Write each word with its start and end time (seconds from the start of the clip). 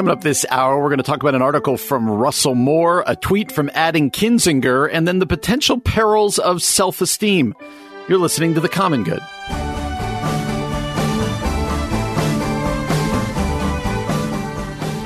Coming 0.00 0.12
up 0.12 0.22
this 0.22 0.46
hour, 0.48 0.80
we're 0.80 0.88
going 0.88 0.96
to 0.96 1.02
talk 1.02 1.22
about 1.22 1.34
an 1.34 1.42
article 1.42 1.76
from 1.76 2.08
Russell 2.08 2.54
Moore, 2.54 3.04
a 3.06 3.14
tweet 3.14 3.52
from 3.52 3.70
Adam 3.74 4.10
Kinzinger, 4.10 4.88
and 4.90 5.06
then 5.06 5.18
the 5.18 5.26
potential 5.26 5.78
perils 5.78 6.38
of 6.38 6.62
self 6.62 7.02
esteem. 7.02 7.54
You're 8.08 8.16
listening 8.16 8.54
to 8.54 8.60
The 8.60 8.68
Common 8.70 9.04
Good. 9.04 9.20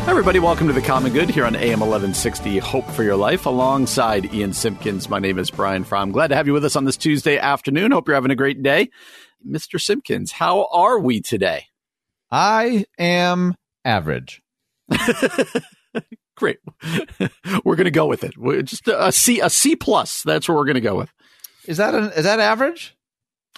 Everybody. 0.08 0.38
Welcome 0.38 0.68
to 0.68 0.72
The 0.72 0.80
Common 0.80 1.12
Good 1.12 1.28
here 1.28 1.44
on 1.44 1.56
AM 1.56 1.80
1160 1.80 2.58
Hope 2.58 2.88
for 2.90 3.02
Your 3.02 3.16
Life 3.16 3.46
alongside 3.46 4.32
Ian 4.32 4.52
Simpkins. 4.52 5.08
My 5.08 5.18
name 5.18 5.40
is 5.40 5.50
Brian 5.50 5.82
Fromm. 5.82 6.12
Glad 6.12 6.28
to 6.28 6.36
have 6.36 6.46
you 6.46 6.52
with 6.52 6.64
us 6.64 6.76
on 6.76 6.84
this 6.84 6.96
Tuesday 6.96 7.36
afternoon. 7.36 7.90
Hope 7.90 8.06
you're 8.06 8.14
having 8.14 8.30
a 8.30 8.36
great 8.36 8.62
day. 8.62 8.90
Mr. 9.44 9.80
Simpkins, 9.80 10.30
how 10.30 10.68
are 10.70 11.00
we 11.00 11.20
today? 11.20 11.64
I 12.30 12.84
am 12.96 13.56
average. 13.84 14.40
Great. 16.36 16.58
we're 17.64 17.76
going 17.76 17.84
to 17.84 17.90
go 17.90 18.06
with 18.06 18.24
it. 18.24 18.36
We're 18.36 18.62
just 18.62 18.88
a 18.88 19.12
C, 19.12 19.40
a 19.40 19.48
C 19.48 19.76
plus. 19.76 20.22
That's 20.22 20.48
what 20.48 20.56
we're 20.56 20.64
going 20.64 20.74
to 20.74 20.80
go 20.80 20.96
with. 20.96 21.10
Is 21.66 21.76
that 21.76 21.94
an, 21.94 22.12
is 22.12 22.24
that 22.24 22.40
average? 22.40 22.96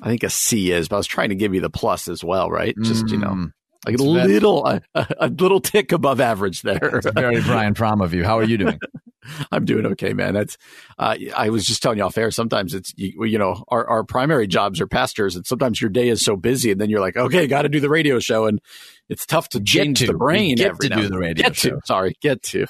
I 0.02 0.08
think 0.08 0.22
a 0.22 0.30
C 0.30 0.72
is, 0.72 0.88
but 0.88 0.96
I 0.96 0.98
was 0.98 1.06
trying 1.06 1.30
to 1.30 1.34
give 1.34 1.54
you 1.54 1.60
the 1.60 1.70
plus 1.70 2.06
as 2.08 2.22
well, 2.22 2.50
right? 2.50 2.76
Just 2.82 3.08
you 3.10 3.16
know, 3.16 3.28
Mm, 3.30 3.52
like 3.86 3.98
a 3.98 4.02
little, 4.02 4.66
a, 4.66 4.82
a 5.18 5.28
little 5.28 5.60
tick 5.60 5.92
above 5.92 6.20
average 6.20 6.62
there. 6.62 6.96
It's 6.98 7.10
very 7.12 7.40
Brian 7.40 7.74
Fromm 7.74 8.02
of 8.02 8.12
you. 8.12 8.24
How 8.24 8.38
are 8.38 8.44
you 8.44 8.58
doing? 8.58 8.78
I'm 9.52 9.64
doing 9.64 9.86
okay, 9.86 10.12
man. 10.12 10.34
That's. 10.34 10.56
Uh, 10.98 11.16
I 11.36 11.50
was 11.50 11.66
just 11.66 11.82
telling 11.82 11.98
you 11.98 12.04
off 12.04 12.16
air. 12.18 12.30
Sometimes 12.30 12.74
it's 12.74 12.92
you, 12.96 13.24
you 13.24 13.38
know 13.38 13.64
our 13.68 13.86
our 13.86 14.04
primary 14.04 14.46
jobs 14.46 14.80
are 14.80 14.86
pastors, 14.86 15.36
and 15.36 15.46
sometimes 15.46 15.80
your 15.80 15.90
day 15.90 16.08
is 16.08 16.24
so 16.24 16.36
busy, 16.36 16.70
and 16.70 16.80
then 16.80 16.90
you're 16.90 17.00
like, 17.00 17.16
okay, 17.16 17.46
got 17.46 17.62
to 17.62 17.68
do 17.68 17.80
the 17.80 17.88
radio 17.90 18.18
show, 18.18 18.46
and 18.46 18.60
it's 19.08 19.26
tough 19.26 19.48
to 19.50 19.58
Get 19.60 19.66
change 19.84 19.98
to. 20.00 20.06
the 20.08 20.14
brain. 20.14 20.56
Get 20.56 20.68
every 20.68 20.88
to 20.88 20.94
now 20.96 21.02
do 21.02 21.08
the 21.08 21.18
radio 21.18 21.44
Get 21.44 21.56
show. 21.56 21.70
to. 21.70 21.80
Sorry, 21.84 22.16
get 22.20 22.42
to. 22.44 22.66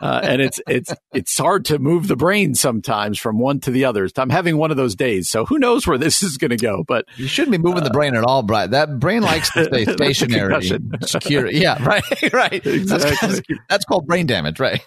Uh, 0.00 0.20
and 0.22 0.40
it's 0.40 0.60
it's 0.68 0.94
it's 1.12 1.36
hard 1.36 1.64
to 1.64 1.78
move 1.80 2.06
the 2.06 2.14
brain 2.14 2.54
sometimes 2.54 3.18
from 3.18 3.38
one 3.40 3.58
to 3.58 3.70
the 3.72 3.84
other. 3.84 4.08
I'm 4.16 4.30
having 4.30 4.56
one 4.56 4.70
of 4.70 4.76
those 4.76 4.94
days, 4.94 5.28
so 5.28 5.44
who 5.44 5.58
knows 5.58 5.88
where 5.88 5.98
this 5.98 6.22
is 6.22 6.36
going 6.38 6.50
to 6.52 6.56
go? 6.56 6.84
But 6.86 7.04
You 7.16 7.26
shouldn't 7.26 7.50
be 7.50 7.58
moving 7.58 7.82
the 7.82 7.90
brain 7.90 8.14
at 8.14 8.22
all, 8.22 8.44
Brian. 8.44 8.70
That 8.70 9.00
brain 9.00 9.22
likes 9.22 9.50
to 9.54 9.64
stay 9.64 9.84
stationary, 9.92 10.62
secure. 11.02 11.50
Yeah, 11.50 11.82
right, 11.84 12.32
right. 12.32 12.62
That's, 12.62 13.40
that's 13.68 13.84
called 13.86 14.06
brain 14.06 14.26
damage, 14.26 14.60
right? 14.60 14.86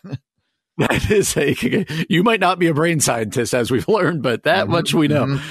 That 0.78 1.12
is 1.12 1.36
a, 1.38 1.86
you 2.10 2.24
might 2.24 2.40
not 2.40 2.58
be 2.60 2.68
a 2.68 2.74
brain 2.74 3.00
scientist 3.00 3.54
as 3.54 3.70
we've 3.72 3.88
learned, 3.90 4.24
but 4.24 4.44
that 4.44 4.68
Mhm, 4.68 4.70
much 4.72 4.94
we 4.94 5.08
know. 5.08 5.26
mhm. 5.26 5.42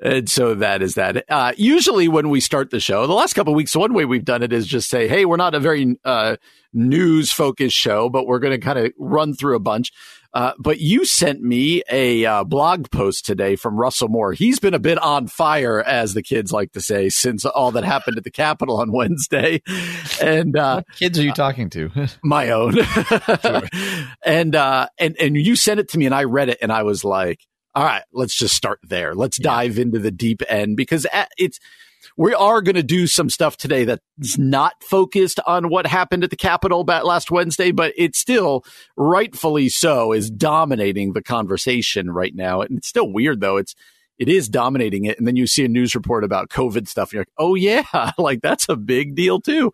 And 0.00 0.30
so 0.30 0.54
that 0.54 0.80
is 0.80 0.94
that. 0.94 1.24
Uh, 1.28 1.52
usually 1.56 2.06
when 2.06 2.28
we 2.30 2.38
start 2.38 2.70
the 2.70 2.78
show, 2.78 3.06
the 3.08 3.12
last 3.14 3.34
couple 3.34 3.52
of 3.52 3.56
weeks, 3.56 3.74
one 3.74 3.92
way 3.94 4.04
we've 4.04 4.24
done 4.24 4.44
it 4.44 4.52
is 4.52 4.64
just 4.66 4.88
say, 4.88 5.08
Hey, 5.08 5.24
we're 5.24 5.36
not 5.36 5.56
a 5.56 5.60
very, 5.60 5.96
uh, 6.04 6.36
news 6.72 7.32
focused 7.32 7.76
show, 7.76 8.08
but 8.08 8.24
we're 8.26 8.38
going 8.38 8.52
to 8.52 8.64
kind 8.64 8.78
of 8.78 8.92
run 8.98 9.34
through 9.34 9.56
a 9.56 9.60
bunch. 9.60 9.90
Uh, 10.34 10.52
but 10.58 10.78
you 10.78 11.04
sent 11.04 11.40
me 11.40 11.82
a 11.90 12.24
uh, 12.24 12.44
blog 12.44 12.90
post 12.90 13.24
today 13.24 13.56
from 13.56 13.76
Russell 13.76 14.08
Moore. 14.08 14.32
He's 14.32 14.58
been 14.58 14.74
a 14.74 14.78
bit 14.78 14.98
on 14.98 15.26
fire, 15.26 15.82
as 15.82 16.14
the 16.14 16.22
kids 16.22 16.52
like 16.52 16.72
to 16.72 16.80
say, 16.80 17.08
since 17.08 17.44
all 17.44 17.72
that 17.72 17.84
happened 17.84 18.18
at 18.18 18.24
the 18.24 18.30
Capitol 18.30 18.78
on 18.80 18.92
Wednesday. 18.92 19.62
And, 20.20 20.56
uh, 20.56 20.82
kids 20.96 21.18
are 21.18 21.22
you 21.22 21.32
talking 21.32 21.70
to? 21.70 21.90
my 22.22 22.50
own. 22.50 22.76
and 24.24 24.54
uh 24.54 24.88
and 24.98 25.16
and 25.18 25.36
you 25.36 25.56
sent 25.56 25.80
it 25.80 25.88
to 25.90 25.98
me 25.98 26.06
and 26.06 26.14
I 26.14 26.24
read 26.24 26.48
it 26.48 26.58
and 26.60 26.72
I 26.72 26.82
was 26.82 27.04
like, 27.04 27.46
all 27.74 27.84
right, 27.84 28.02
let's 28.12 28.36
just 28.36 28.54
start 28.54 28.80
there. 28.82 29.14
Let's 29.14 29.38
dive 29.38 29.78
into 29.78 29.98
the 29.98 30.10
deep 30.10 30.42
end 30.48 30.76
because 30.76 31.06
it's 31.36 31.60
we 32.16 32.34
are 32.34 32.62
going 32.62 32.76
to 32.76 32.82
do 32.82 33.06
some 33.06 33.30
stuff 33.30 33.56
today 33.56 33.84
that's 33.84 34.38
not 34.38 34.82
focused 34.82 35.40
on 35.46 35.68
what 35.68 35.86
happened 35.86 36.24
at 36.24 36.30
the 36.30 36.36
Capitol 36.36 36.84
last 36.84 37.30
Wednesday, 37.30 37.70
but 37.70 37.92
it 37.96 38.16
still, 38.16 38.64
rightfully 38.96 39.68
so, 39.68 40.12
is 40.12 40.30
dominating 40.30 41.12
the 41.12 41.22
conversation 41.22 42.10
right 42.10 42.34
now. 42.34 42.60
And 42.60 42.78
it's 42.78 42.88
still 42.88 43.10
weird 43.10 43.40
though. 43.40 43.56
It's 43.56 43.74
it 44.18 44.28
is 44.28 44.48
dominating 44.48 45.04
it, 45.04 45.16
and 45.16 45.28
then 45.28 45.36
you 45.36 45.46
see 45.46 45.64
a 45.64 45.68
news 45.68 45.94
report 45.94 46.24
about 46.24 46.48
COVID 46.48 46.88
stuff, 46.88 47.10
and 47.10 47.12
you're 47.14 47.20
like, 47.20 47.28
"Oh 47.38 47.54
yeah, 47.54 47.84
like 48.18 48.42
that's 48.42 48.68
a 48.68 48.74
big 48.76 49.14
deal 49.14 49.40
too." 49.40 49.72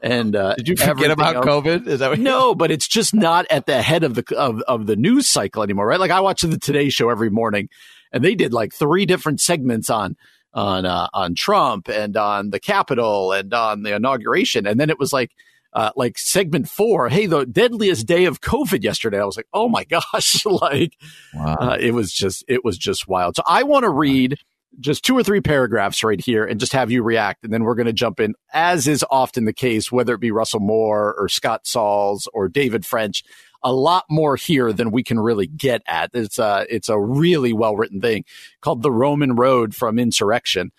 And 0.00 0.34
uh, 0.34 0.54
Did 0.54 0.68
you 0.68 0.76
forget 0.76 1.10
about 1.10 1.36
else- 1.36 1.44
COVID? 1.44 1.86
Is 1.86 2.00
that 2.00 2.10
what 2.10 2.18
no, 2.18 2.54
but 2.54 2.70
it's 2.70 2.88
just 2.88 3.12
not 3.12 3.44
at 3.50 3.66
the 3.66 3.82
head 3.82 4.02
of 4.02 4.14
the 4.14 4.24
of, 4.36 4.62
of 4.62 4.86
the 4.86 4.96
news 4.96 5.28
cycle 5.28 5.62
anymore, 5.62 5.86
right? 5.86 6.00
Like 6.00 6.10
I 6.10 6.20
watch 6.20 6.40
the 6.40 6.58
Today 6.58 6.88
Show 6.88 7.10
every 7.10 7.28
morning, 7.28 7.68
and 8.12 8.24
they 8.24 8.34
did 8.34 8.54
like 8.54 8.72
three 8.72 9.04
different 9.04 9.42
segments 9.42 9.90
on 9.90 10.16
on 10.54 10.84
uh, 10.86 11.08
on 11.12 11.34
Trump 11.34 11.88
and 11.88 12.16
on 12.16 12.50
the 12.50 12.60
Capitol 12.60 13.32
and 13.32 13.52
on 13.54 13.82
the 13.82 13.94
inauguration, 13.94 14.66
and 14.66 14.78
then 14.80 14.90
it 14.90 14.98
was 14.98 15.12
like. 15.12 15.30
Uh, 15.74 15.90
like 15.96 16.18
segment 16.18 16.68
four, 16.68 17.08
hey, 17.08 17.24
the 17.24 17.46
deadliest 17.46 18.06
day 18.06 18.26
of 18.26 18.42
COVID 18.42 18.84
yesterday. 18.84 19.18
I 19.18 19.24
was 19.24 19.38
like, 19.38 19.46
oh 19.54 19.70
my 19.70 19.84
gosh, 20.12 20.44
like 20.44 20.98
Wow. 21.32 21.56
uh, 21.58 21.76
it 21.80 21.94
was 21.94 22.12
just 22.12 22.44
it 22.46 22.62
was 22.62 22.76
just 22.76 23.08
wild. 23.08 23.36
So 23.36 23.42
I 23.46 23.62
want 23.62 23.84
to 23.84 23.88
read 23.88 24.38
just 24.80 25.02
two 25.02 25.16
or 25.16 25.22
three 25.22 25.40
paragraphs 25.40 26.04
right 26.04 26.20
here 26.20 26.44
and 26.44 26.60
just 26.60 26.74
have 26.74 26.90
you 26.90 27.02
react, 27.02 27.42
and 27.42 27.54
then 27.54 27.64
we're 27.64 27.74
going 27.74 27.86
to 27.86 27.94
jump 27.94 28.20
in, 28.20 28.34
as 28.52 28.86
is 28.86 29.02
often 29.10 29.46
the 29.46 29.54
case, 29.54 29.90
whether 29.90 30.12
it 30.12 30.20
be 30.20 30.30
Russell 30.30 30.60
Moore 30.60 31.14
or 31.18 31.26
Scott 31.30 31.66
Sauls 31.66 32.28
or 32.34 32.50
David 32.50 32.84
French. 32.84 33.24
A 33.64 33.72
lot 33.72 34.04
more 34.10 34.36
here 34.36 34.72
than 34.72 34.90
we 34.90 35.02
can 35.02 35.20
really 35.20 35.46
get 35.46 35.82
at. 35.86 36.10
It's 36.14 36.38
a 36.38 36.66
it's 36.68 36.88
a 36.88 36.98
really 36.98 37.52
well 37.52 37.76
written 37.76 38.00
thing 38.00 38.24
called 38.60 38.82
"The 38.82 38.90
Roman 38.90 39.36
Road 39.36 39.74
from 39.74 39.98
Insurrection." 39.98 40.72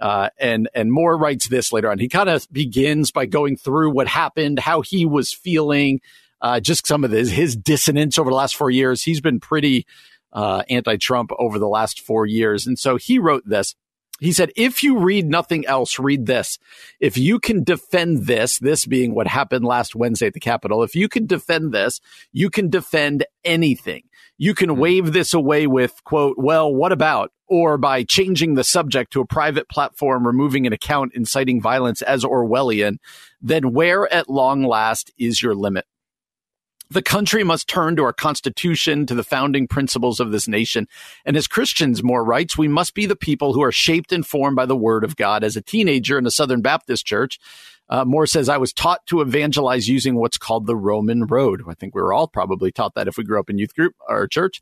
Uh, 0.00 0.30
and 0.38 0.68
and 0.74 0.90
Moore 0.90 1.16
writes 1.16 1.48
this 1.48 1.72
later 1.72 1.90
on. 1.90 1.98
He 1.98 2.08
kind 2.08 2.28
of 2.28 2.46
begins 2.50 3.10
by 3.12 3.26
going 3.26 3.56
through 3.56 3.90
what 3.90 4.08
happened, 4.08 4.58
how 4.58 4.80
he 4.80 5.06
was 5.06 5.32
feeling, 5.32 6.00
uh, 6.40 6.58
just 6.58 6.86
some 6.86 7.04
of 7.04 7.12
his 7.12 7.30
his 7.30 7.54
dissonance 7.54 8.18
over 8.18 8.30
the 8.30 8.36
last 8.36 8.56
four 8.56 8.70
years. 8.70 9.02
He's 9.02 9.20
been 9.20 9.38
pretty 9.38 9.86
uh, 10.32 10.64
anti-Trump 10.68 11.30
over 11.38 11.58
the 11.58 11.68
last 11.68 12.00
four 12.00 12.26
years, 12.26 12.66
and 12.66 12.78
so 12.78 12.96
he 12.96 13.18
wrote 13.18 13.44
this. 13.46 13.76
He 14.20 14.32
said, 14.32 14.52
"If 14.56 14.82
you 14.82 14.98
read 14.98 15.26
nothing 15.26 15.66
else, 15.66 15.98
read 15.98 16.26
this. 16.26 16.58
If 17.00 17.18
you 17.18 17.40
can 17.40 17.64
defend 17.64 18.26
this, 18.26 18.58
this 18.58 18.86
being 18.86 19.14
what 19.14 19.26
happened 19.26 19.64
last 19.64 19.96
Wednesday 19.96 20.28
at 20.28 20.34
the 20.34 20.40
Capitol, 20.40 20.82
if 20.82 20.94
you 20.94 21.08
can 21.08 21.26
defend 21.26 21.72
this, 21.72 22.00
you 22.32 22.50
can 22.50 22.70
defend 22.70 23.24
anything." 23.44 24.04
You 24.42 24.54
can 24.54 24.70
hmm. 24.70 24.80
wave 24.80 25.12
this 25.12 25.34
away 25.34 25.68
with, 25.68 26.02
quote, 26.04 26.36
well, 26.36 26.74
what 26.74 26.90
about? 26.90 27.30
Or 27.46 27.78
by 27.78 28.02
changing 28.02 28.54
the 28.54 28.64
subject 28.64 29.12
to 29.12 29.20
a 29.20 29.26
private 29.26 29.68
platform, 29.68 30.26
removing 30.26 30.66
an 30.66 30.72
account 30.72 31.12
inciting 31.14 31.60
violence 31.60 32.02
as 32.02 32.24
Orwellian, 32.24 32.96
then 33.40 33.72
where 33.72 34.12
at 34.12 34.28
long 34.28 34.64
last 34.64 35.12
is 35.16 35.42
your 35.42 35.54
limit? 35.54 35.84
The 36.92 37.00
country 37.00 37.42
must 37.42 37.68
turn 37.68 37.96
to 37.96 38.04
our 38.04 38.12
Constitution, 38.12 39.06
to 39.06 39.14
the 39.14 39.22
founding 39.22 39.66
principles 39.66 40.20
of 40.20 40.30
this 40.30 40.46
nation. 40.46 40.86
And 41.24 41.38
as 41.38 41.46
Christians, 41.46 42.02
Moore 42.02 42.22
writes, 42.22 42.58
we 42.58 42.68
must 42.68 42.92
be 42.92 43.06
the 43.06 43.16
people 43.16 43.54
who 43.54 43.62
are 43.62 43.72
shaped 43.72 44.12
and 44.12 44.26
formed 44.26 44.56
by 44.56 44.66
the 44.66 44.76
Word 44.76 45.02
of 45.02 45.16
God. 45.16 45.42
As 45.42 45.56
a 45.56 45.62
teenager 45.62 46.18
in 46.18 46.26
a 46.26 46.30
Southern 46.30 46.60
Baptist 46.60 47.06
church, 47.06 47.40
uh, 47.88 48.04
Moore 48.04 48.26
says, 48.26 48.50
I 48.50 48.58
was 48.58 48.74
taught 48.74 49.06
to 49.06 49.22
evangelize 49.22 49.88
using 49.88 50.16
what's 50.16 50.36
called 50.36 50.66
the 50.66 50.76
Roman 50.76 51.24
road. 51.24 51.62
I 51.66 51.72
think 51.72 51.94
we 51.94 52.02
were 52.02 52.12
all 52.12 52.28
probably 52.28 52.70
taught 52.70 52.94
that 52.94 53.08
if 53.08 53.16
we 53.16 53.24
grew 53.24 53.40
up 53.40 53.48
in 53.48 53.56
youth 53.56 53.74
group 53.74 53.94
or 54.06 54.28
church. 54.28 54.60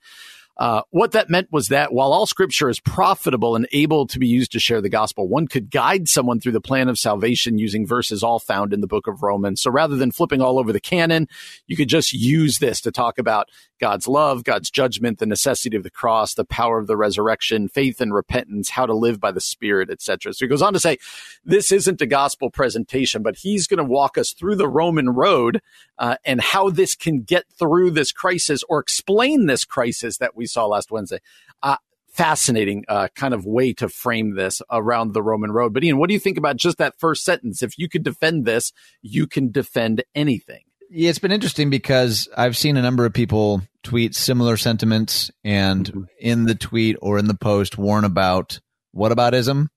Uh, 0.61 0.83
what 0.91 1.13
that 1.13 1.31
meant 1.31 1.49
was 1.51 1.69
that 1.69 1.91
while 1.91 2.13
all 2.13 2.27
scripture 2.27 2.69
is 2.69 2.79
profitable 2.81 3.57
and 3.57 3.67
able 3.73 4.07
to 4.07 4.19
be 4.19 4.27
used 4.29 4.53
to 4.53 4.61
share 4.61 4.83
the 4.83 4.91
gospel, 4.91 5.27
one 5.27 5.49
could 5.49 5.71
guide 5.71 6.07
someone 6.07 6.39
through 6.39 6.53
the 6.53 6.61
plan 6.61 6.91
of 6.91 6.99
salvation 6.99 7.57
using 7.57 7.87
verses 7.87 8.23
all 8.23 8.39
found 8.39 8.75
in 8.75 8.83
the 8.83 8.87
book 8.87 9.07
of 9.07 9.23
Romans. 9.23 9.63
So 9.63 9.71
rather 9.71 9.97
than 9.97 10.13
flipping 10.13 10.43
all 10.43 10.59
over 10.59 10.71
the 10.71 10.79
canon, 10.79 11.29
you 11.67 11.79
could 11.79 11.89
just 11.89 12.13
use 12.13 12.59
this 12.59 12.83
to 12.83 12.93
talk 12.93 13.19
about 13.19 13.49
God's 13.81 14.07
love, 14.07 14.45
God's 14.45 14.71
judgment, 14.71 15.19
the 15.19 15.27
necessity 15.27 15.77
of 15.77 15.83
the 15.83 15.91
cross, 15.91 16.35
the 16.35 16.45
power 16.45 16.79
of 16.79 16.87
the 16.87 16.97
resurrection, 16.97 17.69
faith 17.69 18.01
and 18.01 18.15
repentance, 18.15 18.71
how 18.71 18.87
to 18.87 18.95
live 18.95 19.19
by 19.19 19.33
the 19.33 19.41
Spirit, 19.41 19.91
etc. 19.91 20.33
So 20.33 20.45
he 20.45 20.49
goes 20.49 20.63
on 20.63 20.73
to 20.75 20.81
say, 20.81 20.99
this 21.45 21.73
isn't 21.73 22.01
a 22.01 22.07
gospel 22.07 22.51
presentation, 22.51 23.23
but 23.23 23.37
he's 23.37 23.67
going 23.67 23.79
to 23.79 23.85
walk 23.85 24.19
us 24.19 24.33
through 24.33 24.57
the 24.57 24.69
Roman 24.69 25.11
road 25.11 25.61
uh, 25.99 26.17
and 26.25 26.41
how 26.41 26.71
this 26.71 26.95
can 26.95 27.23
get 27.23 27.45
through 27.59 27.91
this 27.91 28.13
crisis 28.13 28.63
or 28.69 28.79
explain 28.79 29.47
this 29.47 29.65
crisis 29.65 30.19
that 30.19 30.37
we 30.37 30.47
saw 30.47 30.67
last 30.67 30.91
Wednesday. 30.91 31.19
Uh, 31.63 31.77
fascinating 32.11 32.85
uh, 32.89 33.09
kind 33.15 33.33
of 33.33 33.47
way 33.47 33.73
to 33.73 33.89
frame 33.89 34.35
this 34.35 34.61
around 34.71 35.15
the 35.15 35.23
Roman 35.23 35.53
road. 35.53 35.73
But 35.73 35.85
Ian, 35.85 35.99
what 35.99 36.09
do 36.09 36.15
you 36.15 36.21
think 36.21 36.37
about 36.39 36.57
just 36.57 36.79
that 36.79 36.99
first 36.99 37.25
sentence? 37.25 37.63
If 37.63 37.79
you 37.79 37.89
could 37.89 38.03
defend 38.03 38.45
this, 38.45 38.73
you 39.01 39.27
can 39.27 39.51
defend 39.51 40.03
anything. 40.15 40.65
Yeah, 40.91 41.11
it's 41.11 41.21
been 41.21 41.33
interesting 41.33 41.71
because 41.71 42.29
I've 42.37 42.57
seen 42.57 42.77
a 42.77 42.83
number 42.83 43.05
of 43.05 43.13
people 43.13 43.63
tweet 43.83 44.15
similar 44.15 44.57
sentiments 44.57 45.31
and 45.45 45.87
Mhm. 45.93 46.07
in 46.21 46.45
the 46.45 46.55
tweet 46.55 46.97
or 47.01 47.19
in 47.19 47.27
the 47.27 47.35
post 47.35 47.79
warn 47.79 48.05
about 48.05 48.61
whataboutism. 48.95 49.69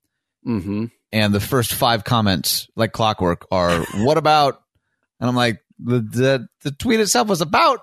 Mm-hmm. 0.46 0.86
And 1.12 1.34
the 1.34 1.40
first 1.40 1.74
five 1.74 2.04
comments, 2.04 2.68
like 2.76 2.92
clockwork, 2.92 3.46
are 3.52 3.84
what 3.96 4.18
about? 4.18 4.62
And 5.20 5.30
I'm 5.30 5.36
like, 5.36 5.60
the, 5.80 6.00
the 6.00 6.48
the 6.64 6.72
tweet 6.72 7.00
itself 7.00 7.28
was 7.28 7.42
about 7.42 7.80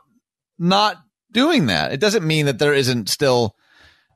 not 0.59 0.97
doing 1.33 1.67
that. 1.67 1.93
It 1.93 2.01
doesn't 2.01 2.27
mean 2.27 2.47
that 2.47 2.59
there 2.59 2.75
isn't 2.75 3.09
still 3.09 3.55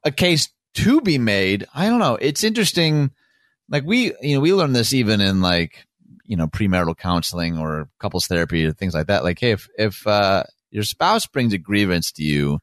a 0.04 0.10
case 0.10 0.48
to 0.74 1.00
be 1.00 1.16
made. 1.18 1.64
I 1.74 1.86
don't 1.88 2.00
know. 2.00 2.16
It's 2.16 2.44
interesting. 2.44 3.12
Like 3.68 3.84
we, 3.84 4.12
you 4.20 4.34
know, 4.34 4.40
we 4.40 4.52
learned 4.52 4.76
this 4.76 4.92
even 4.92 5.20
in 5.20 5.40
like 5.40 5.86
you 6.26 6.36
know 6.36 6.46
premarital 6.48 6.96
counseling 6.98 7.56
or 7.58 7.88
couples 8.00 8.26
therapy 8.26 8.66
or 8.66 8.72
things 8.72 8.94
like 8.94 9.06
that. 9.06 9.24
Like, 9.24 9.38
hey, 9.40 9.52
if 9.52 9.68
if 9.78 10.06
uh, 10.06 10.42
your 10.74 10.82
spouse 10.82 11.26
brings 11.26 11.52
a 11.52 11.58
grievance 11.58 12.10
to 12.12 12.24
you, 12.24 12.58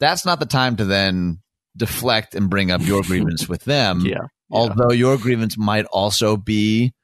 that's 0.00 0.24
not 0.24 0.40
the 0.40 0.46
time 0.46 0.76
to 0.76 0.86
then 0.86 1.42
deflect 1.76 2.34
and 2.34 2.48
bring 2.48 2.70
up 2.70 2.80
your 2.80 3.02
grievance 3.06 3.46
with 3.48 3.64
them. 3.64 4.00
Yeah. 4.00 4.12
yeah. 4.12 4.26
Although 4.50 4.92
your 4.92 5.18
grievance 5.18 5.58
might 5.58 5.84
also 5.84 6.38
be 6.38 6.94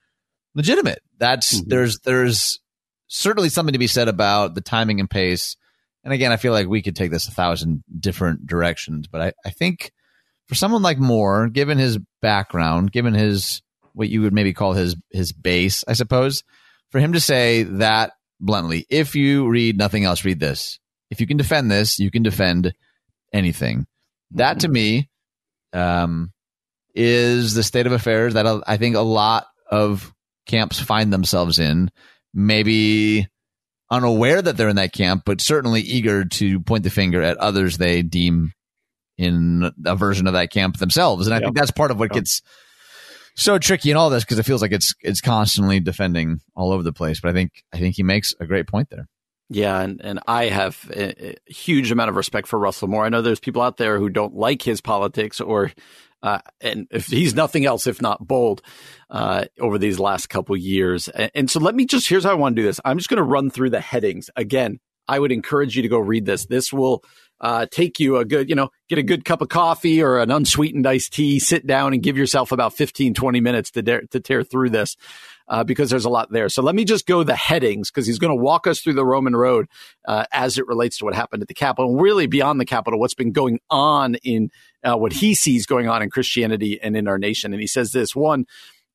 legitimate. 0.54 1.02
That's 1.18 1.58
mm-hmm. 1.58 1.68
there's 1.68 1.98
there's 2.00 2.58
certainly 3.06 3.50
something 3.50 3.74
to 3.74 3.78
be 3.78 3.86
said 3.86 4.08
about 4.08 4.54
the 4.54 4.62
timing 4.62 4.98
and 4.98 5.10
pace. 5.10 5.56
And 6.04 6.14
again, 6.14 6.32
I 6.32 6.38
feel 6.38 6.52
like 6.52 6.68
we 6.68 6.80
could 6.80 6.96
take 6.96 7.10
this 7.10 7.28
a 7.28 7.32
thousand 7.32 7.84
different 7.98 8.46
directions, 8.46 9.08
but 9.08 9.20
I, 9.20 9.32
I 9.44 9.50
think 9.50 9.92
for 10.46 10.54
someone 10.54 10.80
like 10.80 10.98
Moore, 10.98 11.48
given 11.48 11.76
his 11.76 11.98
background, 12.22 12.92
given 12.92 13.12
his 13.12 13.60
what 13.92 14.08
you 14.08 14.22
would 14.22 14.32
maybe 14.32 14.54
call 14.54 14.72
his 14.72 14.96
his 15.10 15.32
base, 15.32 15.84
I 15.86 15.92
suppose, 15.92 16.44
for 16.90 16.98
him 16.98 17.12
to 17.12 17.20
say 17.20 17.64
that 17.64 18.12
bluntly, 18.40 18.86
if 18.88 19.14
you 19.14 19.48
read 19.48 19.78
nothing 19.78 20.04
else, 20.04 20.24
read 20.24 20.40
this. 20.40 20.78
If 21.10 21.20
you 21.20 21.26
can 21.26 21.36
defend 21.36 21.70
this, 21.70 21.98
you 21.98 22.10
can 22.10 22.22
defend 22.22 22.72
anything. 23.32 23.86
That 24.32 24.60
to 24.60 24.68
me 24.68 25.10
um, 25.72 26.32
is 26.94 27.54
the 27.54 27.62
state 27.62 27.86
of 27.86 27.92
affairs 27.92 28.34
that 28.34 28.46
I 28.66 28.76
think 28.76 28.96
a 28.96 29.00
lot 29.00 29.46
of 29.70 30.12
camps 30.46 30.78
find 30.78 31.12
themselves 31.12 31.58
in. 31.58 31.90
Maybe 32.32 33.28
unaware 33.90 34.40
that 34.40 34.56
they're 34.56 34.68
in 34.68 34.76
that 34.76 34.92
camp, 34.92 35.24
but 35.26 35.40
certainly 35.40 35.80
eager 35.80 36.24
to 36.24 36.60
point 36.60 36.84
the 36.84 36.90
finger 36.90 37.22
at 37.22 37.38
others 37.38 37.76
they 37.76 38.02
deem 38.02 38.52
in 39.18 39.70
a 39.84 39.96
version 39.96 40.26
of 40.26 40.34
that 40.34 40.50
camp 40.50 40.78
themselves. 40.78 41.26
And 41.26 41.34
I 41.34 41.38
yep. 41.38 41.44
think 41.44 41.56
that's 41.56 41.72
part 41.72 41.90
of 41.90 41.98
what 41.98 42.14
yep. 42.14 42.22
gets 42.22 42.40
so 43.36 43.58
tricky 43.58 43.90
in 43.90 43.96
all 43.96 44.10
this 44.10 44.24
because 44.24 44.38
it 44.38 44.44
feels 44.44 44.62
like 44.62 44.72
it's 44.72 44.94
it's 45.00 45.20
constantly 45.20 45.80
defending 45.80 46.40
all 46.54 46.72
over 46.72 46.82
the 46.82 46.92
place. 46.92 47.20
But 47.20 47.30
I 47.30 47.32
think 47.32 47.62
I 47.72 47.78
think 47.78 47.96
he 47.96 48.02
makes 48.02 48.34
a 48.40 48.46
great 48.46 48.66
point 48.66 48.90
there. 48.90 49.06
Yeah, 49.52 49.80
and, 49.80 50.00
and 50.00 50.20
I 50.28 50.44
have 50.44 50.88
a, 50.94 51.30
a 51.30 51.36
huge 51.46 51.90
amount 51.90 52.08
of 52.08 52.16
respect 52.16 52.46
for 52.46 52.56
Russell 52.56 52.86
Moore. 52.86 53.04
I 53.04 53.08
know 53.08 53.20
there's 53.20 53.40
people 53.40 53.62
out 53.62 53.78
there 53.78 53.98
who 53.98 54.08
don't 54.08 54.34
like 54.34 54.62
his 54.62 54.80
politics 54.80 55.40
or 55.40 55.72
uh, 56.22 56.38
and 56.60 56.86
if 56.90 57.06
he's 57.06 57.34
nothing 57.34 57.64
else 57.64 57.86
if 57.86 58.00
not 58.00 58.26
bold 58.26 58.62
uh, 59.08 59.46
over 59.58 59.78
these 59.78 59.98
last 59.98 60.28
couple 60.28 60.56
years. 60.56 61.08
And, 61.08 61.30
and, 61.34 61.50
so 61.50 61.60
let 61.60 61.74
me 61.74 61.86
just 61.86 62.08
here's 62.08 62.24
how 62.24 62.30
I 62.30 62.34
want 62.34 62.54
to 62.54 62.62
do 62.62 62.66
this. 62.66 62.80
I'm 62.84 62.98
just 62.98 63.08
going 63.08 63.16
to 63.16 63.24
run 63.24 63.50
through 63.50 63.70
the 63.70 63.80
headings 63.80 64.30
again. 64.36 64.78
I 65.08 65.18
would 65.18 65.32
encourage 65.32 65.74
you 65.74 65.82
to 65.82 65.88
go 65.88 65.98
read 65.98 66.26
this. 66.26 66.46
This 66.46 66.72
will 66.72 67.02
uh, 67.40 67.66
take 67.70 67.98
you 67.98 68.18
a 68.18 68.24
good, 68.24 68.48
you 68.48 68.54
know, 68.54 68.70
get 68.88 68.98
a 68.98 69.02
good 69.02 69.24
cup 69.24 69.40
of 69.40 69.48
coffee 69.48 70.02
or 70.02 70.18
an 70.18 70.30
unsweetened 70.30 70.86
iced 70.86 71.12
tea, 71.12 71.38
sit 71.38 71.66
down 71.66 71.92
and 71.92 72.02
give 72.02 72.16
yourself 72.16 72.52
about 72.52 72.74
15, 72.74 73.14
20 73.14 73.40
minutes 73.40 73.70
to, 73.70 73.82
dare, 73.82 74.02
to 74.10 74.20
tear 74.20 74.42
through 74.42 74.70
this 74.70 74.96
uh, 75.48 75.64
because 75.64 75.90
there's 75.90 76.04
a 76.04 76.10
lot 76.10 76.30
there. 76.30 76.48
So 76.48 76.62
let 76.62 76.74
me 76.74 76.84
just 76.84 77.06
go 77.06 77.22
the 77.22 77.34
headings 77.34 77.90
because 77.90 78.06
he's 78.06 78.18
going 78.18 78.36
to 78.36 78.42
walk 78.42 78.66
us 78.66 78.80
through 78.80 78.94
the 78.94 79.04
Roman 79.04 79.34
road 79.34 79.68
uh, 80.06 80.24
as 80.32 80.58
it 80.58 80.66
relates 80.66 80.98
to 80.98 81.04
what 81.04 81.14
happened 81.14 81.42
at 81.42 81.48
the 81.48 81.54
Capitol 81.54 81.92
and 81.92 82.00
really 82.00 82.26
beyond 82.26 82.60
the 82.60 82.66
Capitol, 82.66 83.00
what's 83.00 83.14
been 83.14 83.32
going 83.32 83.58
on 83.70 84.16
in 84.16 84.50
uh, 84.84 84.96
what 84.96 85.12
he 85.12 85.34
sees 85.34 85.66
going 85.66 85.88
on 85.88 86.02
in 86.02 86.10
Christianity 86.10 86.80
and 86.80 86.96
in 86.96 87.08
our 87.08 87.18
nation. 87.18 87.52
And 87.52 87.60
he 87.60 87.66
says 87.66 87.92
this 87.92 88.14
one, 88.14 88.46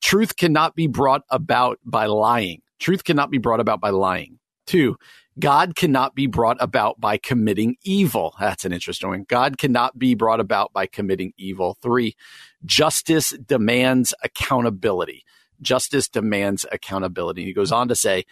truth 0.01 0.37
cannot 0.37 0.75
be 0.75 0.87
brought 0.87 1.23
about 1.29 1.79
by 1.83 2.05
lying. 2.05 2.61
Truth 2.79 3.03
cannot 3.03 3.31
be 3.31 3.37
brought 3.37 3.59
about 3.59 3.81
by 3.81 3.89
lying. 3.89 4.39
Two, 4.67 4.97
God 5.37 5.75
cannot 5.75 6.15
be 6.15 6.27
brought 6.27 6.57
about 6.61 6.99
by 6.99 7.17
committing 7.17 7.75
evil. 7.83 8.35
That's 8.39 8.63
an 8.63 8.71
interesting 8.71 9.09
one. 9.09 9.25
God 9.27 9.57
cannot 9.57 9.99
be 9.99 10.15
brought 10.15 10.39
about 10.39 10.71
by 10.71 10.85
committing 10.85 11.33
evil. 11.37 11.77
Three, 11.81 12.15
justice 12.63 13.31
demands 13.31 14.13
accountability. 14.23 15.23
Justice 15.61 16.07
demands 16.07 16.65
accountability. 16.71 17.43
He 17.43 17.53
goes 17.53 17.71
on 17.71 17.89
to 17.89 17.95
say, 17.95 18.23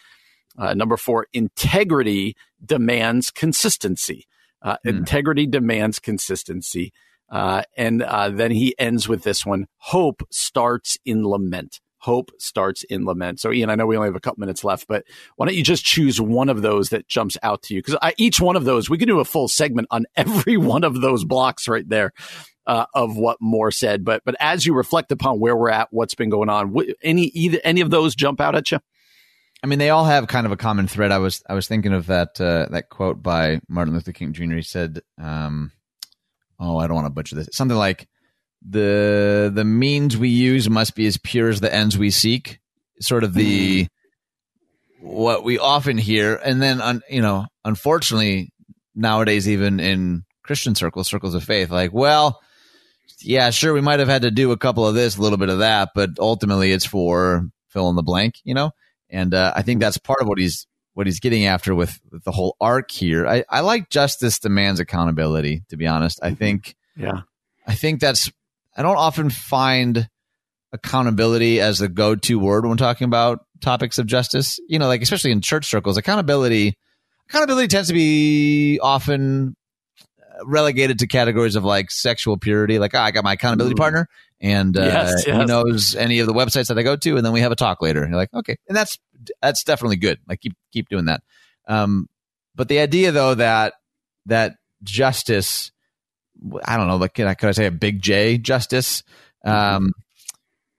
uh, 0.57 0.73
number 0.73 0.97
four, 0.97 1.27
integrity 1.33 2.35
demands 2.63 3.31
consistency. 3.31 4.27
Uh, 4.61 4.77
mm. 4.85 4.97
Integrity 4.97 5.45
demands 5.45 5.99
consistency. 5.99 6.93
Uh, 7.29 7.63
and 7.75 8.01
uh, 8.03 8.29
then 8.29 8.51
he 8.51 8.75
ends 8.77 9.09
with 9.09 9.23
this 9.23 9.45
one 9.45 9.67
hope 9.77 10.21
starts 10.29 10.97
in 11.03 11.27
lament 11.27 11.81
hope 12.03 12.31
starts 12.37 12.83
in 12.83 13.05
lament. 13.05 13.39
So, 13.39 13.53
Ian, 13.53 13.69
I 13.69 13.75
know 13.75 13.85
we 13.85 13.95
only 13.95 14.09
have 14.09 14.15
a 14.15 14.19
couple 14.19 14.41
minutes 14.41 14.65
left, 14.65 14.87
but 14.87 15.05
why 15.37 15.45
don't 15.45 15.55
you 15.55 15.63
just 15.63 15.85
choose 15.85 16.19
one 16.19 16.49
of 16.49 16.61
those 16.61 16.89
that 16.89 17.07
jumps 17.07 17.37
out 17.41 17.63
to 17.63 17.73
you? 17.73 17.81
Because 17.81 17.97
each 18.17 18.41
one 18.41 18.57
of 18.57 18.65
those, 18.65 18.89
we 18.89 18.97
can 18.97 19.07
do 19.07 19.21
a 19.21 19.25
full 19.25 19.47
segment 19.47 19.87
on 19.89 20.05
every 20.17 20.57
one 20.57 20.83
of 20.83 20.99
those 20.99 21.23
blocks 21.23 21.67
right 21.67 21.87
there. 21.87 22.11
Uh, 22.65 22.85
of 22.93 23.17
what 23.17 23.35
Moore 23.41 23.71
said, 23.71 24.05
but 24.05 24.21
but 24.23 24.37
as 24.39 24.65
you 24.65 24.73
reflect 24.73 25.11
upon 25.11 25.37
where 25.37 25.53
we're 25.53 25.69
at, 25.69 25.89
what's 25.91 26.15
been 26.15 26.29
going 26.29 26.47
on, 26.47 26.73
any 27.03 27.23
either 27.23 27.59
any 27.61 27.81
of 27.81 27.89
those 27.89 28.15
jump 28.15 28.39
out 28.39 28.55
at 28.55 28.71
you? 28.71 28.79
I 29.61 29.67
mean, 29.67 29.79
they 29.79 29.89
all 29.89 30.05
have 30.05 30.29
kind 30.29 30.45
of 30.45 30.53
a 30.53 30.55
common 30.55 30.87
thread. 30.87 31.11
I 31.11 31.17
was 31.17 31.43
I 31.49 31.55
was 31.55 31.67
thinking 31.67 31.91
of 31.91 32.05
that 32.05 32.39
uh, 32.39 32.67
that 32.71 32.87
quote 32.87 33.21
by 33.21 33.59
Martin 33.67 33.93
Luther 33.93 34.13
King 34.13 34.31
Jr. 34.31 34.55
He 34.55 34.61
said, 34.61 35.01
um, 35.17 35.73
"Oh, 36.57 36.77
I 36.77 36.87
don't 36.87 36.95
want 36.95 37.07
to 37.07 37.13
butcher 37.13 37.35
this. 37.35 37.49
Something 37.51 37.77
like 37.77 38.07
the 38.67 39.51
the 39.53 39.65
means 39.65 40.17
we 40.17 40.29
use 40.29 40.69
must 40.69 40.95
be 40.95 41.05
as 41.05 41.17
pure 41.17 41.49
as 41.49 41.59
the 41.59 41.73
ends 41.73 41.97
we 41.97 42.11
seek. 42.11 42.59
Sort 42.99 43.23
of 43.23 43.33
the 43.33 43.87
what 45.01 45.43
we 45.43 45.59
often 45.59 45.97
hear, 45.97 46.35
and 46.35 46.61
then 46.61 47.01
you 47.09 47.21
know, 47.21 47.45
unfortunately, 47.65 48.53
nowadays, 48.95 49.49
even 49.49 49.79
in 49.79 50.23
Christian 50.43 50.75
circles, 50.75 51.07
circles 51.07 51.35
of 51.35 51.43
faith, 51.43 51.69
like, 51.69 51.91
well, 51.93 52.39
yeah, 53.19 53.49
sure, 53.49 53.73
we 53.73 53.81
might 53.81 53.99
have 53.99 54.07
had 54.07 54.21
to 54.21 54.31
do 54.31 54.51
a 54.51 54.57
couple 54.57 54.87
of 54.87 54.95
this, 54.95 55.17
a 55.17 55.21
little 55.21 55.37
bit 55.37 55.49
of 55.49 55.59
that, 55.59 55.89
but 55.93 56.11
ultimately, 56.19 56.71
it's 56.71 56.85
for 56.85 57.49
fill 57.67 57.89
in 57.89 57.95
the 57.95 58.03
blank, 58.03 58.35
you 58.43 58.53
know. 58.53 58.71
And 59.09 59.33
uh, 59.33 59.53
I 59.55 59.61
think 59.61 59.79
that's 59.79 59.97
part 59.97 60.21
of 60.21 60.27
what 60.27 60.37
he's 60.37 60.67
what 60.93 61.07
he's 61.07 61.19
getting 61.19 61.45
after 61.45 61.73
with, 61.73 61.99
with 62.11 62.23
the 62.23 62.31
whole 62.31 62.55
arc 62.61 62.91
here. 62.91 63.27
I, 63.27 63.43
I 63.49 63.61
like 63.61 63.89
justice 63.89 64.39
demands 64.39 64.79
accountability. 64.79 65.63
To 65.69 65.77
be 65.77 65.87
honest, 65.87 66.19
I 66.21 66.33
think 66.33 66.75
yeah, 66.95 67.21
I 67.67 67.75
think 67.75 67.99
that's 67.99 68.31
I 68.75 68.81
don't 68.81 68.97
often 68.97 69.29
find 69.29 70.09
accountability 70.71 71.59
as 71.59 71.79
the 71.79 71.87
go-to 71.87 72.39
word 72.39 72.65
when 72.65 72.77
talking 72.77 73.05
about 73.05 73.45
topics 73.61 73.99
of 73.99 74.07
justice. 74.07 74.59
You 74.67 74.79
know, 74.79 74.87
like 74.87 75.01
especially 75.01 75.31
in 75.31 75.41
church 75.41 75.65
circles, 75.65 75.97
accountability 75.97 76.77
accountability 77.29 77.67
tends 77.67 77.87
to 77.89 77.93
be 77.93 78.79
often 78.81 79.55
relegated 80.45 80.99
to 80.99 81.07
categories 81.07 81.55
of 81.55 81.63
like 81.63 81.91
sexual 81.91 82.37
purity. 82.37 82.79
Like, 82.79 82.93
oh, 82.95 82.99
I 82.99 83.11
got 83.11 83.23
my 83.23 83.33
accountability 83.33 83.75
partner, 83.75 84.07
and 84.41 84.77
uh, 84.77 84.81
yes, 84.81 85.23
yes. 85.27 85.37
he 85.37 85.45
knows 85.45 85.95
any 85.95 86.19
of 86.19 86.27
the 86.27 86.33
websites 86.33 86.67
that 86.67 86.77
I 86.77 86.83
go 86.83 86.95
to, 86.95 87.17
and 87.17 87.25
then 87.25 87.33
we 87.33 87.41
have 87.41 87.51
a 87.51 87.55
talk 87.55 87.81
later. 87.81 88.01
And 88.01 88.11
you're 88.11 88.19
like, 88.19 88.33
okay, 88.33 88.57
and 88.67 88.75
that's 88.75 88.99
that's 89.41 89.63
definitely 89.63 89.97
good. 89.97 90.19
Like, 90.27 90.41
keep 90.41 90.53
keep 90.71 90.89
doing 90.89 91.05
that. 91.05 91.21
Um, 91.67 92.09
but 92.55 92.67
the 92.67 92.79
idea 92.79 93.11
though 93.11 93.35
that 93.35 93.73
that 94.25 94.55
justice 94.83 95.71
I 96.65 96.77
don't 96.77 96.87
know, 96.87 96.97
like 96.97 97.13
could 97.13 97.27
I, 97.27 97.33
could 97.35 97.49
I 97.49 97.53
say 97.53 97.65
a 97.65 97.71
big 97.71 98.01
J 98.01 98.37
justice 98.37 99.03
um, 99.45 99.93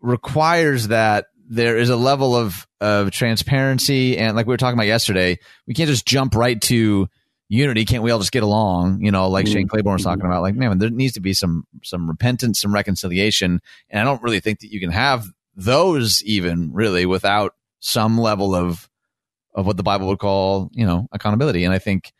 requires 0.00 0.88
that 0.88 1.26
there 1.48 1.76
is 1.76 1.90
a 1.90 1.96
level 1.96 2.34
of 2.34 2.66
of 2.80 3.10
transparency 3.10 4.18
and 4.18 4.36
like 4.36 4.46
we 4.46 4.52
were 4.52 4.58
talking 4.58 4.78
about 4.78 4.86
yesterday, 4.86 5.38
we 5.66 5.74
can't 5.74 5.88
just 5.88 6.06
jump 6.06 6.34
right 6.34 6.60
to 6.62 7.08
unity. 7.48 7.84
Can't 7.84 8.02
we 8.02 8.10
all 8.10 8.18
just 8.18 8.32
get 8.32 8.42
along? 8.42 9.02
You 9.02 9.10
know, 9.10 9.28
like 9.28 9.46
mm-hmm. 9.46 9.54
Shane 9.54 9.68
Claiborne 9.68 9.94
was 9.94 10.04
talking 10.04 10.24
about. 10.24 10.42
Like, 10.42 10.54
man, 10.54 10.78
there 10.78 10.90
needs 10.90 11.14
to 11.14 11.20
be 11.20 11.34
some 11.34 11.64
some 11.82 12.08
repentance, 12.08 12.60
some 12.60 12.74
reconciliation, 12.74 13.60
and 13.90 14.00
I 14.00 14.04
don't 14.04 14.22
really 14.22 14.40
think 14.40 14.60
that 14.60 14.72
you 14.72 14.80
can 14.80 14.90
have 14.90 15.26
those 15.56 16.22
even 16.24 16.72
really 16.72 17.06
without 17.06 17.54
some 17.80 18.18
level 18.18 18.54
of 18.54 18.88
of 19.54 19.66
what 19.66 19.76
the 19.76 19.82
Bible 19.82 20.08
would 20.08 20.18
call, 20.18 20.70
you 20.72 20.84
know, 20.84 21.06
accountability. 21.12 21.64
And 21.64 21.72
I 21.72 21.78
think 21.78 22.12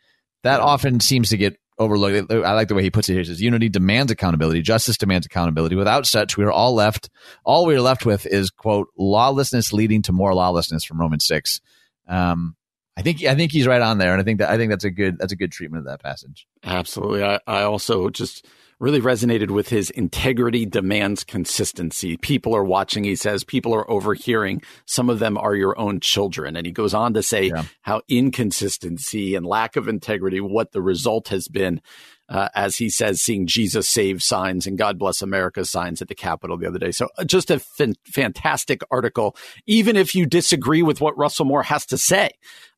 that 0.43 0.61
often 0.61 0.99
seems 0.99 1.29
to 1.29 1.37
get 1.37 1.57
overlooked. 1.77 2.31
I 2.31 2.53
like 2.53 2.67
the 2.67 2.75
way 2.75 2.83
he 2.83 2.91
puts 2.91 3.09
it 3.09 3.13
here. 3.13 3.21
He 3.21 3.27
says 3.27 3.41
unity 3.41 3.69
demands 3.69 4.11
accountability, 4.11 4.61
justice 4.61 4.97
demands 4.97 5.25
accountability. 5.25 5.75
Without 5.75 6.05
such, 6.05 6.37
we 6.37 6.43
are 6.45 6.51
all 6.51 6.73
left. 6.73 7.09
All 7.43 7.65
we 7.65 7.75
are 7.75 7.81
left 7.81 8.05
with 8.05 8.25
is 8.25 8.49
quote 8.49 8.87
lawlessness 8.97 9.73
leading 9.73 10.01
to 10.03 10.11
more 10.11 10.33
lawlessness 10.33 10.83
from 10.83 10.99
Romans 10.99 11.25
six. 11.25 11.61
Um, 12.07 12.55
I 12.97 13.01
think 13.01 13.23
I 13.25 13.35
think 13.35 13.51
he's 13.51 13.67
right 13.67 13.81
on 13.81 13.97
there, 13.97 14.13
and 14.13 14.21
I 14.21 14.23
think 14.23 14.39
that 14.39 14.49
I 14.49 14.57
think 14.57 14.71
that's 14.71 14.85
a 14.85 14.91
good 14.91 15.17
that's 15.17 15.33
a 15.33 15.35
good 15.35 15.51
treatment 15.51 15.85
of 15.85 15.91
that 15.91 16.01
passage. 16.01 16.47
Absolutely. 16.63 17.23
I, 17.23 17.39
I 17.45 17.63
also 17.63 18.09
just 18.09 18.45
really 18.79 19.01
resonated 19.01 19.51
with 19.51 19.69
his 19.69 19.89
integrity 19.91 20.65
demands 20.65 21.23
consistency. 21.23 22.17
People 22.17 22.55
are 22.55 22.63
watching, 22.63 23.03
he 23.03 23.15
says, 23.15 23.43
people 23.43 23.73
are 23.73 23.89
overhearing. 23.89 24.61
Some 24.85 25.09
of 25.09 25.19
them 25.19 25.37
are 25.37 25.55
your 25.55 25.79
own 25.79 25.99
children. 25.99 26.55
And 26.55 26.65
he 26.65 26.71
goes 26.71 26.93
on 26.93 27.13
to 27.13 27.23
say 27.23 27.47
yeah. 27.47 27.63
how 27.81 28.01
inconsistency 28.07 29.35
and 29.35 29.45
lack 29.45 29.75
of 29.75 29.87
integrity, 29.87 30.41
what 30.41 30.71
the 30.71 30.81
result 30.81 31.29
has 31.29 31.47
been. 31.47 31.81
Uh, 32.27 32.49
as 32.55 32.77
he 32.77 32.89
says, 32.89 33.21
seeing 33.21 33.45
Jesus 33.45 33.87
save 33.87 34.23
signs 34.23 34.65
and 34.65 34.79
God 34.79 34.97
bless 34.97 35.21
America 35.21 35.63
signs 35.63 36.01
at 36.01 36.07
the 36.07 36.15
Capitol 36.15 36.57
the 36.57 36.67
other 36.67 36.79
day. 36.79 36.91
So 36.91 37.07
uh, 37.19 37.23
just 37.23 37.51
a 37.51 37.55
f- 37.55 37.95
fantastic 38.03 38.81
article. 38.89 39.35
Even 39.67 39.95
if 39.95 40.15
you 40.15 40.25
disagree 40.25 40.81
with 40.81 41.01
what 41.01 41.15
Russell 41.17 41.45
Moore 41.45 41.61
has 41.61 41.85
to 41.87 41.99
say, 41.99 42.31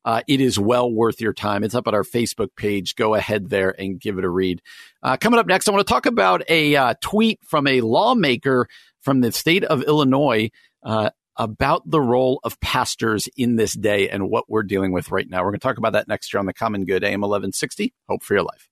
uh, 0.04 0.20
it 0.28 0.42
is 0.42 0.58
well 0.58 0.90
worth 0.90 1.20
your 1.20 1.32
time. 1.32 1.64
It's 1.64 1.74
up 1.74 1.88
at 1.88 1.94
our 1.94 2.02
Facebook 2.02 2.48
page. 2.56 2.94
Go 2.94 3.14
ahead 3.14 3.48
there 3.48 3.74
and 3.80 3.98
give 3.98 4.18
it 4.18 4.24
a 4.24 4.28
read. 4.30 4.60
Uh, 5.02 5.16
coming 5.16 5.40
up 5.40 5.46
next, 5.46 5.66
I 5.66 5.72
want 5.72 5.86
to 5.86 5.92
talk 5.92 6.06
about 6.06 6.42
a 6.48 6.76
uh, 6.76 6.94
tweet 7.00 7.40
from 7.42 7.66
a 7.66 7.80
lawmaker 7.80 8.68
from 9.00 9.22
the 9.22 9.32
state 9.32 9.64
of 9.64 9.82
Illinois 9.82 10.50
uh, 10.82 11.10
about 11.36 11.88
the 11.88 12.00
role 12.00 12.40
of 12.44 12.60
pastors 12.60 13.28
in 13.36 13.56
this 13.56 13.72
day 13.72 14.08
and 14.08 14.28
what 14.28 14.44
we're 14.48 14.62
dealing 14.62 14.92
with 14.92 15.10
right 15.10 15.28
now. 15.28 15.38
We're 15.38 15.50
going 15.50 15.60
to 15.60 15.66
talk 15.66 15.78
about 15.78 15.92
that 15.92 16.08
next 16.08 16.32
year 16.32 16.40
on 16.40 16.46
the 16.46 16.52
Common 16.52 16.84
Good 16.84 17.04
AM 17.04 17.20
1160. 17.20 17.94
Hope 18.08 18.22
for 18.22 18.34
your 18.34 18.42
life. 18.42 18.68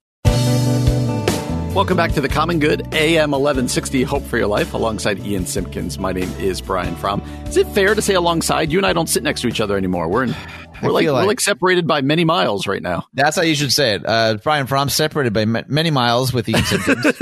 Welcome 1.76 1.99
back 1.99 2.12
to 2.12 2.23
the 2.23 2.28
Common 2.30 2.59
Good 2.59 2.80
AM 2.95 3.33
1160 3.33 4.02
Hope 4.04 4.23
for 4.23 4.38
Your 4.38 4.47
Life 4.47 4.73
alongside 4.73 5.18
Ian 5.18 5.45
Simpkins. 5.45 5.99
My 5.99 6.11
name 6.11 6.30
is 6.40 6.62
Brian 6.62 6.97
Fromm. 6.97 7.21
Is 7.47 7.59
it 7.59 7.66
fair 7.68 7.95
to 7.95 8.00
say 8.00 8.14
alongside 8.14 8.73
you 8.73 8.78
and 8.78 8.87
I 8.87 8.95
don't 8.95 9.09
sit 9.09 9.23
next 9.23 9.42
to 9.42 9.49
each 9.49 9.61
other 9.61 9.76
anymore? 9.76 10.09
We're 10.09 10.23
in 10.23 10.30
we're 10.83 10.90
like, 10.90 11.06
like, 11.06 11.14
we're 11.14 11.26
like 11.26 11.40
separated 11.40 11.87
by 11.87 12.00
many 12.00 12.25
miles 12.25 12.66
right 12.66 12.80
now. 12.80 13.04
That's 13.12 13.37
how 13.37 13.42
you 13.42 13.54
should 13.54 13.75
say 13.75 13.97
it. 13.97 14.02
Uh, 14.06 14.38
Brian 14.42 14.66
Fromm 14.66 14.88
separated 14.88 15.35
by 15.35 15.45
many 15.45 15.90
miles 15.90 16.33
with 16.33 16.49
Ian 16.49 16.64
Simpkins. 16.64 17.04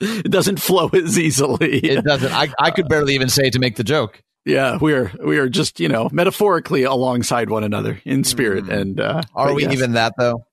it 0.00 0.30
doesn't 0.30 0.58
flow 0.58 0.88
as 0.88 1.18
easily. 1.18 1.80
it 1.80 2.04
doesn't. 2.04 2.32
I, 2.32 2.48
I 2.58 2.70
could 2.70 2.88
barely 2.88 3.14
even 3.14 3.28
say 3.28 3.50
to 3.50 3.58
make 3.58 3.76
the 3.76 3.84
joke. 3.84 4.22
Yeah, 4.46 4.78
we 4.80 4.94
are 4.94 5.12
we 5.22 5.36
are 5.36 5.50
just 5.50 5.80
you 5.80 5.90
know 5.90 6.08
metaphorically 6.10 6.84
alongside 6.84 7.50
one 7.50 7.64
another 7.64 8.00
in 8.06 8.24
spirit, 8.24 8.64
mm. 8.64 8.72
and 8.72 9.00
uh, 9.00 9.20
are 9.34 9.52
we 9.52 9.64
yes. 9.64 9.74
even 9.74 9.92
that 9.92 10.14
though? 10.16 10.46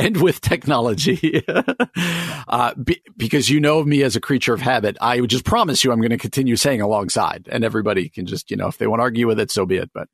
And 0.00 0.22
with 0.22 0.40
technology. 0.40 1.44
uh, 2.48 2.74
be, 2.74 3.02
because 3.16 3.48
you 3.50 3.60
know 3.60 3.82
me 3.84 4.02
as 4.02 4.16
a 4.16 4.20
creature 4.20 4.54
of 4.54 4.60
habit, 4.60 4.96
I 5.00 5.20
would 5.20 5.30
just 5.30 5.44
promise 5.44 5.84
you 5.84 5.92
I'm 5.92 6.00
going 6.00 6.10
to 6.10 6.18
continue 6.18 6.56
saying 6.56 6.80
alongside, 6.80 7.48
and 7.50 7.64
everybody 7.64 8.08
can 8.08 8.26
just, 8.26 8.50
you 8.50 8.56
know, 8.56 8.68
if 8.68 8.78
they 8.78 8.86
want 8.86 9.00
to 9.00 9.04
argue 9.04 9.26
with 9.26 9.38
it, 9.38 9.50
so 9.50 9.66
be 9.66 9.76
it. 9.76 9.90
But 9.92 10.08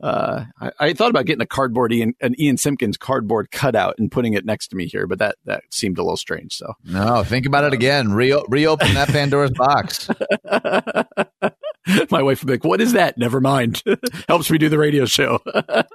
uh, 0.00 0.44
I, 0.60 0.70
I, 0.78 0.92
thought 0.92 1.10
about 1.10 1.26
getting 1.26 1.42
a 1.42 1.46
cardboard 1.46 1.92
Ian, 1.92 2.14
an 2.20 2.40
Ian 2.40 2.56
Simpkins 2.56 2.96
cardboard 2.96 3.50
cutout 3.50 3.96
and 3.98 4.12
putting 4.12 4.34
it 4.34 4.44
next 4.44 4.68
to 4.68 4.76
me 4.76 4.86
here, 4.86 5.08
but 5.08 5.18
that 5.18 5.36
that 5.44 5.62
seemed 5.70 5.98
a 5.98 6.02
little 6.02 6.16
strange. 6.16 6.54
So 6.54 6.74
no, 6.84 7.24
think 7.24 7.46
about 7.46 7.64
it 7.64 7.72
again. 7.72 8.12
Re- 8.12 8.44
reopen 8.48 8.94
that 8.94 9.08
Pandora's 9.08 9.50
box. 9.50 10.08
My 12.10 12.22
wife 12.22 12.42
would 12.42 12.46
be 12.46 12.52
like, 12.54 12.64
"What 12.64 12.80
is 12.80 12.92
that?" 12.92 13.18
Never 13.18 13.40
mind. 13.40 13.82
Helps 14.28 14.50
me 14.50 14.58
do 14.58 14.68
the 14.68 14.78
radio 14.78 15.04
show. 15.04 15.40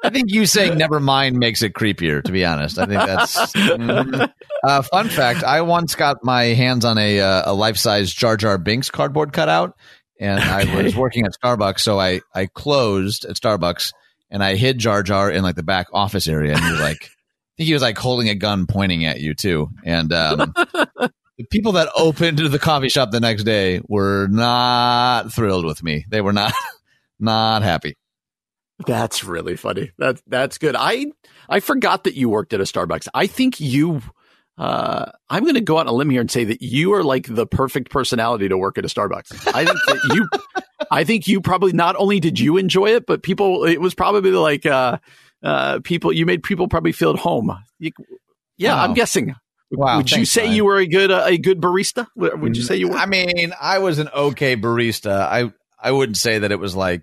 I 0.03 0.09
think 0.09 0.31
you 0.31 0.45
saying 0.45 0.77
"never 0.77 0.99
mind" 0.99 1.37
makes 1.37 1.61
it 1.61 1.73
creepier. 1.73 2.23
To 2.23 2.31
be 2.31 2.45
honest, 2.45 2.77
I 2.77 2.85
think 2.85 2.99
that's. 2.99 3.53
Mm, 3.53 4.31
uh, 4.63 4.81
fun 4.83 5.09
fact: 5.09 5.43
I 5.43 5.61
once 5.61 5.95
got 5.95 6.17
my 6.23 6.43
hands 6.45 6.85
on 6.85 6.97
a 6.97 7.19
uh, 7.19 7.51
a 7.51 7.53
life 7.53 7.77
size 7.77 8.11
Jar 8.13 8.37
Jar 8.37 8.57
Binks 8.57 8.89
cardboard 8.89 9.33
cutout, 9.33 9.75
and 10.19 10.39
okay. 10.39 10.79
I 10.79 10.83
was 10.83 10.95
working 10.95 11.25
at 11.25 11.33
Starbucks, 11.33 11.79
so 11.79 11.99
I 11.99 12.21
I 12.33 12.47
closed 12.47 13.25
at 13.25 13.35
Starbucks 13.35 13.91
and 14.29 14.43
I 14.43 14.55
hid 14.55 14.79
Jar 14.79 15.03
Jar 15.03 15.29
in 15.29 15.43
like 15.43 15.55
the 15.55 15.63
back 15.63 15.87
office 15.93 16.27
area, 16.27 16.53
and 16.53 16.63
he 16.63 16.71
was 16.71 16.81
like. 16.81 17.09
I 17.45 17.55
think 17.57 17.67
he 17.67 17.73
was 17.73 17.83
like 17.83 17.99
holding 17.99 18.29
a 18.29 18.33
gun 18.35 18.65
pointing 18.65 19.05
at 19.05 19.19
you 19.19 19.35
too. 19.35 19.69
And 19.85 20.11
um, 20.11 20.55
the 21.37 21.45
people 21.45 21.73
that 21.73 21.89
opened 21.95 22.39
the 22.39 22.59
coffee 22.59 22.89
shop 22.89 23.11
the 23.11 23.19
next 23.19 23.43
day 23.43 23.81
were 23.87 24.27
not 24.27 25.33
thrilled 25.33 25.65
with 25.65 25.83
me. 25.83 26.05
They 26.09 26.21
were 26.21 26.33
not 26.33 26.53
not 27.19 27.63
happy. 27.63 27.95
That's 28.85 29.23
really 29.23 29.55
funny. 29.55 29.91
That's 29.97 30.21
that's 30.27 30.57
good. 30.57 30.75
I 30.77 31.07
I 31.49 31.59
forgot 31.59 32.05
that 32.05 32.15
you 32.15 32.29
worked 32.29 32.53
at 32.53 32.59
a 32.59 32.63
Starbucks. 32.63 33.07
I 33.13 33.27
think 33.27 33.59
you 33.59 34.01
uh, 34.57 35.11
I'm 35.29 35.43
going 35.43 35.55
to 35.55 35.61
go 35.61 35.77
out 35.77 35.87
on 35.87 35.93
a 35.93 35.93
limb 35.93 36.09
here 36.09 36.21
and 36.21 36.29
say 36.29 36.43
that 36.43 36.61
you 36.61 36.93
are 36.93 37.03
like 37.03 37.25
the 37.27 37.47
perfect 37.47 37.89
personality 37.89 38.47
to 38.49 38.57
work 38.57 38.77
at 38.77 38.85
a 38.85 38.87
Starbucks. 38.87 39.47
I 39.53 39.65
think 39.65 39.79
that 39.87 40.13
you, 40.13 40.29
I 40.91 41.03
think 41.03 41.27
you 41.27 41.41
probably 41.41 41.73
not 41.73 41.95
only 41.97 42.19
did 42.19 42.39
you 42.39 42.57
enjoy 42.57 42.91
it, 42.91 43.05
but 43.07 43.23
people, 43.23 43.65
it 43.65 43.81
was 43.81 43.95
probably 43.95 44.31
like, 44.31 44.65
uh, 44.65 44.99
uh, 45.41 45.79
people, 45.83 46.13
you 46.13 46.25
made 46.25 46.43
people 46.43 46.67
probably 46.67 46.91
feel 46.91 47.09
at 47.09 47.19
home. 47.19 47.51
You, 47.79 47.91
yeah, 48.57 48.75
wow. 48.75 48.83
I'm 48.83 48.93
guessing. 48.93 49.35
Wow, 49.75 49.97
would 49.97 50.11
you 50.11 50.25
say 50.25 50.53
you 50.53 50.65
were 50.65 50.77
a 50.77 50.87
good 50.87 51.11
uh, 51.11 51.23
a 51.25 51.37
good 51.37 51.59
barista? 51.59 52.07
Would 52.15 52.55
you 52.55 52.63
say 52.63 52.75
you 52.75 52.89
were? 52.89 52.95
I 52.95 53.05
mean, 53.05 53.53
I 53.59 53.79
was 53.79 53.99
an 53.99 54.09
okay 54.13 54.55
barista. 54.55 55.21
I 55.21 55.51
I 55.79 55.91
wouldn't 55.91 56.17
say 56.17 56.39
that 56.39 56.51
it 56.51 56.59
was 56.59 56.75
like 56.75 57.01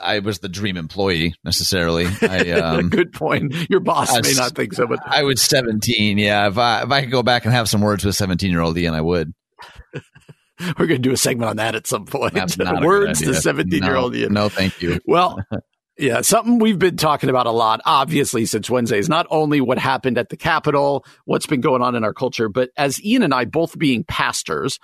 I 0.00 0.20
was 0.20 0.38
the 0.38 0.48
dream 0.48 0.76
employee 0.76 1.34
necessarily. 1.44 2.06
I, 2.22 2.50
um, 2.60 2.88
good 2.88 3.12
point. 3.12 3.54
Your 3.68 3.80
boss 3.80 4.12
may 4.22 4.32
not 4.32 4.54
think 4.54 4.72
so, 4.74 4.86
but 4.86 5.00
I 5.04 5.22
was 5.22 5.42
17. 5.42 6.18
Yeah, 6.18 6.48
if 6.48 6.58
I 6.58 6.82
if 6.82 6.90
I 6.90 7.02
could 7.02 7.10
go 7.10 7.22
back 7.22 7.44
and 7.44 7.52
have 7.52 7.68
some 7.68 7.80
words 7.80 8.04
with 8.04 8.14
17 8.14 8.50
year 8.50 8.60
old 8.60 8.76
Ian, 8.78 8.94
I 8.94 9.00
would. 9.00 9.32
We're 10.78 10.86
going 10.86 11.02
to 11.02 11.08
do 11.08 11.12
a 11.12 11.16
segment 11.16 11.48
on 11.48 11.56
that 11.56 11.74
at 11.74 11.86
some 11.86 12.04
point. 12.04 12.34
words 12.34 13.20
to 13.20 13.34
17 13.34 13.82
year 13.82 13.96
old 13.96 14.14
Ian. 14.14 14.34
No, 14.34 14.48
thank 14.48 14.82
you. 14.82 15.00
Well, 15.06 15.38
Yeah, 16.00 16.22
something 16.22 16.58
we've 16.58 16.78
been 16.78 16.96
talking 16.96 17.28
about 17.28 17.46
a 17.46 17.50
lot, 17.50 17.82
obviously, 17.84 18.46
since 18.46 18.70
Wednesday 18.70 18.98
is 18.98 19.10
not 19.10 19.26
only 19.28 19.60
what 19.60 19.78
happened 19.78 20.16
at 20.16 20.30
the 20.30 20.36
Capitol, 20.36 21.04
what's 21.26 21.44
been 21.44 21.60
going 21.60 21.82
on 21.82 21.94
in 21.94 22.04
our 22.04 22.14
culture, 22.14 22.48
but 22.48 22.70
as 22.74 23.04
Ian 23.04 23.22
and 23.22 23.34
I 23.34 23.44
both 23.44 23.78
being 23.78 24.04
pastors, 24.04 24.78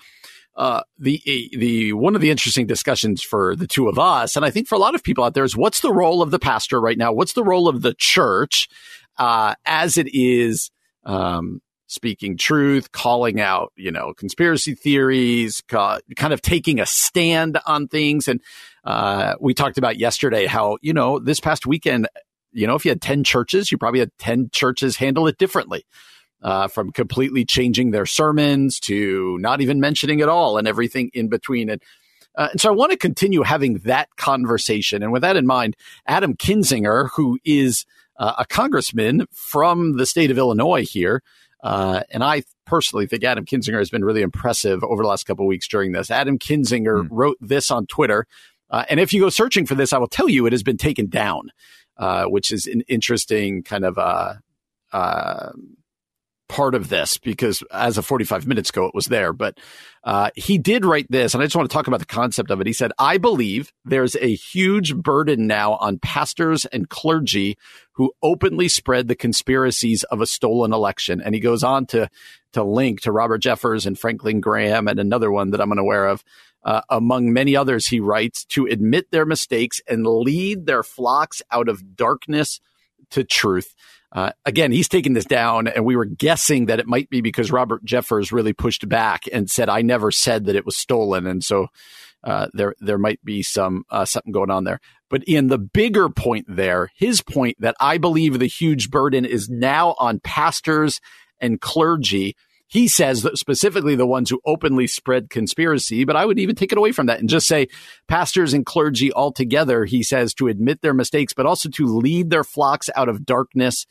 uh, 0.57 0.83
the 0.99 1.23
the 1.57 1.95
one 1.95 2.17
of 2.17 2.21
the 2.21 2.31
interesting 2.31 2.67
discussions 2.67 3.23
for 3.23 3.57
the 3.57 3.67
two 3.67 3.89
of 3.89 3.99
us, 3.99 4.37
and 4.37 4.45
I 4.45 4.51
think 4.51 4.69
for 4.69 4.75
a 4.75 4.79
lot 4.79 4.95
of 4.95 5.03
people 5.03 5.25
out 5.25 5.33
there, 5.33 5.45
is 5.45 5.57
what's 5.57 5.81
the 5.81 5.93
role 5.93 6.21
of 6.21 6.31
the 6.31 6.39
pastor 6.39 6.79
right 6.83 6.99
now? 6.99 7.15
What's 7.15 7.33
the 7.33 7.45
role 7.45 7.67
of 7.67 7.81
the 7.81 7.95
church 7.95 8.69
uh, 9.17 9.55
as 9.65 9.97
it 9.97 10.15
is 10.15 10.71
um, 11.05 11.63
speaking 11.87 12.37
truth, 12.37 12.93
calling 12.93 13.41
out, 13.41 13.73
you 13.77 13.91
know, 13.91 14.13
conspiracy 14.15 14.75
theories, 14.75 15.63
kind 15.69 16.33
of 16.33 16.43
taking 16.43 16.81
a 16.81 16.87
stand 16.87 17.59
on 17.67 17.89
things. 17.89 18.29
And 18.29 18.41
uh, 18.87 19.35
we 19.41 19.53
talked 19.53 19.79
about 19.79 19.99
yesterday 19.99 20.47
how, 20.47 20.79
you 20.81 20.93
know, 20.93 21.19
this 21.19 21.41
past 21.41 21.67
weekend, 21.67 22.09
you 22.53 22.67
know, 22.67 22.77
if 22.77 22.85
you 22.85 22.91
had 22.91 23.03
10 23.03 23.25
churches, 23.25 23.73
you 23.73 23.79
probably 23.79 24.01
had 24.01 24.17
10 24.19 24.51
churches 24.53 24.97
handle 24.97 25.27
it 25.27 25.37
differently. 25.39 25.85
Uh, 26.43 26.69
from 26.69 26.93
completely 26.93 27.47
changing 27.47 27.91
their 27.91 28.05
sermons 28.05 28.79
to 28.79 29.39
not 29.41 29.63
even 29.63 29.81
mentioning 29.81 30.21
it 30.21 30.29
all 30.29 30.59
and 30.59 30.69
everything 30.69 31.11
in 31.15 31.29
between. 31.29 31.71
And, 31.71 31.83
uh, 32.37 32.49
and 32.53 32.61
so 32.61 32.69
I 32.69 32.73
want 32.73 32.93
to 32.93 32.99
continue 32.99 33.43
having 33.43 33.79
that 33.79 34.15
conversation. 34.17 35.03
And 35.03 35.11
with 35.13 35.23
that 35.23 35.37
in 35.37 35.47
mind, 35.47 35.77
Adam 36.07 36.37
Kinzinger, 36.37 37.09
who 37.17 37.39
is 37.45 37.87
uh, 38.19 38.35
a 38.39 38.45
congressman 38.45 39.27
from 39.33 39.97
the 39.97 40.05
state 40.05 40.31
of 40.31 40.37
Illinois 40.37 40.85
here, 40.85 41.23
uh, 41.65 42.03
and 42.11 42.23
I 42.23 42.45
personally 42.67 43.07
think 43.07 43.25
Adam 43.25 43.47
Kinzinger 43.47 43.79
has 43.79 43.91
been 43.91 44.05
really 44.05 44.23
impressive 44.23 44.85
over 44.85 45.03
the 45.03 45.09
last 45.09 45.25
couple 45.25 45.47
of 45.47 45.49
weeks 45.49 45.67
during 45.67 45.93
this. 45.93 46.11
Adam 46.11 46.39
Kinzinger 46.39 47.05
mm. 47.05 47.09
wrote 47.11 47.39
this 47.41 47.71
on 47.71 47.87
Twitter. 47.87 48.27
Uh, 48.71 48.85
and 48.89 49.01
if 49.01 49.13
you 49.13 49.21
go 49.21 49.29
searching 49.29 49.67
for 49.67 49.75
this, 49.75 49.93
I 49.93 49.99
will 49.99 50.09
tell 50.09 50.29
you 50.29 50.47
it 50.47 50.53
has 50.53 50.63
been 50.63 50.77
taken 50.77 51.09
down, 51.09 51.51
uh, 51.97 52.25
which 52.25 52.51
is 52.53 52.67
an 52.67 52.83
interesting 52.89 53.63
kind 53.63 53.85
of 53.85 53.99
uh, 53.99 54.35
uh, 54.93 55.53
part 56.49 56.75
of 56.75 56.89
this 56.89 57.19
because 57.19 57.63
as 57.73 57.99
of 57.99 58.07
45 58.07 58.47
minutes 58.47 58.71
ago, 58.71 58.87
it 58.87 58.95
was 58.95 59.07
there. 59.07 59.33
But 59.33 59.59
uh, 60.05 60.31
he 60.37 60.59
did 60.59 60.85
write 60.85 61.07
this, 61.11 61.35
and 61.35 61.43
I 61.43 61.47
just 61.47 61.57
want 61.57 61.69
to 61.69 61.75
talk 61.75 61.89
about 61.89 62.01
the 62.01 62.07
concept 62.07 62.51
of 62.51 62.61
it. 62.61 62.67
He 62.67 62.73
said, 62.73 62.93
I 62.99 63.19
believe 63.19 63.73
there's 63.85 64.17
a 64.17 64.35
huge 64.35 64.95
burden 64.95 65.47
now 65.47 65.75
on 65.75 65.99
pastors 65.99 66.65
and 66.67 66.89
clergy 66.89 67.59
who 67.93 68.13
openly 68.23 68.69
spread 68.69 69.09
the 69.09 69.15
conspiracies 69.15 70.05
of 70.05 70.21
a 70.21 70.27
stolen 70.27 70.73
election. 70.73 71.21
And 71.21 71.35
he 71.35 71.41
goes 71.41 71.65
on 71.65 71.87
to, 71.87 72.09
to 72.53 72.63
link 72.63 73.01
to 73.03 73.13
Robert 73.13 73.43
Jeffress 73.43 73.87
and 73.87 73.99
Franklin 73.99 74.41
Graham 74.41 74.87
and 74.89 75.01
another 75.01 75.31
one 75.31 75.51
that 75.51 75.61
I'm 75.61 75.73
unaware 75.73 76.07
of. 76.07 76.23
Uh, 76.63 76.83
among 76.91 77.33
many 77.33 77.55
others, 77.55 77.87
he 77.87 78.01
writes 78.01 78.45
to 78.45 78.67
admit 78.67 79.11
their 79.11 79.25
mistakes 79.25 79.81
and 79.89 80.07
lead 80.07 80.67
their 80.67 80.83
flocks 80.83 81.41
out 81.51 81.69
of 81.69 81.97
darkness 81.97 82.61
to 83.11 83.23
truth. 83.25 83.75
Uh, 84.17 84.33
again, 84.47 84.73
he's 84.73 84.89
taken 84.89 85.13
this 85.13 85.27
down, 85.27 85.69
and 85.69 85.85
we 85.85 85.95
were 85.95 86.07
guessing 86.07 86.67
that 86.67 86.81
it 86.81 86.87
might 86.87 87.11
be 87.11 87.21
because 87.21 87.53
Robert 87.53 87.85
Jeffress 87.85 88.33
really 88.33 88.55
pushed 88.55 88.89
back 88.89 89.25
and 89.31 89.51
said, 89.51 89.69
"I 89.69 89.83
never 89.83 90.11
said 90.11 90.47
that 90.47 90.57
it 90.57 90.65
was 90.65 90.75
stolen," 90.75 91.27
and 91.27 91.45
so 91.45 91.67
uh, 92.25 92.49
there 92.55 92.75
there 92.81 92.97
might 92.97 93.23
be 93.23 93.43
some 93.43 93.85
uh, 93.91 94.07
something 94.07 94.33
going 94.33 94.51
on 94.51 94.65
there. 94.65 94.81
But 95.11 95.23
in 95.25 95.49
the 95.49 95.59
bigger 95.59 96.09
point 96.09 96.47
there, 96.49 96.91
his 96.97 97.21
point 97.21 97.57
that 97.61 97.77
I 97.79 97.99
believe 97.99 98.39
the 98.39 98.47
huge 98.47 98.91
burden 98.91 99.27
is 99.27 99.51
now 99.51 99.95
on 99.99 100.21
pastors 100.21 100.99
and 101.39 101.61
clergy. 101.61 102.37
He 102.69 102.89
says 102.89 103.23
that 103.23 103.39
specifically 103.39 103.97
the 103.97 104.07
ones 104.07 104.31
who 104.31 104.41
openly 104.47 104.87
spread 104.87 105.31
conspiracy, 105.31 106.05
but 106.05 106.17
I 106.17 106.25
would 106.25 106.39
even 106.41 106.57
take 106.57 106.73
it 106.73 106.79
away 106.79 106.91
from 106.91 107.07
that 107.07 107.21
and 107.21 107.29
just 107.29 107.47
say 107.47 107.69
pastors 108.09 108.55
and 108.55 108.67
clergy 108.67 109.13
altogether, 109.13 109.85
he 109.85 110.03
says, 110.03 110.35
to 110.35 110.49
admit 110.49 110.81
their 110.81 110.95
mistakes, 110.95 111.33
but 111.33 111.47
also 111.47 111.69
to 111.69 111.87
lead 111.87 112.31
their 112.31 112.43
flocks 112.43 112.91
out 112.97 113.09
of 113.09 113.25
darkness 113.25 113.87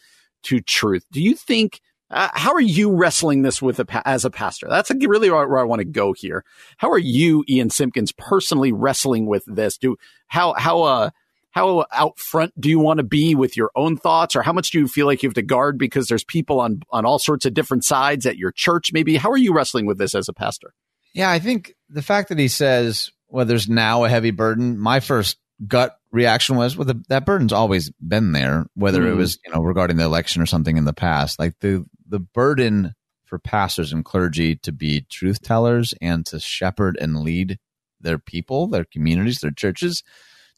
to 0.45 0.61
truth. 0.61 1.05
Do 1.11 1.21
you 1.21 1.35
think? 1.35 1.81
Uh, 2.11 2.29
how 2.33 2.53
are 2.53 2.61
you 2.61 2.95
wrestling 2.95 3.41
this 3.41 3.63
with 3.63 3.79
a, 3.79 4.07
as 4.07 4.25
a 4.25 4.29
pastor? 4.29 4.67
That's 4.69 4.91
really 4.91 5.29
where 5.29 5.57
I 5.57 5.63
want 5.63 5.79
to 5.79 5.85
go 5.85 6.13
here. 6.13 6.45
How 6.77 6.91
are 6.91 6.99
you, 6.99 7.43
Ian 7.49 7.71
Simpkins, 7.71 8.11
personally 8.11 8.71
wrestling 8.71 9.25
with 9.25 9.43
this? 9.47 9.77
Do 9.77 9.97
how 10.27 10.53
how 10.53 10.83
uh 10.83 11.09
how 11.49 11.85
out 11.91 12.19
front 12.19 12.53
do 12.59 12.69
you 12.69 12.79
want 12.79 12.97
to 12.97 13.03
be 13.03 13.33
with 13.33 13.57
your 13.57 13.71
own 13.75 13.97
thoughts, 13.97 14.35
or 14.35 14.43
how 14.43 14.53
much 14.53 14.69
do 14.69 14.79
you 14.79 14.87
feel 14.87 15.07
like 15.07 15.23
you 15.23 15.29
have 15.29 15.35
to 15.35 15.41
guard 15.41 15.79
because 15.79 16.07
there's 16.07 16.23
people 16.23 16.59
on 16.59 16.81
on 16.91 17.05
all 17.05 17.17
sorts 17.17 17.45
of 17.45 17.53
different 17.53 17.83
sides 17.83 18.25
at 18.25 18.37
your 18.37 18.51
church? 18.51 18.91
Maybe 18.93 19.15
how 19.15 19.31
are 19.31 19.37
you 19.37 19.53
wrestling 19.53 19.85
with 19.85 19.97
this 19.97 20.13
as 20.13 20.29
a 20.29 20.33
pastor? 20.33 20.73
Yeah, 21.13 21.31
I 21.31 21.39
think 21.39 21.73
the 21.89 22.03
fact 22.03 22.29
that 22.29 22.37
he 22.37 22.49
says, 22.49 23.11
"Well, 23.29 23.45
there's 23.45 23.67
now 23.67 24.03
a 24.03 24.09
heavy 24.09 24.31
burden." 24.31 24.77
My 24.77 24.99
first 24.99 25.37
gut 25.65 25.97
reaction 26.15 26.55
was, 26.55 26.77
well, 26.77 26.85
the, 26.85 27.03
that 27.09 27.25
burden's 27.25 27.53
always 27.53 27.91
been 28.01 28.31
there, 28.31 28.65
whether 28.73 29.01
mm. 29.01 29.11
it 29.11 29.15
was, 29.15 29.37
you 29.45 29.51
know, 29.53 29.61
regarding 29.61 29.97
the 29.97 30.05
election 30.05 30.41
or 30.41 30.45
something 30.45 30.77
in 30.77 30.85
the 30.85 30.93
past. 30.93 31.37
Like 31.37 31.59
the, 31.59 31.85
the 32.07 32.19
burden 32.19 32.93
for 33.25 33.37
pastors 33.37 33.91
and 33.91 34.05
clergy 34.05 34.55
to 34.57 34.71
be 34.71 35.05
truth 35.09 35.41
tellers 35.41 35.93
and 36.01 36.25
to 36.27 36.39
shepherd 36.39 36.97
and 36.99 37.19
lead 37.19 37.59
their 37.99 38.17
people, 38.17 38.67
their 38.67 38.85
communities, 38.85 39.39
their 39.39 39.51
churches 39.51 40.03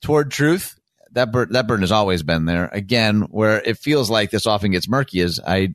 toward 0.01 0.31
truth. 0.31 0.77
That 1.11 1.31
bur- 1.31 1.47
that 1.47 1.67
burden 1.67 1.83
has 1.83 1.91
always 1.91 2.21
been 2.21 2.45
there. 2.45 2.69
Again, 2.71 3.21
where 3.21 3.61
it 3.61 3.77
feels 3.77 4.09
like 4.09 4.29
this 4.29 4.45
often 4.45 4.71
gets 4.71 4.89
murky 4.89 5.21
is 5.21 5.39
I 5.39 5.69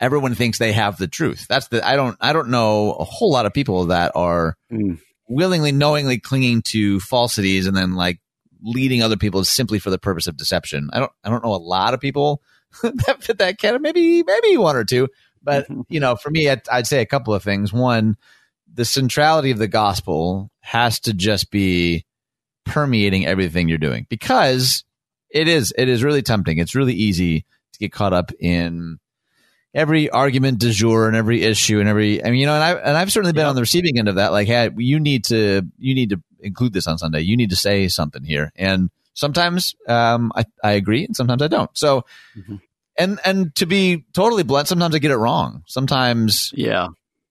everyone 0.00 0.34
thinks 0.34 0.58
they 0.58 0.72
have 0.72 0.98
the 0.98 1.08
truth. 1.08 1.46
That's 1.48 1.68
the 1.68 1.84
I 1.86 1.96
don't 1.96 2.16
I 2.20 2.32
don't 2.32 2.50
know 2.50 2.92
a 2.92 3.04
whole 3.04 3.32
lot 3.32 3.46
of 3.46 3.54
people 3.54 3.86
that 3.86 4.12
are 4.14 4.54
mm. 4.70 4.98
willingly 5.28 5.72
knowingly 5.72 6.18
clinging 6.18 6.62
to 6.68 7.00
falsities 7.00 7.66
and 7.66 7.76
then 7.76 7.94
like 7.94 8.20
leading 8.62 9.02
other 9.02 9.16
people 9.16 9.44
simply 9.44 9.78
for 9.78 9.90
the 9.90 9.98
purpose 9.98 10.26
of 10.26 10.36
deception. 10.36 10.90
I 10.92 11.00
don't 11.00 11.12
I 11.24 11.30
don't 11.30 11.44
know 11.44 11.54
a 11.54 11.56
lot 11.56 11.94
of 11.94 12.00
people 12.00 12.42
that 12.82 13.22
fit 13.22 13.38
that 13.38 13.58
category. 13.58 13.80
Maybe 13.80 14.22
maybe 14.22 14.56
one 14.56 14.76
or 14.76 14.84
two, 14.84 15.08
but 15.42 15.64
mm-hmm. 15.64 15.82
you 15.88 16.00
know, 16.00 16.16
for 16.16 16.30
me, 16.30 16.48
I'd, 16.48 16.68
I'd 16.70 16.86
say 16.86 17.00
a 17.00 17.06
couple 17.06 17.34
of 17.34 17.42
things. 17.42 17.72
One, 17.72 18.16
the 18.72 18.84
centrality 18.84 19.50
of 19.50 19.58
the 19.58 19.68
gospel 19.68 20.50
has 20.60 21.00
to 21.00 21.14
just 21.14 21.50
be 21.50 22.04
permeating 22.64 23.26
everything 23.26 23.68
you're 23.68 23.78
doing 23.78 24.06
because 24.08 24.84
it 25.30 25.48
is 25.48 25.72
it 25.76 25.88
is 25.88 26.04
really 26.04 26.22
tempting. 26.22 26.58
It's 26.58 26.74
really 26.74 26.94
easy 26.94 27.40
to 27.72 27.78
get 27.78 27.92
caught 27.92 28.12
up 28.12 28.30
in 28.38 28.98
every 29.74 30.10
argument 30.10 30.58
du 30.58 30.72
jour 30.72 31.06
and 31.06 31.16
every 31.16 31.42
issue 31.42 31.80
and 31.80 31.88
every 31.88 32.24
I 32.24 32.30
mean 32.30 32.40
you 32.40 32.46
know 32.46 32.54
and 32.54 32.64
I 32.64 32.72
and 32.72 32.96
I've 32.96 33.12
certainly 33.12 33.32
been 33.32 33.42
yeah. 33.42 33.50
on 33.50 33.54
the 33.54 33.60
receiving 33.60 33.98
end 33.98 34.08
of 34.08 34.16
that 34.16 34.32
like 34.32 34.48
hey 34.48 34.70
you 34.76 34.98
need 34.98 35.24
to 35.26 35.62
you 35.78 35.94
need 35.94 36.10
to 36.10 36.22
include 36.40 36.72
this 36.72 36.86
on 36.86 36.98
Sunday 36.98 37.20
you 37.20 37.36
need 37.36 37.50
to 37.50 37.56
say 37.56 37.88
something 37.88 38.24
here 38.24 38.52
and 38.56 38.90
sometimes 39.14 39.74
um 39.88 40.32
I 40.34 40.44
I 40.62 40.72
agree 40.72 41.04
and 41.04 41.16
sometimes 41.16 41.42
I 41.42 41.48
don't 41.48 41.70
so 41.76 42.04
mm-hmm. 42.36 42.56
and 42.98 43.18
and 43.24 43.54
to 43.56 43.66
be 43.66 44.04
totally 44.12 44.42
blunt 44.42 44.68
sometimes 44.68 44.94
I 44.94 44.98
get 44.98 45.10
it 45.10 45.16
wrong 45.16 45.62
sometimes 45.66 46.52
yeah 46.54 46.88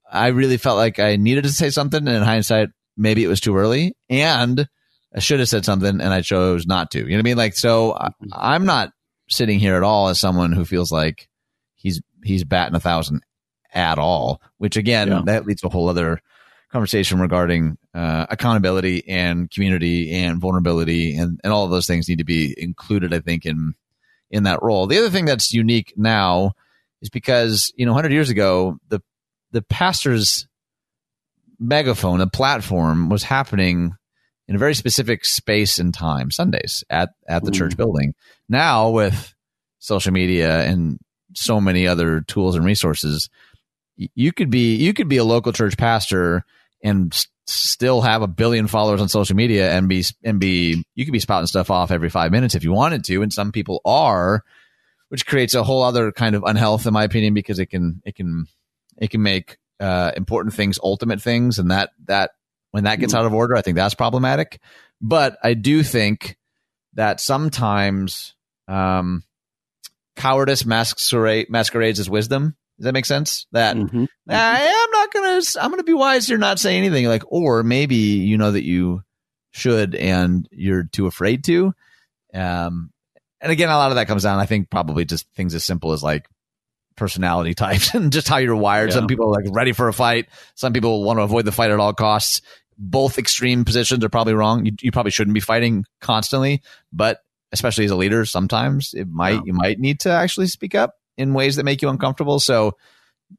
I 0.10 0.28
really 0.28 0.58
felt 0.58 0.78
like 0.78 1.00
I 1.00 1.16
needed 1.16 1.44
to 1.44 1.52
say 1.52 1.70
something 1.70 2.08
and 2.08 2.18
in 2.18 2.24
hindsight 2.24 2.70
maybe 2.96 3.24
it 3.24 3.28
was 3.28 3.42
too 3.42 3.56
early 3.58 3.96
and 4.10 4.68
I 5.16 5.20
should 5.20 5.40
have 5.40 5.50
said 5.50 5.66
something 5.66 6.02
and 6.02 6.14
I 6.14 6.22
chose 6.22 6.66
not 6.66 6.92
to 6.92 7.00
you 7.00 7.06
know 7.06 7.16
what 7.16 7.20
I 7.20 7.24
mean 7.24 7.38
like 7.38 7.56
so 7.56 7.94
mm-hmm. 7.94 8.30
I'm 8.34 8.66
not 8.66 8.92
sitting 9.30 9.60
here 9.60 9.76
at 9.76 9.84
all 9.84 10.10
as 10.10 10.20
someone 10.20 10.52
who 10.52 10.66
feels 10.66 10.92
like 10.92 11.28
he's 11.76 12.02
he's 12.24 12.44
batting 12.44 12.76
a 12.76 12.80
thousand 12.80 13.22
at 13.74 14.00
all. 14.00 14.42
Which 14.58 14.78
again, 14.78 15.08
yeah. 15.08 15.22
that 15.26 15.46
leads 15.46 15.62
to 15.62 15.68
a 15.68 15.72
whole 15.72 15.90
other 15.90 16.22
conversation 16.72 17.20
regarding 17.20 17.78
uh, 17.94 18.26
accountability 18.30 19.08
and 19.08 19.50
community 19.50 20.14
and 20.14 20.40
vulnerability 20.40 21.16
and 21.16 21.40
and 21.44 21.54
all 21.54 21.66
of 21.66 21.72
those 21.72 21.88
things 21.88 22.10
need 22.10 22.18
to 22.18 22.26
be 22.26 22.54
included. 22.58 23.14
I 23.14 23.20
think 23.20 23.46
in 23.46 23.74
in 24.30 24.44
that 24.44 24.62
role. 24.62 24.88
The 24.88 24.98
other 24.98 25.10
thing 25.10 25.26
that's 25.26 25.54
unique 25.54 25.94
now 25.96 26.54
is 27.02 27.10
because 27.10 27.72
you 27.76 27.86
know 27.86 27.94
100 27.94 28.12
years 28.12 28.30
ago 28.30 28.78
the 28.90 29.02
the 29.52 29.62
pastor's 29.62 30.48
megaphone, 31.60 32.22
a 32.22 32.28
platform, 32.28 33.10
was 33.10 33.24
happening 33.24 33.96
in 34.48 34.56
a 34.56 34.60
very 34.60 34.76
specific 34.76 35.26
space 35.26 35.80
and 35.80 35.94
time, 35.94 36.32
Sundays 36.32 36.84
at 36.90 37.10
at 37.28 37.44
the 37.44 37.50
Ooh. 37.50 37.54
church 37.54 37.78
building. 37.78 38.14
Now 38.50 38.90
with 38.90 39.34
social 39.80 40.12
media 40.12 40.64
and 40.64 41.00
so 41.34 41.62
many 41.62 41.88
other 41.88 42.22
tools 42.22 42.56
and 42.56 42.66
resources. 42.66 43.30
You 43.96 44.32
could 44.32 44.50
be 44.50 44.76
you 44.76 44.94
could 44.94 45.08
be 45.08 45.18
a 45.18 45.24
local 45.24 45.54
church 45.54 45.78
pastor 45.78 46.46
and 46.84 47.14
s- 47.14 47.28
still 47.46 48.02
have 48.02 48.22
a 48.22 48.28
billion 48.28 48.68
followers 48.68 49.02
on 49.02 49.10
social 49.10 49.36
media 49.36 49.72
and 49.72 49.88
be 49.88 50.04
and 50.24 50.40
be 50.40 50.84
you 50.96 51.06
could 51.06 51.12
be 51.12 51.20
spouting 51.20 51.48
stuff 51.48 51.72
off 51.72 51.92
every 51.92 52.10
five 52.10 52.32
minutes 52.32 52.56
if 52.56 52.64
you 52.64 52.72
wanted 52.72 53.04
to, 53.06 53.22
and 53.22 53.32
some 53.32 53.52
people 53.52 53.82
are, 53.86 54.44
which 55.10 55.26
creates 55.26 55.54
a 55.54 55.64
whole 55.64 55.84
other 55.84 56.12
kind 56.12 56.36
of 56.36 56.44
unhealth 56.44 56.86
in 56.86 56.94
my 56.94 57.04
opinion 57.04 57.34
because 57.34 57.60
it 57.60 57.68
can 57.68 58.02
it 58.06 58.16
can 58.16 58.48
it 58.98 59.10
can 59.10 59.22
make 59.22 59.58
uh, 59.80 60.12
important 60.16 60.54
things 60.54 60.80
ultimate 60.82 61.22
things, 61.22 61.60
and 61.60 61.72
that 61.72 61.92
that 62.06 62.32
when 62.72 62.84
that 62.84 63.00
gets 63.00 63.14
hmm. 63.14 63.20
out 63.20 63.26
of 63.26 63.34
order, 63.34 63.56
I 63.56 63.62
think 63.62 63.76
that's 63.76 63.96
problematic. 63.96 64.60
But 65.02 65.38
I 65.44 65.54
do 65.54 65.84
think 65.84 66.38
that 66.94 67.20
sometimes 67.20 68.36
um, 68.68 69.24
cowardice 70.16 70.66
masquerade, 70.66 71.50
masquerades 71.50 72.00
as 72.00 72.10
wisdom. 72.10 72.56
Does 72.78 72.86
that 72.86 72.94
make 72.94 73.06
sense? 73.06 73.48
That 73.54 73.76
mm-hmm. 73.76 74.06
I 74.30 74.62
am 74.62 74.92
not 74.92 75.14
gonna. 75.14 75.42
I'm 75.60 75.72
gonna 75.72 75.84
be 75.84 75.94
wise 75.94 76.28
here, 76.28 76.38
not 76.38 76.60
say 76.60 76.78
anything. 76.78 77.06
Like, 77.06 77.24
or 77.28 77.64
maybe 77.64 77.96
you 77.96 78.38
know 78.38 78.52
that 78.52 78.64
you 78.64 79.02
should, 79.52 79.96
and 79.96 80.48
you're 80.52 80.84
too 80.84 81.08
afraid 81.08 81.44
to. 81.46 81.74
Um, 82.34 82.92
and 83.42 83.52
again, 83.52 83.70
a 83.70 83.78
lot 83.78 83.92
of 83.92 83.96
that 83.96 84.08
comes 84.08 84.24
down. 84.24 84.38
I 84.38 84.46
think 84.46 84.70
probably 84.70 85.06
just 85.06 85.28
things 85.34 85.56
as 85.56 85.66
simple 85.66 85.92
as 85.92 86.04
like 86.04 86.28
personality 86.96 87.54
types 87.56 87.96
and 87.96 88.12
just 88.12 88.28
how 88.28 88.38
you're 88.38 88.56
wired. 88.56 88.90
Yeah. 88.90 88.96
Some 88.96 89.08
people 89.08 89.28
are 89.28 89.42
like 89.42 89.56
ready 89.56 89.72
for 89.72 89.88
a 89.88 89.94
fight. 89.94 90.28
Some 90.54 90.74
people 90.74 91.04
want 91.04 91.18
to 91.18 91.24
avoid 91.24 91.46
the 91.46 91.52
fight 91.52 91.72
at 91.72 91.80
all 91.80 91.94
costs. 91.94 92.42
Both 92.78 93.18
extreme 93.18 93.66
positions 93.66 94.04
are 94.04 94.10
probably 94.10 94.36
wrong. 94.36 94.66
You, 94.66 94.74
you 94.82 94.92
probably 94.92 95.12
shouldn't 95.12 95.34
be 95.34 95.40
fighting 95.40 95.86
constantly, 96.00 96.62
but 96.94 97.22
especially 97.52 97.86
as 97.86 97.92
a 97.92 97.96
leader, 97.96 98.24
sometimes 98.26 98.94
it 98.94 99.08
might 99.08 99.32
yeah. 99.32 99.42
you 99.46 99.54
might 99.54 99.80
need 99.80 100.02
to 100.02 100.12
actually 100.12 100.46
speak 100.46 100.76
up 100.76 100.94
in 101.18 101.34
ways 101.34 101.56
that 101.56 101.64
make 101.64 101.82
you 101.82 101.90
uncomfortable. 101.90 102.40
So 102.40 102.78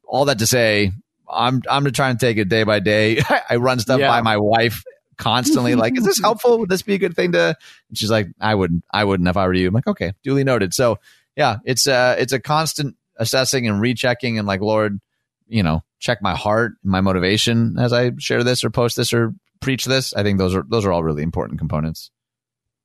all 0.03 0.25
that 0.25 0.39
to 0.39 0.47
say, 0.47 0.91
I'm 1.29 1.61
I'm 1.69 1.83
trying 1.83 1.83
to 1.85 1.91
try 1.91 2.09
and 2.09 2.19
take 2.19 2.37
it 2.37 2.49
day 2.49 2.63
by 2.63 2.79
day. 2.79 3.21
I 3.49 3.55
run 3.55 3.79
stuff 3.79 3.99
yeah. 3.99 4.09
by 4.09 4.21
my 4.21 4.37
wife 4.37 4.83
constantly. 5.17 5.75
like, 5.75 5.97
is 5.97 6.05
this 6.05 6.19
helpful? 6.23 6.59
Would 6.59 6.69
this 6.69 6.81
be 6.81 6.95
a 6.95 6.97
good 6.97 7.15
thing 7.15 7.33
to? 7.33 7.55
And 7.89 7.97
she's 7.97 8.11
like, 8.11 8.27
I 8.39 8.55
wouldn't. 8.55 8.83
I 8.91 9.03
wouldn't 9.03 9.29
if 9.29 9.37
I 9.37 9.45
were 9.47 9.53
you. 9.53 9.67
I'm 9.67 9.73
like, 9.73 9.87
okay, 9.87 10.13
duly 10.23 10.43
noted. 10.43 10.73
So 10.73 10.99
yeah, 11.35 11.57
it's 11.65 11.87
uh 11.87 12.15
it's 12.17 12.33
a 12.33 12.39
constant 12.39 12.95
assessing 13.17 13.67
and 13.67 13.81
rechecking 13.81 14.37
and 14.37 14.47
like, 14.47 14.61
Lord, 14.61 14.99
you 15.47 15.63
know, 15.63 15.83
check 15.99 16.21
my 16.21 16.35
heart, 16.35 16.73
my 16.83 17.01
motivation 17.01 17.77
as 17.77 17.93
I 17.93 18.11
share 18.17 18.43
this 18.43 18.63
or 18.63 18.69
post 18.69 18.95
this 18.95 19.13
or 19.13 19.33
preach 19.59 19.85
this. 19.85 20.13
I 20.13 20.23
think 20.23 20.39
those 20.39 20.55
are 20.55 20.65
those 20.67 20.85
are 20.85 20.91
all 20.91 21.03
really 21.03 21.23
important 21.23 21.59
components. 21.59 22.11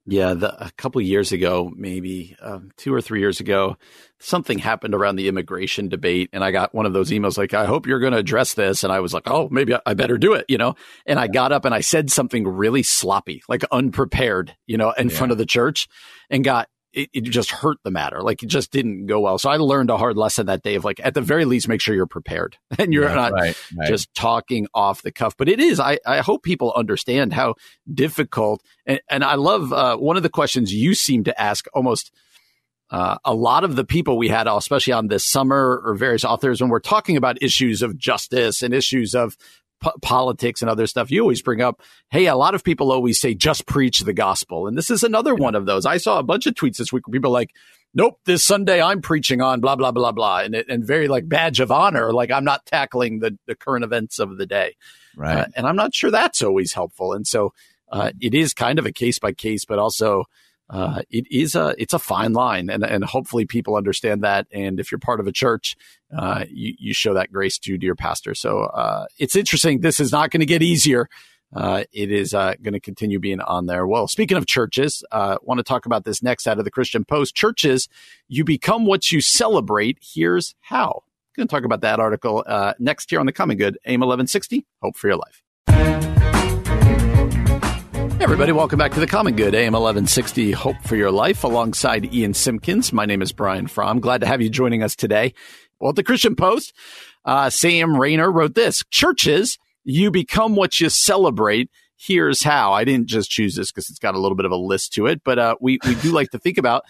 Yeah, 0.07 0.35
the, 0.35 0.67
a 0.67 0.71
couple 0.73 1.01
years 1.01 1.33
ago, 1.33 1.73
maybe 1.75 2.37
um, 2.43 2.71
two 2.77 2.93
or 2.93 3.01
three 3.01 3.21
years 3.21 3.41
ago, 3.41 3.79
something 4.19 4.59
happened 4.59 4.95
around 4.95 5.17
the 5.17 5.29
immigration 5.29 5.89
debate, 5.89 6.29
and 6.35 6.45
I 6.45 6.51
got 6.51 6.75
one 6.75 6.85
of 6.85 6.93
those 6.93 7.11
emails 7.11 7.39
like, 7.39 7.55
"I 7.55 7.65
hope 7.65 7.87
you're 7.87 8.01
going 8.01 8.13
to 8.13 8.19
address 8.19 8.53
this," 8.53 8.85
and 8.85 8.93
I 8.93 9.01
was 9.01 9.15
like, 9.15 9.23
"Oh, 9.27 9.49
maybe 9.51 9.75
I 9.87 9.95
better 9.95 10.19
do 10.19 10.35
it," 10.35 10.45
you 10.47 10.59
know. 10.59 10.75
And 11.07 11.19
I 11.19 11.27
got 11.27 11.53
up 11.53 11.65
and 11.65 11.75
I 11.75 11.81
said 11.81 12.11
something 12.11 12.47
really 12.47 12.83
sloppy, 12.83 13.43
like 13.49 13.65
unprepared, 13.73 14.55
you 14.67 14.77
know, 14.77 14.91
in 14.91 15.09
yeah. 15.09 15.17
front 15.17 15.33
of 15.33 15.39
the 15.39 15.47
church, 15.47 15.89
and 16.29 16.45
got 16.45 16.69
it, 16.95 17.11
it, 17.13 17.21
just 17.23 17.51
hurt 17.51 17.79
the 17.83 17.91
matter. 17.91 18.23
Like 18.23 18.43
it 18.43 18.47
just 18.47 18.71
didn't 18.71 19.07
go 19.07 19.21
well. 19.21 19.39
So 19.39 19.51
I 19.51 19.57
learned 19.57 19.91
a 19.91 19.99
hard 19.99 20.17
lesson 20.17 20.47
that 20.47 20.63
day 20.63 20.77
of 20.77 20.85
like, 20.85 21.01
at 21.03 21.15
the 21.15 21.21
very 21.21 21.45
least, 21.45 21.69
make 21.69 21.81
sure 21.81 21.95
you're 21.95 22.07
prepared 22.07 22.57
and 22.79 22.93
you're 22.93 23.05
yeah, 23.05 23.15
not 23.15 23.33
right, 23.33 23.57
right. 23.77 23.89
just 23.89 24.15
talking 24.15 24.67
off 24.75 25.03
the 25.03 25.13
cuff. 25.13 25.37
But 25.37 25.49
it 25.49 25.61
is, 25.61 25.81
I, 25.81 25.99
I 26.07 26.21
hope 26.21 26.43
people 26.43 26.73
understand 26.75 27.33
how 27.33 27.55
difficult. 27.93 28.63
And, 28.87 29.01
and 29.11 29.25
I 29.25 29.35
love 29.35 29.73
uh, 29.73 29.97
one 29.97 30.17
of 30.17 30.23
the 30.23 30.31
questions 30.31 30.73
you 30.73 30.95
seem 30.95 31.25
to 31.25 31.41
ask 31.41 31.67
almost 31.75 32.13
uh, 32.91 33.17
a 33.25 33.35
lot 33.35 33.65
of 33.65 33.77
the 33.77 33.85
people 33.85 34.17
we 34.17 34.29
had, 34.29 34.47
especially 34.47 34.93
on 34.93 35.09
this 35.09 35.25
summer 35.25 35.83
or 35.85 35.95
various 35.95 36.25
authors, 36.25 36.61
when 36.61 36.71
we're 36.71 36.79
talking 36.79 37.17
about 37.17 37.43
issues 37.43 37.83
of 37.83 37.99
justice 37.99 38.63
and 38.63 38.73
issues 38.73 39.15
of 39.15 39.37
politics 40.03 40.63
and 40.63 40.71
other 40.71 40.87
stuff, 40.87 41.11
you 41.11 41.21
always 41.21 41.43
bring 41.43 41.61
up, 41.61 41.83
hey, 42.11 42.27
a 42.27 42.37
lot 42.37 42.55
of 42.55 42.65
people 42.65 42.93
always 42.93 43.21
say, 43.21 43.35
just 43.35 43.67
preach 43.67 44.01
the 44.01 44.13
gospel. 44.13 44.67
And 44.67 44.77
this 44.77 44.91
is 44.91 45.03
another 45.03 45.35
one 45.35 45.55
of 45.55 45.67
those. 45.67 45.87
I 45.87 45.99
saw 45.99 46.19
a 46.19 46.25
bunch 46.25 46.47
of 46.47 46.55
tweets 46.55 46.77
this 46.77 46.93
week 46.93 47.07
where 47.07 47.13
people 47.13 47.31
like, 47.31 47.51
nope, 47.95 48.19
this 48.25 48.45
Sunday 48.45 48.83
I'm 48.83 49.01
preaching 49.01 49.41
on 49.41 49.61
blah, 49.61 49.77
blah, 49.77 49.93
blah, 49.93 50.13
blah. 50.13 50.39
And, 50.41 50.55
and 50.55 50.85
very 50.85 51.09
like 51.09 51.29
badge 51.29 51.61
of 51.61 51.71
honor, 51.71 52.13
like 52.13 52.31
I'm 52.31 52.45
not 52.45 52.67
tackling 52.67 53.21
the, 53.21 53.39
the 53.47 53.55
current 53.55 53.85
events 53.85 54.19
of 54.19 54.37
the 54.37 54.47
day. 54.47 54.77
Right. 55.17 55.39
Uh, 55.39 55.47
and 55.57 55.67
I'm 55.67 55.77
not 55.77 55.95
sure 55.95 56.11
that's 56.11 56.43
always 56.43 56.73
helpful. 56.73 57.13
And 57.13 57.27
so 57.27 57.53
uh, 57.91 58.11
it 58.21 58.35
is 58.35 58.53
kind 58.53 58.79
of 58.79 58.87
a 58.87 58.93
case 58.93 59.19
by 59.19 59.33
case, 59.33 59.65
but 59.65 59.79
also 59.79 60.25
uh, 60.71 61.03
it 61.11 61.27
is 61.31 61.55
a 61.55 61.75
it's 61.79 61.93
a 61.93 61.99
fine 61.99 62.33
line, 62.33 62.71
and 62.71 62.85
and 62.85 63.05
hopefully 63.05 63.45
people 63.45 63.77
understand 63.77 64.23
that. 64.25 64.47
And 64.53 64.81
if 64.81 64.91
you're 64.91 64.99
part 64.99 65.21
of 65.21 65.27
a 65.27 65.33
church, 65.33 65.77
uh, 66.17 66.45
you 66.49 66.75
you 66.79 66.95
show 66.95 67.15
that 67.15 67.33
grace 67.33 67.59
to, 67.59 67.77
to 67.77 67.85
your 67.85 67.95
pastor. 67.95 68.35
So 68.35 68.61
uh, 68.61 69.07
it's 69.19 69.37
interesting. 69.37 69.81
This 69.81 70.01
is 70.01 70.13
not 70.13 70.31
going 70.31 70.41
to 70.41 70.47
get 70.47 70.63
easier. 70.63 71.09
Uh, 71.55 71.85
it 71.93 72.11
is 72.11 72.35
uh, 72.35 72.55
going 72.63 72.73
to 72.73 72.81
continue 72.81 73.21
being 73.21 73.41
on 73.41 73.67
there. 73.67 73.87
Well, 73.87 74.09
speaking 74.09 74.37
of 74.37 74.47
churches, 74.47 75.05
uh, 75.13 75.37
want 75.43 75.59
to 75.59 75.63
talk 75.63 75.87
about 75.87 76.05
this 76.05 76.23
next 76.23 76.49
out 76.49 76.59
of 76.59 76.65
the 76.65 76.71
Christian 76.71 77.05
Post. 77.05 77.37
Churches, 77.37 77.89
you 78.27 78.43
become 78.43 78.87
what 78.87 79.13
you 79.13 79.21
celebrate. 79.21 79.99
Here's 80.01 80.55
how. 80.61 81.05
Going 81.37 81.49
to 81.49 81.55
talk 81.55 81.65
about 81.65 81.81
that 81.83 82.01
article 82.01 82.45
uh, 82.47 82.75
next 82.79 83.11
here 83.11 83.21
on 83.21 83.27
the 83.27 83.33
Common 83.33 83.57
Good, 83.57 83.79
AM 83.85 84.01
1160. 84.01 84.67
Hope 84.83 84.97
for 84.97 85.09
your 85.09 85.17
life 85.17 86.14
everybody, 88.21 88.53
welcome 88.53 88.79
back 88.79 88.93
to 88.93 89.01
the 89.01 89.07
Common 89.07 89.35
Good, 89.35 89.55
AM 89.55 89.73
1160, 89.73 90.53
Hope 90.53 90.77
for 90.85 90.97
Your 90.97 91.11
Life, 91.11 91.43
alongside 91.43 92.13
Ian 92.15 92.33
Simpkins. 92.33 92.93
My 92.93 93.05
name 93.05 93.21
is 93.21 93.33
Brian 93.33 93.67
Fromm. 93.67 94.01
Glad 94.01 94.21
to 94.21 94.27
have 94.27 94.41
you 94.41 94.49
joining 94.49 94.83
us 94.83 94.95
today. 94.95 95.35
Well, 95.81 95.91
at 95.91 95.97
the 95.97 96.05
Christian 96.05 96.37
Post, 96.37 96.73
uh, 97.25 97.51
Sam 97.51 97.97
Rainer 97.97 98.31
wrote 98.31 98.55
this 98.55 98.83
Churches, 98.91 99.59
you 99.83 100.11
become 100.11 100.55
what 100.55 100.81
you 100.81 100.89
celebrate. 100.89 101.71
Here's 101.97 102.43
how. 102.43 102.73
I 102.73 102.85
didn't 102.85 103.09
just 103.09 103.31
choose 103.31 103.57
this 103.57 103.71
because 103.71 103.91
it's 103.91 103.99
got 103.99 104.15
a 104.15 104.21
little 104.21 104.37
bit 104.37 104.47
of 104.47 104.53
a 104.53 104.57
list 104.57 104.93
to 104.95 105.07
it, 105.07 105.23
but 105.25 105.39
uh, 105.39 105.57
we, 105.61 105.79
we 105.85 105.95
do 105.97 106.13
like 106.13 106.31
to 106.31 106.39
think 106.39 106.57
about 106.57 106.85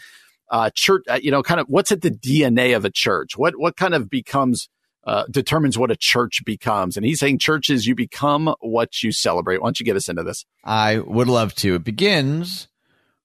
uh, 0.51 0.71
church, 0.75 1.05
uh, 1.09 1.19
you 1.23 1.31
know, 1.31 1.43
kind 1.43 1.61
of 1.61 1.67
what's 1.69 1.91
at 1.91 2.03
the 2.03 2.11
DNA 2.11 2.77
of 2.77 2.85
a 2.85 2.91
church? 2.91 3.37
What, 3.37 3.55
what 3.57 3.77
kind 3.77 3.95
of 3.95 4.11
becomes 4.11 4.69
uh, 5.07 5.25
determines 5.31 5.79
what 5.79 5.91
a 5.91 5.97
church 5.97 6.43
becomes. 6.45 6.97
And 6.97 7.05
he's 7.05 7.21
saying 7.21 7.39
churches, 7.39 7.87
you 7.87 7.95
become 7.95 8.55
what 8.61 9.03
you 9.03 9.13
celebrate. 9.13 9.61
Why 9.61 9.67
don't 9.67 9.81
you 9.81 9.87
get 9.87 9.97
us 9.97 10.09
into 10.09 10.23
this? 10.23 10.45
I 10.65 10.99
would 10.99 11.29
love 11.29 11.55
to. 11.57 11.75
It 11.75 11.85
begins 11.85 12.69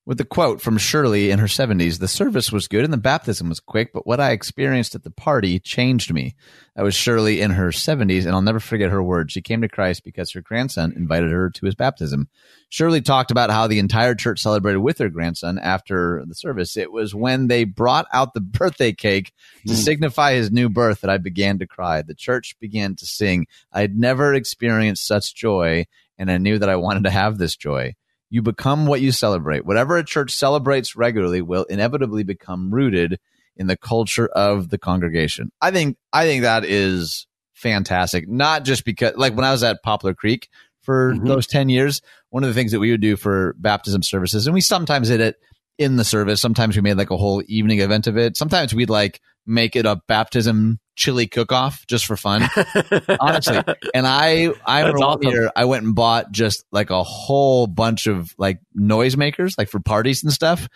with 0.10 0.20
a 0.20 0.26
quote 0.26 0.60
from 0.60 0.80
Shirley 0.80 1.30
in 1.30 1.38
her 1.38 1.46
70s 1.46 2.00
The 2.00 2.08
service 2.08 2.52
was 2.52 2.68
good 2.68 2.84
and 2.84 2.92
the 2.92 2.98
baptism 2.98 3.48
was 3.48 3.60
quick, 3.60 3.94
but 3.94 4.08
what 4.08 4.20
I 4.20 4.32
experienced 4.32 4.96
at 4.96 5.04
the 5.04 5.12
party 5.12 5.60
changed 5.60 6.12
me. 6.12 6.34
That 6.76 6.82
was 6.82 6.96
Shirley 6.96 7.42
in 7.42 7.52
her 7.52 7.70
70s, 7.70 8.26
and 8.26 8.30
I'll 8.30 8.42
never 8.42 8.60
forget 8.60 8.90
her 8.90 9.04
words. 9.04 9.34
She 9.34 9.44
came 9.44 9.62
to 9.62 9.70
Christ 9.70 10.04
because 10.04 10.32
her 10.32 10.42
grandson 10.42 10.94
invited 10.96 11.30
her 11.30 11.52
to 11.52 11.66
his 11.68 11.76
baptism. 11.76 12.28
Shirley 12.70 13.02
talked 13.02 13.30
about 13.30 13.52
how 13.52 13.68
the 13.68 13.78
entire 13.78 14.16
church 14.16 14.42
celebrated 14.42 14.80
with 14.80 14.98
her 14.98 15.10
grandson 15.10 15.60
after 15.60 16.24
the 16.26 16.34
service. 16.34 16.76
It 16.76 16.92
was 16.92 17.14
when 17.14 17.48
they 17.48 17.64
brought 17.64 18.08
out 18.12 18.34
the 18.34 18.42
birthday 18.60 18.94
cake 18.94 19.32
to 19.68 19.74
mm. 19.74 19.78
signify 19.78 20.34
his 20.34 20.50
new 20.50 20.70
birth 20.70 21.02
that 21.02 21.12
I 21.12 21.20
began 21.20 21.60
to 21.60 21.68
cry. 21.68 22.02
The 22.02 22.16
church 22.16 22.56
began 22.60 22.96
to 22.96 23.06
sing. 23.06 23.46
I 23.72 23.82
had 23.82 23.96
never 23.96 24.34
experienced 24.34 25.06
such 25.06 25.36
joy, 25.36 25.86
and 26.18 26.32
I 26.32 26.40
knew 26.40 26.58
that 26.58 26.70
I 26.70 26.78
wanted 26.78 27.04
to 27.04 27.12
have 27.12 27.38
this 27.38 27.56
joy. 27.56 27.94
You 28.30 28.42
become 28.42 28.86
what 28.86 29.02
you 29.02 29.12
celebrate. 29.12 29.66
Whatever 29.66 29.98
a 29.98 30.04
church 30.04 30.32
celebrates 30.32 30.96
regularly 30.96 31.42
will 31.42 31.64
inevitably 31.64 32.24
become 32.24 32.72
rooted 32.74 33.20
in 33.56 33.68
the 33.68 33.78
culture 33.78 34.28
of 34.28 34.70
the 34.70 34.78
congregation. 34.78 35.52
I 35.62 35.72
think 35.72 35.98
I 36.14 36.26
think 36.26 36.44
that 36.44 36.64
is 36.64 37.28
fantastic. 37.54 38.28
Not 38.28 38.64
just 38.64 38.86
because 38.86 39.16
like 39.16 39.36
when 39.36 39.46
I 39.46 39.52
was 39.52 39.64
at 39.64 39.84
Poplar 39.84 40.14
Creek 40.14 40.48
for 40.82 41.14
mm-hmm. 41.14 41.28
those 41.28 41.46
10 41.48 41.70
years, 41.70 42.02
one 42.30 42.44
of 42.44 42.50
the 42.50 42.54
things 42.54 42.72
that 42.72 42.80
we 42.80 42.92
would 42.92 43.02
do 43.02 43.18
for 43.18 43.56
baptism 43.58 44.02
services 44.02 44.48
and 44.48 44.54
we 44.54 44.62
sometimes 44.62 45.10
did 45.10 45.20
it 45.20 45.36
in 45.78 45.96
the 45.98 46.06
service. 46.06 46.42
Sometimes 46.42 46.76
we 46.76 46.82
made 46.82 46.98
like 46.98 47.12
a 47.12 47.18
whole 47.18 47.44
evening 47.48 47.80
event 47.80 48.08
of 48.08 48.18
it. 48.18 48.38
Sometimes 48.38 48.74
we'd 48.74 48.90
like 48.90 49.22
make 49.50 49.76
it 49.76 49.86
a 49.86 50.02
baptism 50.08 50.80
chili 50.96 51.28
cook 51.28 51.52
off 51.52 51.86
just 51.88 52.06
for 52.06 52.18
fun. 52.18 52.44
honestly. 53.20 53.62
And 53.94 54.06
I 54.06 54.52
I 54.66 54.82
remember 54.82 55.04
awesome. 55.04 55.24
year 55.24 55.52
I 55.56 55.66
went 55.66 55.86
and 55.86 55.96
bought 55.96 56.32
just 56.32 56.66
like 56.72 56.90
a 56.90 57.04
whole 57.04 57.68
bunch 57.68 58.08
of 58.08 58.34
like 58.38 58.60
noisemakers, 58.78 59.58
like 59.58 59.70
for 59.70 59.80
parties 59.80 60.24
and 60.24 60.32
stuff. 60.32 60.68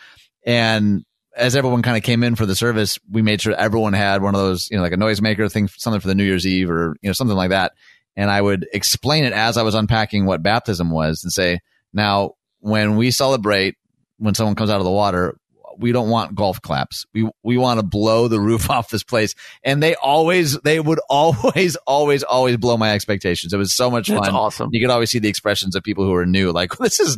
And 0.46 1.04
as 1.36 1.56
everyone 1.56 1.82
kind 1.82 1.98
of 1.98 2.04
came 2.04 2.24
in 2.24 2.36
for 2.36 2.46
the 2.46 2.56
service, 2.56 3.00
we 3.10 3.22
made 3.22 3.42
sure 3.42 3.54
everyone 3.54 3.94
had 3.94 4.22
one 4.22 4.36
of 4.36 4.42
those, 4.42 4.70
you 4.70 4.78
know, 4.78 4.84
like 4.84 4.94
a 4.94 4.98
noisemaker 4.98 5.52
thing, 5.52 5.68
something 5.68 6.00
for 6.00 6.08
the 6.08 6.16
New 6.16 6.24
Year's 6.24 6.46
Eve 6.46 6.70
or, 6.70 6.96
you 7.02 7.10
know, 7.10 7.14
something 7.14 7.38
like 7.38 7.50
that. 7.50 7.74
And 8.16 8.30
I 8.30 8.42
would 8.42 8.68
explain 8.74 9.24
it 9.24 9.34
as 9.34 9.58
I 9.58 9.64
was 9.64 9.74
unpacking 9.74 10.26
what 10.26 10.44
baptism 10.44 10.92
was 10.92 11.24
and 11.24 11.32
say, 11.32 11.60
now, 11.94 12.32
when 12.60 12.96
we 12.96 13.12
celebrate, 13.12 13.76
when 14.18 14.36
someone 14.36 14.56
comes 14.56 14.70
out 14.70 14.80
of 14.80 14.86
the 14.86 14.92
water, 14.92 15.38
we 15.78 15.92
don't 15.92 16.10
want 16.10 16.36
golf 16.36 16.62
claps. 16.62 17.06
We 17.14 17.30
we 17.44 17.58
want 17.58 17.80
to 17.80 17.86
blow 17.86 18.28
the 18.28 18.40
roof 18.40 18.70
off 18.70 18.90
this 18.90 19.04
place. 19.04 19.36
And 19.64 19.82
they 19.82 19.96
always 19.96 20.60
they 20.62 20.80
would 20.80 21.00
always 21.10 21.76
always 21.88 22.24
always 22.24 22.58
blow 22.58 22.78
my 22.78 22.92
expectations. 22.92 23.54
It 23.54 23.58
was 23.58 23.76
so 23.76 23.90
much 23.90 24.08
That's 24.08 24.28
fun. 24.28 24.36
awesome. 24.36 24.70
You 24.72 24.82
could 24.82 24.92
always 24.92 25.12
see 25.12 25.20
the 25.20 25.30
expressions 25.30 25.76
of 25.76 25.84
people 25.84 26.06
who 26.06 26.14
are 26.14 26.26
new 26.26 26.52
like 26.52 26.72
this 26.80 27.00
is 27.00 27.18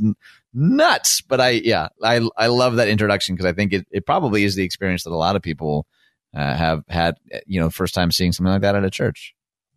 nuts. 0.53 1.21
But 1.21 1.41
I 1.41 1.49
yeah, 1.49 1.89
I 2.03 2.27
I 2.37 2.47
love 2.47 2.77
that 2.77 2.87
introduction 2.87 3.35
because 3.35 3.45
I 3.45 3.53
think 3.53 3.73
it 3.73 3.87
it 3.91 4.05
probably 4.05 4.43
is 4.43 4.55
the 4.55 4.63
experience 4.63 5.03
that 5.03 5.11
a 5.11 5.15
lot 5.15 5.35
of 5.35 5.41
people 5.41 5.85
uh, 6.35 6.55
have 6.55 6.83
had 6.89 7.15
you 7.45 7.59
know 7.59 7.69
first 7.69 7.93
time 7.93 8.11
seeing 8.11 8.31
something 8.31 8.51
like 8.51 8.61
that 8.61 8.75
at 8.75 8.83
a 8.83 8.89
church. 8.89 9.33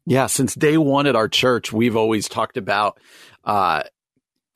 Yeah, 0.07 0.27
since 0.27 0.55
day 0.55 0.79
1 0.79 1.07
at 1.07 1.17
our 1.17 1.29
church, 1.29 1.71
we've 1.71 1.95
always 1.97 2.29
talked 2.29 2.57
about 2.57 2.99
uh 3.45 3.83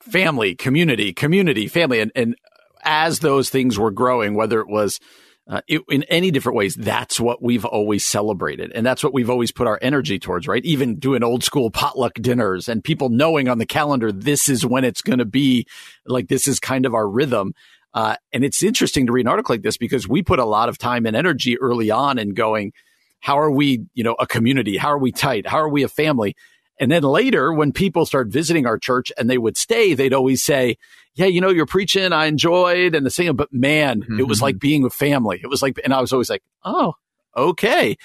family, 0.01 0.53
community, 0.55 1.13
community, 1.13 1.67
family 1.67 1.99
and 1.99 2.11
and 2.15 2.35
as 2.83 3.19
those 3.19 3.49
things 3.49 3.77
were 3.79 3.91
growing, 3.91 4.35
whether 4.35 4.59
it 4.59 4.67
was 4.67 4.99
uh, 5.47 5.61
it, 5.67 5.81
in 5.89 6.03
any 6.03 6.31
different 6.31 6.55
ways, 6.55 6.75
that's 6.75 7.19
what 7.19 7.41
we've 7.41 7.65
always 7.65 8.05
celebrated. 8.05 8.71
And 8.73 8.85
that's 8.85 9.03
what 9.03 9.13
we've 9.13 9.29
always 9.29 9.51
put 9.51 9.67
our 9.67 9.77
energy 9.81 10.17
towards, 10.17 10.47
right? 10.47 10.63
Even 10.63 10.95
doing 10.95 11.21
old 11.21 11.43
school 11.43 11.69
potluck 11.69 12.13
dinners 12.15 12.69
and 12.69 12.81
people 12.83 13.09
knowing 13.09 13.49
on 13.49 13.57
the 13.57 13.65
calendar, 13.65 14.11
this 14.11 14.47
is 14.47 14.65
when 14.65 14.85
it's 14.85 15.01
going 15.01 15.19
to 15.19 15.25
be 15.25 15.67
like, 16.05 16.29
this 16.29 16.47
is 16.47 16.59
kind 16.61 16.85
of 16.85 16.93
our 16.93 17.07
rhythm. 17.07 17.53
Uh, 17.93 18.15
and 18.31 18.45
it's 18.45 18.63
interesting 18.63 19.05
to 19.05 19.11
read 19.11 19.25
an 19.25 19.27
article 19.27 19.53
like 19.53 19.63
this 19.63 19.77
because 19.77 20.07
we 20.07 20.23
put 20.23 20.39
a 20.39 20.45
lot 20.45 20.69
of 20.69 20.77
time 20.77 21.05
and 21.05 21.15
energy 21.15 21.59
early 21.59 21.91
on 21.91 22.17
in 22.17 22.33
going, 22.33 22.71
how 23.19 23.37
are 23.37 23.51
we, 23.51 23.85
you 23.93 24.03
know, 24.03 24.15
a 24.19 24.25
community? 24.25 24.77
How 24.77 24.89
are 24.89 24.97
we 24.97 25.11
tight? 25.11 25.45
How 25.45 25.57
are 25.57 25.69
we 25.69 25.83
a 25.83 25.89
family? 25.89 26.35
And 26.79 26.91
then 26.91 27.03
later, 27.03 27.53
when 27.53 27.71
people 27.71 28.05
start 28.05 28.29
visiting 28.29 28.65
our 28.65 28.77
church 28.77 29.11
and 29.17 29.29
they 29.29 29.37
would 29.37 29.57
stay, 29.57 29.93
they'd 29.93 30.13
always 30.13 30.43
say, 30.43 30.77
Yeah, 31.15 31.27
you 31.27 31.41
know, 31.41 31.49
you're 31.49 31.67
preaching, 31.67 32.11
I 32.11 32.25
enjoyed 32.25 32.95
and 32.95 33.05
the 33.05 33.11
singing, 33.11 33.35
but 33.35 33.53
man, 33.53 34.01
mm-hmm. 34.01 34.19
it 34.19 34.27
was 34.27 34.41
like 34.41 34.57
being 34.57 34.81
with 34.81 34.93
family. 34.93 35.39
It 35.43 35.47
was 35.47 35.61
like, 35.61 35.79
and 35.83 35.93
I 35.93 36.01
was 36.01 36.11
always 36.11 36.29
like, 36.29 36.43
Oh, 36.63 36.93
okay. 37.35 37.97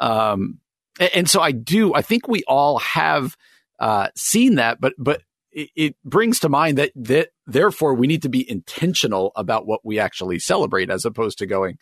Um, 0.00 0.58
and, 0.98 1.10
and 1.14 1.30
so 1.30 1.40
I 1.40 1.52
do, 1.52 1.94
I 1.94 2.02
think 2.02 2.26
we 2.26 2.42
all 2.48 2.78
have 2.80 3.36
uh, 3.78 4.08
seen 4.16 4.56
that, 4.56 4.80
but, 4.80 4.94
but 4.98 5.22
it, 5.52 5.70
it 5.76 5.96
brings 6.04 6.40
to 6.40 6.48
mind 6.48 6.78
that, 6.78 6.92
that 6.96 7.28
therefore 7.46 7.94
we 7.94 8.06
need 8.06 8.22
to 8.22 8.28
be 8.28 8.48
intentional 8.48 9.32
about 9.36 9.66
what 9.66 9.80
we 9.84 9.98
actually 9.98 10.38
celebrate 10.38 10.90
as 10.90 11.04
opposed 11.04 11.38
to 11.38 11.46
going, 11.46 11.78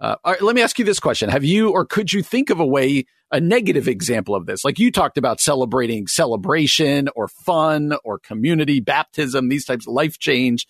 uh, 0.00 0.16
all 0.24 0.32
right, 0.32 0.42
let 0.42 0.56
me 0.56 0.62
ask 0.62 0.78
you 0.78 0.84
this 0.84 1.00
question. 1.00 1.28
Have 1.28 1.44
you 1.44 1.70
or 1.70 1.84
could 1.84 2.12
you 2.12 2.22
think 2.22 2.50
of 2.50 2.58
a 2.58 2.66
way, 2.66 3.04
a 3.30 3.40
negative 3.40 3.86
example 3.86 4.34
of 4.34 4.46
this? 4.46 4.64
Like 4.64 4.78
you 4.78 4.90
talked 4.90 5.18
about 5.18 5.40
celebrating 5.40 6.06
celebration 6.06 7.08
or 7.14 7.28
fun 7.28 7.94
or 8.02 8.18
community, 8.18 8.80
baptism, 8.80 9.48
these 9.48 9.66
types 9.66 9.86
of 9.86 9.92
life 9.92 10.18
change, 10.18 10.66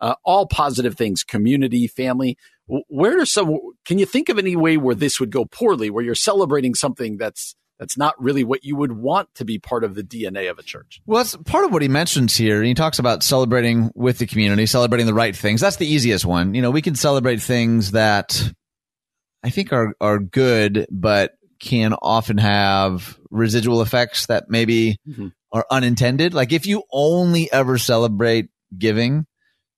uh, 0.00 0.16
all 0.24 0.46
positive 0.46 0.96
things, 0.96 1.22
community, 1.22 1.86
family. 1.86 2.36
Where 2.66 3.20
are 3.20 3.26
some, 3.26 3.58
can 3.84 3.98
you 3.98 4.06
think 4.06 4.28
of 4.28 4.38
any 4.38 4.56
way 4.56 4.76
where 4.76 4.94
this 4.94 5.18
would 5.18 5.30
go 5.30 5.44
poorly, 5.44 5.90
where 5.90 6.04
you're 6.04 6.14
celebrating 6.14 6.74
something 6.74 7.16
that's, 7.16 7.54
that's 7.78 7.96
not 7.96 8.14
really 8.22 8.44
what 8.44 8.64
you 8.64 8.76
would 8.76 8.92
want 8.92 9.34
to 9.34 9.44
be 9.44 9.58
part 9.58 9.82
of 9.82 9.94
the 9.94 10.02
DNA 10.02 10.48
of 10.48 10.58
a 10.58 10.62
church. 10.62 11.00
Well, 11.06 11.18
that's 11.18 11.36
part 11.36 11.64
of 11.64 11.72
what 11.72 11.82
he 11.82 11.88
mentions 11.88 12.36
here. 12.36 12.62
He 12.62 12.72
talks 12.72 13.00
about 13.00 13.24
celebrating 13.24 13.90
with 13.96 14.18
the 14.18 14.26
community, 14.26 14.66
celebrating 14.66 15.06
the 15.06 15.14
right 15.14 15.34
things. 15.34 15.60
That's 15.60 15.76
the 15.76 15.86
easiest 15.86 16.24
one. 16.24 16.54
You 16.54 16.62
know, 16.62 16.70
we 16.70 16.82
can 16.82 16.94
celebrate 16.94 17.42
things 17.42 17.90
that 17.90 18.52
I 19.44 19.50
think 19.50 19.72
are 19.72 19.94
are 20.00 20.18
good, 20.18 20.86
but 20.90 21.34
can 21.60 21.92
often 21.92 22.38
have 22.38 23.18
residual 23.30 23.82
effects 23.82 24.26
that 24.26 24.48
maybe 24.48 24.98
mm-hmm. 25.08 25.28
are 25.52 25.66
unintended. 25.70 26.34
Like 26.34 26.52
if 26.52 26.66
you 26.66 26.82
only 26.90 27.52
ever 27.52 27.78
celebrate 27.78 28.48
giving, 28.76 29.26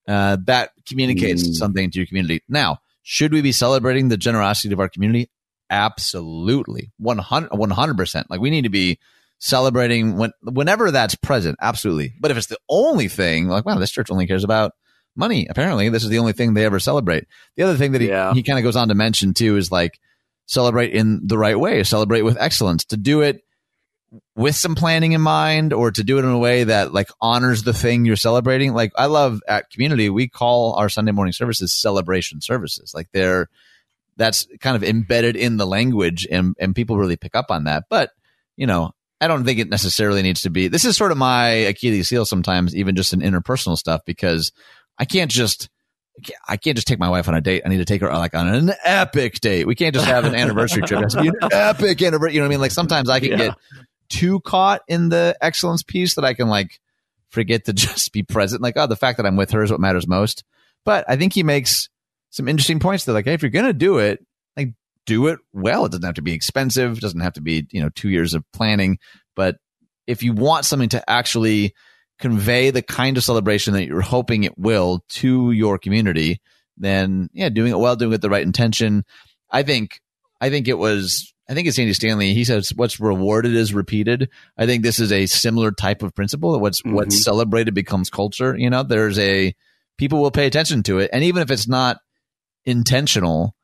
uh, 0.09 0.39
that 0.45 0.71
communicates 0.89 1.43
mm. 1.47 1.53
something 1.55 1.91
to 1.91 1.99
your 1.99 2.07
community. 2.07 2.43
Now, 2.49 2.79
should 3.03 3.33
we 3.33 3.43
be 3.43 3.53
celebrating 3.53 4.09
the 4.09 4.17
generosity 4.17 4.73
of 4.73 4.81
our 4.81 4.89
community? 4.89 5.31
Absolutely. 5.69 6.93
100 6.99 7.97
percent. 7.97 8.31
Like 8.31 8.41
we 8.41 8.51
need 8.51 8.63
to 8.63 8.69
be 8.69 8.99
celebrating 9.39 10.17
when 10.17 10.33
whenever 10.43 10.93
that's 10.93 11.17
present. 11.17 11.59
Absolutely. 11.61 12.15
But 12.21 12.31
if 12.31 12.37
it's 12.37 12.47
the 12.47 12.59
only 12.69 13.09
thing, 13.09 13.49
like 13.49 13.67
wow, 13.67 13.79
this 13.79 13.91
church 13.91 14.13
only 14.13 14.29
cares 14.29 14.45
about 14.45 14.73
money. 15.17 15.47
Apparently, 15.49 15.89
this 15.89 16.05
is 16.05 16.11
the 16.11 16.19
only 16.19 16.33
thing 16.33 16.55
they 16.55 16.65
ever 16.65 16.79
celebrate. 16.79 17.27
The 17.57 17.63
other 17.63 17.77
thing 17.77 17.93
that 17.93 18.01
he, 18.01 18.09
yeah. 18.09 18.35
he 18.35 18.43
kind 18.43 18.59
of 18.59 18.63
goes 18.63 18.77
on 18.77 18.89
to 18.89 18.95
mention 18.95 19.35
too 19.35 19.57
is 19.57 19.71
like 19.71 19.99
celebrate 20.47 20.93
in 20.93 21.21
the 21.27 21.39
right 21.39 21.59
way, 21.59 21.83
celebrate 21.83 22.23
with 22.23 22.39
excellence, 22.39 22.85
to 22.87 22.97
do 22.97 23.23
it 23.23 23.43
with 24.37 24.55
some 24.55 24.75
planning 24.75 25.13
in 25.13 25.21
mind 25.21 25.73
or 25.73 25.91
to 25.91 26.05
do 26.05 26.19
it 26.19 26.25
in 26.25 26.31
a 26.31 26.39
way 26.39 26.65
that 26.65 26.93
like 26.93 27.09
honors 27.21 27.65
the 27.65 27.75
thing 27.75 28.05
you're 28.05 28.17
celebrating. 28.17 28.73
Like 28.73 28.93
I 28.97 29.07
love 29.07 29.41
at 29.49 29.71
community, 29.71 30.09
we 30.09 30.29
call 30.29 30.75
our 30.75 30.89
Sunday 30.89 31.13
morning 31.13 31.33
services 31.33 31.73
celebration 31.73 32.41
services. 32.41 32.93
Like 32.95 33.09
they're, 33.13 33.49
that's 34.17 34.47
kind 34.61 34.77
of 34.77 34.85
embedded 34.85 35.37
in 35.37 35.57
the 35.57 35.67
language 35.67 36.27
and, 36.31 36.55
and 36.59 36.75
people 36.75 36.97
really 36.97 37.17
pick 37.17 37.35
up 37.35 37.51
on 37.51 37.65
that. 37.65 37.85
But, 37.91 38.11
you 38.57 38.67
know, 38.67 38.93
I 39.21 39.29
don't 39.29 39.45
think 39.45 39.59
it 39.59 39.69
necessarily 39.69 40.23
needs 40.23 40.43
to 40.43 40.51
be. 40.51 40.69
This 40.69 40.85
is 40.85 40.97
sort 40.97 41.13
of 41.13 41.19
my 41.19 41.49
Achilles 41.49 42.09
heel 42.09 42.25
sometimes, 42.25 42.77
even 42.77 42.97
just 42.97 43.13
in 43.13 43.21
interpersonal 43.21 43.77
stuff, 43.77 44.03
because 44.07 44.53
I 44.99 45.05
can't 45.05 45.31
just 45.31 45.69
I 46.49 46.57
can't 46.57 46.77
just 46.77 46.89
take 46.89 46.99
my 46.99 47.11
wife 47.11 47.29
on 47.29 47.35
a 47.35 47.41
date. 47.41 47.63
I 47.65 47.69
need 47.69 47.77
to 47.79 47.85
take 47.85 48.01
her 48.01 48.09
like 48.09 48.35
on 48.35 48.49
an 48.49 48.73
epic 48.85 49.41
date. 49.41 49.67
We 49.67 49.75
can't 49.75 49.95
just 49.95 50.07
have 50.07 50.25
an 50.25 50.35
anniversary 50.35 50.83
trip. 50.83 51.01
It 51.01 51.05
has 51.05 51.15
to 51.15 51.23
be 51.23 51.29
an 51.29 51.35
epic 51.53 52.01
anniversary. 52.01 52.35
You 52.35 52.41
know 52.41 52.47
what 52.47 52.51
I 52.51 52.55
mean? 52.55 52.61
Like 52.61 52.71
sometimes 52.71 53.11
I 53.11 53.21
can 53.21 53.31
yeah. 53.31 53.37
get 53.37 53.55
too 54.09 54.41
caught 54.41 54.83
in 54.89 55.09
the 55.09 55.37
excellence 55.41 55.83
piece 55.83 56.15
that 56.15 56.25
I 56.25 56.35
can 56.35 56.49
like 56.49 56.81
forget 57.29 57.67
to 57.67 57.73
just 57.75 58.13
be 58.13 58.23
present. 58.23 58.63
Like, 58.63 58.77
oh, 58.77 58.87
the 58.87 58.97
fact 58.97 59.19
that 59.19 59.27
I'm 59.27 59.37
with 59.37 59.51
her 59.51 59.63
is 59.63 59.71
what 59.71 59.81
matters 59.81 60.07
most. 60.07 60.45
But 60.85 61.05
I 61.09 61.17
think 61.17 61.35
he 61.35 61.43
makes 61.43 61.89
some 62.31 62.49
interesting 62.49 62.81
points 62.81 63.05
that 63.05 63.13
like, 63.13 63.25
hey, 63.25 63.35
if 63.35 63.43
you're 63.43 63.51
gonna 63.51 63.73
do 63.73 63.99
it, 63.99 64.25
like 64.57 64.73
do 65.05 65.27
it 65.27 65.39
well. 65.53 65.85
It 65.85 65.93
doesn't 65.93 66.05
have 66.05 66.15
to 66.15 66.23
be 66.23 66.33
expensive. 66.33 66.97
It 66.97 67.01
doesn't 67.01 67.21
have 67.21 67.35
to 67.35 67.43
be, 67.43 67.67
you 67.71 67.83
know, 67.83 67.91
two 67.91 68.09
years 68.09 68.35
of 68.35 68.45
planning. 68.53 68.99
But 69.35 69.57
if 70.07 70.23
you 70.23 70.33
want 70.33 70.65
something 70.65 70.89
to 70.91 71.11
actually 71.11 71.75
convey 72.19 72.71
the 72.71 72.83
kind 72.83 73.17
of 73.17 73.25
celebration 73.25 73.75
that 73.75 73.87
you're 73.87 74.01
hoping 74.01 74.45
it 74.45 74.59
will 74.59 75.05
to 75.09 75.51
your 75.53 75.79
community, 75.79 76.41
then 76.77 77.29
yeah, 77.33 77.49
doing 77.49 77.73
it 77.73 77.79
well, 77.79 77.97
doing 77.97 78.11
it 78.11 78.15
with 78.15 78.23
the 78.23 78.31
right 78.31 78.43
intention. 78.43 79.05
I 79.51 79.63
think, 79.63 80.01
I 80.41 80.51
think 80.51 80.69
it 80.69 80.79
was, 80.79 81.33
I 81.49 81.55
think 81.55 81.69
it's 81.69 81.79
Andy 81.79 81.93
Stanley. 81.93 82.35
He 82.35 82.45
says 82.45 82.73
what's 82.75 82.99
rewarded 82.99 83.55
is 83.55 83.73
repeated. 83.73 84.29
I 84.59 84.67
think 84.67 84.83
this 84.83 84.99
is 84.99 85.13
a 85.13 85.27
similar 85.27 85.71
type 85.71 86.03
of 86.03 86.15
principle. 86.15 86.59
What's, 86.59 86.83
mm-hmm. 86.83 86.95
what's 86.95 87.23
celebrated 87.23 87.75
becomes 87.75 88.11
culture. 88.11 88.57
You 88.57 88.71
know, 88.71 88.83
there's 88.83 89.19
a, 89.19 89.55
people 89.99 90.21
will 90.21 90.31
pay 90.31 90.47
attention 90.47 90.83
to 90.85 90.99
it. 90.99 91.11
And 91.13 91.25
even 91.25 91.43
if 91.43 91.51
it's 91.51 91.69
not 91.69 91.99
intentional, 92.65 93.55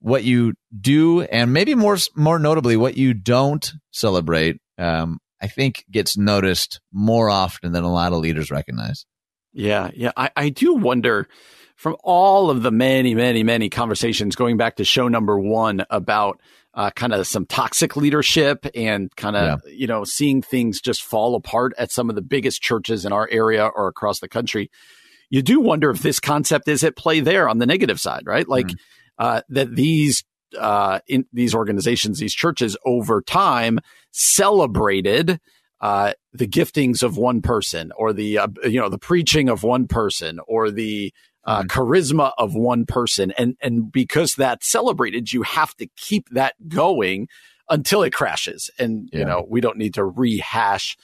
what 0.00 0.24
you 0.24 0.54
do, 0.80 1.22
and 1.22 1.52
maybe 1.52 1.74
more 1.74 1.98
more 2.16 2.38
notably, 2.38 2.76
what 2.76 2.96
you 2.96 3.12
don't 3.12 3.70
celebrate, 3.90 4.56
um, 4.78 5.18
I 5.40 5.46
think 5.46 5.84
gets 5.90 6.16
noticed 6.16 6.80
more 6.92 7.30
often 7.30 7.72
than 7.72 7.84
a 7.84 7.92
lot 7.92 8.12
of 8.12 8.18
leaders 8.18 8.50
recognize. 8.50 9.06
Yeah, 9.52 9.90
yeah. 9.94 10.12
I, 10.16 10.30
I 10.36 10.48
do 10.50 10.74
wonder 10.74 11.28
from 11.76 11.96
all 12.04 12.50
of 12.50 12.62
the 12.62 12.70
many, 12.70 13.14
many, 13.14 13.42
many 13.42 13.70
conversations 13.70 14.36
going 14.36 14.56
back 14.56 14.76
to 14.76 14.84
show 14.84 15.08
number 15.08 15.38
one 15.38 15.84
about 15.88 16.40
uh, 16.74 16.90
kind 16.90 17.12
of 17.14 17.26
some 17.26 17.46
toxic 17.46 17.96
leadership 17.96 18.66
and 18.74 19.14
kind 19.16 19.34
of, 19.34 19.62
yeah. 19.66 19.72
you 19.72 19.86
know, 19.86 20.04
seeing 20.04 20.42
things 20.42 20.80
just 20.80 21.02
fall 21.02 21.34
apart 21.34 21.72
at 21.78 21.90
some 21.90 22.08
of 22.08 22.16
the 22.16 22.22
biggest 22.22 22.62
churches 22.62 23.04
in 23.04 23.12
our 23.12 23.28
area 23.30 23.66
or 23.66 23.88
across 23.88 24.20
the 24.20 24.28
country. 24.28 24.70
You 25.30 25.42
do 25.42 25.60
wonder 25.60 25.90
if 25.90 26.00
this 26.00 26.20
concept 26.20 26.68
is 26.68 26.84
at 26.84 26.96
play 26.96 27.20
there 27.20 27.48
on 27.48 27.58
the 27.58 27.66
negative 27.66 27.98
side, 27.98 28.22
right? 28.26 28.46
Like 28.46 28.66
mm. 28.66 28.76
uh, 29.18 29.42
that 29.48 29.74
these 29.74 30.22
uh, 30.58 31.00
in 31.06 31.26
these 31.32 31.54
organizations, 31.54 32.18
these 32.18 32.34
churches 32.34 32.76
over 32.84 33.22
time 33.22 33.78
celebrated 34.12 35.40
uh, 35.80 36.12
the 36.32 36.46
giftings 36.46 37.02
of 37.02 37.16
one 37.16 37.40
person 37.40 37.92
or 37.96 38.12
the 38.12 38.38
uh, 38.38 38.48
you 38.64 38.78
know 38.78 38.88
the 38.88 38.98
preaching 38.98 39.48
of 39.48 39.62
one 39.62 39.86
person 39.86 40.38
or 40.46 40.70
the 40.70 41.12
uh, 41.44 41.62
mm-hmm. 41.62 41.68
charisma 41.68 42.32
of 42.36 42.54
one 42.54 42.84
person 42.84 43.32
and 43.38 43.56
and 43.62 43.90
because 43.90 44.34
that's 44.34 44.70
celebrated 44.70 45.32
you 45.32 45.42
have 45.42 45.74
to 45.76 45.86
keep 45.96 46.28
that 46.30 46.54
going 46.68 47.28
until 47.70 48.02
it 48.02 48.12
crashes 48.12 48.70
and 48.78 49.08
yeah. 49.10 49.20
you 49.20 49.24
know 49.24 49.46
we 49.48 49.60
don't 49.60 49.78
need 49.78 49.94
to 49.94 50.04
rehash 50.04 50.98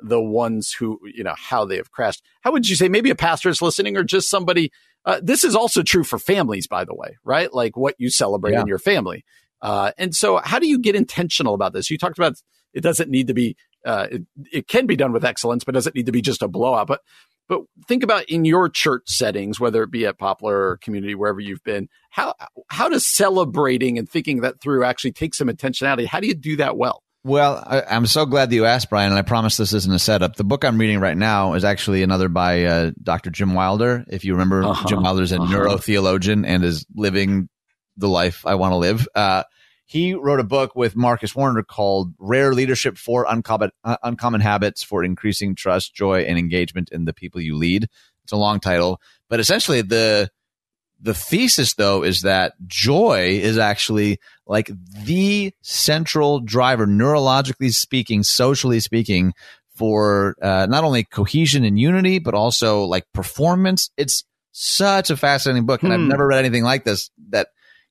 the 0.00 0.20
ones 0.20 0.72
who 0.72 1.00
you 1.04 1.24
know 1.24 1.34
how 1.36 1.64
they 1.64 1.76
have 1.76 1.90
crashed 1.90 2.22
how 2.42 2.52
would 2.52 2.68
you 2.68 2.76
say 2.76 2.88
maybe 2.88 3.08
a 3.08 3.14
pastor 3.14 3.48
is 3.48 3.62
listening 3.62 3.96
or 3.96 4.04
just 4.04 4.28
somebody 4.28 4.70
uh, 5.08 5.20
this 5.22 5.42
is 5.42 5.56
also 5.56 5.82
true 5.82 6.04
for 6.04 6.18
families 6.18 6.66
by 6.66 6.84
the 6.84 6.94
way 6.94 7.16
right 7.24 7.52
like 7.52 7.76
what 7.76 7.94
you 7.98 8.10
celebrate 8.10 8.52
yeah. 8.52 8.60
in 8.60 8.66
your 8.66 8.78
family 8.78 9.24
uh, 9.62 9.90
and 9.98 10.14
so 10.14 10.40
how 10.44 10.58
do 10.58 10.68
you 10.68 10.78
get 10.78 10.94
intentional 10.94 11.54
about 11.54 11.72
this 11.72 11.90
you 11.90 11.98
talked 11.98 12.18
about 12.18 12.34
it 12.74 12.82
doesn't 12.82 13.10
need 13.10 13.26
to 13.26 13.34
be 13.34 13.56
uh, 13.84 14.06
it, 14.10 14.22
it 14.52 14.68
can 14.68 14.86
be 14.86 14.96
done 14.96 15.12
with 15.12 15.24
excellence, 15.24 15.64
but 15.64 15.72
doesn't 15.72 15.94
need 15.94 16.06
to 16.06 16.12
be 16.12 16.22
just 16.22 16.42
a 16.42 16.48
blowout. 16.48 16.86
But 16.86 17.00
but 17.48 17.62
think 17.86 18.02
about 18.02 18.24
in 18.24 18.44
your 18.44 18.68
church 18.68 19.04
settings, 19.06 19.58
whether 19.58 19.82
it 19.82 19.90
be 19.90 20.04
at 20.04 20.18
Poplar 20.18 20.70
or 20.70 20.76
community, 20.76 21.14
wherever 21.14 21.40
you've 21.40 21.64
been, 21.64 21.88
how 22.10 22.34
how 22.68 22.88
does 22.88 23.06
celebrating 23.06 23.98
and 23.98 24.08
thinking 24.08 24.40
that 24.40 24.60
through 24.60 24.84
actually 24.84 25.12
take 25.12 25.34
some 25.34 25.48
intentionality? 25.48 26.06
How 26.06 26.20
do 26.20 26.26
you 26.26 26.34
do 26.34 26.56
that 26.56 26.76
well? 26.76 27.02
Well, 27.28 27.62
I, 27.66 27.94
am 27.94 28.06
so 28.06 28.24
glad 28.24 28.48
that 28.48 28.54
you 28.54 28.64
asked, 28.64 28.88
Brian, 28.88 29.10
and 29.10 29.18
I 29.18 29.22
promise 29.22 29.58
this 29.58 29.74
isn't 29.74 29.92
a 29.92 29.98
setup. 29.98 30.36
The 30.36 30.44
book 30.44 30.64
I'm 30.64 30.78
reading 30.78 30.98
right 30.98 31.16
now 31.16 31.52
is 31.52 31.62
actually 31.62 32.02
another 32.02 32.30
by 32.30 32.64
uh, 32.64 32.92
Dr. 33.02 33.28
Jim 33.28 33.52
Wilder. 33.52 34.06
If 34.08 34.24
you 34.24 34.32
remember, 34.32 34.64
uh-huh, 34.64 34.88
Jim 34.88 35.02
Wilder's 35.02 35.30
a 35.30 35.38
uh-huh. 35.38 35.54
neurotheologian 35.54 36.46
and 36.46 36.64
is 36.64 36.86
living 36.94 37.50
the 37.98 38.08
life 38.08 38.46
I 38.46 38.54
want 38.54 38.72
to 38.72 38.76
live. 38.76 39.06
Uh, 39.14 39.42
he 39.84 40.14
wrote 40.14 40.40
a 40.40 40.44
book 40.44 40.74
with 40.74 40.96
Marcus 40.96 41.36
Warner 41.36 41.62
called 41.62 42.14
Rare 42.18 42.54
Leadership 42.54 42.96
for 42.96 43.26
Uncommon, 43.28 43.72
uh, 43.84 43.98
Uncommon 44.02 44.40
Habits 44.40 44.82
for 44.82 45.04
Increasing 45.04 45.54
Trust, 45.54 45.94
Joy, 45.94 46.22
and 46.22 46.38
Engagement 46.38 46.88
in 46.92 47.04
the 47.04 47.12
People 47.12 47.42
You 47.42 47.56
Lead. 47.56 47.90
It's 48.24 48.32
a 48.32 48.36
long 48.36 48.58
title, 48.58 49.02
but 49.28 49.38
essentially 49.38 49.82
the 49.82 50.30
the 51.00 51.14
thesis 51.14 51.74
though 51.74 52.02
is 52.02 52.22
that 52.22 52.54
joy 52.66 53.38
is 53.40 53.58
actually 53.58 54.18
like 54.46 54.70
the 55.04 55.52
central 55.62 56.40
driver 56.40 56.86
neurologically 56.86 57.72
speaking 57.72 58.22
socially 58.22 58.80
speaking 58.80 59.32
for 59.74 60.34
uh, 60.42 60.66
not 60.68 60.84
only 60.84 61.04
cohesion 61.04 61.64
and 61.64 61.78
unity 61.78 62.18
but 62.18 62.34
also 62.34 62.84
like 62.84 63.04
performance 63.12 63.90
it's 63.96 64.24
such 64.52 65.10
a 65.10 65.16
fascinating 65.16 65.66
book 65.66 65.82
and 65.82 65.92
hmm. 65.92 66.00
i've 66.00 66.08
never 66.08 66.26
read 66.26 66.38
anything 66.38 66.64
like 66.64 66.84
this 66.84 67.10
that 67.30 67.48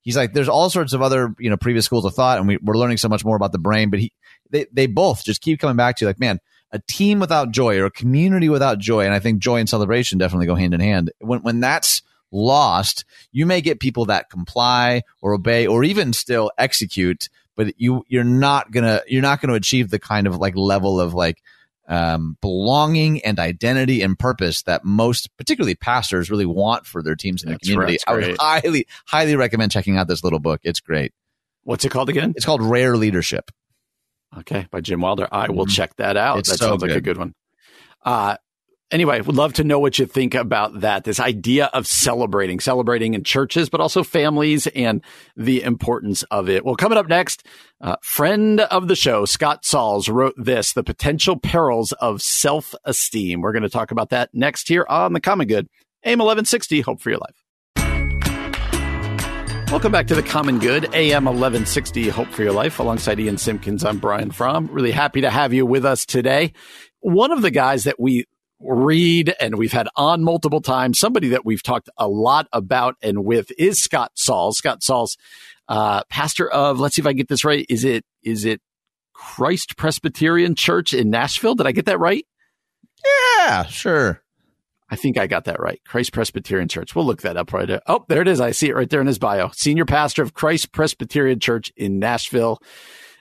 he's 0.08 0.15
like, 0.15 0.32
there's 0.32 0.48
all 0.48 0.70
sorts 0.70 0.93
of 0.93 1.02
other, 1.02 1.36
you 1.38 1.50
know, 1.50 1.58
previous 1.58 1.84
schools 1.84 2.06
of 2.06 2.13
thought, 2.13 2.38
and 2.38 2.48
we, 2.48 2.58
we're 2.63 2.78
learning 2.78 2.96
so 2.96 3.10
much 3.10 3.26
more 3.26 3.36
about 3.36 3.52
the 3.52 3.60
brain. 3.60 3.89
But 3.89 4.00
he, 4.00 4.13
they, 4.50 4.65
they 4.72 4.88
both 4.88 5.26
just 5.26 5.41
keep 5.41 5.60
coming 5.60 5.76
back 5.76 5.98
to 5.98 6.06
like, 6.06 6.17
man, 6.17 6.39
a 6.72 6.80
team 6.88 7.20
without 7.20 7.52
joy 7.52 7.78
or 7.78 7.88
a 7.88 7.91
community 7.91 8.48
without 8.48 8.80
joy, 8.80 9.04
and 9.04 9.13
I 9.13 9.20
think 9.20 9.39
joy 9.39 9.58
and 9.60 9.67
celebration 9.67 10.17
definitely 10.17 10.48
go 10.48 10.56
hand 10.56 10.74
in 10.74 10.80
hand. 10.80 11.12
When 11.20 11.39
when 11.39 11.60
that's 11.60 12.02
lost, 12.32 13.06
you 13.32 13.46
may 13.46 13.62
get 13.62 13.80
people 13.80 14.06
that 14.06 14.30
comply 14.30 15.04
or 15.22 15.34
obey 15.34 15.68
or 15.68 15.84
even 15.84 16.13
still 16.13 16.52
execute, 16.58 17.30
but 17.56 17.74
you 17.80 18.04
you're 18.08 18.24
not 18.24 18.72
gonna 18.72 19.02
you're 19.08 19.22
not 19.22 19.42
gonna 19.42 19.54
achieve 19.54 19.90
the 19.90 20.00
kind 20.00 20.28
of 20.28 20.38
like 20.38 20.56
level 20.56 21.00
of 21.00 21.13
like 21.13 21.42
um, 21.88 22.38
belonging 22.42 23.22
and 23.24 23.40
identity 23.40 24.02
and 24.02 24.20
purpose 24.20 24.63
that 24.63 24.84
most, 24.84 25.36
particularly 25.38 25.76
pastors, 25.76 26.30
really 26.30 26.46
want 26.46 26.86
for 26.86 27.02
their 27.02 27.16
teams 27.16 27.44
in 27.44 27.52
the 27.52 27.60
community. 27.60 27.98
I 28.06 28.13
would 28.13 28.38
highly, 28.40 28.88
highly 29.06 29.36
recommend 29.36 29.72
checking 29.72 29.98
out 29.98 30.08
this 30.08 30.24
little 30.24 30.40
book. 30.40 30.60
It's 30.63 30.82
great. 30.82 31.13
What's 31.63 31.86
it 31.86 31.90
called 31.90 32.10
again? 32.10 32.34
It's 32.36 32.46
called 32.46 32.62
Rare 32.62 32.98
Leadership. 32.98 33.52
Okay, 34.38 34.68
by 34.70 34.82
Jim 34.82 35.00
Wilder. 35.00 35.28
I 35.32 35.50
will 35.50 35.66
mm-hmm. 35.66 35.72
check 35.72 35.96
that 35.96 36.18
out. 36.18 36.40
It's 36.40 36.50
that 36.50 36.60
so 36.60 36.68
sounds 36.68 36.84
good. 36.84 36.90
like 36.90 36.98
a 36.98 37.02
good 37.02 37.18
one. 37.18 37.34
Uh, 38.04 38.36
anyway, 38.91 39.21
would 39.21 39.36
love 39.36 39.54
to 39.54 39.63
know 39.63 39.80
what 39.80 40.00
you 40.00 40.06
think 40.06 40.34
about 40.34 40.82
that. 40.82 41.04
This 41.04 41.19
idea 41.19 41.65
of 41.73 41.88
celebrating, 41.88 42.60
celebrating 42.60 43.13
in 43.13 43.23
churches, 43.23 43.69
but 43.69 43.82
also 43.82 44.04
families 44.04 44.67
and 44.67 45.04
the 45.36 45.63
importance 45.63 46.23
of 46.23 46.50
it. 46.50 46.65
Well, 46.65 46.76
coming 46.76 46.97
up 46.97 47.08
next, 47.08 47.45
uh, 47.82 47.95
friend 48.02 48.62
of 48.62 48.88
the 48.88 48.95
show, 48.95 49.26
Scott 49.26 49.65
Sauls 49.65 50.10
wrote 50.10 50.36
this, 50.38 50.73
the 50.73 50.84
potential 50.84 51.38
perils 51.38 51.91
of 51.93 52.21
self-esteem. 52.21 53.41
We're 53.41 53.54
going 53.54 53.63
to 53.63 53.69
talk 53.69 53.91
about 53.91 54.10
that 54.10 54.30
next 54.34 54.67
here 54.67 54.86
on 54.89 55.13
the 55.13 55.21
Common 55.21 55.47
Good. 55.47 55.67
AM 56.04 56.19
1160, 56.19 56.82
Hope 56.82 57.02
for 57.02 57.10
Your 57.10 57.19
Life. 57.19 57.43
Welcome 59.69 59.91
back 59.91 60.08
to 60.08 60.15
the 60.15 60.23
Common 60.23 60.60
Good, 60.60 60.86
AM 60.93 61.26
1160, 61.26 62.08
Hope 62.08 62.30
for 62.30 62.41
Your 62.41 62.54
Life. 62.54 62.80
Alongside 62.80 63.19
Ian 63.19 63.38
Simpkins, 63.38 63.84
I'm 63.84 63.97
Brian 63.97 64.32
Fromm. 64.32 64.69
Really 64.71 64.91
happy 64.91 65.21
to 65.21 65.30
have 65.30 65.54
you 65.54 65.65
with 65.65 65.84
us 65.84 66.06
today. 66.06 66.54
One 67.02 67.34
of 67.34 67.41
the 67.41 67.52
guys 67.52 67.84
that 67.84 68.00
we 68.00 68.23
read 68.60 69.36
and 69.39 69.56
we've 69.58 69.72
had 69.72 69.88
on 69.96 70.24
multiple 70.24 70.62
times. 70.62 71.00
Somebody 71.00 71.30
that 71.30 71.46
we've 71.46 71.63
talked 71.63 71.89
a 71.98 72.08
lot 72.08 72.48
about 72.52 72.96
and 73.02 73.24
with 73.24 73.52
is 73.58 73.82
Scott 73.82 74.12
Sauls. 74.15 74.58
Scott 74.58 74.84
Sauls, 74.84 75.17
uh, 75.67 76.04
pastor 76.10 76.50
of, 76.50 76.80
let's 76.80 76.96
see 76.96 77.02
if 77.02 77.08
I 77.08 77.13
get 77.13 77.28
this 77.28 77.46
right. 77.46 77.65
Is 77.70 77.84
it, 77.84 78.04
is 78.24 78.46
it 78.46 78.62
Christ 79.13 79.78
Presbyterian 79.78 80.56
Church 80.56 80.93
in 80.93 81.10
Nashville? 81.10 81.56
Did 81.56 81.67
I 81.67 81.72
get 81.72 81.86
that 81.86 82.00
right? 82.00 82.26
Yeah, 83.06 83.65
sure. 83.65 84.22
I 84.89 84.96
think 84.96 85.17
I 85.17 85.28
got 85.28 85.46
that 85.46 85.60
right. 85.60 85.82
Christ 85.86 86.13
Presbyterian 86.13 86.70
Church. 86.70 86.96
We'll 86.96 87.06
look 87.06 87.22
that 87.24 87.36
up 87.38 87.52
right 87.52 87.67
there. 87.67 87.82
Oh, 87.88 88.06
there 88.08 88.22
it 88.22 88.28
is. 88.28 88.39
I 88.39 88.52
see 88.52 88.70
it 88.70 88.76
right 88.76 88.89
there 88.89 89.02
in 89.02 89.08
his 89.08 89.20
bio. 89.20 89.50
Senior 89.54 89.86
pastor 89.86 90.24
of 90.24 90.34
Christ 90.34 90.72
Presbyterian 90.72 91.39
Church 91.39 91.72
in 91.76 92.00
Nashville, 92.00 92.60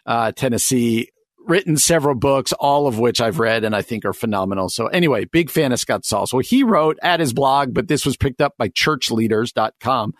uh, 0.07 0.31
Tennessee 0.33 1.11
written 1.47 1.77
several 1.77 2.15
books, 2.15 2.53
all 2.55 2.87
of 2.87 2.99
which 2.99 3.21
I've 3.21 3.39
read 3.39 3.65
and 3.65 3.75
I 3.75 3.83
think 3.83 4.05
are 4.05 4.13
phenomenal. 4.13 4.69
So 4.69 4.87
anyway, 4.89 5.25
big 5.25 5.51
fan 5.51 5.73
of 5.73 5.81
Scott 5.81 6.05
Sauls. 6.05 6.33
Well, 6.33 6.43
he 6.43 6.63
wrote 6.63 6.99
at 7.03 7.21
his 7.21 7.33
blog, 7.33 7.73
but 7.73 7.89
this 7.89 8.05
was 8.05 8.17
picked 8.17 8.41
up 8.41 8.55
by 8.59 8.69
churchleaders.com 8.69 10.13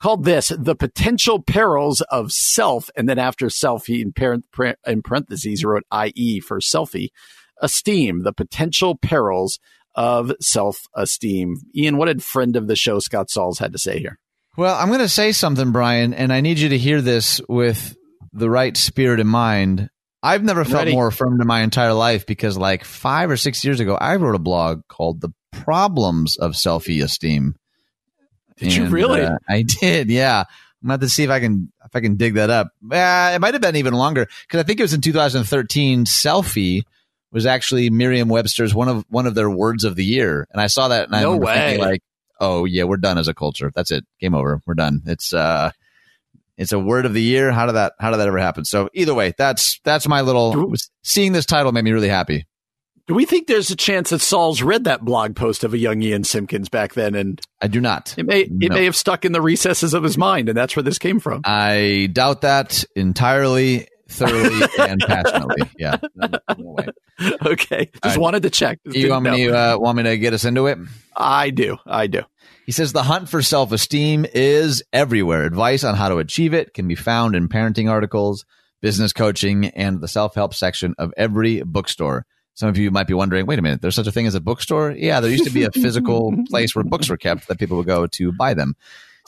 called 0.00 0.24
this 0.24 0.52
the 0.56 0.76
potential 0.76 1.42
perils 1.42 2.02
of 2.10 2.32
self. 2.32 2.90
And 2.96 3.08
then 3.08 3.18
after 3.18 3.48
self, 3.48 3.86
he 3.86 4.02
in, 4.02 4.12
parent, 4.12 4.44
in 4.86 5.02
parentheses 5.02 5.64
wrote 5.64 5.84
IE 5.92 6.40
for 6.40 6.60
selfie 6.60 7.08
esteem, 7.60 8.22
the 8.22 8.32
potential 8.32 8.96
perils 8.96 9.58
of 9.94 10.32
self 10.40 10.82
esteem. 10.94 11.56
Ian, 11.74 11.96
what 11.96 12.06
did 12.06 12.22
friend 12.22 12.56
of 12.56 12.68
the 12.68 12.76
show 12.76 12.98
Scott 12.98 13.30
Sauls 13.30 13.58
had 13.58 13.72
to 13.72 13.78
say 13.78 13.98
here? 13.98 14.18
Well, 14.56 14.74
I'm 14.74 14.88
going 14.88 15.00
to 15.00 15.08
say 15.08 15.32
something, 15.32 15.72
Brian, 15.72 16.14
and 16.14 16.32
I 16.32 16.40
need 16.40 16.58
you 16.58 16.70
to 16.70 16.78
hear 16.78 17.02
this 17.02 17.40
with 17.48 17.96
the 18.32 18.48
right 18.48 18.76
spirit 18.76 19.20
in 19.20 19.26
mind. 19.26 19.90
I've 20.26 20.42
never 20.42 20.60
I'm 20.60 20.66
felt 20.66 20.80
ready. 20.80 20.92
more 20.92 21.06
affirmed 21.06 21.40
in 21.40 21.46
my 21.46 21.62
entire 21.62 21.92
life 21.92 22.26
because, 22.26 22.58
like 22.58 22.84
five 22.84 23.30
or 23.30 23.36
six 23.36 23.64
years 23.64 23.80
ago, 23.80 23.94
I 23.94 24.16
wrote 24.16 24.34
a 24.34 24.40
blog 24.40 24.86
called 24.88 25.20
"The 25.20 25.30
Problems 25.52 26.36
of 26.36 26.52
Selfie 26.52 27.02
Esteem." 27.02 27.54
Did 28.56 28.68
and, 28.68 28.76
you 28.76 28.86
really? 28.88 29.22
Uh, 29.22 29.38
I 29.48 29.62
did. 29.62 30.10
Yeah. 30.10 30.44
I'm 30.82 30.88
going 30.88 31.00
to 31.00 31.08
see 31.08 31.24
if 31.24 31.30
I 31.30 31.40
can 31.40 31.72
if 31.84 31.94
I 31.94 32.00
can 32.00 32.16
dig 32.16 32.34
that 32.34 32.50
up. 32.50 32.68
Uh, 32.90 33.32
it 33.34 33.40
might 33.40 33.54
have 33.54 33.60
been 33.60 33.76
even 33.76 33.94
longer 33.94 34.28
because 34.42 34.60
I 34.60 34.62
think 34.62 34.78
it 34.78 34.84
was 34.84 34.94
in 34.94 35.00
2013. 35.00 36.04
Selfie 36.04 36.82
was 37.32 37.46
actually 37.46 37.90
Merriam-Webster's 37.90 38.74
one 38.74 38.88
of 38.88 39.04
one 39.08 39.26
of 39.26 39.34
their 39.34 39.50
words 39.50 39.84
of 39.84 39.96
the 39.96 40.04
year, 40.04 40.46
and 40.52 40.60
I 40.60 40.68
saw 40.68 40.88
that 40.88 41.06
and 41.06 41.16
I 41.16 41.22
no 41.22 41.36
way. 41.36 41.78
like, 41.78 42.02
oh 42.40 42.64
yeah, 42.66 42.84
we're 42.84 42.98
done 42.98 43.18
as 43.18 43.28
a 43.28 43.34
culture. 43.34 43.72
That's 43.74 43.90
it. 43.90 44.04
Game 44.20 44.34
over. 44.34 44.60
We're 44.66 44.74
done. 44.74 45.02
It's 45.06 45.32
uh 45.32 45.72
it's 46.56 46.72
a 46.72 46.78
word 46.78 47.06
of 47.06 47.14
the 47.14 47.22
year. 47.22 47.52
How 47.52 47.66
did 47.66 47.72
that 47.72 47.94
how 47.98 48.10
did 48.10 48.18
that 48.18 48.28
ever 48.28 48.38
happen? 48.38 48.64
So 48.64 48.88
either 48.94 49.14
way, 49.14 49.34
that's 49.36 49.80
that's 49.84 50.08
my 50.08 50.22
little 50.22 50.74
seeing 51.02 51.32
this 51.32 51.46
title 51.46 51.72
made 51.72 51.84
me 51.84 51.92
really 51.92 52.08
happy. 52.08 52.46
Do 53.06 53.14
we 53.14 53.24
think 53.24 53.46
there's 53.46 53.70
a 53.70 53.76
chance 53.76 54.10
that 54.10 54.18
Sauls 54.18 54.62
read 54.62 54.84
that 54.84 55.04
blog 55.04 55.36
post 55.36 55.62
of 55.62 55.72
a 55.72 55.78
young 55.78 56.02
Ian 56.02 56.24
Simpkins 56.24 56.68
back 56.68 56.94
then 56.94 57.14
and 57.14 57.40
I 57.62 57.68
do 57.68 57.80
not. 57.80 58.14
It 58.18 58.26
may 58.26 58.40
it 58.40 58.72
may 58.72 58.84
have 58.84 58.96
stuck 58.96 59.24
in 59.24 59.32
the 59.32 59.40
recesses 59.40 59.94
of 59.94 60.02
his 60.02 60.18
mind 60.18 60.48
and 60.48 60.58
that's 60.58 60.74
where 60.74 60.82
this 60.82 60.98
came 60.98 61.20
from. 61.20 61.42
I 61.44 62.08
doubt 62.12 62.40
that 62.40 62.84
entirely, 62.96 63.86
thoroughly 64.08 64.66
and 64.78 65.00
passionately. 65.00 65.70
Yeah. 65.78 65.98
No, 66.14 66.28
no. 66.58 66.76
Okay. 67.46 67.88
Just 68.04 68.16
right. 68.16 68.18
wanted 68.18 68.42
to 68.42 68.50
check. 68.50 68.78
Just 68.84 68.96
you 68.98 69.08
want 69.08 69.24
me 69.24 69.46
to 69.46 69.56
uh, 69.56 69.78
want 69.78 69.96
me 69.96 70.02
to 70.02 70.18
get 70.18 70.34
us 70.34 70.44
into 70.44 70.66
it? 70.66 70.76
I 71.16 71.48
do. 71.48 71.78
I 71.86 72.08
do. 72.08 72.22
He 72.66 72.72
says 72.72 72.92
the 72.92 73.04
hunt 73.04 73.28
for 73.28 73.42
self 73.42 73.70
esteem 73.70 74.26
is 74.34 74.82
everywhere. 74.92 75.44
Advice 75.44 75.84
on 75.84 75.94
how 75.94 76.08
to 76.08 76.18
achieve 76.18 76.52
it 76.52 76.74
can 76.74 76.88
be 76.88 76.96
found 76.96 77.36
in 77.36 77.48
parenting 77.48 77.88
articles, 77.88 78.44
business 78.82 79.12
coaching, 79.12 79.66
and 79.66 80.00
the 80.00 80.08
self 80.08 80.34
help 80.34 80.52
section 80.52 80.92
of 80.98 81.14
every 81.16 81.62
bookstore. 81.62 82.26
Some 82.54 82.68
of 82.68 82.76
you 82.76 82.90
might 82.90 83.06
be 83.06 83.14
wondering, 83.14 83.46
wait 83.46 83.60
a 83.60 83.62
minute, 83.62 83.82
there's 83.82 83.94
such 83.94 84.08
a 84.08 84.12
thing 84.12 84.26
as 84.26 84.34
a 84.34 84.40
bookstore? 84.40 84.90
Yeah, 84.90 85.20
there 85.20 85.30
used 85.30 85.44
to 85.44 85.50
be 85.50 85.62
a 85.62 85.70
physical 85.70 86.34
place 86.48 86.74
where 86.74 86.84
books 86.84 87.08
were 87.08 87.16
kept 87.16 87.46
that 87.46 87.58
people 87.58 87.76
would 87.76 87.86
go 87.86 88.08
to 88.08 88.32
buy 88.32 88.54
them. 88.54 88.74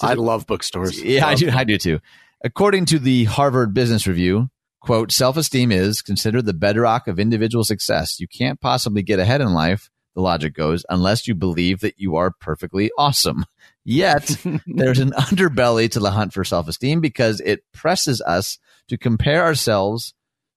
So 0.00 0.08
I 0.08 0.14
love 0.14 0.46
bookstores. 0.46 1.00
Yeah, 1.00 1.22
love 1.22 1.30
I 1.30 1.34
do. 1.36 1.50
I 1.50 1.64
do 1.64 1.78
too. 1.78 2.00
According 2.42 2.86
to 2.86 2.98
the 2.98 3.24
Harvard 3.24 3.72
Business 3.72 4.08
Review, 4.08 4.48
quote, 4.80 5.12
self 5.12 5.36
esteem 5.36 5.70
is 5.70 6.02
considered 6.02 6.44
the 6.44 6.54
bedrock 6.54 7.06
of 7.06 7.20
individual 7.20 7.62
success. 7.62 8.18
You 8.18 8.26
can't 8.26 8.60
possibly 8.60 9.02
get 9.02 9.20
ahead 9.20 9.40
in 9.40 9.52
life 9.52 9.90
the 10.18 10.22
logic 10.22 10.52
goes, 10.52 10.84
unless 10.88 11.28
you 11.28 11.34
believe 11.36 11.78
that 11.80 12.00
you 12.00 12.16
are 12.16 12.32
perfectly 12.32 12.90
awesome. 12.98 13.44
Yet, 13.84 14.36
there's 14.66 14.98
an 14.98 15.12
underbelly 15.12 15.88
to 15.92 16.00
the 16.00 16.10
hunt 16.10 16.32
for 16.32 16.42
self 16.42 16.66
esteem 16.66 17.00
because 17.00 17.40
it 17.40 17.62
presses 17.72 18.20
us 18.20 18.58
to 18.88 18.98
compare 18.98 19.44
ourselves 19.44 20.14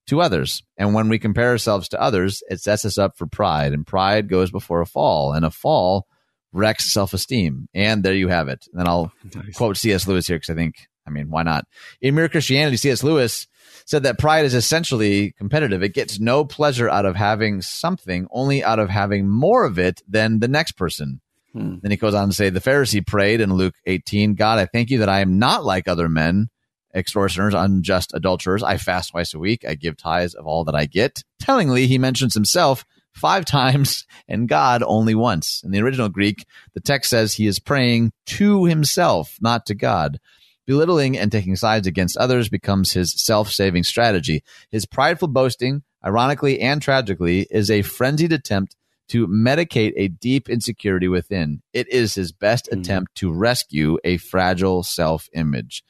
to 0.07 0.19
others. 0.19 0.63
And 0.77 0.95
when 0.95 1.09
we 1.09 1.19
compare 1.19 1.49
ourselves 1.49 1.89
to 1.89 2.01
others, 2.01 2.41
it 2.49 2.59
sets 2.59 2.85
us 2.85 2.97
up 2.97 3.19
for 3.19 3.27
pride. 3.27 3.71
And 3.71 3.85
pride 3.85 4.27
goes 4.27 4.49
before 4.49 4.81
a 4.81 4.87
fall, 4.87 5.31
and 5.31 5.45
a 5.45 5.51
fall 5.51 6.07
wrecks 6.51 6.91
self 6.91 7.13
esteem. 7.13 7.69
And 7.75 8.01
there 8.01 8.15
you 8.15 8.29
have 8.29 8.47
it. 8.47 8.67
And 8.73 8.87
I'll 8.87 9.13
nice. 9.35 9.55
quote 9.55 9.77
C.S. 9.77 10.07
Lewis 10.07 10.25
here 10.25 10.37
because 10.37 10.49
I 10.49 10.55
think, 10.55 10.87
I 11.05 11.11
mean, 11.11 11.29
why 11.29 11.43
not? 11.43 11.67
In 12.01 12.15
Mere 12.15 12.29
Christianity, 12.29 12.77
C.S. 12.77 13.03
Lewis 13.03 13.45
said 13.85 14.03
that 14.03 14.19
pride 14.19 14.45
is 14.45 14.53
essentially 14.53 15.33
competitive. 15.37 15.83
It 15.83 15.93
gets 15.93 16.19
no 16.19 16.45
pleasure 16.45 16.89
out 16.89 17.05
of 17.05 17.15
having 17.15 17.61
something, 17.61 18.27
only 18.31 18.63
out 18.63 18.79
of 18.79 18.89
having 18.89 19.27
more 19.27 19.65
of 19.65 19.79
it 19.79 20.01
than 20.07 20.39
the 20.39 20.47
next 20.47 20.73
person. 20.73 21.21
Hmm. 21.53 21.75
Then 21.81 21.91
he 21.91 21.97
goes 21.97 22.13
on 22.13 22.29
to 22.29 22.35
say, 22.35 22.49
The 22.49 22.59
Pharisee 22.59 23.05
prayed 23.05 23.41
in 23.41 23.53
Luke 23.53 23.75
18, 23.85 24.35
God, 24.35 24.59
I 24.59 24.65
thank 24.65 24.89
you 24.89 24.99
that 24.99 25.09
I 25.09 25.19
am 25.19 25.39
not 25.39 25.65
like 25.65 25.87
other 25.87 26.09
men, 26.09 26.49
extortioners, 26.95 27.53
unjust 27.53 28.11
adulterers. 28.13 28.63
I 28.63 28.77
fast 28.77 29.11
twice 29.11 29.33
a 29.33 29.39
week. 29.39 29.65
I 29.67 29.75
give 29.75 29.97
tithes 29.97 30.33
of 30.33 30.45
all 30.45 30.63
that 30.65 30.75
I 30.75 30.85
get. 30.85 31.23
Tellingly, 31.39 31.87
he 31.87 31.97
mentions 31.97 32.33
himself 32.33 32.85
five 33.13 33.45
times 33.45 34.05
and 34.27 34.47
God 34.47 34.83
only 34.85 35.15
once. 35.15 35.61
In 35.63 35.71
the 35.71 35.81
original 35.81 36.09
Greek, 36.09 36.45
the 36.73 36.79
text 36.79 37.09
says 37.09 37.33
he 37.33 37.47
is 37.47 37.59
praying 37.59 38.13
to 38.27 38.65
himself, 38.65 39.37
not 39.41 39.65
to 39.67 39.75
God. 39.75 40.19
Belittling 40.67 41.17
and 41.17 41.31
taking 41.31 41.55
sides 41.55 41.87
against 41.87 42.17
others 42.17 42.49
becomes 42.49 42.93
his 42.93 43.13
self 43.21 43.51
saving 43.51 43.83
strategy. 43.83 44.43
His 44.69 44.85
prideful 44.85 45.27
boasting, 45.27 45.83
ironically 46.05 46.59
and 46.59 46.81
tragically, 46.81 47.47
is 47.49 47.71
a 47.71 47.81
frenzied 47.81 48.31
attempt 48.31 48.75
to 49.09 49.27
medicate 49.27 49.93
a 49.97 50.07
deep 50.07 50.49
insecurity 50.49 51.07
within. 51.07 51.61
It 51.73 51.89
is 51.89 52.15
his 52.15 52.31
best 52.31 52.69
mm. 52.71 52.79
attempt 52.79 53.15
to 53.15 53.31
rescue 53.31 53.97
a 54.03 54.17
fragile 54.17 54.83
self 54.83 55.27
image. 55.33 55.83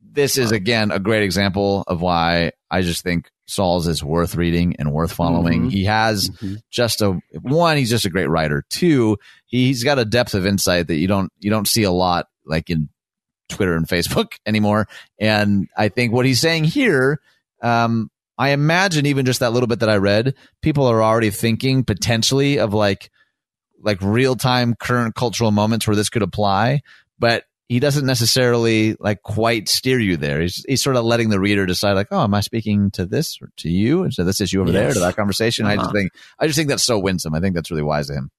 This 0.00 0.38
is, 0.38 0.52
again, 0.52 0.90
a 0.90 0.98
great 0.98 1.22
example 1.22 1.84
of 1.86 2.00
why 2.00 2.52
I 2.70 2.82
just 2.82 3.02
think 3.02 3.30
Sauls 3.46 3.86
is 3.86 4.02
worth 4.02 4.34
reading 4.34 4.76
and 4.78 4.92
worth 4.92 5.12
following. 5.12 5.62
Mm-hmm. 5.62 5.70
He 5.70 5.84
has 5.84 6.30
mm-hmm. 6.30 6.54
just 6.70 7.02
a 7.02 7.20
one, 7.42 7.76
he's 7.76 7.90
just 7.90 8.06
a 8.06 8.10
great 8.10 8.30
writer. 8.30 8.64
Two, 8.70 9.18
he's 9.46 9.84
got 9.84 9.98
a 9.98 10.04
depth 10.04 10.34
of 10.34 10.46
insight 10.46 10.86
that 10.86 10.96
you 10.96 11.06
don't 11.06 11.30
you 11.38 11.50
don't 11.50 11.68
see 11.68 11.82
a 11.82 11.90
lot 11.90 12.26
like 12.46 12.70
in 12.70 12.88
Twitter 13.48 13.76
and 13.76 13.86
Facebook 13.86 14.32
anymore. 14.46 14.88
And 15.18 15.68
I 15.76 15.88
think 15.88 16.12
what 16.12 16.26
he's 16.26 16.40
saying 16.40 16.64
here, 16.64 17.20
um, 17.62 18.10
I 18.38 18.50
imagine 18.50 19.06
even 19.06 19.26
just 19.26 19.40
that 19.40 19.52
little 19.52 19.66
bit 19.66 19.80
that 19.80 19.90
I 19.90 19.96
read, 19.96 20.34
people 20.62 20.86
are 20.86 21.02
already 21.02 21.30
thinking 21.30 21.84
potentially 21.84 22.58
of 22.58 22.74
like 22.74 23.10
like 23.80 23.98
real 24.00 24.36
time 24.36 24.74
current 24.74 25.14
cultural 25.14 25.50
moments 25.50 25.86
where 25.86 25.96
this 25.96 26.08
could 26.08 26.22
apply, 26.22 26.82
but 27.18 27.44
he 27.68 27.80
doesn't 27.80 28.04
necessarily 28.04 28.96
like 29.00 29.22
quite 29.22 29.68
steer 29.68 29.98
you 29.98 30.16
there. 30.16 30.40
He's 30.40 30.64
he's 30.68 30.82
sort 30.82 30.96
of 30.96 31.04
letting 31.04 31.30
the 31.30 31.40
reader 31.40 31.66
decide 31.66 31.92
like, 31.94 32.08
oh, 32.10 32.22
am 32.22 32.34
I 32.34 32.40
speaking 32.40 32.90
to 32.92 33.06
this 33.06 33.38
or 33.40 33.50
to 33.58 33.68
you 33.70 34.02
and 34.02 34.12
so 34.12 34.24
this 34.24 34.40
issue 34.40 34.60
over 34.60 34.70
yes. 34.70 34.78
there 34.78 34.92
to 34.94 35.00
that 35.00 35.16
conversation? 35.16 35.64
Uh-huh. 35.64 35.72
I 35.72 35.76
just 35.76 35.86
uh-huh. 35.86 35.94
think 35.94 36.12
I 36.38 36.46
just 36.46 36.56
think 36.56 36.68
that's 36.68 36.84
so 36.84 36.98
winsome. 36.98 37.34
I 37.34 37.40
think 37.40 37.54
that's 37.54 37.70
really 37.70 37.82
wise 37.82 38.10
of 38.10 38.16
him. 38.16 38.30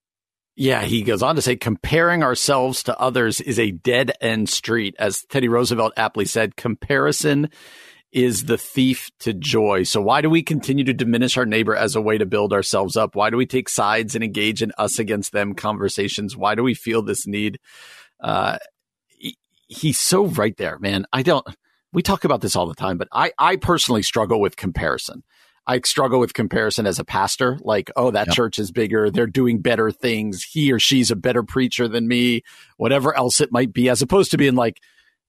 Yeah, 0.56 0.84
he 0.84 1.02
goes 1.02 1.24
on 1.24 1.36
to 1.36 1.42
say 1.42 1.56
comparing 1.56 2.22
ourselves 2.22 2.84
to 2.84 3.00
others 3.00 3.42
is 3.42 3.58
a 3.58 3.72
dead 3.72 4.12
end 4.22 4.50
street. 4.50 4.96
As 5.00 5.24
Teddy 5.24 5.48
Roosevelt 5.48 5.94
aptly 5.98 6.26
said, 6.26 6.56
comparison 6.56 7.50
is 8.12 8.46
the 8.46 8.60
thief 8.60 9.10
to 9.20 9.34
joy. 9.34 9.82
So 9.82 10.00
why 10.00 10.22
do 10.22 10.30
we 10.30 10.44
continue 10.44 10.84
to 10.84 10.94
diminish 10.94 11.36
our 11.36 11.48
neighbor 11.48 11.76
as 11.76 11.96
a 11.96 12.02
way 12.02 12.20
to 12.20 12.28
build 12.28 12.54
ourselves 12.54 12.96
up? 12.96 13.16
Why 13.16 13.32
do 13.32 13.38
we 13.38 13.48
take 13.48 13.68
sides 13.68 14.14
and 14.14 14.24
engage 14.24 14.62
in 14.62 14.72
us 14.78 15.00
against 15.00 15.32
them 15.32 15.56
conversations? 15.56 16.38
Why 16.38 16.54
do 16.54 16.62
we 16.62 16.76
feel 16.76 17.02
this 17.02 17.26
need? 17.26 17.60
Uh, 18.22 18.60
he, 19.08 19.36
he's 19.66 20.00
so 20.00 20.28
right 20.28 20.56
there, 20.58 20.78
man. 20.78 21.08
I 21.12 21.24
don't, 21.24 21.48
we 21.92 22.04
talk 22.04 22.24
about 22.24 22.42
this 22.42 22.56
all 22.56 22.68
the 22.68 22.76
time, 22.76 23.00
but 23.00 23.08
I, 23.12 23.32
I 23.40 23.56
personally 23.56 24.04
struggle 24.04 24.40
with 24.40 24.56
comparison. 24.56 25.24
I 25.66 25.80
struggle 25.82 26.20
with 26.20 26.34
comparison 26.34 26.86
as 26.86 27.00
a 27.00 27.06
pastor. 27.06 27.58
Like, 27.62 27.90
oh, 27.96 28.12
that 28.12 28.28
yep. 28.28 28.36
church 28.36 28.60
is 28.60 28.72
bigger. 28.72 29.10
They're 29.10 29.28
doing 29.28 29.60
better 29.60 29.92
things. 29.92 30.44
He 30.44 30.72
or 30.72 30.80
she's 30.80 31.12
a 31.12 31.16
better 31.16 31.44
preacher 31.44 31.88
than 31.88 32.08
me, 32.08 32.44
whatever 32.78 33.16
else 33.16 33.40
it 33.40 33.52
might 33.52 33.72
be, 33.72 33.90
as 33.90 34.02
opposed 34.02 34.32
to 34.32 34.38
being 34.38 34.56
like, 34.56 34.82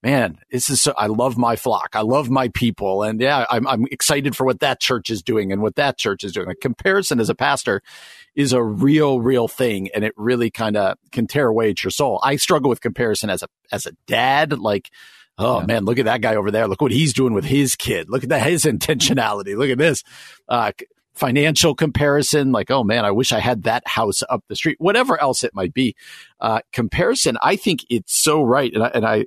man, 0.02 0.38
this 0.50 0.68
is 0.68 0.82
so, 0.82 0.92
I 0.98 1.06
love 1.06 1.38
my 1.38 1.56
flock. 1.56 1.90
I 1.94 2.02
love 2.02 2.28
my 2.28 2.48
people. 2.48 3.02
And 3.02 3.20
yeah, 3.20 3.46
I'm, 3.48 3.66
I'm 3.66 3.86
excited 3.90 4.36
for 4.36 4.44
what 4.44 4.60
that 4.60 4.78
church 4.78 5.08
is 5.08 5.22
doing 5.22 5.50
and 5.50 5.62
what 5.62 5.76
that 5.76 5.96
church 5.96 6.24
is 6.24 6.32
doing. 6.32 6.46
Like 6.46 6.60
comparison 6.60 7.20
as 7.20 7.30
a 7.30 7.34
pastor 7.34 7.80
is 8.34 8.52
a 8.52 8.62
real, 8.62 9.20
real 9.20 9.48
thing. 9.48 9.88
And 9.94 10.04
it 10.04 10.12
really 10.16 10.50
kind 10.50 10.76
of 10.76 10.98
can 11.10 11.26
tear 11.26 11.46
away 11.46 11.70
at 11.70 11.82
your 11.82 11.90
soul. 11.90 12.20
I 12.22 12.36
struggle 12.36 12.68
with 12.68 12.82
comparison 12.82 13.30
as 13.30 13.42
a, 13.42 13.48
as 13.72 13.86
a 13.86 13.92
dad. 14.06 14.58
Like, 14.58 14.90
Oh 15.36 15.60
yeah. 15.60 15.66
man, 15.66 15.84
look 15.84 15.98
at 15.98 16.04
that 16.04 16.20
guy 16.20 16.36
over 16.36 16.50
there. 16.50 16.68
Look 16.68 16.80
what 16.80 16.92
he's 16.92 17.12
doing 17.12 17.32
with 17.32 17.44
his 17.44 17.74
kid. 17.74 18.08
Look 18.08 18.22
at 18.22 18.28
that, 18.28 18.46
his 18.46 18.64
intentionality. 18.64 19.56
Look 19.56 19.70
at 19.70 19.78
this. 19.78 20.02
Uh, 20.48 20.72
financial 21.14 21.74
comparison, 21.74 22.52
like, 22.52 22.70
oh 22.70 22.84
man, 22.84 23.04
I 23.04 23.12
wish 23.12 23.32
I 23.32 23.40
had 23.40 23.64
that 23.64 23.86
house 23.86 24.22
up 24.28 24.44
the 24.48 24.56
street, 24.56 24.76
whatever 24.80 25.20
else 25.20 25.44
it 25.44 25.54
might 25.54 25.72
be. 25.72 25.94
Uh, 26.40 26.60
comparison, 26.72 27.38
I 27.42 27.56
think 27.56 27.84
it's 27.88 28.16
so 28.20 28.42
right. 28.42 28.72
And 28.72 28.82
I, 28.82 28.88
and 28.88 29.06
I 29.06 29.26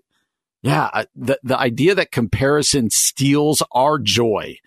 yeah, 0.62 1.04
the, 1.16 1.40
the 1.44 1.58
idea 1.58 1.96
that 1.96 2.12
comparison 2.12 2.90
steals 2.90 3.64
our 3.72 4.00
joy, 4.00 4.58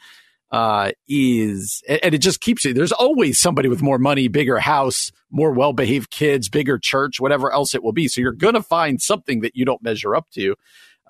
uh, 0.51 0.93
is, 1.09 1.83
and 1.89 2.15
it 2.15 2.19
just 2.19 2.41
keeps 2.41 2.65
you, 2.65 2.75
there's 2.75 2.93
always 2.93 3.39
somebody 3.39 3.69
with 3.69 3.83
more 3.83 3.99
money, 3.99 4.29
bigger 4.29 4.59
house, 4.59 5.13
more 5.31 5.53
well 5.53 5.73
behaved 5.73 6.11
kids, 6.11 6.49
bigger 6.49 6.79
church, 6.79 7.21
whatever 7.21 7.53
else 7.53 7.75
it 7.75 7.83
will 7.83 7.93
be. 7.93 8.09
So 8.09 8.21
you're 8.21 8.33
going 8.33 8.55
to 8.55 8.63
find 8.63 9.01
something 9.01 9.41
that 9.41 9.55
you 9.55 9.65
don't 9.65 9.83
measure 9.83 10.17
up 10.17 10.29
to. 10.31 10.57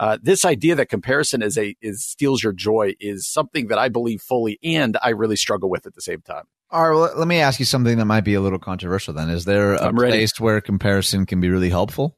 Uh, 0.01 0.17
this 0.23 0.47
idea 0.47 0.75
that 0.75 0.87
comparison 0.87 1.43
is 1.43 1.59
a 1.59 1.77
is 1.83 2.03
steals 2.03 2.43
your 2.43 2.55
joy 2.55 2.95
is 3.01 3.29
something 3.29 3.67
that 3.67 3.79
I 3.79 3.91
believe 3.91 4.23
fully, 4.23 4.59
and 4.65 4.97
I 5.03 5.11
really 5.11 5.37
struggle 5.37 5.69
with 5.69 5.87
at 5.87 5.95
the 5.95 6.01
same 6.01 6.23
time. 6.23 6.45
All 6.71 6.89
right, 6.89 6.97
well, 6.97 7.19
let 7.19 7.29
me 7.29 7.41
ask 7.41 7.61
you 7.61 7.67
something 7.67 7.99
that 7.99 8.07
might 8.07 8.23
be 8.23 8.33
a 8.33 8.41
little 8.41 8.59
controversial. 8.59 9.13
Then, 9.13 9.29
is 9.29 9.45
there 9.45 9.75
a 9.75 9.93
place 9.93 10.41
where 10.41 10.59
comparison 10.63 11.27
can 11.27 11.39
be 11.39 11.51
really 11.51 11.69
helpful? 11.69 12.17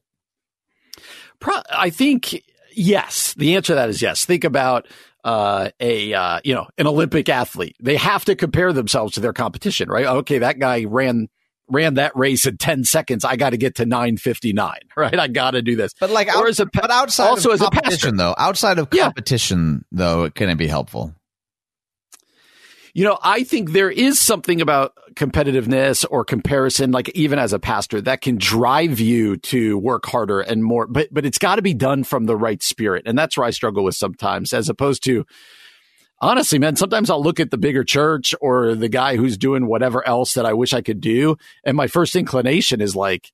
Pro- 1.41 1.61
I 1.69 1.89
think 1.89 2.41
yes. 2.73 3.33
The 3.33 3.57
answer 3.57 3.73
to 3.73 3.75
that 3.75 3.89
is 3.89 4.01
yes. 4.01 4.23
Think 4.23 4.45
about 4.45 4.87
uh, 5.25 5.71
a 5.81 6.13
uh, 6.13 6.39
you 6.45 6.55
know 6.55 6.67
an 6.77 6.87
Olympic 6.87 7.27
athlete. 7.27 7.75
They 7.81 7.97
have 7.97 8.23
to 8.25 8.35
compare 8.35 8.71
themselves 8.71 9.15
to 9.15 9.19
their 9.19 9.33
competition, 9.33 9.89
right? 9.89 10.05
Okay, 10.05 10.37
that 10.37 10.57
guy 10.57 10.85
ran 10.85 11.27
ran 11.69 11.95
that 11.95 12.15
race 12.15 12.45
in 12.45 12.57
10 12.57 12.83
seconds. 12.83 13.25
I 13.25 13.35
got 13.35 13.51
to 13.51 13.57
get 13.57 13.75
to 13.75 13.85
959, 13.85 14.77
right? 14.97 15.17
I 15.17 15.27
got 15.27 15.51
to 15.51 15.61
do 15.61 15.75
this. 15.75 15.93
But 15.99 16.09
like, 16.09 16.33
or 16.35 16.47
as 16.47 16.59
a, 16.59 16.65
but 16.65 16.91
outside 16.91 17.27
also 17.27 17.51
of 17.51 17.59
competition 17.59 18.17
though, 18.17 18.35
outside 18.37 18.79
of 18.79 18.89
competition 18.89 19.85
yeah. 19.91 19.97
though, 19.97 20.29
can 20.29 20.49
it 20.49 20.55
be 20.55 20.67
helpful? 20.67 21.13
You 22.95 23.05
know, 23.05 23.17
I 23.23 23.43
think 23.43 23.71
there 23.71 23.89
is 23.89 24.19
something 24.19 24.61
about 24.61 24.93
competitiveness 25.15 26.05
or 26.11 26.23
comparison, 26.23 26.91
like 26.91 27.09
even 27.09 27.39
as 27.39 27.51
a 27.51 27.57
pastor, 27.57 27.99
that 28.01 28.21
can 28.21 28.37
drive 28.37 28.99
you 28.99 29.37
to 29.37 29.79
work 29.79 30.05
harder 30.05 30.41
and 30.41 30.63
more, 30.63 30.85
but, 30.85 31.11
but 31.11 31.25
it's 31.25 31.39
got 31.39 31.55
to 31.55 31.63
be 31.63 31.73
done 31.73 32.03
from 32.03 32.25
the 32.25 32.35
right 32.35 32.61
spirit. 32.61 33.03
And 33.07 33.17
that's 33.17 33.35
where 33.35 33.47
I 33.47 33.49
struggle 33.49 33.83
with 33.83 33.95
sometimes, 33.95 34.53
as 34.53 34.69
opposed 34.69 35.03
to, 35.05 35.25
honestly, 36.23 36.57
man, 36.57 36.75
sometimes 36.75 37.09
I'll 37.09 37.21
look 37.21 37.39
at 37.39 37.51
the 37.51 37.57
bigger 37.57 37.83
church 37.83 38.33
or 38.41 38.75
the 38.75 38.89
guy 38.89 39.17
who's 39.17 39.37
doing 39.37 39.67
whatever 39.67 40.05
else 40.07 40.33
that 40.33 40.45
I 40.45 40.53
wish 40.53 40.73
I 40.73 40.81
could 40.81 41.01
do. 41.01 41.37
And 41.63 41.75
my 41.75 41.87
first 41.87 42.15
inclination 42.15 42.81
is 42.81 42.95
like, 42.95 43.31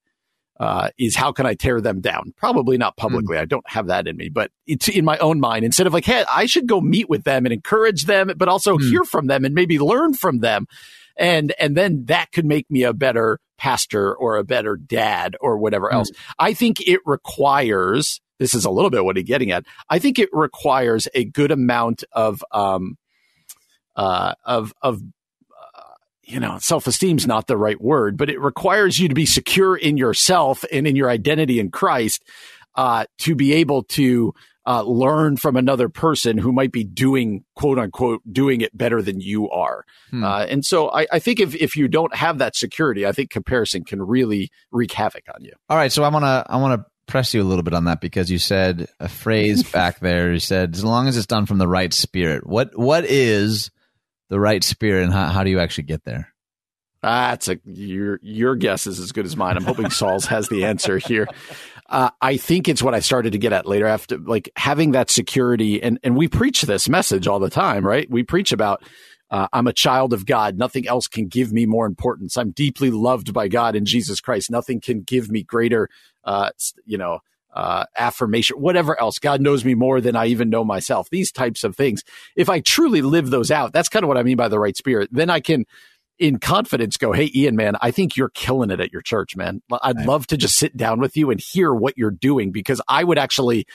uh, 0.60 0.90
is 0.98 1.16
how 1.16 1.32
can 1.32 1.46
I 1.46 1.54
tear 1.54 1.80
them 1.80 2.02
down? 2.02 2.34
Probably 2.36 2.78
not 2.78 2.98
publicly. 2.98 3.38
Mm. 3.38 3.42
I 3.42 3.46
don't 3.46 3.70
have 3.70 3.88
that 3.88 4.08
in 4.08 4.18
me, 4.18 4.28
but 4.28 4.52
it's 4.68 4.90
in 4.90 5.06
my 5.06 5.18
own 5.20 5.40
mind. 5.40 5.64
Instead 5.64 5.88
of 5.88 5.94
like, 5.94 6.04
hey, 6.04 6.26
I 6.30 6.48
should 6.48 6.68
go 6.68 6.82
meet 6.82 7.08
with 7.08 7.24
them 7.24 7.46
and 7.46 7.54
encourage 7.54 8.06
them, 8.06 8.32
but 8.36 8.50
also 8.50 8.78
mm. 8.78 8.90
hear 8.90 9.06
from 9.06 9.28
them 9.28 9.46
and 9.46 9.56
maybe 9.56 9.80
learn 9.80 10.14
from 10.14 10.40
them. 10.40 10.68
And, 11.16 11.54
and 11.60 11.78
then 11.78 12.06
that 12.06 12.32
could 12.32 12.46
make 12.46 12.70
me 12.70 12.84
a 12.84 12.94
better 12.94 13.40
pastor 13.58 14.14
or 14.14 14.36
a 14.38 14.44
better 14.44 14.76
dad 14.76 15.38
or 15.40 15.58
whatever 15.58 15.90
mm. 15.90 15.94
else. 15.94 16.12
I 16.38 16.54
think 16.54 16.82
it 16.82 17.00
requires 17.06 18.20
this 18.40 18.56
is 18.56 18.66
a 18.66 18.72
little 18.72 18.90
bit 18.90 19.06
what 19.06 19.18
he's 19.18 19.26
getting 19.26 19.52
at. 19.52 19.66
I 19.90 20.00
think 20.00 20.18
it 20.18 20.30
requires 20.32 21.08
a 21.14 21.26
good 21.26 21.52
amount 21.52 22.04
of 22.14 22.44
um, 22.52 22.98
uh, 23.96 24.34
of 24.46 24.74
of 24.82 25.02
uh, 25.52 25.82
you 26.24 26.40
know, 26.40 26.58
self 26.60 26.88
esteem's 26.88 27.28
not 27.28 27.48
the 27.48 27.58
right 27.58 27.80
word, 27.80 28.18
but 28.18 28.30
it 28.30 28.40
requires 28.40 28.98
you 28.98 29.08
to 29.10 29.16
be 29.16 29.26
secure 29.26 29.76
in 29.76 29.98
yourself 29.98 30.64
and 30.72 30.88
in 30.88 30.96
your 30.96 31.10
identity 31.10 31.60
in 31.60 31.70
Christ 31.70 32.24
uh, 32.76 33.06
to 33.20 33.36
be 33.36 33.54
able 33.54 33.84
to 33.84 34.34
uh, 34.66 34.84
learn 34.84 35.36
from 35.36 35.56
another 35.56 35.90
person 35.90 36.38
who 36.38 36.52
might 36.52 36.72
be 36.72 36.84
doing 36.84 37.44
quote 37.56 37.80
unquote 37.80 38.22
doing 38.32 38.62
it 38.62 38.78
better 38.78 39.02
than 39.02 39.20
you 39.20 39.50
are. 39.50 39.84
Hmm. 40.12 40.24
Uh, 40.24 40.46
and 40.46 40.64
so 40.64 40.92
I, 40.92 41.08
I, 41.12 41.20
think 41.20 41.40
if, 41.40 41.56
if 41.56 41.76
you 41.76 41.88
don't 41.88 42.14
have 42.16 42.38
that 42.38 42.56
security, 42.56 43.06
I 43.06 43.12
think 43.12 43.32
comparison 43.32 43.84
can 43.84 44.02
really 44.02 44.52
wreak 44.72 44.92
havoc 44.92 45.24
on 45.34 45.44
you. 45.44 45.54
All 45.70 45.78
right. 45.78 45.92
So 45.92 46.04
I 46.04 46.10
want 46.10 46.24
to, 46.24 46.46
I 46.48 46.58
want 46.58 46.80
to 46.80 46.86
press 47.10 47.34
you 47.34 47.42
a 47.42 47.44
little 47.44 47.64
bit 47.64 47.74
on 47.74 47.86
that 47.86 48.00
because 48.00 48.32
you 48.32 48.40
said 48.40 48.88
a 49.00 49.10
phrase 49.10 49.64
back 49.72 50.00
there. 50.00 50.32
You 50.32 50.40
said, 50.40 50.76
as 50.76 50.84
long 50.84 51.08
as 51.08 51.18
it's 51.18 51.28
done 51.28 51.46
from 51.46 51.58
the 51.58 51.68
right 51.68 51.94
spirit, 51.94 52.48
what, 52.48 52.78
what 52.78 53.06
is 53.06 53.72
the 54.30 54.40
right 54.40 54.64
spirit 54.64 55.04
and 55.04 55.14
how, 55.14 55.28
how 55.28 55.44
do 55.44 55.50
you 55.50 55.60
actually 55.60 55.86
get 55.86 56.06
there? 56.06 56.34
That's 57.02 57.48
a 57.48 57.58
your 57.64 58.20
your 58.22 58.58
guess 58.58 58.86
is 58.86 59.00
as 59.00 59.14
good 59.14 59.26
as 59.26 59.38
mine. 59.38 59.56
I'm 59.56 59.64
hoping 59.64 59.90
Sauls 59.90 60.26
has 60.26 60.50
the 60.50 60.66
answer 60.66 60.98
here. 60.98 61.30
Uh, 61.88 62.10
I 62.22 62.36
think 62.36 62.68
it's 62.68 62.84
what 62.84 62.94
I 62.94 63.00
started 63.00 63.32
to 63.32 63.38
get 63.38 63.54
at 63.54 63.66
later 63.66 63.86
after 63.86 64.18
like 64.18 64.50
having 64.58 64.92
that 64.92 65.10
security 65.10 65.82
and 65.82 65.98
and 66.04 66.18
we 66.18 66.28
preach 66.28 66.64
this 66.64 66.90
message 66.90 67.26
all 67.26 67.40
the 67.40 67.50
time, 67.50 67.86
right? 67.86 68.10
We 68.10 68.24
preach 68.24 68.52
about 68.52 68.84
uh, 69.32 69.48
I'm 69.54 69.68
a 69.68 69.74
child 69.74 70.12
of 70.12 70.26
God. 70.26 70.58
Nothing 70.58 70.88
else 70.88 71.08
can 71.08 71.28
give 71.28 71.54
me 71.54 71.66
more 71.66 71.86
importance. 71.86 72.36
I'm 72.36 72.52
deeply 72.52 72.90
loved 72.90 73.32
by 73.32 73.48
God 73.48 73.76
in 73.76 73.86
Jesus 73.86 74.20
Christ. 74.20 74.50
Nothing 74.50 74.82
can 74.82 75.02
give 75.02 75.30
me 75.30 75.44
greater, 75.44 75.90
uh, 76.24 76.50
you 76.86 76.98
know, 76.98 77.20
uh, 77.54 77.86
affirmation, 77.98 78.58
whatever 78.58 79.00
else. 79.00 79.20
God 79.20 79.42
knows 79.42 79.66
me 79.66 79.74
more 79.74 80.02
than 80.02 80.16
I 80.16 80.28
even 80.28 80.50
know 80.50 80.64
myself. 80.64 81.10
These 81.10 81.32
types 81.32 81.64
of 81.64 81.76
things. 81.76 82.04
If 82.36 82.50
I 82.50 82.60
truly 82.60 83.02
live 83.02 83.30
those 83.30 83.52
out, 83.52 83.74
that's 83.74 83.90
kind 83.90 84.04
of 84.04 84.08
what 84.08 84.18
I 84.18 84.24
mean 84.24 84.38
by 84.38 84.48
the 84.48 84.60
right 84.60 84.78
spirit. 84.78 85.10
Then 85.12 85.30
I 85.30 85.40
can 85.40 85.66
in 86.20 86.38
confidence 86.38 86.98
go, 86.98 87.14
Hey, 87.14 87.32
Ian, 87.34 87.56
man, 87.56 87.76
I 87.82 87.92
think 87.92 88.18
you're 88.18 88.30
killing 88.30 88.72
it 88.72 88.80
at 88.80 88.92
your 88.92 89.02
church, 89.02 89.36
man. 89.36 89.62
I'd 89.82 89.98
right. 89.98 90.06
love 90.06 90.28
to 90.28 90.38
just 90.38 90.58
sit 90.58 90.76
down 90.78 91.00
with 91.00 91.16
you 91.18 91.32
and 91.32 91.40
hear 91.40 91.74
what 91.74 91.98
you're 91.98 92.12
doing 92.12 92.52
because 92.52 92.82
I 92.88 93.04
would 93.04 93.18
actually, 93.18 93.66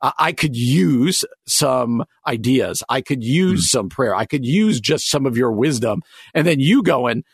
I 0.00 0.32
could 0.32 0.56
use 0.56 1.24
some 1.46 2.04
ideas. 2.26 2.84
I 2.88 3.00
could 3.00 3.24
use 3.24 3.66
mm. 3.66 3.70
some 3.70 3.88
prayer. 3.88 4.14
I 4.14 4.26
could 4.26 4.46
use 4.46 4.80
just 4.80 5.10
some 5.10 5.26
of 5.26 5.36
your 5.36 5.52
wisdom. 5.52 6.02
And 6.34 6.46
then 6.46 6.60
you 6.60 6.84
going, 6.84 7.24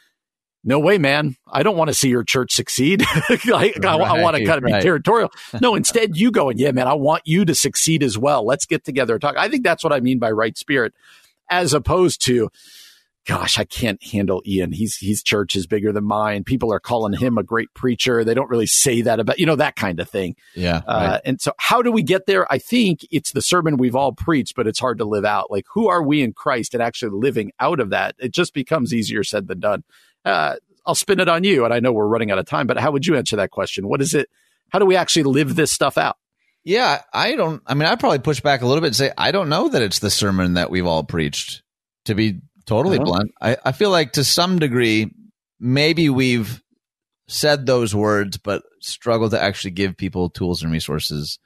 no 0.65 0.79
way, 0.79 0.97
man. 0.97 1.37
I 1.47 1.62
don't 1.62 1.77
want 1.77 1.89
to 1.89 1.95
see 1.95 2.09
your 2.09 2.25
church 2.25 2.53
succeed. 2.55 3.03
I, 3.07 3.39
right, 3.47 3.85
I, 3.85 3.97
I, 3.97 4.23
want 4.23 4.37
to 4.37 4.45
kind 4.45 4.59
of 4.59 4.65
right. 4.65 4.81
be 4.81 4.83
territorial. 4.83 5.31
No, 5.61 5.75
instead 5.75 6.17
you 6.17 6.31
going, 6.31 6.59
yeah, 6.59 6.73
man, 6.73 6.89
I 6.89 6.95
want 6.95 7.23
you 7.27 7.45
to 7.45 7.55
succeed 7.55 8.03
as 8.03 8.19
well. 8.19 8.45
Let's 8.45 8.67
get 8.67 8.85
together 8.85 9.15
and 9.15 9.23
talk. 9.23 9.37
I 9.37 9.49
think 9.49 9.62
that's 9.62 9.85
what 9.85 9.93
I 9.93 10.01
mean 10.01 10.19
by 10.19 10.31
right 10.31 10.57
spirit, 10.57 10.93
as 11.49 11.73
opposed 11.73 12.25
to, 12.25 12.51
gosh, 13.27 13.59
I 13.59 13.65
can't 13.65 14.03
handle 14.03 14.43
Ian. 14.47 14.73
He's 14.73 14.97
his 14.97 15.23
church 15.23 15.55
is 15.55 15.67
bigger 15.67 15.93
than 15.93 16.05
mine. 16.05 16.45
People 16.45 16.73
are 16.73 16.81
calling 16.81 17.12
him 17.12 17.39
a 17.39 17.43
great 17.43 17.73
preacher. 17.75 18.25
They 18.25 18.35
don't 18.35 18.51
really 18.51 18.67
say 18.67 19.03
that 19.03 19.21
about 19.21 19.39
you 19.39 19.47
know 19.47 19.57
that 19.57 19.77
kind 19.77 20.01
of 20.01 20.09
thing. 20.09 20.35
Yeah. 20.55 20.83
Uh, 20.87 21.09
right. 21.11 21.21
And 21.25 21.41
so, 21.41 21.53
how 21.59 21.83
do 21.83 21.93
we 21.93 22.03
get 22.03 22.27
there? 22.27 22.51
I 22.53 22.59
think 22.59 23.07
it's 23.11 23.33
the 23.33 23.43
sermon 23.43 23.77
we've 23.77 23.97
all 23.97 24.12
preached, 24.12 24.55
but 24.57 24.67
it's 24.67 24.81
hard 24.81 24.99
to 24.99 25.05
live 25.05 25.25
out. 25.25 25.51
Like, 25.51 25.67
who 25.73 25.89
are 25.89 26.03
we 26.03 26.23
in 26.23 26.33
Christ 26.33 26.75
and 26.75 26.83
actually 26.83 27.19
living 27.19 27.53
out 27.61 27.81
of 27.81 27.91
that? 27.91 28.17
It 28.19 28.33
just 28.33 28.55
becomes 28.55 28.93
easier 28.93 29.23
said 29.25 29.47
than 29.47 29.61
done. 29.61 29.85
Uh, 30.25 30.57
I'll 30.87 30.95
spin 30.95 31.20
it 31.20 31.29
on 31.29 31.45
you, 31.45 31.64
and 31.64 31.72
I 31.72 31.81
know 31.81 31.93
we're 31.93 32.07
running 32.07 32.31
out 32.31 32.39
of 32.39 32.47
time, 32.47 32.66
but 32.66 32.77
how 32.77 32.91
would 32.91 33.07
you 33.07 33.16
answer 33.16 33.37
that 33.37 33.51
question? 33.51 33.89
What 33.89 34.03
is 34.03 34.14
it? 34.14 34.29
How 34.70 34.79
do 34.79 34.87
we 34.87 34.97
actually 34.97 35.25
live 35.25 35.55
this 35.55 35.72
stuff 35.72 35.97
out? 35.97 36.16
Yeah, 36.64 37.03
I 37.12 37.37
don't. 37.37 37.62
I 37.66 37.75
mean, 37.75 37.87
I'd 37.87 38.01
probably 38.01 38.18
push 38.18 38.41
back 38.41 38.62
a 38.62 38.66
little 38.66 38.81
bit 38.81 38.89
and 38.89 38.97
say 38.97 39.12
I 39.16 39.33
don't 39.33 39.49
know 39.49 39.68
that 39.68 39.83
it's 39.83 39.99
the 39.99 40.11
sermon 40.11 40.55
that 40.55 40.70
we've 40.70 40.87
all 40.87 41.05
preached. 41.05 41.62
To 42.07 42.14
be 42.14 42.41
totally 42.66 42.99
uh-huh. 42.99 43.05
blunt. 43.05 43.31
I, 43.41 43.57
I 43.64 43.72
feel 43.72 43.91
like 43.91 44.12
to 44.12 44.25
some 44.25 44.59
degree, 44.59 45.11
maybe 45.59 46.11
we've 46.11 46.62
said 47.29 47.64
those 47.64 47.95
words, 47.95 48.37
but 48.37 48.62
struggle 48.81 49.31
to 49.31 49.43
actually 49.43 49.70
give 49.70 49.97
people 49.97 50.29
tools 50.29 50.62
and 50.62 50.70
resources 50.70 51.39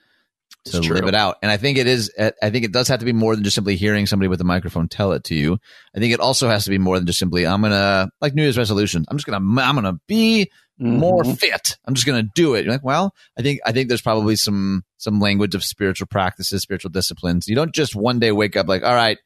to 0.66 0.80
live 0.80 1.06
it 1.06 1.14
out. 1.14 1.36
And 1.42 1.50
I 1.50 1.56
think 1.56 1.78
it 1.78 1.86
is, 1.86 2.12
I 2.18 2.50
think 2.50 2.64
it 2.64 2.72
does 2.72 2.88
have 2.88 3.00
to 3.00 3.06
be 3.06 3.12
more 3.12 3.34
than 3.34 3.44
just 3.44 3.54
simply 3.54 3.76
hearing 3.76 4.06
somebody 4.06 4.28
with 4.28 4.40
a 4.40 4.44
microphone 4.44 4.88
tell 4.88 5.12
it 5.12 5.24
to 5.24 5.34
you. 5.34 5.58
I 5.96 5.98
think 5.98 6.12
it 6.12 6.20
also 6.20 6.48
has 6.48 6.64
to 6.64 6.70
be 6.70 6.78
more 6.78 6.98
than 6.98 7.06
just 7.06 7.18
simply, 7.18 7.46
I'm 7.46 7.60
going 7.60 7.72
to, 7.72 8.10
like 8.20 8.34
New 8.34 8.42
Year's 8.42 8.58
resolutions, 8.58 9.06
I'm 9.08 9.16
just 9.16 9.26
going 9.26 9.40
to, 9.40 9.62
I'm 9.62 9.74
going 9.74 9.84
to 9.84 10.00
be 10.06 10.50
mm-hmm. 10.80 10.98
more 10.98 11.24
fit. 11.24 11.76
I'm 11.86 11.94
just 11.94 12.06
going 12.06 12.22
to 12.22 12.30
do 12.34 12.54
it. 12.54 12.64
You're 12.64 12.74
like, 12.74 12.84
well, 12.84 13.14
I 13.38 13.42
think, 13.42 13.60
I 13.64 13.72
think 13.72 13.88
there's 13.88 14.02
probably 14.02 14.36
some, 14.36 14.84
some 14.98 15.20
language 15.20 15.54
of 15.54 15.64
spiritual 15.64 16.06
practices, 16.06 16.62
spiritual 16.62 16.90
disciplines. 16.90 17.48
You 17.48 17.54
don't 17.54 17.74
just 17.74 17.96
one 17.96 18.18
day 18.18 18.32
wake 18.32 18.56
up 18.56 18.68
like, 18.68 18.82
all 18.82 18.94
right, 18.94 19.18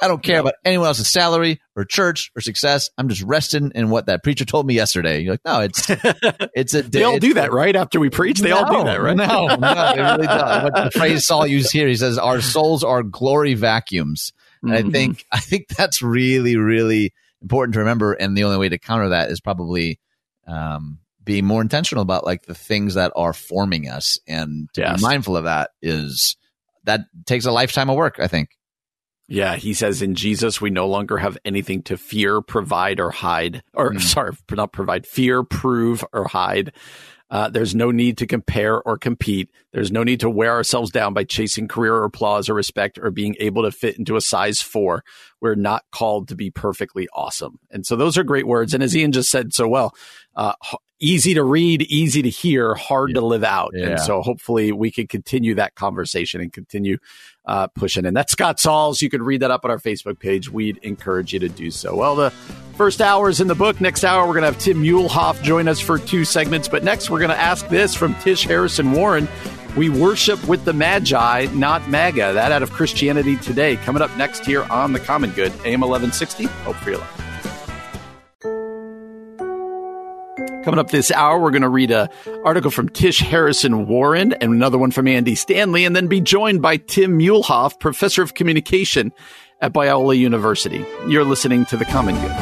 I 0.00 0.08
don't 0.08 0.22
care 0.22 0.40
about 0.40 0.54
anyone 0.64 0.86
else's 0.86 1.10
salary 1.10 1.60
or 1.74 1.84
church 1.84 2.30
or 2.36 2.42
success. 2.42 2.90
I'm 2.98 3.08
just 3.08 3.22
resting 3.22 3.72
in 3.74 3.88
what 3.88 4.06
that 4.06 4.22
preacher 4.22 4.44
told 4.44 4.66
me 4.66 4.74
yesterday. 4.74 5.20
You're 5.20 5.34
like, 5.34 5.44
no, 5.44 5.60
it's 5.60 5.86
it's 6.54 6.74
a. 6.74 6.82
they 6.82 7.02
all 7.02 7.18
do 7.18 7.34
that, 7.34 7.52
right? 7.52 7.74
After 7.74 7.98
we 7.98 8.10
preach, 8.10 8.40
they 8.40 8.50
no, 8.50 8.58
all 8.58 8.78
do 8.78 8.84
that, 8.84 9.00
right? 9.00 9.16
No, 9.16 9.46
no, 9.46 9.94
they 9.94 10.02
really 10.02 10.26
don't. 10.26 10.46
What 10.66 10.74
the 10.74 10.90
phrase 10.90 11.26
Saul 11.26 11.46
used 11.46 11.72
here, 11.72 11.88
he 11.88 11.96
says, 11.96 12.18
"Our 12.18 12.40
souls 12.40 12.84
are 12.84 13.02
glory 13.02 13.54
vacuums," 13.54 14.32
and 14.62 14.72
mm-hmm. 14.72 14.88
I 14.88 14.90
think 14.90 15.26
I 15.32 15.40
think 15.40 15.68
that's 15.68 16.02
really 16.02 16.56
really 16.56 17.14
important 17.40 17.74
to 17.74 17.80
remember. 17.80 18.12
And 18.12 18.36
the 18.36 18.44
only 18.44 18.58
way 18.58 18.68
to 18.68 18.78
counter 18.78 19.10
that 19.10 19.30
is 19.30 19.40
probably 19.40 19.98
um, 20.46 20.98
being 21.24 21.46
more 21.46 21.62
intentional 21.62 22.02
about 22.02 22.24
like 22.24 22.44
the 22.44 22.54
things 22.54 22.94
that 22.94 23.12
are 23.16 23.32
forming 23.32 23.88
us, 23.88 24.18
and 24.26 24.68
to 24.74 24.82
yes. 24.82 24.96
be 24.96 25.02
mindful 25.02 25.36
of 25.38 25.44
that 25.44 25.70
is 25.80 26.36
that 26.84 27.06
takes 27.24 27.46
a 27.46 27.52
lifetime 27.52 27.88
of 27.88 27.96
work. 27.96 28.18
I 28.20 28.26
think. 28.26 28.50
Yeah, 29.28 29.56
he 29.56 29.74
says 29.74 30.02
in 30.02 30.14
Jesus, 30.14 30.60
we 30.60 30.70
no 30.70 30.86
longer 30.86 31.18
have 31.18 31.36
anything 31.44 31.82
to 31.84 31.96
fear, 31.96 32.40
provide, 32.40 33.00
or 33.00 33.10
hide. 33.10 33.62
Or, 33.74 33.92
mm. 33.92 34.00
sorry, 34.00 34.36
not 34.52 34.72
provide, 34.72 35.06
fear, 35.06 35.42
prove, 35.42 36.04
or 36.12 36.28
hide. 36.28 36.72
Uh, 37.28 37.48
there's 37.48 37.74
no 37.74 37.90
need 37.90 38.18
to 38.18 38.26
compare 38.26 38.80
or 38.80 38.96
compete. 38.96 39.50
There's 39.72 39.90
no 39.90 40.04
need 40.04 40.20
to 40.20 40.30
wear 40.30 40.52
ourselves 40.52 40.92
down 40.92 41.12
by 41.12 41.24
chasing 41.24 41.66
career 41.66 41.94
or 41.94 42.04
applause 42.04 42.48
or 42.48 42.54
respect 42.54 43.00
or 43.02 43.10
being 43.10 43.34
able 43.40 43.64
to 43.64 43.72
fit 43.72 43.98
into 43.98 44.14
a 44.14 44.20
size 44.20 44.62
four. 44.62 45.02
We're 45.40 45.56
not 45.56 45.84
called 45.90 46.28
to 46.28 46.36
be 46.36 46.50
perfectly 46.52 47.08
awesome. 47.12 47.58
And 47.70 47.84
so 47.84 47.96
those 47.96 48.16
are 48.16 48.22
great 48.22 48.46
words. 48.46 48.74
And 48.74 48.82
as 48.82 48.96
Ian 48.96 49.10
just 49.10 49.28
said 49.28 49.52
so 49.52 49.66
well, 49.66 49.92
uh, 50.36 50.52
easy 51.00 51.34
to 51.34 51.42
read, 51.42 51.82
easy 51.82 52.22
to 52.22 52.30
hear, 52.30 52.74
hard 52.74 53.10
yeah. 53.10 53.14
to 53.14 53.26
live 53.26 53.44
out. 53.44 53.72
Yeah. 53.74 53.86
And 53.86 54.00
so 54.00 54.22
hopefully 54.22 54.70
we 54.70 54.92
can 54.92 55.08
continue 55.08 55.56
that 55.56 55.74
conversation 55.74 56.40
and 56.40 56.52
continue 56.52 56.98
uh, 57.46 57.68
pushing. 57.68 58.04
And 58.06 58.16
that's 58.16 58.32
Scott 58.32 58.60
Sauls. 58.60 59.00
You 59.00 59.10
can 59.10 59.22
read 59.22 59.42
that 59.42 59.50
up 59.50 59.64
on 59.64 59.70
our 59.70 59.78
Facebook 59.78 60.18
page. 60.18 60.50
We'd 60.50 60.78
encourage 60.78 61.32
you 61.32 61.38
to 61.40 61.48
do 61.48 61.70
so. 61.70 61.96
Well, 61.96 62.16
the 62.16 62.30
first 62.76 63.00
hour 63.00 63.28
is 63.28 63.40
in 63.40 63.48
the 63.48 63.54
book. 63.54 63.80
Next 63.80 64.04
hour, 64.04 64.26
we're 64.26 64.34
going 64.34 64.42
to 64.42 64.52
have 64.52 64.58
Tim 64.58 64.82
Muehlhoff 64.82 65.42
join 65.42 65.68
us 65.68 65.80
for 65.80 65.98
two 65.98 66.24
segments. 66.24 66.68
But 66.68 66.84
next, 66.84 67.10
we're 67.10 67.20
going 67.20 67.30
to 67.30 67.38
ask 67.38 67.68
this 67.68 67.94
from 67.94 68.14
Tish 68.16 68.44
Harrison 68.44 68.92
Warren. 68.92 69.28
We 69.76 69.90
worship 69.90 70.42
with 70.48 70.64
the 70.64 70.72
Magi, 70.72 71.46
not 71.52 71.88
MAGA. 71.88 72.32
That 72.32 72.50
out 72.50 72.62
of 72.62 72.70
Christianity 72.70 73.36
Today. 73.36 73.76
Coming 73.76 74.02
up 74.02 74.14
next 74.16 74.46
here 74.46 74.64
on 74.64 74.92
The 74.92 75.00
Common 75.00 75.30
Good, 75.32 75.52
AM 75.64 75.80
1160. 75.80 76.44
Hope 76.44 76.76
for 76.76 76.90
your 76.90 76.98
life. 77.00 77.35
Coming 80.66 80.80
up 80.80 80.90
this 80.90 81.12
hour, 81.12 81.38
we're 81.38 81.52
going 81.52 81.62
to 81.62 81.68
read 81.68 81.92
an 81.92 82.08
article 82.44 82.72
from 82.72 82.88
Tish 82.88 83.20
Harrison 83.20 83.86
Warren 83.86 84.32
and 84.32 84.52
another 84.52 84.78
one 84.78 84.90
from 84.90 85.06
Andy 85.06 85.36
Stanley, 85.36 85.84
and 85.84 85.94
then 85.94 86.08
be 86.08 86.20
joined 86.20 86.60
by 86.60 86.76
Tim 86.76 87.16
Muehlhoff, 87.16 87.78
professor 87.78 88.20
of 88.20 88.34
communication 88.34 89.12
at 89.60 89.72
Biola 89.72 90.18
University. 90.18 90.84
You're 91.06 91.22
listening 91.22 91.66
to 91.66 91.76
The 91.76 91.84
Common 91.84 92.16
Good. 92.16 92.32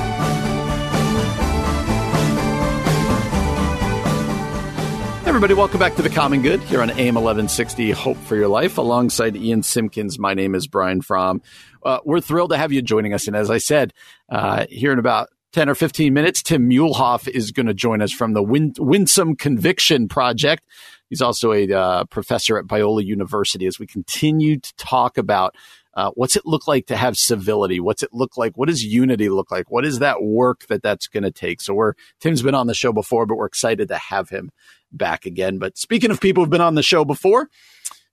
Everybody, 5.29 5.53
welcome 5.53 5.79
back 5.79 5.95
to 5.97 6.03
The 6.03 6.09
Common 6.09 6.41
Good 6.41 6.61
here 6.61 6.81
on 6.81 6.89
AM 6.93 7.17
1160 7.17 7.91
Hope 7.91 8.17
for 8.17 8.37
Your 8.37 8.49
Life. 8.49 8.79
Alongside 8.79 9.37
Ian 9.37 9.63
Simpkins, 9.63 10.19
my 10.19 10.33
name 10.33 10.55
is 10.55 10.67
Brian 10.67 11.03
Fromm. 11.03 11.43
Uh, 11.83 11.99
we're 12.07 12.23
thrilled 12.23 12.53
to 12.53 12.57
have 12.57 12.73
you 12.73 12.81
joining 12.81 13.13
us. 13.13 13.27
And 13.27 13.37
as 13.37 13.51
I 13.51 13.59
said, 13.59 13.93
uh, 14.31 14.65
here 14.71 14.93
in 14.93 14.99
about 14.99 15.29
10 15.55 15.69
or 15.69 15.77
15 15.77 16.13
minutes, 16.13 16.43
Tim 16.43 16.69
Muehlhoff 16.69 17.29
is 17.29 17.53
going 17.53 17.67
to 17.67 17.75
join 17.75 18.03
us 18.03 18.13
from 18.13 18.33
the 18.33 18.43
Win- 18.43 18.75
Winsome 18.77 19.37
Conviction 19.37 20.09
Project. 20.09 20.65
He's 21.09 21.23
also 21.23 21.53
a 21.53 21.73
uh, 21.73 22.05
professor 22.07 22.59
at 22.59 22.67
Biola 22.67 23.05
University 23.05 23.67
as 23.67 23.79
we 23.79 23.87
continue 23.87 24.59
to 24.59 24.75
talk 24.75 25.17
about 25.17 25.55
uh, 25.95 26.11
what's 26.17 26.35
it 26.35 26.45
look 26.45 26.67
like 26.67 26.87
to 26.87 26.97
have 26.97 27.17
civility? 27.17 27.79
What's 27.79 28.03
it 28.03 28.13
look 28.13 28.37
like? 28.37 28.57
What 28.57 28.69
does 28.69 28.83
unity 28.83 29.29
look 29.29 29.53
like? 29.53 29.71
What 29.71 29.85
is 29.85 30.01
that 30.01 30.25
work 30.25 30.67
that 30.67 30.83
that's 30.83 31.07
going 31.07 31.23
to 31.23 31.31
take? 31.31 31.61
So 31.61 31.73
we're 31.73 31.93
Tim's 32.19 32.43
been 32.43 32.57
on 32.57 32.67
the 32.67 32.75
show 32.75 32.93
before, 32.93 33.25
but 33.25 33.37
we're 33.37 33.47
excited 33.47 33.87
to 33.89 33.97
have 33.97 34.31
him 34.31 34.51
back 34.91 35.25
again. 35.25 35.59
But 35.59 35.79
speaking 35.79 36.11
of 36.11 36.21
people 36.21 36.43
who've 36.43 36.51
been 36.51 36.61
on 36.61 36.75
the 36.75 36.83
show 36.83 37.05
before, 37.05 37.49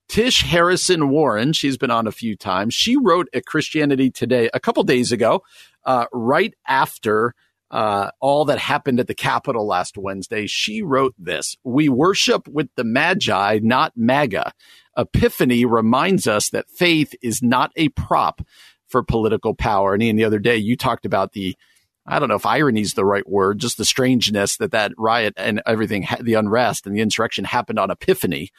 Tish 0.08 0.42
Harrison 0.42 1.08
Warren, 1.08 1.52
she's 1.52 1.78
been 1.78 1.90
on 1.90 2.06
a 2.06 2.12
few 2.12 2.36
times. 2.36 2.74
She 2.74 2.96
wrote 2.96 3.28
at 3.32 3.46
Christianity 3.46 4.10
Today 4.10 4.50
a 4.52 4.60
couple 4.60 4.82
days 4.84 5.10
ago, 5.10 5.42
uh, 5.84 6.06
right 6.12 6.54
after 6.66 7.34
uh, 7.70 8.10
all 8.20 8.44
that 8.44 8.58
happened 8.58 9.00
at 9.00 9.06
the 9.06 9.14
Capitol 9.14 9.66
last 9.66 9.96
Wednesday. 9.96 10.46
She 10.46 10.82
wrote 10.82 11.14
this 11.18 11.56
We 11.64 11.88
worship 11.88 12.46
with 12.46 12.68
the 12.76 12.84
Magi, 12.84 13.60
not 13.62 13.92
MAGA. 13.96 14.52
Epiphany 14.96 15.64
reminds 15.64 16.28
us 16.28 16.50
that 16.50 16.68
faith 16.68 17.14
is 17.22 17.42
not 17.42 17.72
a 17.76 17.88
prop 17.90 18.42
for 18.88 19.02
political 19.02 19.54
power. 19.54 19.94
And 19.94 20.02
Ian, 20.02 20.16
the 20.16 20.24
other 20.24 20.38
day, 20.38 20.56
you 20.56 20.76
talked 20.76 21.06
about 21.06 21.32
the 21.32 21.56
I 22.04 22.18
don't 22.18 22.28
know 22.28 22.34
if 22.34 22.46
irony 22.46 22.80
is 22.80 22.94
the 22.94 23.04
right 23.04 23.26
word, 23.28 23.60
just 23.60 23.78
the 23.78 23.84
strangeness 23.84 24.56
that 24.56 24.72
that 24.72 24.92
riot 24.98 25.34
and 25.36 25.62
everything, 25.66 26.06
the 26.20 26.34
unrest 26.34 26.86
and 26.86 26.96
the 26.96 27.00
insurrection 27.00 27.44
happened 27.44 27.78
on 27.78 27.90
Epiphany. 27.90 28.50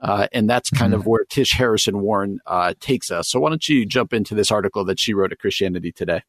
Uh, 0.00 0.26
and 0.32 0.48
that's 0.48 0.70
kind 0.70 0.92
mm-hmm. 0.92 1.00
of 1.00 1.06
where 1.06 1.24
Tish 1.24 1.52
Harrison 1.52 2.00
Warren 2.00 2.40
uh, 2.46 2.74
takes 2.80 3.10
us. 3.10 3.28
So 3.28 3.38
why 3.38 3.50
don't 3.50 3.68
you 3.68 3.86
jump 3.86 4.12
into 4.12 4.34
this 4.34 4.50
article 4.50 4.84
that 4.86 4.98
she 4.98 5.14
wrote 5.14 5.30
at 5.30 5.38
Christianity 5.38 5.92
Today? 5.92 6.22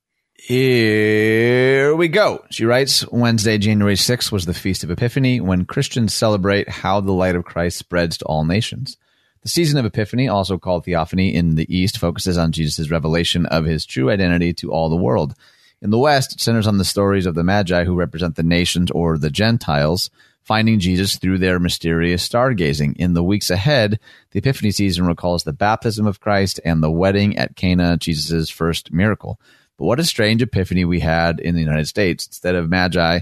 Here 0.44 1.96
we 1.96 2.08
go. 2.08 2.44
She 2.50 2.66
writes 2.66 3.08
Wednesday, 3.12 3.60
January 3.60 3.94
6th 3.94 4.32
was 4.32 4.48
the 4.48 4.56
Feast 4.56 4.84
of 4.84 4.90
Epiphany 4.90 5.40
when 5.40 5.66
Christians 5.66 6.16
celebrate 6.16 6.68
how 6.68 7.00
the 7.00 7.12
light 7.12 7.36
of 7.36 7.46
Christ 7.46 7.78
spreads 7.78 8.18
to 8.18 8.26
all 8.26 8.44
nations. 8.44 8.98
The 9.44 9.50
season 9.50 9.78
of 9.78 9.86
Epiphany, 9.86 10.28
also 10.28 10.58
called 10.58 10.84
Theophany 10.84 11.36
in 11.36 11.54
the 11.54 11.72
East, 11.72 12.00
focuses 12.00 12.40
on 12.40 12.54
Jesus' 12.54 12.90
revelation 12.90 13.46
of 13.46 13.66
his 13.66 13.86
true 13.86 14.10
identity 14.10 14.52
to 14.54 14.72
all 14.72 14.90
the 14.90 14.96
world. 14.96 15.36
In 15.80 15.92
the 15.92 16.00
West, 16.00 16.34
it 16.34 16.42
centers 16.42 16.66
on 16.66 16.80
the 16.80 16.86
stories 16.86 17.28
of 17.28 17.36
the 17.36 17.44
Magi 17.44 17.84
who 17.84 17.94
represent 17.94 18.36
the 18.36 18.42
nations 18.42 18.90
or 18.90 19.20
the 19.20 19.30
Gentiles, 19.30 20.10
finding 20.42 20.80
Jesus 20.80 21.18
through 21.18 21.38
their 21.38 21.60
mysterious 21.60 22.28
stargazing. 22.28 22.98
In 22.98 23.14
the 23.14 23.24
weeks 23.24 23.52
ahead, 23.52 24.00
the 24.32 24.40
Epiphany 24.40 24.72
season 24.72 25.06
recalls 25.06 25.44
the 25.44 25.54
baptism 25.54 26.08
of 26.08 26.20
Christ 26.20 26.60
and 26.66 26.82
the 26.82 26.90
wedding 26.90 27.38
at 27.38 27.56
Cana, 27.56 27.96
Jesus' 27.98 28.50
first 28.50 28.92
miracle. 28.92 29.40
But 29.82 29.88
what 29.88 30.00
a 30.00 30.04
strange 30.04 30.44
epiphany 30.44 30.86
we 30.86 31.00
had 31.00 31.40
in 31.40 31.56
the 31.56 31.60
United 31.60 31.88
States. 31.88 32.28
Instead 32.28 32.54
of 32.54 32.70
Magi 32.70 33.22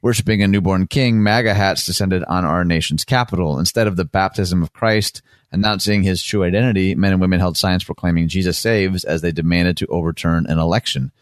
worshiping 0.00 0.42
a 0.42 0.48
newborn 0.48 0.86
king, 0.86 1.22
MAGA 1.22 1.52
hats 1.52 1.84
descended 1.84 2.24
on 2.24 2.46
our 2.46 2.64
nation's 2.64 3.04
capital. 3.04 3.58
Instead 3.58 3.86
of 3.86 3.96
the 3.96 4.06
baptism 4.06 4.62
of 4.62 4.72
Christ 4.72 5.20
announcing 5.52 6.02
his 6.02 6.22
true 6.22 6.42
identity, 6.42 6.94
men 6.94 7.12
and 7.12 7.20
women 7.20 7.38
held 7.38 7.58
signs 7.58 7.84
proclaiming 7.84 8.28
Jesus 8.28 8.58
saves 8.58 9.04
as 9.04 9.20
they 9.20 9.30
demanded 9.30 9.76
to 9.76 9.86
overturn 9.88 10.46
an 10.46 10.58
election. 10.58 11.12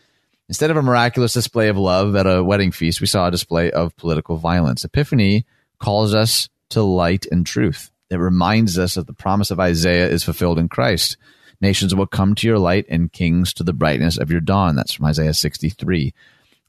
Instead 0.48 0.70
of 0.70 0.76
a 0.76 0.82
miraculous 0.82 1.32
display 1.32 1.66
of 1.66 1.76
love 1.76 2.14
at 2.14 2.28
a 2.28 2.44
wedding 2.44 2.70
feast, 2.70 3.00
we 3.00 3.08
saw 3.08 3.26
a 3.26 3.32
display 3.32 3.72
of 3.72 3.96
political 3.96 4.36
violence. 4.36 4.84
Epiphany 4.84 5.44
calls 5.80 6.14
us 6.14 6.48
to 6.68 6.82
light 6.82 7.26
and 7.32 7.44
truth. 7.44 7.90
It 8.10 8.18
reminds 8.18 8.78
us 8.78 8.94
that 8.94 9.08
the 9.08 9.12
promise 9.12 9.50
of 9.50 9.58
Isaiah 9.58 10.08
is 10.08 10.22
fulfilled 10.22 10.60
in 10.60 10.68
Christ. 10.68 11.16
Nations 11.60 11.94
will 11.94 12.06
come 12.06 12.34
to 12.36 12.46
your 12.46 12.58
light 12.58 12.86
and 12.88 13.12
kings 13.12 13.52
to 13.54 13.64
the 13.64 13.72
brightness 13.72 14.18
of 14.18 14.30
your 14.30 14.40
dawn. 14.40 14.76
That's 14.76 14.92
from 14.92 15.06
Isaiah 15.06 15.34
63. 15.34 16.14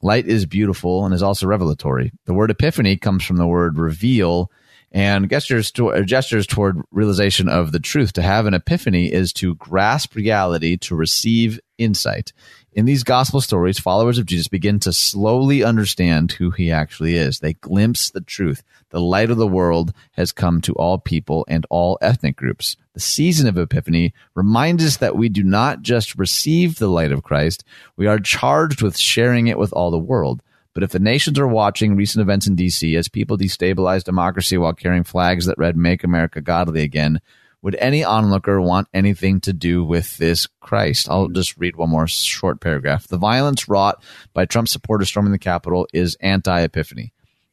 Light 0.02 0.26
is 0.26 0.46
beautiful 0.46 1.04
and 1.04 1.14
is 1.14 1.22
also 1.22 1.46
revelatory. 1.46 2.12
The 2.24 2.34
word 2.34 2.50
epiphany 2.50 2.96
comes 2.96 3.24
from 3.24 3.36
the 3.36 3.46
word 3.46 3.78
reveal 3.78 4.50
and 4.92 5.30
gestures, 5.30 5.70
to, 5.72 6.04
gestures 6.04 6.46
toward 6.46 6.80
realization 6.90 7.48
of 7.48 7.70
the 7.70 7.78
truth. 7.78 8.12
To 8.14 8.22
have 8.22 8.46
an 8.46 8.54
epiphany 8.54 9.12
is 9.12 9.32
to 9.34 9.54
grasp 9.54 10.14
reality, 10.16 10.76
to 10.78 10.96
receive 10.96 11.60
insight. 11.78 12.32
In 12.72 12.84
these 12.84 13.02
gospel 13.02 13.40
stories, 13.40 13.80
followers 13.80 14.16
of 14.18 14.26
Jesus 14.26 14.46
begin 14.46 14.78
to 14.80 14.92
slowly 14.92 15.64
understand 15.64 16.30
who 16.30 16.50
he 16.50 16.70
actually 16.70 17.16
is. 17.16 17.40
They 17.40 17.54
glimpse 17.54 18.10
the 18.10 18.20
truth. 18.20 18.62
The 18.90 19.00
light 19.00 19.28
of 19.28 19.38
the 19.38 19.46
world 19.46 19.92
has 20.12 20.30
come 20.30 20.60
to 20.62 20.74
all 20.74 20.96
people 20.98 21.44
and 21.48 21.66
all 21.68 21.98
ethnic 22.00 22.36
groups. 22.36 22.76
The 22.94 23.00
season 23.00 23.48
of 23.48 23.58
Epiphany 23.58 24.14
reminds 24.36 24.84
us 24.84 24.98
that 24.98 25.16
we 25.16 25.28
do 25.28 25.42
not 25.42 25.82
just 25.82 26.16
receive 26.16 26.78
the 26.78 26.88
light 26.88 27.10
of 27.10 27.24
Christ, 27.24 27.64
we 27.96 28.06
are 28.06 28.20
charged 28.20 28.82
with 28.82 28.96
sharing 28.96 29.48
it 29.48 29.58
with 29.58 29.72
all 29.72 29.90
the 29.90 29.98
world. 29.98 30.40
But 30.72 30.84
if 30.84 30.92
the 30.92 31.00
nations 31.00 31.40
are 31.40 31.48
watching 31.48 31.96
recent 31.96 32.22
events 32.22 32.46
in 32.46 32.54
D.C. 32.54 32.94
as 32.94 33.08
people 33.08 33.36
destabilize 33.36 34.04
democracy 34.04 34.56
while 34.56 34.74
carrying 34.74 35.02
flags 35.02 35.46
that 35.46 35.58
read 35.58 35.76
Make 35.76 36.04
America 36.04 36.40
Godly 36.40 36.82
Again, 36.82 37.20
would 37.62 37.74
any 37.76 38.04
onlooker 38.04 38.60
want 38.60 38.88
anything 38.94 39.40
to 39.40 39.52
do 39.52 39.84
with 39.84 40.16
this 40.16 40.46
Christ? 40.60 41.08
I'll 41.08 41.24
mm-hmm. 41.24 41.34
just 41.34 41.56
read 41.58 41.76
one 41.76 41.90
more 41.90 42.06
short 42.06 42.60
paragraph. 42.60 43.06
The 43.06 43.18
violence 43.18 43.68
wrought 43.68 44.02
by 44.32 44.46
Trump 44.46 44.68
supporters 44.68 45.08
storming 45.08 45.32
the 45.32 45.38
Capitol 45.38 45.86
is 45.92 46.16
anti 46.20 46.60
epiphany. 46.60 47.12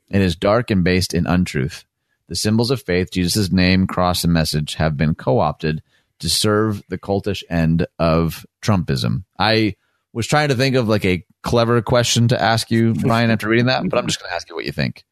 It 0.10 0.22
is 0.22 0.36
dark 0.36 0.72
and 0.72 0.84
based 0.84 1.14
in 1.14 1.28
untruth. 1.28 1.84
The 2.28 2.36
symbols 2.36 2.72
of 2.72 2.82
faith, 2.82 3.12
Jesus' 3.12 3.52
name, 3.52 3.88
cross, 3.88 4.24
and 4.24 4.34
message 4.34 4.76
have 4.76 4.98
been 4.98 5.16
co 5.16 5.40
opted 5.40 5.82
to 6.20 6.30
serve 6.30 6.82
the 6.90 6.98
cultish 6.98 7.44
end 7.50 7.86
of 8.00 8.46
Trumpism. 8.62 9.24
I 9.38 9.76
was 10.14 10.28
trying 10.28 10.50
to 10.50 10.56
think 10.56 10.76
of 10.76 10.88
like 10.88 11.06
a 11.06 11.24
clever 11.44 11.82
question 11.82 12.30
to 12.30 12.42
ask 12.42 12.72
you, 12.72 12.94
Brian, 13.02 13.30
after 13.30 13.48
reading 13.48 13.68
that, 13.68 13.88
but 13.88 14.00
I'm 14.00 14.08
just 14.08 14.20
going 14.20 14.30
to 14.30 14.36
ask 14.36 14.50
you 14.50 14.56
what 14.56 14.66
you 14.66 14.72
think. 14.72 15.04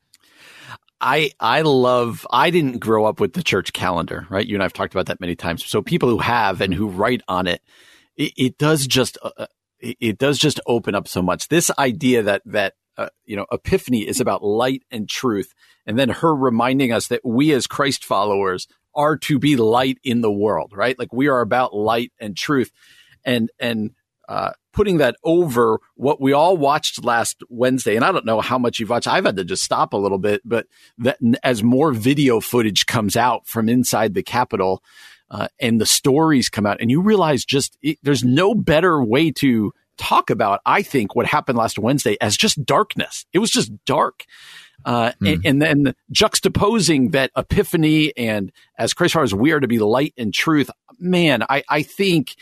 I 1.05 1.29
I 1.39 1.61
love. 1.61 2.25
I 2.31 2.49
didn't 2.49 2.79
grow 2.79 3.05
up 3.05 3.19
with 3.19 3.33
the 3.33 3.43
church 3.43 3.73
calendar, 3.73 4.25
right? 4.29 4.45
You 4.45 4.55
and 4.55 4.63
I've 4.63 4.73
talked 4.73 4.93
about 4.93 5.05
that 5.05 5.21
many 5.21 5.35
times. 5.35 5.63
So 5.63 5.83
people 5.83 6.09
who 6.09 6.17
have 6.17 6.61
and 6.61 6.73
who 6.73 6.87
write 6.87 7.21
on 7.27 7.45
it, 7.45 7.61
it, 8.17 8.33
it 8.35 8.57
does 8.57 8.87
just 8.87 9.17
uh, 9.21 9.29
uh 9.37 9.45
it 9.79 10.17
does 10.17 10.39
just 10.39 10.59
open 10.65 10.95
up 10.95 11.07
so 11.07 11.21
much. 11.21 11.47
This 11.47 11.69
idea 11.77 12.23
that 12.23 12.41
that 12.45 12.73
uh, 12.97 13.09
you 13.25 13.35
know, 13.35 13.45
Epiphany 13.51 14.07
is 14.07 14.19
about 14.19 14.43
light 14.43 14.83
and 14.89 15.07
truth. 15.07 15.53
And 15.85 15.99
then 15.99 16.09
her 16.09 16.33
reminding 16.33 16.91
us 16.91 17.07
that 17.07 17.21
we 17.23 17.51
as 17.51 17.67
Christ 17.67 18.05
followers 18.05 18.67
are 18.95 19.17
to 19.17 19.37
be 19.37 19.57
light 19.57 19.99
in 20.03 20.21
the 20.21 20.31
world, 20.31 20.71
right? 20.73 20.97
Like 20.97 21.13
we 21.13 21.27
are 21.27 21.41
about 21.41 21.75
light 21.75 22.13
and 22.19 22.35
truth. 22.35 22.71
And, 23.25 23.51
and, 23.59 23.91
uh, 24.29 24.51
putting 24.76 24.97
that 24.97 25.15
over 25.23 25.80
what 25.95 26.19
we 26.19 26.34
all 26.34 26.57
watched 26.57 27.03
last 27.03 27.41
Wednesday. 27.49 27.95
And 27.95 28.03
I 28.03 28.11
don't 28.11 28.26
know 28.26 28.41
how 28.41 28.57
much 28.57 28.78
you've 28.78 28.89
watched. 28.89 29.07
I've 29.07 29.26
had 29.26 29.38
to 29.38 29.45
just 29.45 29.63
stop 29.63 29.93
a 29.93 29.97
little 29.97 30.17
bit, 30.17 30.41
but 30.43 30.67
that 30.97 31.17
as 31.43 31.63
more 31.63 31.93
video 31.93 32.41
footage 32.41 32.86
comes 32.86 33.15
out 33.15 33.47
from 33.47 33.69
inside 33.69 34.13
the 34.13 34.21
Capitol, 34.21 34.84
uh, 35.32 35.47
and 35.59 35.82
the 35.82 35.86
stories 35.86 36.49
come 36.49 36.65
out 36.65 36.78
and 36.80 36.91
you 36.91 37.01
realize 37.01 37.45
just 37.45 37.78
it, 37.82 37.97
there's 38.03 38.23
no 38.23 38.53
better 38.53 39.03
way 39.03 39.32
to 39.32 39.73
talk 39.97 40.30
about, 40.30 40.59
I 40.65 40.82
think, 40.82 41.15
what 41.15 41.26
happened 41.26 41.57
last 41.57 41.80
Wednesday 41.80 42.17
as 42.21 42.38
just 42.38 42.63
darkness. 42.63 43.26
It 43.34 43.39
was 43.39 43.49
just 43.49 43.71
dark. 43.86 44.26
Uh, 44.84 45.13
hmm. 45.19 45.28
and, 45.28 45.45
and, 45.45 45.61
then 45.61 45.95
juxtaposing 46.13 47.13
that 47.13 47.32
epiphany 47.36 48.11
and 48.17 48.51
as 48.78 48.93
Christ 48.93 49.13
followers, 49.13 49.34
we 49.34 49.51
are 49.51 49.59
to 49.59 49.69
be 49.69 49.80
light 49.80 50.13
and 50.17 50.34
truth. 50.34 50.69
Man, 50.99 51.43
I, 51.49 51.63
I 51.67 51.82
think 51.82 52.36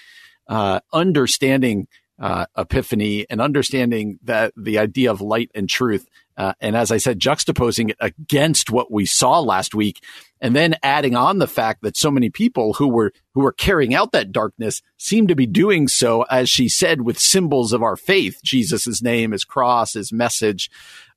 uh, 0.48 0.82
understanding 0.92 1.88
uh, 2.20 2.46
epiphany 2.58 3.26
and 3.30 3.42
understanding 3.42 4.20
that 4.24 4.54
the 4.56 4.78
idea 4.78 5.12
of 5.12 5.22
light 5.22 5.52
and 5.56 5.70
truth 5.70 6.08
uh, 6.36 6.54
and 6.60 6.76
as 6.76 6.92
I 6.92 6.98
said, 6.98 7.20
juxtaposing 7.20 7.92
it 7.92 7.98
against 8.00 8.72
what 8.72 8.92
we 8.92 9.06
saw 9.06 9.40
last 9.40 9.76
week, 9.76 10.04
and 10.42 10.56
then 10.56 10.76
adding 10.82 11.16
on 11.16 11.38
the 11.38 11.48
fact 11.48 11.84
that 11.84 11.96
so 11.96 12.10
many 12.10 12.30
people 12.30 12.74
who 12.74 12.88
were 12.88 13.14
who 13.34 13.42
were 13.42 13.52
carrying 13.52 13.94
out 13.94 14.12
that 14.14 14.32
darkness 14.32 14.82
seem 14.98 15.28
to 15.28 15.36
be 15.36 15.46
doing 15.46 15.88
so, 15.88 16.24
as 16.24 16.50
she 16.50 16.70
said, 16.70 17.02
with 17.02 17.20
symbols 17.20 17.72
of 17.72 17.84
our 17.84 17.96
faith, 17.96 18.40
Jesus' 18.44 19.02
name, 19.02 19.32
his 19.32 19.46
cross, 19.46 19.94
his 19.94 20.12
message. 20.12 20.72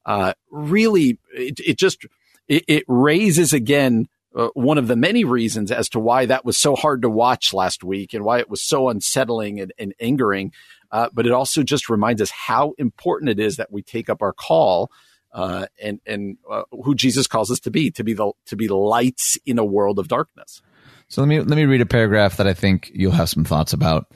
Uh, 0.05 0.35
really, 0.51 1.19
it, 1.33 1.59
it 1.61 1.79
just 1.79 2.07
it, 2.47 2.65
it, 2.69 2.85
raises 2.87 3.53
again 3.53 4.09
uh, 4.37 4.49
one 4.55 4.79
of 4.79 4.87
the 4.87 4.97
many 4.97 5.25
reasons 5.25 5.73
as 5.73 5.89
to 5.89 5.99
why 5.99 6.27
that 6.27 6.45
was 6.45 6.59
so 6.59 6.77
hard 6.77 7.03
to 7.03 7.11
watch 7.11 7.55
last 7.55 7.83
week 7.83 8.13
and 8.13 8.23
why 8.23 8.39
it 8.39 8.51
was 8.51 8.63
so 8.63 8.91
unsettling 8.91 9.61
and, 9.61 9.73
and 9.79 9.95
angering. 9.99 10.53
Uh, 10.91 11.09
but 11.13 11.27
it 11.27 11.33
also 11.33 11.63
just 11.63 11.89
reminds 11.89 12.23
us 12.23 12.31
how 12.31 12.75
important 12.79 13.31
it 13.31 13.41
is 13.41 13.57
that 13.57 13.73
we 13.73 13.83
take 13.83 14.09
up 14.09 14.23
our 14.23 14.33
call 14.33 14.91
uh, 15.33 15.67
and 15.83 16.01
and 16.07 16.39
uh, 16.51 16.63
who 16.71 16.95
Jesus 16.95 17.27
calls 17.27 17.51
us 17.51 17.61
to 17.61 17.71
be 17.71 17.91
to 17.91 18.03
be 18.03 18.15
the 18.15 18.33
to 18.47 18.57
be 18.57 18.69
lights 18.69 19.37
in 19.45 19.59
a 19.59 19.65
world 19.65 19.99
of 19.99 20.09
darkness. 20.09 20.63
So 21.09 21.21
let 21.21 21.29
me 21.29 21.39
let 21.39 21.57
me 21.57 21.67
read 21.67 21.81
a 21.81 21.87
paragraph 21.87 22.39
that 22.39 22.47
I 22.47 22.55
think 22.55 22.91
you'll 22.95 23.13
have 23.13 23.29
some 23.29 23.45
thoughts 23.45 23.73
about. 23.73 24.07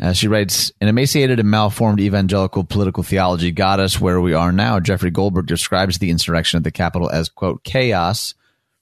Uh, 0.00 0.12
she 0.12 0.26
writes, 0.26 0.72
"An 0.80 0.88
emaciated 0.88 1.38
and 1.38 1.50
malformed 1.50 2.00
evangelical 2.00 2.64
political 2.64 3.02
theology 3.02 3.52
got 3.52 3.78
us 3.78 4.00
where 4.00 4.20
we 4.20 4.32
are 4.32 4.50
now." 4.50 4.80
Jeffrey 4.80 5.10
Goldberg 5.10 5.46
describes 5.46 5.98
the 5.98 6.10
insurrection 6.10 6.56
at 6.56 6.64
the 6.64 6.70
Capitol 6.70 7.10
as 7.10 7.28
quote 7.28 7.62
chaos 7.62 8.34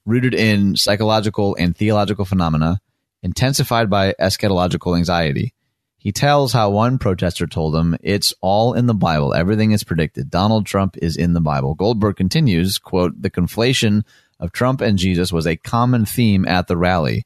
rooted 0.05 0.33
in 0.33 0.75
psychological 0.75 1.55
and 1.59 1.75
theological 1.75 2.25
phenomena, 2.25 2.79
intensified 3.21 3.89
by 3.89 4.15
eschatological 4.19 4.97
anxiety. 4.97 5.53
He 5.99 6.13
tells 6.13 6.53
how 6.53 6.69
one 6.69 6.97
protester 6.97 7.45
told 7.45 7.75
him, 7.75 7.97
It's 8.01 8.33
all 8.41 8.73
in 8.73 8.85
the 8.85 8.93
Bible. 8.93 9.33
Everything 9.33 9.71
is 9.71 9.83
predicted. 9.83 10.29
Donald 10.29 10.65
Trump 10.65 10.95
is 10.97 11.17
in 11.17 11.33
the 11.33 11.41
Bible. 11.41 11.75
Goldberg 11.75 12.15
continues, 12.15 12.77
quote, 12.77 13.21
The 13.21 13.29
conflation 13.29 14.03
of 14.39 14.53
Trump 14.53 14.79
and 14.79 14.97
Jesus 14.97 15.33
was 15.33 15.45
a 15.45 15.57
common 15.57 16.05
theme 16.05 16.47
at 16.47 16.67
the 16.67 16.77
rally. 16.77 17.25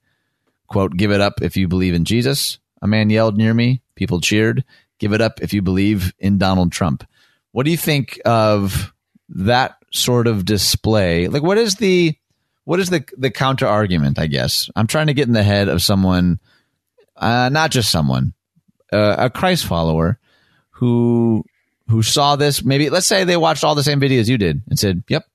Quote, 0.67 0.97
Give 0.97 1.11
it 1.11 1.21
up 1.21 1.41
if 1.43 1.55
you 1.55 1.67
believe 1.67 1.93
in 1.93 2.03
Jesus. 2.03 2.57
A 2.81 2.87
man 2.87 3.11
yelled 3.11 3.37
near 3.37 3.53
me. 3.53 3.83
People 3.95 4.19
cheered. 4.19 4.65
Give 4.97 5.13
it 5.13 5.21
up 5.21 5.41
if 5.41 5.53
you 5.53 5.61
believe 5.61 6.11
in 6.17 6.39
Donald 6.39 6.71
Trump. 6.71 7.07
What 7.51 7.65
do 7.65 7.71
you 7.71 7.77
think 7.77 8.19
of 8.25 8.91
that 9.29 9.75
sort 9.91 10.25
of 10.25 10.45
display? 10.45 11.27
Like, 11.27 11.43
what 11.43 11.59
is 11.59 11.75
the 11.75 12.17
what 12.65 12.79
is 12.79 12.89
the 12.89 13.05
the 13.17 13.29
counter 13.29 13.67
argument? 13.67 14.17
I 14.17 14.25
guess 14.25 14.69
I'm 14.75 14.87
trying 14.87 15.07
to 15.07 15.13
get 15.13 15.27
in 15.27 15.33
the 15.33 15.43
head 15.43 15.69
of 15.69 15.83
someone, 15.83 16.39
uh, 17.15 17.49
not 17.49 17.69
just 17.69 17.91
someone, 17.91 18.33
uh, 18.93 19.15
a 19.17 19.29
Christ 19.29 19.65
follower 19.65 20.19
who 20.71 21.43
who 21.89 22.03
saw 22.03 22.35
this. 22.35 22.63
Maybe 22.63 22.89
let's 22.89 23.07
say 23.07 23.23
they 23.23 23.37
watched 23.37 23.63
all 23.63 23.75
the 23.75 23.83
same 23.83 23.99
videos 23.99 24.27
you 24.27 24.37
did 24.37 24.61
and 24.69 24.77
said, 24.77 25.03
"Yep, 25.07 25.25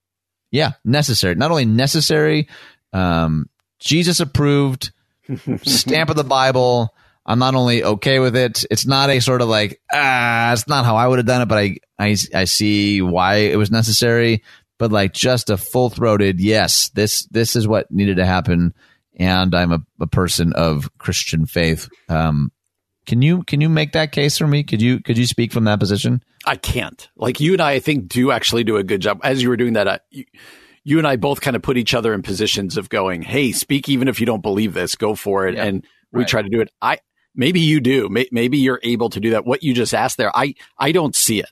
yeah, 0.50 0.72
necessary. 0.84 1.34
Not 1.34 1.50
only 1.50 1.64
necessary, 1.64 2.48
um, 2.92 3.48
Jesus 3.78 4.20
approved, 4.20 4.92
stamp 5.62 6.10
of 6.10 6.16
the 6.16 6.24
Bible." 6.24 6.94
I'm 7.28 7.38
not 7.38 7.54
only 7.54 7.84
okay 7.84 8.20
with 8.20 8.34
it. 8.34 8.64
It's 8.70 8.86
not 8.86 9.10
a 9.10 9.20
sort 9.20 9.42
of 9.42 9.48
like 9.48 9.82
ah, 9.92 10.50
it's 10.54 10.66
not 10.66 10.86
how 10.86 10.96
I 10.96 11.06
would 11.06 11.18
have 11.18 11.26
done 11.26 11.42
it, 11.42 11.46
but 11.46 11.58
I 11.58 11.76
I 11.98 12.16
I 12.34 12.44
see 12.44 13.02
why 13.02 13.36
it 13.36 13.58
was 13.58 13.70
necessary. 13.70 14.42
But 14.78 14.92
like 14.92 15.12
just 15.12 15.50
a 15.50 15.58
full 15.58 15.90
throated 15.90 16.40
yes, 16.40 16.88
this 16.90 17.26
this 17.26 17.54
is 17.54 17.68
what 17.68 17.90
needed 17.90 18.16
to 18.16 18.24
happen, 18.24 18.72
and 19.14 19.54
I'm 19.54 19.72
a, 19.72 19.82
a 20.00 20.06
person 20.06 20.54
of 20.54 20.90
Christian 20.96 21.44
faith. 21.44 21.90
Um, 22.08 22.50
can 23.08 23.22
you 23.22 23.42
can 23.44 23.62
you 23.62 23.70
make 23.70 23.92
that 23.92 24.12
case 24.12 24.36
for 24.36 24.46
me? 24.46 24.62
Could 24.62 24.82
you 24.82 25.00
could 25.00 25.16
you 25.16 25.26
speak 25.26 25.50
from 25.50 25.64
that 25.64 25.80
position? 25.80 26.22
I 26.44 26.56
can't. 26.56 27.08
Like 27.16 27.40
you 27.40 27.54
and 27.54 27.62
I, 27.62 27.72
I 27.72 27.80
think 27.80 28.06
do 28.06 28.30
actually 28.30 28.64
do 28.64 28.76
a 28.76 28.84
good 28.84 29.00
job. 29.00 29.20
As 29.24 29.42
you 29.42 29.48
were 29.48 29.56
doing 29.56 29.72
that, 29.72 29.88
uh, 29.88 29.98
you, 30.10 30.26
you, 30.84 30.98
and 30.98 31.06
I 31.06 31.16
both 31.16 31.40
kind 31.40 31.56
of 31.56 31.62
put 31.62 31.78
each 31.78 31.94
other 31.94 32.12
in 32.12 32.20
positions 32.20 32.76
of 32.76 32.90
going, 32.90 33.22
"Hey, 33.22 33.52
speak 33.52 33.88
even 33.88 34.08
if 34.08 34.20
you 34.20 34.26
don't 34.26 34.42
believe 34.42 34.74
this, 34.74 34.94
go 34.94 35.14
for 35.14 35.48
it." 35.48 35.54
Yeah, 35.54 35.64
and 35.64 35.86
we 36.12 36.20
right. 36.20 36.28
try 36.28 36.42
to 36.42 36.50
do 36.50 36.60
it. 36.60 36.70
I 36.82 36.98
maybe 37.34 37.60
you 37.60 37.80
do. 37.80 38.10
Maybe 38.30 38.58
you're 38.58 38.80
able 38.82 39.08
to 39.08 39.20
do 39.20 39.30
that. 39.30 39.46
What 39.46 39.62
you 39.62 39.72
just 39.72 39.94
asked 39.94 40.18
there, 40.18 40.30
I 40.36 40.54
I 40.78 40.92
don't 40.92 41.16
see 41.16 41.40
it. 41.40 41.50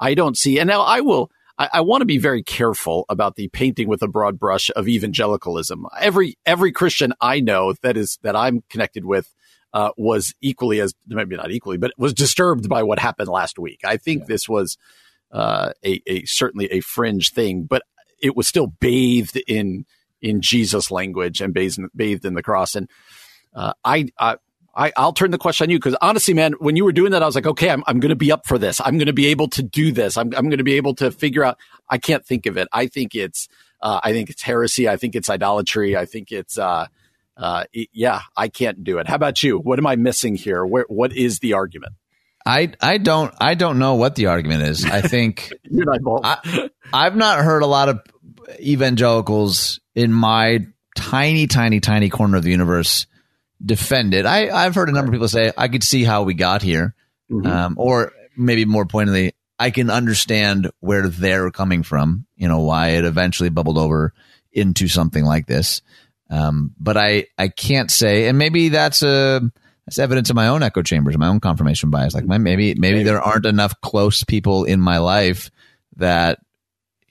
I 0.00 0.14
don't 0.14 0.36
see. 0.36 0.58
And 0.58 0.66
now 0.66 0.82
I 0.82 1.02
will. 1.02 1.30
I, 1.56 1.68
I 1.74 1.80
want 1.82 2.00
to 2.00 2.06
be 2.06 2.18
very 2.18 2.42
careful 2.42 3.04
about 3.08 3.36
the 3.36 3.46
painting 3.46 3.86
with 3.88 4.02
a 4.02 4.08
broad 4.08 4.40
brush 4.40 4.70
of 4.74 4.88
evangelicalism. 4.88 5.86
Every 6.00 6.36
every 6.44 6.72
Christian 6.72 7.12
I 7.20 7.38
know 7.38 7.74
that 7.82 7.96
is 7.96 8.18
that 8.24 8.34
I'm 8.34 8.64
connected 8.68 9.04
with 9.04 9.32
uh, 9.76 9.90
was 9.98 10.34
equally 10.40 10.80
as 10.80 10.94
maybe 11.06 11.36
not 11.36 11.50
equally, 11.50 11.76
but 11.76 11.92
was 11.98 12.14
disturbed 12.14 12.66
by 12.66 12.82
what 12.82 12.98
happened 12.98 13.28
last 13.28 13.58
week. 13.58 13.80
I 13.84 13.98
think 13.98 14.20
yeah. 14.20 14.26
this 14.28 14.48
was 14.48 14.78
uh, 15.30 15.72
a, 15.84 16.00
a 16.06 16.24
certainly 16.24 16.64
a 16.72 16.80
fringe 16.80 17.32
thing, 17.32 17.64
but 17.64 17.82
it 18.22 18.34
was 18.34 18.46
still 18.46 18.68
bathed 18.68 19.36
in 19.46 19.84
in 20.22 20.40
Jesus 20.40 20.90
language 20.90 21.42
and 21.42 21.52
bathed 21.52 21.78
in, 21.78 21.90
bathed 21.94 22.24
in 22.24 22.32
the 22.32 22.42
cross. 22.42 22.74
And 22.74 22.88
uh, 23.54 23.74
I, 23.84 24.08
I 24.18 24.36
I, 24.74 24.92
will 24.96 25.12
turn 25.12 25.30
the 25.30 25.36
question 25.36 25.66
on 25.66 25.70
you 25.70 25.78
because 25.78 25.96
honestly, 26.00 26.32
man, 26.32 26.54
when 26.58 26.76
you 26.76 26.84
were 26.86 26.92
doing 26.92 27.12
that, 27.12 27.22
I 27.22 27.26
was 27.26 27.34
like, 27.34 27.46
okay, 27.46 27.68
I'm, 27.68 27.84
I'm 27.86 28.00
going 28.00 28.10
to 28.10 28.16
be 28.16 28.32
up 28.32 28.46
for 28.46 28.56
this. 28.56 28.80
I'm 28.82 28.96
going 28.96 29.06
to 29.08 29.12
be 29.12 29.26
able 29.26 29.48
to 29.48 29.62
do 29.62 29.92
this. 29.92 30.16
I'm, 30.16 30.32
I'm 30.34 30.48
going 30.48 30.58
to 30.58 30.64
be 30.64 30.74
able 30.74 30.94
to 30.96 31.10
figure 31.10 31.44
out. 31.44 31.58
I 31.88 31.98
can't 31.98 32.24
think 32.24 32.46
of 32.46 32.56
it. 32.56 32.68
I 32.72 32.86
think 32.86 33.14
it's, 33.14 33.48
uh, 33.82 34.00
I 34.02 34.12
think 34.12 34.30
it's 34.30 34.42
heresy. 34.42 34.88
I 34.88 34.96
think 34.96 35.14
it's 35.14 35.28
idolatry. 35.28 35.96
I 35.96 36.06
think 36.06 36.32
it's, 36.32 36.58
uh, 36.58 36.86
uh, 37.36 37.64
yeah, 37.92 38.20
I 38.36 38.48
can't 38.48 38.82
do 38.82 38.98
it. 38.98 39.08
How 39.08 39.14
about 39.16 39.42
you? 39.42 39.58
What 39.58 39.78
am 39.78 39.86
I 39.86 39.96
missing 39.96 40.36
here? 40.36 40.64
Where, 40.64 40.86
what 40.88 41.12
is 41.14 41.38
the 41.38 41.54
argument? 41.54 41.94
I, 42.46 42.72
I 42.80 42.98
don't 42.98 43.34
I 43.40 43.54
don't 43.54 43.80
know 43.80 43.96
what 43.96 44.14
the 44.14 44.26
argument 44.26 44.62
is. 44.62 44.84
I 44.84 45.00
think 45.00 45.52
I, 46.22 46.70
I've 46.92 47.16
not 47.16 47.40
heard 47.40 47.62
a 47.62 47.66
lot 47.66 47.88
of 47.88 48.00
evangelicals 48.60 49.80
in 49.96 50.12
my 50.12 50.66
tiny, 50.94 51.48
tiny, 51.48 51.80
tiny 51.80 52.08
corner 52.08 52.36
of 52.36 52.44
the 52.44 52.50
universe 52.50 53.06
defend 53.64 54.14
it. 54.14 54.26
I, 54.26 54.50
I've 54.50 54.74
heard 54.74 54.88
a 54.88 54.92
number 54.92 55.10
of 55.10 55.12
people 55.12 55.28
say 55.28 55.52
I 55.56 55.66
could 55.68 55.82
see 55.82 56.04
how 56.04 56.22
we 56.22 56.34
got 56.34 56.62
here, 56.62 56.94
mm-hmm. 57.30 57.46
um, 57.46 57.74
or 57.78 58.12
maybe 58.36 58.64
more 58.64 58.86
pointedly, 58.86 59.32
I 59.58 59.70
can 59.70 59.90
understand 59.90 60.70
where 60.80 61.08
they're 61.08 61.50
coming 61.50 61.82
from. 61.82 62.26
You 62.36 62.48
know 62.48 62.60
why 62.60 62.90
it 62.90 63.04
eventually 63.04 63.48
bubbled 63.48 63.78
over 63.78 64.12
into 64.52 64.88
something 64.88 65.24
like 65.24 65.46
this. 65.46 65.82
Um, 66.28 66.72
but 66.78 66.96
I, 66.96 67.26
I 67.38 67.48
can't 67.48 67.90
say, 67.90 68.28
and 68.28 68.36
maybe 68.36 68.68
that's 68.68 69.02
a, 69.02 69.40
that's 69.86 69.98
evidence 69.98 70.30
of 70.30 70.36
my 70.36 70.48
own 70.48 70.62
echo 70.62 70.82
chambers, 70.82 71.16
my 71.16 71.28
own 71.28 71.40
confirmation 71.40 71.90
bias. 71.90 72.14
Like 72.14 72.24
my, 72.24 72.38
maybe, 72.38 72.74
maybe 72.74 73.02
there 73.04 73.22
aren't 73.22 73.46
enough 73.46 73.80
close 73.80 74.24
people 74.24 74.64
in 74.64 74.80
my 74.80 74.98
life 74.98 75.50
that 75.96 76.40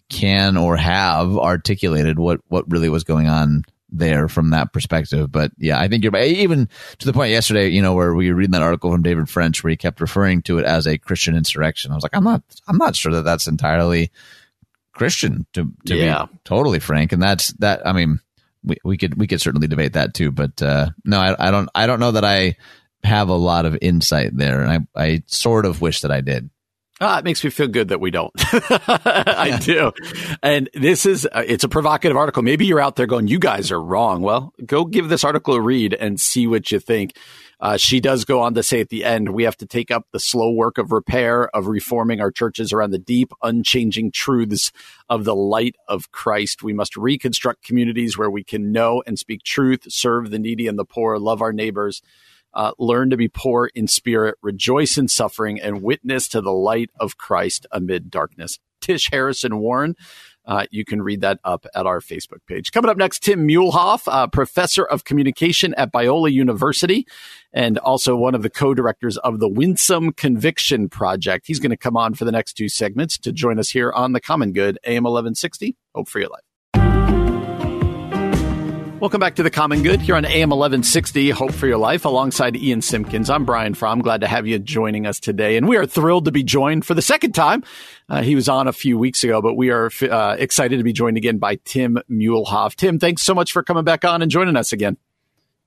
can 0.09 0.57
or 0.57 0.75
have 0.75 1.37
articulated 1.37 2.19
what, 2.19 2.41
what 2.47 2.69
really 2.69 2.89
was 2.89 3.03
going 3.03 3.27
on 3.27 3.63
there 3.89 4.27
from 4.27 4.49
that 4.49 4.73
perspective. 4.73 5.31
But 5.31 5.51
yeah, 5.57 5.79
I 5.79 5.87
think 5.87 6.03
you're 6.03 6.15
even 6.17 6.67
to 6.99 7.05
the 7.05 7.13
point 7.13 7.31
yesterday, 7.31 7.69
you 7.69 7.81
know, 7.81 7.93
where 7.93 8.13
we 8.13 8.29
were 8.29 8.35
reading 8.35 8.51
that 8.51 8.61
article 8.61 8.91
from 8.91 9.03
David 9.03 9.29
French 9.29 9.63
where 9.63 9.71
he 9.71 9.77
kept 9.77 10.01
referring 10.01 10.41
to 10.43 10.57
it 10.57 10.65
as 10.65 10.85
a 10.85 10.97
Christian 10.97 11.35
insurrection. 11.35 11.91
I 11.91 11.95
was 11.95 12.03
like, 12.03 12.15
I'm 12.15 12.23
not, 12.23 12.43
I'm 12.67 12.77
not 12.77 12.95
sure 12.95 13.13
that 13.13 13.23
that's 13.23 13.47
entirely 13.47 14.11
Christian 14.91 15.45
to, 15.53 15.71
to 15.85 15.95
yeah. 15.95 16.25
be 16.25 16.37
totally 16.43 16.79
frank. 16.79 17.13
And 17.13 17.23
that's 17.23 17.53
that. 17.53 17.87
I 17.87 17.93
mean, 17.93 18.19
we, 18.65 18.77
we 18.83 18.97
could 18.97 19.17
we 19.17 19.27
could 19.27 19.41
certainly 19.41 19.67
debate 19.67 19.93
that 19.93 20.13
too. 20.13 20.31
But 20.31 20.61
uh, 20.61 20.89
no, 21.03 21.19
I, 21.19 21.47
I 21.47 21.51
don't 21.51 21.69
I 21.75 21.87
don't 21.87 21.99
know 21.99 22.11
that 22.11 22.25
I 22.25 22.57
have 23.03 23.29
a 23.29 23.35
lot 23.35 23.65
of 23.65 23.77
insight 23.81 24.35
there, 24.35 24.61
and 24.61 24.87
I 24.95 25.01
I 25.01 25.23
sort 25.27 25.65
of 25.65 25.81
wish 25.81 26.01
that 26.01 26.11
I 26.11 26.21
did. 26.21 26.49
Ah, 27.01 27.19
it 27.19 27.25
makes 27.25 27.43
me 27.43 27.49
feel 27.49 27.67
good 27.67 27.89
that 27.89 27.99
we 27.99 28.09
don't. 28.09 28.31
I 28.37 29.59
do. 29.61 29.91
And 30.41 30.69
this 30.73 31.05
is, 31.05 31.27
uh, 31.29 31.43
it's 31.45 31.65
a 31.65 31.69
provocative 31.69 32.15
article. 32.15 32.41
Maybe 32.41 32.65
you're 32.65 32.79
out 32.79 32.95
there 32.95 33.05
going, 33.05 33.27
you 33.27 33.37
guys 33.37 33.69
are 33.69 33.81
wrong. 33.81 34.21
Well, 34.21 34.53
go 34.65 34.85
give 34.85 35.09
this 35.09 35.25
article 35.25 35.55
a 35.55 35.61
read 35.61 35.93
and 35.93 36.21
see 36.21 36.47
what 36.47 36.71
you 36.71 36.79
think. 36.79 37.17
Uh, 37.59 37.77
she 37.77 37.99
does 37.99 38.25
go 38.25 38.41
on 38.41 38.53
to 38.53 38.63
say 38.63 38.81
at 38.81 38.89
the 38.89 39.03
end, 39.03 39.29
we 39.29 39.43
have 39.43 39.57
to 39.57 39.65
take 39.65 39.91
up 39.91 40.07
the 40.11 40.19
slow 40.19 40.51
work 40.51 40.77
of 40.77 40.91
repair, 40.91 41.47
of 41.55 41.67
reforming 41.67 42.19
our 42.19 42.31
churches 42.31 42.73
around 42.73 42.91
the 42.91 42.99
deep, 42.99 43.31
unchanging 43.41 44.11
truths 44.11 44.71
of 45.09 45.23
the 45.23 45.35
light 45.35 45.75
of 45.87 46.11
Christ. 46.11 46.63
We 46.63 46.73
must 46.73 46.97
reconstruct 46.97 47.63
communities 47.63 48.17
where 48.17 48.29
we 48.29 48.43
can 48.43 48.71
know 48.71 49.03
and 49.07 49.17
speak 49.17 49.43
truth, 49.43 49.91
serve 49.91 50.31
the 50.31 50.39
needy 50.39 50.67
and 50.67 50.77
the 50.77 50.85
poor, 50.85 51.17
love 51.17 51.41
our 51.41 51.53
neighbors, 51.53 52.01
uh, 52.53 52.71
learn 52.77 53.09
to 53.09 53.17
be 53.17 53.27
poor 53.27 53.69
in 53.75 53.87
spirit, 53.87 54.35
rejoice 54.41 54.97
in 54.97 55.07
suffering, 55.07 55.59
and 55.59 55.81
witness 55.81 56.27
to 56.29 56.41
the 56.41 56.53
light 56.53 56.89
of 56.99 57.17
Christ 57.17 57.65
amid 57.71 58.09
darkness. 58.09 58.59
Tish 58.81 59.09
Harrison 59.11 59.57
Warren 59.59 59.95
uh, 60.45 60.65
you 60.71 60.85
can 60.85 61.01
read 61.01 61.21
that 61.21 61.39
up 61.43 61.65
at 61.75 61.85
our 61.85 61.99
Facebook 61.99 62.39
page. 62.47 62.71
Coming 62.71 62.89
up 62.89 62.97
next, 62.97 63.23
Tim 63.23 63.47
Muehlhoff, 63.47 64.03
uh, 64.07 64.27
professor 64.27 64.83
of 64.83 65.03
communication 65.03 65.73
at 65.75 65.91
Biola 65.91 66.31
University 66.31 67.07
and 67.53 67.77
also 67.79 68.15
one 68.15 68.35
of 68.35 68.43
the 68.43 68.49
co-directors 68.49 69.17
of 69.17 69.39
the 69.39 69.47
Winsome 69.47 70.13
Conviction 70.13 70.89
Project. 70.89 71.47
He's 71.47 71.59
going 71.59 71.71
to 71.71 71.77
come 71.77 71.97
on 71.97 72.13
for 72.13 72.25
the 72.25 72.31
next 72.31 72.53
two 72.53 72.69
segments 72.69 73.17
to 73.19 73.31
join 73.31 73.59
us 73.59 73.69
here 73.69 73.91
on 73.91 74.13
the 74.13 74.21
Common 74.21 74.51
Good 74.51 74.77
AM 74.85 75.03
1160. 75.03 75.75
Hope 75.93 76.09
for 76.09 76.19
your 76.19 76.29
life. 76.29 76.54
Welcome 79.01 79.19
back 79.19 79.35
to 79.35 79.43
the 79.43 79.51
Common 79.51 79.83
Good 79.83 79.99
here 79.99 80.15
on 80.15 80.23
AM 80.23 80.51
1160. 80.51 81.29
Hope 81.31 81.51
for 81.51 81.67
your 81.67 81.77
life 81.77 82.05
alongside 82.05 82.55
Ian 82.55 82.81
Simpkins. 82.81 83.29
I'm 83.29 83.43
Brian 83.43 83.73
Fromm. 83.73 83.99
Glad 83.99 84.21
to 84.21 84.27
have 84.27 84.47
you 84.47 84.57
joining 84.57 85.05
us 85.05 85.19
today. 85.19 85.57
And 85.57 85.67
we 85.67 85.75
are 85.75 85.85
thrilled 85.85 86.25
to 86.25 86.31
be 86.31 86.43
joined 86.43 86.85
for 86.85 86.93
the 86.93 87.01
second 87.01 87.33
time. 87.33 87.61
Uh, 88.07 88.21
he 88.21 88.35
was 88.35 88.47
on 88.47 88.69
a 88.69 88.73
few 88.73 88.97
weeks 88.97 89.21
ago, 89.25 89.41
but 89.41 89.55
we 89.55 89.69
are 89.69 89.91
uh, 90.01 90.37
excited 90.39 90.77
to 90.77 90.83
be 90.83 90.93
joined 90.93 91.17
again 91.17 91.39
by 91.39 91.55
Tim 91.65 91.99
Muehlhoff. 92.09 92.75
Tim, 92.75 92.97
thanks 92.97 93.21
so 93.21 93.35
much 93.35 93.51
for 93.51 93.63
coming 93.63 93.83
back 93.83 94.05
on 94.05 94.21
and 94.21 94.31
joining 94.31 94.55
us 94.55 94.71
again. 94.71 94.95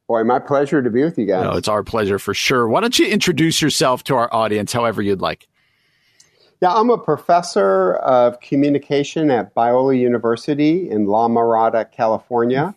Boy, 0.07 0.25
my 0.25 0.39
pleasure 0.39 0.83
to 0.83 0.89
be 0.89 1.05
with 1.05 1.19
you 1.19 1.27
guys. 1.27 1.45
No, 1.45 1.53
it's 1.53 1.69
our 1.69 1.85
pleasure 1.85 2.19
for 2.19 2.33
sure. 2.33 2.67
Why 2.67 2.81
don't 2.81 2.99
you 2.99 3.07
introduce 3.09 3.61
yourself 3.61 4.05
to 4.05 4.15
our 4.15 4.33
audience 4.33 4.73
however 4.73 5.03
you'd 5.03 5.21
like? 5.21 5.47
Yeah, 6.63 6.73
I'm 6.73 6.89
a 6.89 6.99
professor 6.99 7.97
of 7.97 8.41
communication 8.41 9.31
at 9.31 9.55
Biola 9.55 9.97
University 9.97 10.91
in 10.91 11.05
La 11.07 11.29
Mirada, 11.29 11.85
California. 11.93 12.75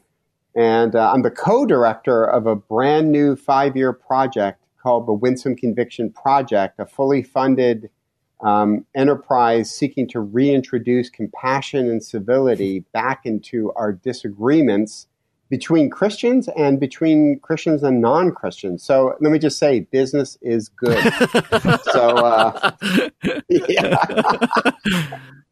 And 0.55 0.95
uh, 0.95 1.11
I'm 1.13 1.21
the 1.21 1.31
co 1.31 1.65
director 1.65 2.23
of 2.23 2.45
a 2.45 2.55
brand 2.55 3.11
new 3.11 3.35
five 3.35 3.75
year 3.75 3.93
project 3.93 4.63
called 4.81 5.07
the 5.07 5.13
Winsome 5.13 5.55
Conviction 5.55 6.11
Project, 6.11 6.79
a 6.79 6.85
fully 6.85 7.23
funded 7.23 7.89
um, 8.41 8.85
enterprise 8.95 9.73
seeking 9.73 10.07
to 10.09 10.19
reintroduce 10.19 11.09
compassion 11.09 11.89
and 11.89 12.03
civility 12.03 12.79
back 12.91 13.25
into 13.25 13.71
our 13.73 13.93
disagreements 13.93 15.07
between 15.49 15.89
Christians 15.89 16.47
and 16.55 16.79
between 16.79 17.37
Christians 17.39 17.83
and 17.83 18.01
non 18.01 18.31
Christians. 18.31 18.83
So 18.83 19.15
let 19.19 19.31
me 19.31 19.37
just 19.37 19.59
say, 19.59 19.81
business 19.81 20.37
is 20.41 20.69
good. 20.69 20.97
so, 21.91 22.17
uh, 22.17 22.71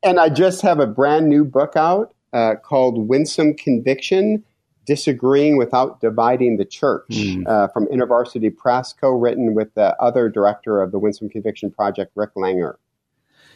and 0.03 0.19
I 0.19 0.29
just 0.29 0.61
have 0.61 0.79
a 0.79 0.87
brand 0.87 1.27
new 1.27 1.43
book 1.43 1.75
out 1.75 2.15
uh, 2.33 2.55
called 2.55 3.09
Winsome 3.09 3.55
Conviction 3.55 4.43
Disagreeing 4.85 5.57
Without 5.57 6.01
Dividing 6.01 6.57
the 6.57 6.65
Church 6.65 7.09
mm. 7.09 7.47
uh, 7.47 7.67
from 7.69 7.87
InterVarsity 7.87 8.55
Press, 8.55 8.93
co 8.93 9.11
written 9.11 9.53
with 9.53 9.73
the 9.75 9.95
other 10.01 10.29
director 10.29 10.81
of 10.81 10.91
the 10.91 10.99
Winsome 10.99 11.29
Conviction 11.29 11.71
Project, 11.71 12.11
Rick 12.15 12.35
Langer. 12.35 12.75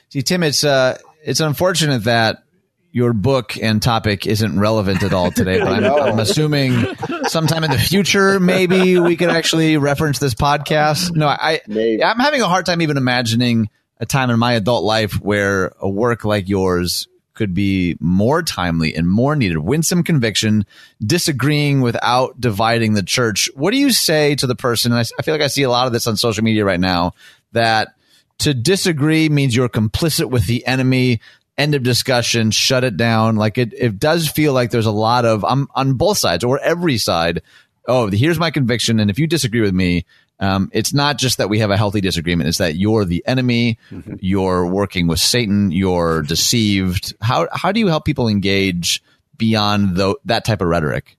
See, 0.10 0.22
Tim, 0.22 0.44
it's, 0.44 0.64
uh, 0.64 0.98
it's 1.24 1.40
unfortunate 1.40 2.04
that 2.04 2.44
your 2.92 3.12
book 3.12 3.58
and 3.60 3.82
topic 3.82 4.28
isn't 4.28 4.60
relevant 4.60 5.02
at 5.02 5.14
all 5.14 5.32
today, 5.32 5.58
but 5.58 5.68
I'm, 5.84 5.84
I'm, 5.84 6.20
assuming 6.20 6.86
sometime 7.24 7.64
in 7.64 7.72
the 7.72 7.80
future, 7.80 8.40
maybe 8.40 9.00
we 9.00 9.18
could 9.18 9.30
actually 9.30 9.78
reference 9.78 10.20
this 10.20 10.36
podcast. 10.36 11.16
No, 11.16 11.28
I, 11.28 11.62
maybe. 11.68 12.04
I'm 12.04 12.20
having 12.20 12.44
a 12.44 12.48
hard 12.48 12.68
time 12.68 12.84
even 12.84 12.98
imagining 12.98 13.70
a 14.00 14.06
time 14.06 14.30
in 14.30 14.38
my 14.38 14.54
adult 14.54 14.84
life 14.84 15.14
where 15.14 15.74
a 15.80 15.90
work 15.90 16.24
like 16.24 16.48
yours 16.48 17.08
could 17.34 17.54
be 17.54 17.98
more 18.00 18.44
timely 18.44 18.94
and 18.96 19.10
more 19.10 19.36
needed. 19.36 19.58
Winsome 19.58 20.04
conviction, 20.04 20.66
disagreeing 21.06 21.82
without 21.82 22.40
dividing 22.40 22.94
the 22.94 23.04
church. 23.04 23.50
What 23.56 23.72
do 23.72 23.78
you 23.78 23.92
say 23.92 24.36
to 24.36 24.48
the 24.48 24.56
person? 24.56 24.94
I, 24.94 25.02
I 25.18 25.22
feel 25.24 25.34
like 25.34 25.42
I 25.42 25.48
see 25.48 25.64
a 25.64 25.70
lot 25.70 25.88
of 25.88 25.94
this 25.94 26.08
on 26.08 26.18
social 26.18 26.44
media 26.44 26.66
right 26.66 26.80
now 26.80 27.14
that 27.52 27.96
to 28.40 28.54
disagree 28.54 29.30
means 29.30 29.56
you're 29.56 29.70
complicit 29.70 30.30
with 30.30 30.46
the 30.46 30.66
enemy. 30.66 31.22
End 31.58 31.76
of 31.76 31.84
discussion. 31.84 32.52
Shut 32.52 32.84
it 32.84 32.98
down. 32.98 33.36
Like 33.36 33.58
it, 33.58 33.74
it 33.74 34.00
does 34.00 34.28
feel 34.28 34.54
like 34.54 34.72
there's 34.72 34.86
a 34.86 34.92
lot 34.92 35.26
of 35.26 35.44
I'm 35.46 35.68
on 35.76 35.96
both 35.96 36.18
sides 36.18 36.44
or 36.44 36.60
every 36.60 36.98
side 36.98 37.42
oh, 37.88 38.10
here's 38.10 38.40
my 38.40 38.52
conviction, 38.52 39.00
and 39.00 39.10
if 39.10 39.20
you 39.20 39.28
disagree 39.28 39.62
with 39.62 39.74
me, 39.74 40.06
um, 40.44 40.70
it's 40.74 40.94
not 40.94 41.18
just 41.18 41.38
that 41.38 41.50
we 41.50 41.60
have 41.60 41.72
a 41.72 41.78
healthy 41.78 42.02
disagreement; 42.02 42.50
it's 42.50 42.58
that 42.58 42.76
you're 42.76 43.06
the 43.06 43.24
enemy, 43.26 43.80
mm-hmm. 43.90 44.16
you're 44.20 44.68
working 44.68 45.08
with 45.08 45.20
Satan, 45.20 45.72
you're 45.72 46.22
deceived. 46.22 47.16
How 47.22 47.48
how 47.54 47.72
do 47.72 47.80
you 47.80 47.88
help 47.88 48.04
people 48.04 48.28
engage 48.28 49.02
beyond 49.38 49.96
the, 49.96 50.16
that 50.26 50.44
type 50.44 50.60
of 50.60 50.68
rhetoric? 50.68 51.18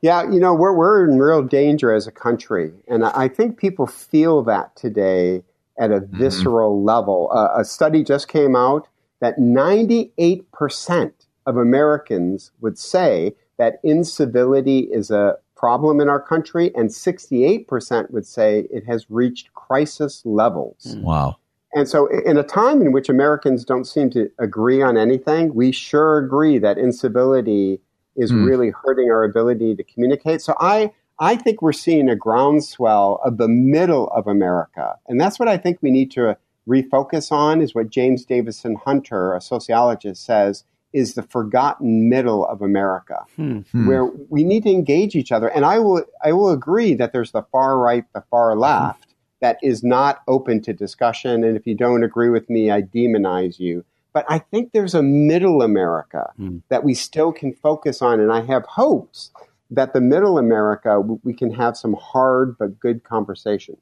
Yeah, 0.00 0.24
you 0.28 0.40
know, 0.40 0.54
we're 0.54 0.72
we're 0.72 1.08
in 1.08 1.20
real 1.20 1.42
danger 1.42 1.92
as 1.92 2.08
a 2.08 2.10
country, 2.10 2.72
and 2.88 3.04
I 3.04 3.28
think 3.28 3.58
people 3.58 3.86
feel 3.86 4.42
that 4.42 4.74
today 4.74 5.44
at 5.78 5.92
a 5.92 6.00
mm-hmm. 6.00 6.18
visceral 6.18 6.76
mm-hmm. 6.76 6.86
level. 6.86 7.30
Uh, 7.32 7.60
a 7.60 7.64
study 7.64 8.02
just 8.02 8.26
came 8.26 8.56
out 8.56 8.88
that 9.20 9.38
98 9.38 10.50
percent 10.50 11.26
of 11.46 11.56
Americans 11.56 12.50
would 12.60 12.76
say 12.76 13.36
that 13.56 13.78
incivility 13.84 14.80
is 14.80 15.12
a 15.12 15.36
problem 15.62 16.00
in 16.00 16.08
our 16.08 16.20
country, 16.20 16.72
and 16.74 16.88
68% 16.88 18.10
would 18.10 18.26
say 18.26 18.66
it 18.72 18.84
has 18.84 19.06
reached 19.08 19.54
crisis 19.54 20.20
levels. 20.24 20.96
Hmm. 20.98 21.02
Wow. 21.02 21.36
And 21.72 21.88
so, 21.88 22.08
in 22.08 22.36
a 22.36 22.42
time 22.42 22.82
in 22.82 22.90
which 22.90 23.08
Americans 23.08 23.64
don't 23.64 23.84
seem 23.84 24.10
to 24.10 24.28
agree 24.40 24.82
on 24.82 24.96
anything, 24.96 25.54
we 25.54 25.70
sure 25.70 26.18
agree 26.18 26.58
that 26.58 26.78
incivility 26.78 27.80
is 28.16 28.32
mm. 28.32 28.44
really 28.44 28.70
hurting 28.70 29.08
our 29.08 29.22
ability 29.22 29.76
to 29.76 29.84
communicate. 29.84 30.42
So, 30.42 30.54
I, 30.58 30.92
I 31.20 31.36
think 31.36 31.62
we're 31.62 31.72
seeing 31.72 32.10
a 32.10 32.16
groundswell 32.16 33.20
of 33.24 33.38
the 33.38 33.48
middle 33.48 34.08
of 34.08 34.26
America. 34.26 34.96
And 35.06 35.18
that's 35.18 35.38
what 35.38 35.48
I 35.48 35.56
think 35.56 35.78
we 35.80 35.92
need 35.92 36.10
to 36.10 36.36
refocus 36.68 37.30
on, 37.30 37.62
is 37.62 37.74
what 37.74 37.88
James 37.88 38.24
Davison 38.26 38.74
Hunter, 38.74 39.32
a 39.32 39.40
sociologist, 39.40 40.24
says 40.24 40.64
is 40.92 41.14
the 41.14 41.22
forgotten 41.22 42.08
middle 42.08 42.46
of 42.46 42.62
America, 42.62 43.24
hmm. 43.36 43.60
hmm. 43.60 43.86
where 43.86 44.04
we 44.04 44.44
need 44.44 44.62
to 44.64 44.70
engage 44.70 45.14
each 45.14 45.32
other. 45.32 45.48
And 45.48 45.64
I 45.64 45.78
will, 45.78 46.04
I 46.24 46.32
will 46.32 46.50
agree 46.50 46.94
that 46.94 47.12
there's 47.12 47.32
the 47.32 47.42
far 47.50 47.78
right, 47.78 48.04
the 48.14 48.24
far 48.30 48.56
left 48.56 49.04
hmm. 49.04 49.10
that 49.40 49.58
is 49.62 49.82
not 49.82 50.22
open 50.28 50.60
to 50.62 50.72
discussion. 50.72 51.44
And 51.44 51.56
if 51.56 51.66
you 51.66 51.74
don't 51.74 52.04
agree 52.04 52.30
with 52.30 52.48
me, 52.50 52.70
I 52.70 52.82
demonize 52.82 53.58
you. 53.58 53.84
But 54.12 54.26
I 54.28 54.38
think 54.38 54.72
there's 54.72 54.94
a 54.94 55.02
middle 55.02 55.62
America 55.62 56.32
hmm. 56.36 56.58
that 56.68 56.84
we 56.84 56.94
still 56.94 57.32
can 57.32 57.54
focus 57.54 58.02
on. 58.02 58.20
And 58.20 58.30
I 58.30 58.42
have 58.42 58.64
hopes 58.66 59.30
that 59.70 59.94
the 59.94 60.00
middle 60.02 60.36
America, 60.36 61.00
we 61.00 61.32
can 61.32 61.52
have 61.54 61.76
some 61.76 61.94
hard 61.94 62.56
but 62.58 62.78
good 62.78 63.04
conversation. 63.04 63.76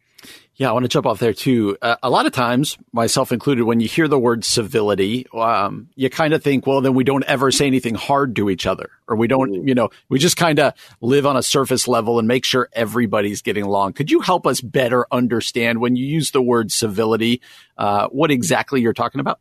Yeah, 0.57 0.69
I 0.69 0.73
want 0.73 0.85
to 0.85 0.91
jump 0.91 1.07
off 1.07 1.19
there 1.19 1.33
too. 1.33 1.79
Uh, 1.81 1.97
a 2.03 2.11
lot 2.11 2.27
of 2.27 2.33
times, 2.33 2.77
myself 2.93 3.33
included, 3.33 3.65
when 3.65 3.81
you 3.81 3.89
hear 3.89 4.09
the 4.09 4.19
word 4.19 4.45
civility, 4.45 5.27
um, 5.33 5.89
you 5.95 6.11
kind 6.11 6.35
of 6.35 6.43
think, 6.43 6.67
well, 6.67 6.83
then 6.83 6.93
we 6.93 7.03
don't 7.03 7.25
ever 7.25 7.51
say 7.51 7.67
anything 7.67 7.95
hard 7.95 8.37
to 8.37 8.51
each 8.51 8.67
other, 8.67 8.91
or 9.09 9.17
we 9.17 9.27
don't, 9.27 9.51
mm. 9.53 9.67
you 9.67 9.75
know, 9.75 9.89
we 10.11 10.19
just 10.19 10.37
kind 10.37 10.59
of 10.59 10.75
live 11.01 11.25
on 11.25 11.37
a 11.39 11.43
surface 11.43 11.89
level 11.89 12.19
and 12.19 12.29
make 12.29 12.45
sure 12.45 12.69
everybody's 12.75 13.41
getting 13.41 13.65
along. 13.65 13.95
Could 13.95 14.11
you 14.11 14.21
help 14.21 14.47
us 14.47 14.61
better 14.61 15.07
understand 15.11 15.81
when 15.81 15.97
you 15.97 16.05
use 16.05 16.33
the 16.33 16.43
word 16.43 16.71
civility, 16.71 17.41
uh, 17.79 18.09
what 18.09 18.31
exactly 18.31 18.83
you're 18.83 18.93
talking 18.93 19.21
about? 19.23 19.41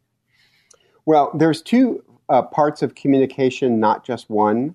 Well, 1.06 1.32
there's 1.38 1.62
two 1.62 2.02
uh, 2.30 2.44
parts 2.44 2.82
of 2.82 2.96
communication, 2.96 3.80
not 3.82 4.06
just 4.06 4.30
one. 4.30 4.74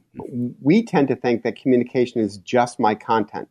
We 0.60 0.82
tend 0.82 1.08
to 1.08 1.16
think 1.16 1.42
that 1.44 1.56
communication 1.56 2.20
is 2.20 2.36
just 2.38 2.78
my 2.78 2.94
content 2.94 3.48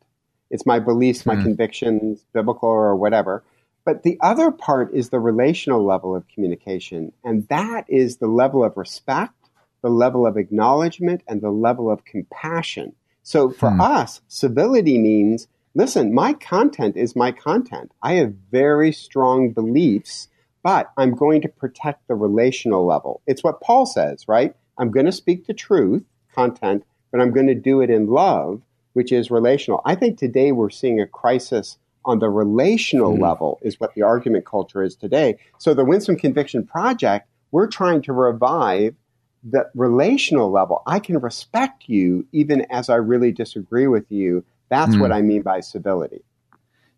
it's 0.49 0.65
my 0.65 0.79
beliefs, 0.79 1.25
my 1.25 1.35
mm. 1.35 1.43
convictions, 1.43 2.25
biblical 2.33 2.69
or 2.69 2.95
whatever. 2.95 3.43
But 3.85 4.03
the 4.03 4.17
other 4.21 4.51
part 4.51 4.93
is 4.93 5.09
the 5.09 5.19
relational 5.19 5.83
level 5.83 6.15
of 6.15 6.27
communication. 6.27 7.11
And 7.23 7.47
that 7.49 7.85
is 7.89 8.17
the 8.17 8.27
level 8.27 8.63
of 8.63 8.77
respect, 8.77 9.33
the 9.81 9.89
level 9.89 10.25
of 10.25 10.37
acknowledgement, 10.37 11.21
and 11.27 11.41
the 11.41 11.51
level 11.51 11.91
of 11.91 12.05
compassion. 12.05 12.93
So 13.23 13.49
for 13.49 13.69
mm. 13.69 13.81
us, 13.81 14.21
civility 14.27 14.97
means 14.97 15.47
listen, 15.75 16.13
my 16.13 16.33
content 16.33 16.95
is 16.95 17.15
my 17.15 17.31
content. 17.31 17.91
I 18.01 18.13
have 18.13 18.35
very 18.51 18.91
strong 18.91 19.51
beliefs, 19.51 20.27
but 20.61 20.91
I'm 20.97 21.15
going 21.15 21.41
to 21.41 21.47
protect 21.49 22.07
the 22.07 22.15
relational 22.15 22.85
level. 22.85 23.21
It's 23.25 23.43
what 23.43 23.61
Paul 23.61 23.85
says, 23.85 24.27
right? 24.27 24.55
I'm 24.77 24.91
going 24.91 25.05
to 25.05 25.11
speak 25.11 25.45
the 25.45 25.53
truth, 25.53 26.03
content, 26.33 26.83
but 27.11 27.21
I'm 27.21 27.31
going 27.31 27.47
to 27.47 27.55
do 27.55 27.81
it 27.81 27.89
in 27.89 28.07
love 28.07 28.61
which 28.93 29.11
is 29.11 29.29
relational. 29.29 29.81
I 29.85 29.95
think 29.95 30.17
today 30.17 30.51
we're 30.51 30.69
seeing 30.69 30.99
a 30.99 31.07
crisis 31.07 31.77
on 32.05 32.19
the 32.19 32.29
relational 32.29 33.15
mm. 33.15 33.21
level, 33.21 33.59
is 33.61 33.79
what 33.79 33.93
the 33.93 34.01
argument 34.01 34.45
culture 34.45 34.83
is 34.83 34.95
today. 34.95 35.37
So, 35.57 35.73
the 35.73 35.85
Winsome 35.85 36.17
Conviction 36.17 36.65
Project, 36.65 37.27
we're 37.51 37.67
trying 37.67 38.01
to 38.03 38.13
revive 38.13 38.95
the 39.43 39.69
relational 39.73 40.51
level. 40.51 40.81
I 40.87 40.99
can 40.99 41.19
respect 41.19 41.83
you 41.87 42.25
even 42.31 42.65
as 42.69 42.89
I 42.89 42.95
really 42.95 43.31
disagree 43.31 43.87
with 43.87 44.11
you. 44.11 44.43
That's 44.69 44.95
mm. 44.95 45.01
what 45.01 45.11
I 45.11 45.21
mean 45.21 45.41
by 45.41 45.59
civility. 45.61 46.23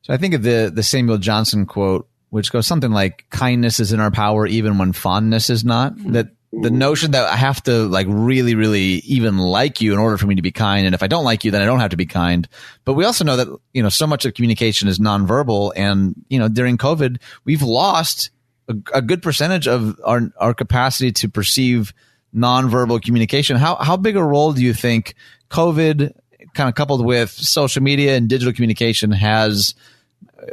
So, 0.01 0.13
I 0.13 0.17
think 0.17 0.33
of 0.33 0.43
the, 0.43 0.71
the 0.73 0.83
Samuel 0.83 1.17
Johnson 1.17 1.65
quote, 1.65 2.07
which 2.29 2.51
goes 2.51 2.67
something 2.67 2.91
like 2.91 3.25
kindness 3.29 3.79
is 3.79 3.93
in 3.93 3.99
our 3.99 4.11
power 4.11 4.45
even 4.47 4.77
when 4.77 4.91
fondness 4.91 5.49
is 5.49 5.63
not. 5.63 5.95
Mm. 5.95 6.13
That 6.13 6.27
the 6.61 6.71
notion 6.71 7.11
that 7.11 7.27
I 7.27 7.35
have 7.35 7.61
to 7.63 7.87
like 7.87 8.07
really, 8.09 8.55
really 8.55 8.99
even 9.05 9.37
like 9.37 9.81
you 9.81 9.93
in 9.93 9.99
order 9.99 10.17
for 10.17 10.25
me 10.25 10.35
to 10.35 10.41
be 10.41 10.51
kind. 10.51 10.85
And 10.85 10.95
if 10.95 11.03
I 11.03 11.07
don't 11.07 11.23
like 11.23 11.43
you, 11.43 11.51
then 11.51 11.61
I 11.61 11.65
don't 11.65 11.79
have 11.79 11.91
to 11.91 11.97
be 11.97 12.05
kind. 12.05 12.47
But 12.85 12.93
we 12.93 13.03
also 13.03 13.23
know 13.23 13.35
that, 13.37 13.47
you 13.73 13.83
know, 13.83 13.89
so 13.89 14.07
much 14.07 14.25
of 14.25 14.33
communication 14.33 14.87
is 14.87 14.99
nonverbal. 14.99 15.73
And, 15.75 16.15
you 16.29 16.39
know, 16.39 16.47
during 16.47 16.77
COVID, 16.77 17.19
we've 17.43 17.61
lost 17.61 18.29
a, 18.67 18.75
a 18.93 19.01
good 19.01 19.21
percentage 19.21 19.67
of 19.67 19.99
our, 20.03 20.31
our 20.37 20.53
capacity 20.53 21.11
to 21.13 21.29
perceive 21.29 21.93
nonverbal 22.33 23.01
communication. 23.01 23.57
How, 23.57 23.75
how 23.75 23.97
big 23.97 24.15
a 24.15 24.23
role 24.23 24.53
do 24.53 24.63
you 24.63 24.73
think 24.73 25.15
COVID 25.49 26.13
kind 26.53 26.69
of 26.69 26.75
coupled 26.75 27.05
with 27.05 27.31
social 27.31 27.83
media 27.83 28.15
and 28.15 28.29
digital 28.29 28.53
communication 28.53 29.11
has, 29.11 29.75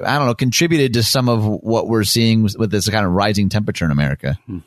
I 0.05 0.19
don't 0.19 0.27
know, 0.27 0.35
contributed 0.35 0.95
to 0.95 1.03
some 1.03 1.29
of 1.29 1.45
what 1.45 1.87
we're 1.87 2.05
seeing 2.05 2.43
with 2.43 2.71
this 2.71 2.89
kind 2.89 3.07
of 3.07 3.13
rising 3.13 3.49
temperature 3.49 3.85
in 3.85 3.91
America? 3.91 4.39
Hmm. 4.47 4.59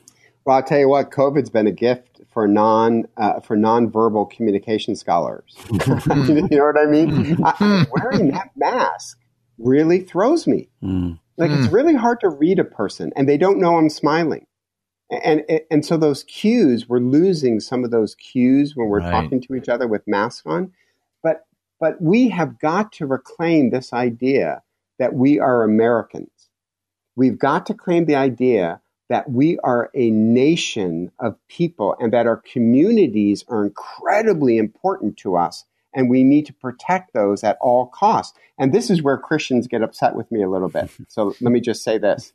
Well, 0.46 0.56
I'll 0.56 0.62
tell 0.62 0.78
you 0.78 0.88
what, 0.88 1.10
COVID's 1.10 1.50
been 1.50 1.66
a 1.66 1.72
gift 1.72 2.20
for 2.32 2.46
non 2.46 3.08
uh, 3.16 3.40
for 3.40 3.56
nonverbal 3.56 4.30
communication 4.30 4.94
scholars. 4.94 5.56
you 5.72 6.48
know 6.50 6.66
what 6.66 6.78
I 6.78 6.86
mean? 6.86 7.36
I, 7.44 7.84
wearing 7.90 8.30
that 8.30 8.52
mask 8.54 9.18
really 9.58 10.00
throws 10.00 10.46
me. 10.46 10.68
Mm. 10.82 11.18
Like 11.36 11.50
it's 11.50 11.72
really 11.72 11.94
hard 11.94 12.20
to 12.20 12.28
read 12.28 12.60
a 12.60 12.64
person, 12.64 13.12
and 13.16 13.28
they 13.28 13.36
don't 13.36 13.58
know 13.58 13.76
I'm 13.76 13.90
smiling. 13.90 14.46
And, 15.10 15.42
and 15.48 15.60
and 15.70 15.84
so 15.84 15.96
those 15.96 16.22
cues, 16.22 16.88
we're 16.88 17.00
losing 17.00 17.58
some 17.58 17.82
of 17.84 17.90
those 17.90 18.14
cues 18.14 18.76
when 18.76 18.86
we're 18.86 19.00
right. 19.00 19.10
talking 19.10 19.40
to 19.42 19.54
each 19.56 19.68
other 19.68 19.88
with 19.88 20.06
masks 20.06 20.46
on. 20.46 20.72
But 21.24 21.44
but 21.80 22.00
we 22.00 22.28
have 22.28 22.60
got 22.60 22.92
to 22.92 23.06
reclaim 23.06 23.70
this 23.70 23.92
idea 23.92 24.62
that 25.00 25.12
we 25.12 25.40
are 25.40 25.64
Americans. 25.64 26.30
We've 27.16 27.38
got 27.38 27.66
to 27.66 27.74
claim 27.74 28.04
the 28.04 28.14
idea 28.14 28.80
that 29.08 29.30
we 29.30 29.58
are 29.60 29.90
a 29.94 30.10
nation 30.10 31.12
of 31.18 31.36
people 31.48 31.96
and 32.00 32.12
that 32.12 32.26
our 32.26 32.38
communities 32.38 33.44
are 33.48 33.64
incredibly 33.64 34.58
important 34.58 35.16
to 35.18 35.36
us 35.36 35.64
and 35.96 36.10
we 36.10 36.22
need 36.22 36.46
to 36.46 36.52
protect 36.52 37.14
those 37.14 37.42
at 37.42 37.56
all 37.60 37.86
costs. 37.86 38.38
And 38.58 38.72
this 38.72 38.90
is 38.90 39.02
where 39.02 39.16
Christians 39.16 39.66
get 39.66 39.82
upset 39.82 40.14
with 40.14 40.30
me 40.30 40.42
a 40.42 40.48
little 40.48 40.68
bit. 40.68 40.90
So 41.08 41.34
let 41.40 41.50
me 41.52 41.60
just 41.60 41.82
say 41.82 41.98
this, 41.98 42.32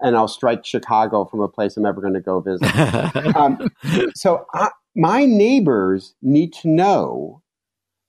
and 0.00 0.16
I'll 0.16 0.26
strike 0.26 0.64
Chicago 0.64 1.24
from 1.24 1.40
a 1.40 1.48
place 1.48 1.76
I'm 1.76 1.86
ever 1.86 2.00
going 2.00 2.14
to 2.14 2.20
go 2.20 2.40
visit. 2.40 2.74
um, 3.36 3.70
so 4.14 4.46
I, 4.52 4.70
my 4.96 5.24
neighbors 5.24 6.14
need 6.20 6.52
to 6.54 6.68
know 6.68 7.42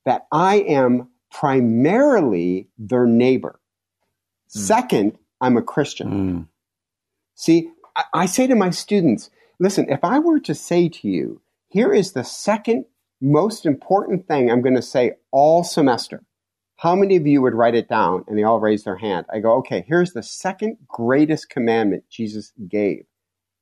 that 0.06 0.26
I 0.32 0.58
am 0.62 1.10
primarily 1.32 2.70
their 2.80 3.06
neighbor. 3.06 3.60
Mm. 4.50 4.60
Second, 4.60 5.18
I'm 5.40 5.58
a 5.58 5.62
Christian. 5.62 6.10
Mm. 6.10 6.48
See, 7.36 7.70
I, 8.14 8.26
say 8.26 8.48
to 8.48 8.56
my 8.56 8.70
students, 8.70 9.30
listen, 9.60 9.88
if 9.90 10.04
I 10.04 10.20
were 10.20 10.40
to 10.42 10.56
say 10.56 10.90
to 10.90 11.08
you, 11.08 11.42
here 11.68 11.94
is 11.94 12.12
the 12.12 12.24
second 12.24 12.86
most 13.22 13.66
important 13.66 14.28
thing 14.28 14.50
I'm 14.50 14.62
going 14.62 14.76
to 14.76 14.82
say 14.82 15.14
all 15.32 15.64
semester, 15.64 16.24
how 16.78 16.96
many 16.96 17.16
of 17.16 17.26
you 17.26 17.42
would 17.42 17.56
write 17.56 17.76
it 17.76 17.90
down? 17.90 18.24
And 18.28 18.38
they 18.38 18.44
all 18.44 18.60
raise 18.60 18.84
their 18.84 18.98
hand. 18.98 19.26
I 19.34 19.40
go, 19.40 19.54
okay, 19.58 19.84
here's 19.88 20.14
the 20.14 20.22
second 20.22 20.78
greatest 20.88 21.50
commandment 21.50 22.04
Jesus 22.10 22.54
gave 22.68 23.06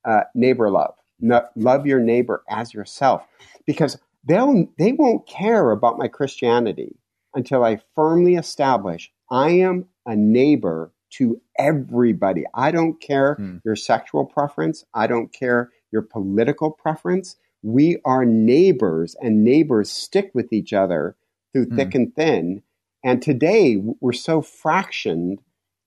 uh, 0.04 0.22
neighbor 0.34 0.70
love. 0.70 0.96
No, 1.20 1.46
love 1.56 1.86
your 1.86 2.02
neighbor 2.02 2.44
as 2.50 2.74
yourself. 2.74 3.26
Because 3.66 3.98
they'll, 4.26 4.68
they 4.78 4.92
won't 4.92 5.28
care 5.28 5.72
about 5.72 5.98
my 5.98 6.10
Christianity 6.10 6.98
until 7.34 7.64
I 7.64 7.82
firmly 7.96 8.36
establish 8.36 9.12
I 9.32 9.52
am 9.52 9.86
a 10.06 10.16
neighbor 10.16 10.92
to 11.12 11.42
everybody. 11.58 12.44
I 12.54 12.72
don't 12.72 13.00
care 13.02 13.36
hmm. 13.36 13.58
your 13.64 13.76
sexual 13.76 14.26
preference. 14.26 14.84
I 14.94 15.08
don't 15.08 15.32
care 15.32 15.72
your 15.92 16.02
political 16.02 16.72
preference. 16.72 17.38
We 17.62 17.98
are 18.06 18.26
neighbors, 18.26 19.16
and 19.22 19.44
neighbors 19.44 19.90
stick 19.90 20.32
with 20.34 20.54
each 20.54 20.74
other 20.74 21.16
through 21.54 21.66
hmm. 21.66 21.76
thick 21.76 21.96
and 21.96 22.16
thin. 22.16 22.64
And 23.04 23.22
today 23.22 23.78
we're 24.02 24.14
so 24.14 24.42
fractioned 24.42 25.38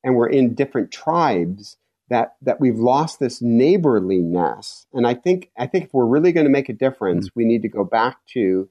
and 0.05 0.15
we're 0.15 0.29
in 0.29 0.55
different 0.55 0.93
tribes 0.93 1.77
that, 2.11 2.37
that 2.41 2.61
we've 2.61 2.79
lost 2.79 3.19
this 3.19 3.43
neighborliness. 3.43 4.87
And 4.95 5.07
I 5.07 5.15
think, 5.15 5.51
I 5.59 5.67
think 5.67 5.87
if 5.87 5.95
we're 5.95 6.07
really 6.07 6.33
going 6.33 6.47
to 6.47 6.51
make 6.51 6.69
a 6.69 6.75
difference, 6.75 7.27
hmm. 7.27 7.33
we 7.35 7.45
need 7.45 7.63
to 7.63 7.69
go 7.69 7.85
back 7.85 8.19
to 8.35 8.69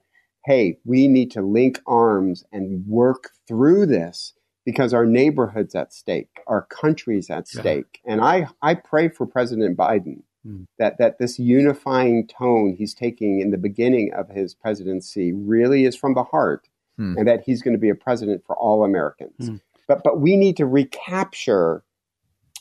hey, 0.48 0.78
we 0.86 1.08
need 1.08 1.30
to 1.30 1.42
link 1.42 1.78
arms 1.86 2.42
and 2.52 2.86
work 2.86 3.32
through 3.46 3.84
this 3.84 4.32
because 4.68 4.92
our 4.92 5.06
neighborhood's 5.06 5.74
at 5.74 5.94
stake, 5.94 6.40
our 6.46 6.60
country's 6.68 7.30
at 7.30 7.46
Yeah. 7.54 7.60
stake. 7.62 8.00
And 8.04 8.20
I, 8.20 8.48
I 8.60 8.74
pray 8.74 9.08
for 9.08 9.24
President 9.26 9.78
Biden 9.78 10.22
Mm. 10.46 10.66
that, 10.78 10.98
that 10.98 11.18
this 11.18 11.38
unifying 11.38 12.26
tone 12.26 12.74
he's 12.78 12.94
taking 12.94 13.40
in 13.40 13.50
the 13.50 13.56
beginning 13.58 14.12
of 14.12 14.28
his 14.28 14.54
presidency 14.54 15.32
really 15.32 15.84
is 15.84 15.96
from 15.96 16.12
the 16.14 16.22
heart 16.22 16.68
Hmm. 16.98 17.14
and 17.16 17.26
that 17.26 17.42
he's 17.46 17.60
going 17.62 17.72
to 17.74 17.80
be 17.80 17.88
a 17.88 17.94
president 17.94 18.44
for 18.46 18.54
all 18.56 18.84
Americans. 18.84 19.50
Mm. 19.50 19.60
But, 19.88 20.02
but 20.04 20.20
we 20.20 20.36
need 20.36 20.56
to 20.58 20.66
recapture 20.66 21.82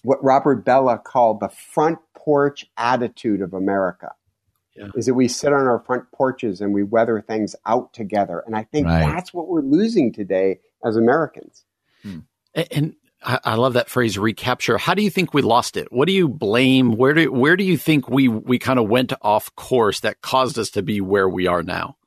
what 0.04 0.24
Robert 0.24 0.64
Bellah 0.66 1.04
called 1.04 1.40
the 1.42 1.50
front 1.50 2.00
porch 2.16 2.66
attitude 2.78 3.42
of 3.42 3.54
America. 3.54 4.14
Yeah. 4.76 4.88
Is 4.96 5.06
that 5.08 5.14
we 5.16 5.28
sit 5.28 5.54
on 5.54 5.66
our 5.68 5.80
front 5.80 6.12
porches 6.12 6.62
and 6.62 6.74
we 6.74 6.84
weather 6.84 7.20
things 7.22 7.56
out 7.66 7.94
together. 7.94 8.44
And 8.46 8.56
I 8.56 8.64
think 8.64 8.88
Right. 8.88 9.02
that's 9.12 9.34
what 9.34 9.48
we're 9.50 9.62
losing 9.62 10.12
today 10.14 10.60
as 10.86 10.96
Americans. 10.98 11.64
And 12.72 12.96
I 13.24 13.40
I 13.44 13.56
love 13.56 13.74
that 13.74 13.90
phrase 13.90 14.18
recapture. 14.18 14.78
How 14.78 14.94
do 14.94 15.02
you 15.02 15.10
think 15.10 15.34
we 15.34 15.42
lost 15.42 15.78
it? 15.78 15.92
What 15.92 16.08
do 16.08 16.14
you 16.14 16.28
blame? 16.28 16.94
Where 16.94 17.14
do 17.14 17.32
where 17.32 17.56
do 17.56 17.64
you 17.64 17.78
think 17.78 18.10
we 18.10 18.28
we 18.28 18.60
kind 18.60 18.80
of 18.80 18.88
went 18.88 19.14
off 19.22 19.54
course 19.56 20.00
that 20.02 20.22
caused 20.22 20.58
us 20.60 20.70
to 20.72 20.82
be 20.82 21.02
where 21.02 21.28
we 21.28 21.48
are 21.48 21.64
now? 21.64 21.98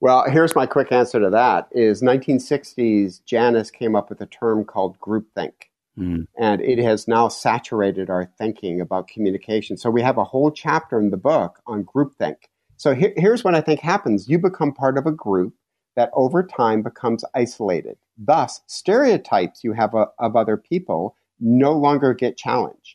Well, 0.00 0.30
here's 0.30 0.54
my 0.54 0.66
quick 0.66 0.92
answer 0.92 1.18
to 1.18 1.30
that 1.30 1.68
is 1.72 2.02
1960s 2.02 3.24
Janis 3.24 3.70
came 3.70 3.96
up 3.96 4.10
with 4.10 4.20
a 4.20 4.26
term 4.26 4.64
called 4.64 4.98
groupthink. 5.00 5.52
Mm. 5.98 6.28
and 6.38 6.60
it 6.60 6.78
has 6.78 7.08
now 7.08 7.26
saturated 7.26 8.08
our 8.08 8.24
thinking 8.38 8.80
about 8.80 9.08
communication. 9.08 9.76
So 9.76 9.90
we 9.90 10.00
have 10.02 10.16
a 10.16 10.22
whole 10.22 10.52
chapter 10.52 11.00
in 11.00 11.10
the 11.10 11.16
book 11.16 11.58
on 11.66 11.82
groupthink. 11.82 12.36
So 12.76 12.94
here, 12.94 13.12
here's 13.16 13.42
what 13.42 13.56
I 13.56 13.60
think 13.60 13.80
happens. 13.80 14.28
You 14.28 14.38
become 14.38 14.72
part 14.72 14.96
of 14.96 15.06
a 15.06 15.10
group 15.10 15.54
that 15.98 16.10
over 16.12 16.44
time 16.44 16.80
becomes 16.80 17.24
isolated. 17.34 17.96
Thus, 18.16 18.60
stereotypes 18.68 19.64
you 19.64 19.72
have 19.72 19.96
of, 19.96 20.06
of 20.20 20.36
other 20.36 20.56
people 20.56 21.16
no 21.40 21.72
longer 21.72 22.14
get 22.14 22.36
challenged, 22.36 22.94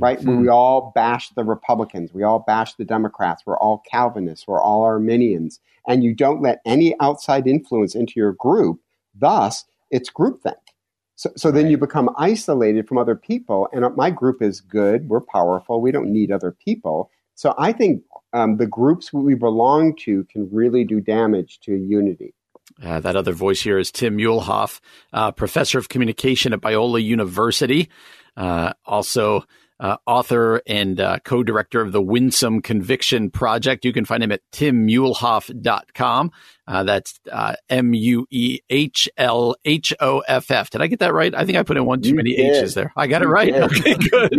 right? 0.00 0.20
Hmm. 0.20 0.40
We 0.40 0.48
all 0.48 0.90
bash 0.92 1.30
the 1.30 1.44
Republicans. 1.44 2.12
We 2.12 2.24
all 2.24 2.40
bash 2.40 2.74
the 2.74 2.84
Democrats. 2.84 3.44
We're 3.46 3.58
all 3.58 3.84
Calvinists. 3.88 4.48
We're 4.48 4.60
all 4.60 4.82
Arminians. 4.82 5.60
And 5.86 6.02
you 6.02 6.16
don't 6.16 6.42
let 6.42 6.62
any 6.66 6.96
outside 6.98 7.46
influence 7.46 7.94
into 7.94 8.14
your 8.16 8.32
group. 8.32 8.80
Thus, 9.14 9.64
it's 9.92 10.10
groupthink. 10.10 10.56
So, 11.14 11.30
so 11.36 11.52
then 11.52 11.70
you 11.70 11.78
become 11.78 12.10
isolated 12.18 12.88
from 12.88 12.98
other 12.98 13.14
people. 13.14 13.68
And 13.72 13.86
my 13.94 14.10
group 14.10 14.42
is 14.42 14.60
good. 14.60 15.08
We're 15.08 15.20
powerful. 15.20 15.80
We 15.80 15.92
don't 15.92 16.12
need 16.12 16.32
other 16.32 16.50
people. 16.50 17.08
So 17.42 17.56
I 17.58 17.72
think 17.72 18.04
um, 18.32 18.58
the 18.58 18.68
groups 18.68 19.12
we 19.12 19.34
belong 19.34 19.96
to 20.02 20.22
can 20.30 20.48
really 20.52 20.84
do 20.84 21.00
damage 21.00 21.58
to 21.62 21.74
unity. 21.74 22.34
Uh, 22.80 23.00
that 23.00 23.16
other 23.16 23.32
voice 23.32 23.60
here 23.60 23.80
is 23.80 23.90
Tim 23.90 24.16
Muehlhoff, 24.16 24.78
uh, 25.12 25.32
professor 25.32 25.76
of 25.76 25.88
communication 25.88 26.52
at 26.52 26.60
Biola 26.60 27.02
University, 27.02 27.88
uh, 28.36 28.74
also 28.86 29.44
uh, 29.80 29.96
author 30.06 30.62
and 30.66 31.00
uh, 31.00 31.18
co-director 31.24 31.80
of 31.80 31.92
the 31.92 32.00
Winsome 32.00 32.62
Conviction 32.62 33.30
Project. 33.30 33.84
You 33.84 33.92
can 33.92 34.04
find 34.04 34.22
him 34.22 34.30
at 34.32 34.40
timmuehlhoff.com. 34.52 36.30
Uh, 36.68 36.84
that's 36.84 37.18
uh, 37.30 37.56
M-U-E-H-L-H-O-F-F. 37.68 39.10
Did 40.70 40.80
I 40.80 40.86
get 40.86 41.00
that 41.00 41.12
right? 41.12 41.34
I 41.34 41.44
think 41.44 41.58
I 41.58 41.64
put 41.64 41.76
in 41.76 41.84
one 41.84 42.00
too 42.00 42.10
You 42.10 42.14
many 42.14 42.36
did. 42.36 42.62
H's 42.62 42.74
there. 42.74 42.92
I 42.96 43.08
got 43.08 43.22
it 43.22 43.28
right. 43.28 43.52
did. 43.52 43.62
Okay, 43.64 43.94
good. 43.94 44.30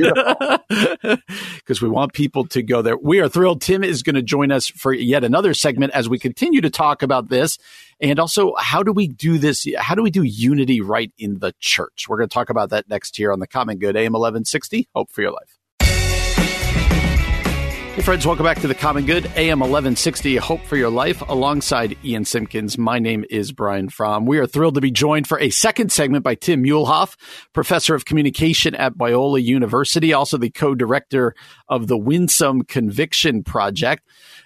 Because 1.58 1.82
we 1.82 1.90
want 1.90 2.14
people 2.14 2.46
to 2.48 2.64
go 2.64 2.82
there. 2.82 2.96
We 2.98 3.20
are 3.20 3.28
thrilled. 3.28 3.62
Tim 3.62 3.84
is 3.84 4.04
going 4.04 4.16
to 4.16 4.22
join 4.22 4.54
us 4.54 4.68
for 4.70 4.94
yet 4.94 5.26
another 5.26 5.54
segment 5.54 5.92
as 5.94 6.08
we 6.08 6.18
continue 6.18 6.62
to 6.62 6.70
talk 6.70 7.04
about 7.04 7.28
this. 7.28 7.58
And 8.04 8.20
also, 8.20 8.54
how 8.60 8.84
do 8.84 8.92
we 8.92 9.08
do 9.08 9.38
this? 9.38 9.66
How 9.78 9.96
do 9.96 10.04
we 10.04 10.12
do 10.12 10.24
unity 10.24 10.82
right 10.82 11.14
in 11.18 11.40
the 11.40 11.54
church? 11.62 12.08
We're 12.10 12.18
going 12.18 12.28
to 12.28 12.34
talk 12.34 12.50
about 12.50 12.70
that 12.72 12.90
next 12.90 13.16
here 13.16 13.32
on 13.32 13.40
the 13.40 13.48
Common 13.48 13.78
Good 13.78 13.96
AM 13.96 14.12
1160. 14.12 14.90
Hope 14.94 15.10
for 15.10 15.22
your 15.22 15.32
life. 15.32 15.63
Hey, 17.94 18.02
friends, 18.02 18.26
welcome 18.26 18.44
back 18.44 18.60
to 18.62 18.68
the 18.68 18.74
Common 18.74 19.06
Good, 19.06 19.28
AM 19.36 19.60
1160, 19.60 20.38
Hope 20.38 20.62
for 20.62 20.76
Your 20.76 20.90
Life, 20.90 21.22
alongside 21.30 21.96
Ian 22.04 22.26
Simpkins. 22.26 22.76
My 22.76 22.98
name 22.98 23.24
is 23.30 23.52
Brian 23.52 23.88
Fromm. 23.88 24.26
We 24.26 24.40
are 24.40 24.48
thrilled 24.48 24.74
to 24.74 24.82
be 24.82 24.90
joined 24.90 25.28
for 25.28 25.40
a 25.40 25.52
second 25.52 25.92
segment 25.92 26.24
by 26.24 26.34
Tim 26.34 26.64
Muehlhoff, 26.64 27.16
professor 27.54 27.94
of 27.94 28.06
communication 28.06 28.74
at 28.74 28.98
Biola 28.98 29.44
University, 29.44 30.12
also 30.12 30.40
the 30.40 30.50
co 30.50 30.74
director 30.74 31.36
of 31.70 31.86
the 31.86 31.96
Winsome 31.96 32.64
Conviction 32.64 33.44
Project. 33.44 34.02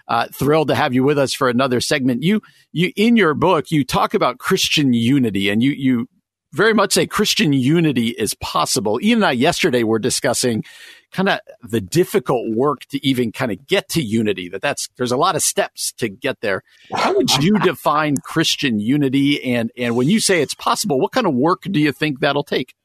Uh, 0.09 0.27
thrilled 0.33 0.67
to 0.67 0.75
have 0.75 0.93
you 0.93 1.05
with 1.05 1.17
us 1.17 1.33
for 1.33 1.47
another 1.47 1.79
segment. 1.79 2.23
You, 2.23 2.41
you, 2.73 2.91
in 2.97 3.15
your 3.15 3.33
book, 3.33 3.71
you 3.71 3.85
talk 3.85 4.13
about 4.13 4.39
Christian 4.39 4.91
unity 4.91 5.47
and 5.47 5.63
you, 5.63 5.71
you 5.71 6.09
very 6.51 6.73
much 6.73 6.93
say 6.93 7.07
Christian 7.07 7.53
unity 7.53 8.09
is 8.09 8.33
possible. 8.35 8.99
Ian 9.01 9.19
and 9.19 9.25
I 9.25 9.31
yesterday 9.31 9.83
were 9.83 9.99
discussing 9.99 10.63
kind 11.11 11.29
of 11.29 11.39
the 11.63 11.81
difficult 11.81 12.55
work 12.55 12.81
to 12.85 13.05
even 13.05 13.31
kind 13.31 13.51
of 13.51 13.65
get 13.67 13.87
to 13.89 14.01
unity 14.01 14.49
that 14.49 14.61
that's 14.61 14.89
there's 14.97 15.11
a 15.11 15.17
lot 15.17 15.35
of 15.35 15.41
steps 15.41 15.91
to 15.93 16.09
get 16.09 16.41
there 16.41 16.63
how 16.93 17.15
would 17.15 17.29
you 17.37 17.57
define 17.63 18.17
christian 18.17 18.79
unity 18.79 19.41
and 19.43 19.71
and 19.77 19.95
when 19.95 20.07
you 20.07 20.19
say 20.19 20.41
it's 20.41 20.53
possible 20.53 20.99
what 20.99 21.11
kind 21.11 21.25
of 21.25 21.33
work 21.33 21.63
do 21.63 21.79
you 21.79 21.91
think 21.91 22.19
that'll 22.19 22.43
take 22.43 22.75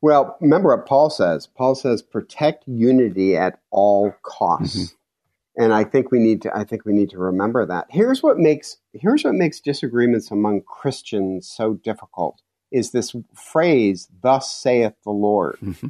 Well, 0.00 0.36
remember 0.40 0.74
what 0.74 0.86
Paul 0.86 1.10
says. 1.10 1.46
Paul 1.46 1.74
says, 1.74 2.02
"Protect 2.02 2.66
unity 2.66 3.36
at 3.36 3.60
all 3.70 4.14
costs." 4.22 4.76
Mm-hmm. 4.76 5.62
And 5.62 5.74
I 5.74 5.84
think 5.84 6.10
we 6.10 6.18
need 6.18 6.42
to. 6.42 6.56
I 6.56 6.64
think 6.64 6.84
we 6.84 6.92
need 6.92 7.10
to 7.10 7.18
remember 7.18 7.66
that. 7.66 7.86
Here's 7.90 8.22
what 8.22 8.38
makes 8.38 8.78
here's 8.92 9.24
what 9.24 9.34
makes 9.34 9.60
disagreements 9.60 10.30
among 10.30 10.62
Christians 10.62 11.48
so 11.48 11.74
difficult: 11.74 12.40
is 12.70 12.90
this 12.92 13.14
phrase, 13.34 14.08
"Thus 14.22 14.54
saith 14.54 14.94
the 15.04 15.10
Lord." 15.10 15.58
Mm-hmm. 15.62 15.88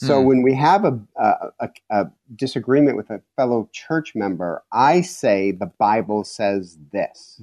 So 0.00 0.18
Hmm. 0.18 0.26
when 0.28 0.42
we 0.42 0.54
have 0.54 0.86
a, 0.86 0.98
a, 1.16 1.34
a, 1.60 1.68
a 1.90 2.10
disagreement 2.34 2.96
with 2.96 3.10
a 3.10 3.20
fellow 3.36 3.68
church 3.72 4.14
member, 4.14 4.62
I 4.72 5.02
say 5.02 5.50
the 5.50 5.66
Bible 5.66 6.24
says 6.24 6.78
this, 6.90 7.36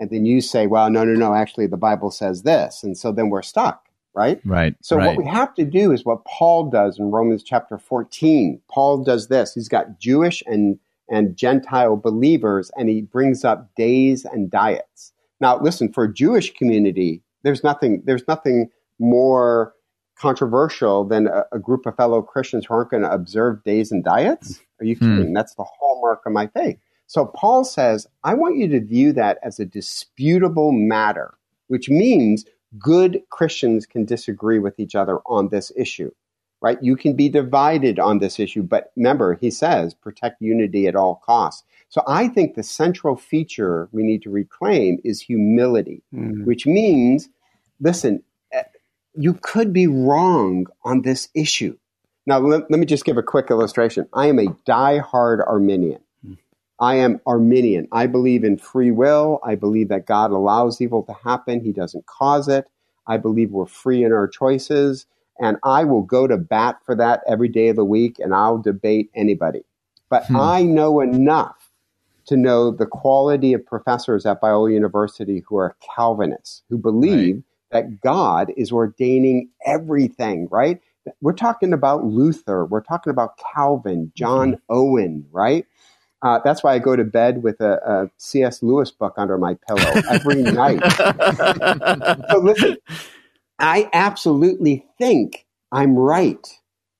and 0.00 0.10
then 0.10 0.26
you 0.26 0.40
say, 0.40 0.66
"Well, 0.66 0.90
no, 0.90 1.04
no, 1.04 1.12
no. 1.14 1.34
Actually, 1.34 1.68
the 1.68 1.76
Bible 1.76 2.10
says 2.10 2.42
this," 2.42 2.82
and 2.82 2.98
so 2.98 3.12
then 3.12 3.30
we're 3.30 3.42
stuck, 3.42 3.88
right? 4.12 4.40
Right. 4.44 4.74
So 4.80 4.96
right. 4.96 5.06
what 5.06 5.16
we 5.16 5.24
have 5.30 5.54
to 5.54 5.64
do 5.64 5.92
is 5.92 6.04
what 6.04 6.24
Paul 6.24 6.68
does 6.68 6.98
in 6.98 7.12
Romans 7.12 7.44
chapter 7.44 7.78
14. 7.78 8.60
Paul 8.68 9.04
does 9.04 9.28
this. 9.28 9.54
He's 9.54 9.68
got 9.68 10.00
Jewish 10.00 10.42
and, 10.46 10.80
and 11.08 11.36
Gentile 11.36 11.96
believers 11.96 12.72
and 12.76 12.88
he 12.88 13.02
brings 13.02 13.44
up 13.44 13.72
days 13.76 14.24
and 14.24 14.50
diets. 14.50 15.12
Now 15.40 15.60
listen, 15.60 15.92
for 15.92 16.04
a 16.04 16.12
Jewish 16.12 16.52
community, 16.54 17.22
there's 17.44 17.62
nothing, 17.62 18.02
there's 18.04 18.26
nothing 18.26 18.70
more 18.98 19.73
controversial 20.16 21.04
than 21.04 21.26
a, 21.26 21.44
a 21.52 21.58
group 21.58 21.86
of 21.86 21.96
fellow 21.96 22.22
Christians 22.22 22.66
who 22.66 22.74
aren't 22.74 22.90
going 22.90 23.02
to 23.02 23.12
observe 23.12 23.64
days 23.64 23.90
and 23.92 24.04
diets. 24.04 24.60
Are 24.80 24.84
you 24.84 24.96
kidding? 24.96 25.26
Hmm. 25.26 25.32
That's 25.32 25.54
the 25.54 25.64
hallmark 25.64 26.22
of 26.26 26.32
my 26.32 26.46
faith. 26.48 26.78
So 27.06 27.26
Paul 27.26 27.64
says, 27.64 28.06
I 28.22 28.34
want 28.34 28.56
you 28.56 28.68
to 28.68 28.80
view 28.80 29.12
that 29.12 29.38
as 29.42 29.60
a 29.60 29.66
disputable 29.66 30.72
matter, 30.72 31.34
which 31.68 31.88
means 31.88 32.44
good 32.78 33.22
Christians 33.30 33.86
can 33.86 34.04
disagree 34.04 34.58
with 34.58 34.78
each 34.80 34.94
other 34.94 35.18
on 35.26 35.48
this 35.48 35.70
issue, 35.76 36.10
right? 36.60 36.78
You 36.82 36.96
can 36.96 37.14
be 37.14 37.28
divided 37.28 37.98
on 37.98 38.18
this 38.18 38.40
issue, 38.40 38.62
but 38.62 38.90
remember, 38.96 39.34
he 39.34 39.50
says, 39.50 39.94
protect 39.94 40.40
unity 40.40 40.86
at 40.86 40.96
all 40.96 41.22
costs. 41.24 41.62
So 41.88 42.02
I 42.08 42.26
think 42.28 42.54
the 42.54 42.62
central 42.62 43.16
feature 43.16 43.88
we 43.92 44.02
need 44.02 44.22
to 44.22 44.30
reclaim 44.30 44.98
is 45.04 45.20
humility, 45.20 46.02
hmm. 46.12 46.44
which 46.44 46.66
means, 46.66 47.28
listen, 47.80 48.22
you 49.14 49.34
could 49.34 49.72
be 49.72 49.86
wrong 49.86 50.66
on 50.84 51.02
this 51.02 51.28
issue. 51.34 51.76
Now, 52.26 52.38
let, 52.38 52.70
let 52.70 52.80
me 52.80 52.86
just 52.86 53.04
give 53.04 53.16
a 53.16 53.22
quick 53.22 53.50
illustration. 53.50 54.08
I 54.12 54.28
am 54.28 54.38
a 54.38 54.46
die-hard 54.64 55.40
Arminian. 55.40 56.00
I 56.80 56.96
am 56.96 57.20
Arminian. 57.24 57.86
I 57.92 58.06
believe 58.06 58.42
in 58.42 58.58
free 58.58 58.90
will. 58.90 59.38
I 59.44 59.54
believe 59.54 59.88
that 59.88 60.06
God 60.06 60.32
allows 60.32 60.80
evil 60.80 61.02
to 61.04 61.12
happen. 61.12 61.60
He 61.60 61.72
doesn't 61.72 62.06
cause 62.06 62.48
it. 62.48 62.66
I 63.06 63.16
believe 63.16 63.52
we're 63.52 63.66
free 63.66 64.02
in 64.02 64.12
our 64.12 64.26
choices. 64.26 65.06
And 65.38 65.56
I 65.62 65.84
will 65.84 66.02
go 66.02 66.26
to 66.26 66.36
bat 66.36 66.78
for 66.84 66.94
that 66.96 67.22
every 67.28 67.48
day 67.48 67.68
of 67.68 67.76
the 67.76 67.84
week 67.84 68.18
and 68.18 68.34
I'll 68.34 68.58
debate 68.58 69.10
anybody. 69.14 69.64
But 70.08 70.26
hmm. 70.26 70.36
I 70.36 70.62
know 70.62 71.00
enough 71.00 71.70
to 72.26 72.36
know 72.36 72.70
the 72.70 72.86
quality 72.86 73.52
of 73.52 73.64
professors 73.64 74.26
at 74.26 74.40
Biola 74.40 74.72
University 74.72 75.44
who 75.46 75.56
are 75.56 75.76
Calvinists, 75.94 76.62
who 76.68 76.78
believe 76.78 77.42
that 77.74 78.00
God 78.00 78.52
is 78.56 78.72
ordaining 78.72 79.50
everything, 79.66 80.48
right? 80.50 80.80
We're 81.20 81.34
talking 81.34 81.74
about 81.74 82.04
Luther. 82.04 82.64
We're 82.64 82.80
talking 82.80 83.10
about 83.10 83.38
Calvin, 83.54 84.12
John 84.16 84.56
Owen, 84.70 85.26
right? 85.30 85.66
Uh, 86.22 86.40
that's 86.42 86.64
why 86.64 86.72
I 86.72 86.78
go 86.78 86.96
to 86.96 87.04
bed 87.04 87.42
with 87.42 87.60
a, 87.60 87.74
a 87.86 88.10
C.S. 88.16 88.62
Lewis 88.62 88.90
book 88.90 89.12
under 89.18 89.36
my 89.36 89.58
pillow 89.68 90.00
every 90.10 90.42
night. 90.42 90.80
So 92.30 92.38
listen, 92.38 92.78
I 93.58 93.90
absolutely 93.92 94.86
think 94.98 95.44
I'm 95.70 95.96
right 95.96 96.48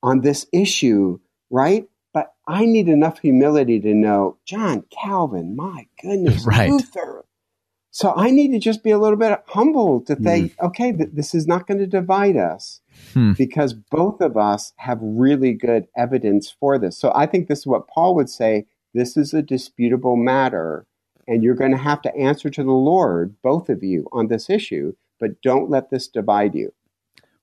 on 0.02 0.20
this 0.20 0.46
issue, 0.52 1.20
right? 1.50 1.88
but 2.14 2.32
I 2.46 2.64
need 2.64 2.88
enough 2.88 3.18
humility 3.18 3.80
to 3.80 3.92
know 3.92 4.38
John 4.46 4.84
Calvin, 4.90 5.56
my 5.56 5.88
goodness, 6.00 6.46
right. 6.46 6.70
Luther. 6.70 7.24
So 7.94 8.12
I 8.16 8.32
need 8.32 8.50
to 8.50 8.58
just 8.58 8.82
be 8.82 8.90
a 8.90 8.98
little 8.98 9.16
bit 9.16 9.40
humble 9.46 10.00
to 10.06 10.16
think, 10.16 10.56
mm. 10.56 10.66
okay, 10.66 10.90
th- 10.90 11.10
this 11.12 11.32
is 11.32 11.46
not 11.46 11.68
going 11.68 11.78
to 11.78 11.86
divide 11.86 12.36
us 12.36 12.80
hmm. 13.12 13.34
because 13.34 13.72
both 13.72 14.20
of 14.20 14.36
us 14.36 14.72
have 14.78 14.98
really 15.00 15.52
good 15.52 15.86
evidence 15.96 16.50
for 16.50 16.76
this. 16.76 16.98
So 16.98 17.12
I 17.14 17.26
think 17.26 17.46
this 17.46 17.60
is 17.60 17.66
what 17.68 17.86
Paul 17.86 18.16
would 18.16 18.28
say. 18.28 18.66
This 18.94 19.16
is 19.16 19.32
a 19.32 19.42
disputable 19.42 20.16
matter 20.16 20.88
and 21.28 21.44
you're 21.44 21.54
going 21.54 21.70
to 21.70 21.76
have 21.76 22.02
to 22.02 22.16
answer 22.16 22.50
to 22.50 22.64
the 22.64 22.72
Lord, 22.72 23.36
both 23.42 23.68
of 23.68 23.84
you, 23.84 24.08
on 24.10 24.26
this 24.26 24.50
issue, 24.50 24.94
but 25.20 25.40
don't 25.40 25.70
let 25.70 25.90
this 25.90 26.08
divide 26.08 26.56
you. 26.56 26.72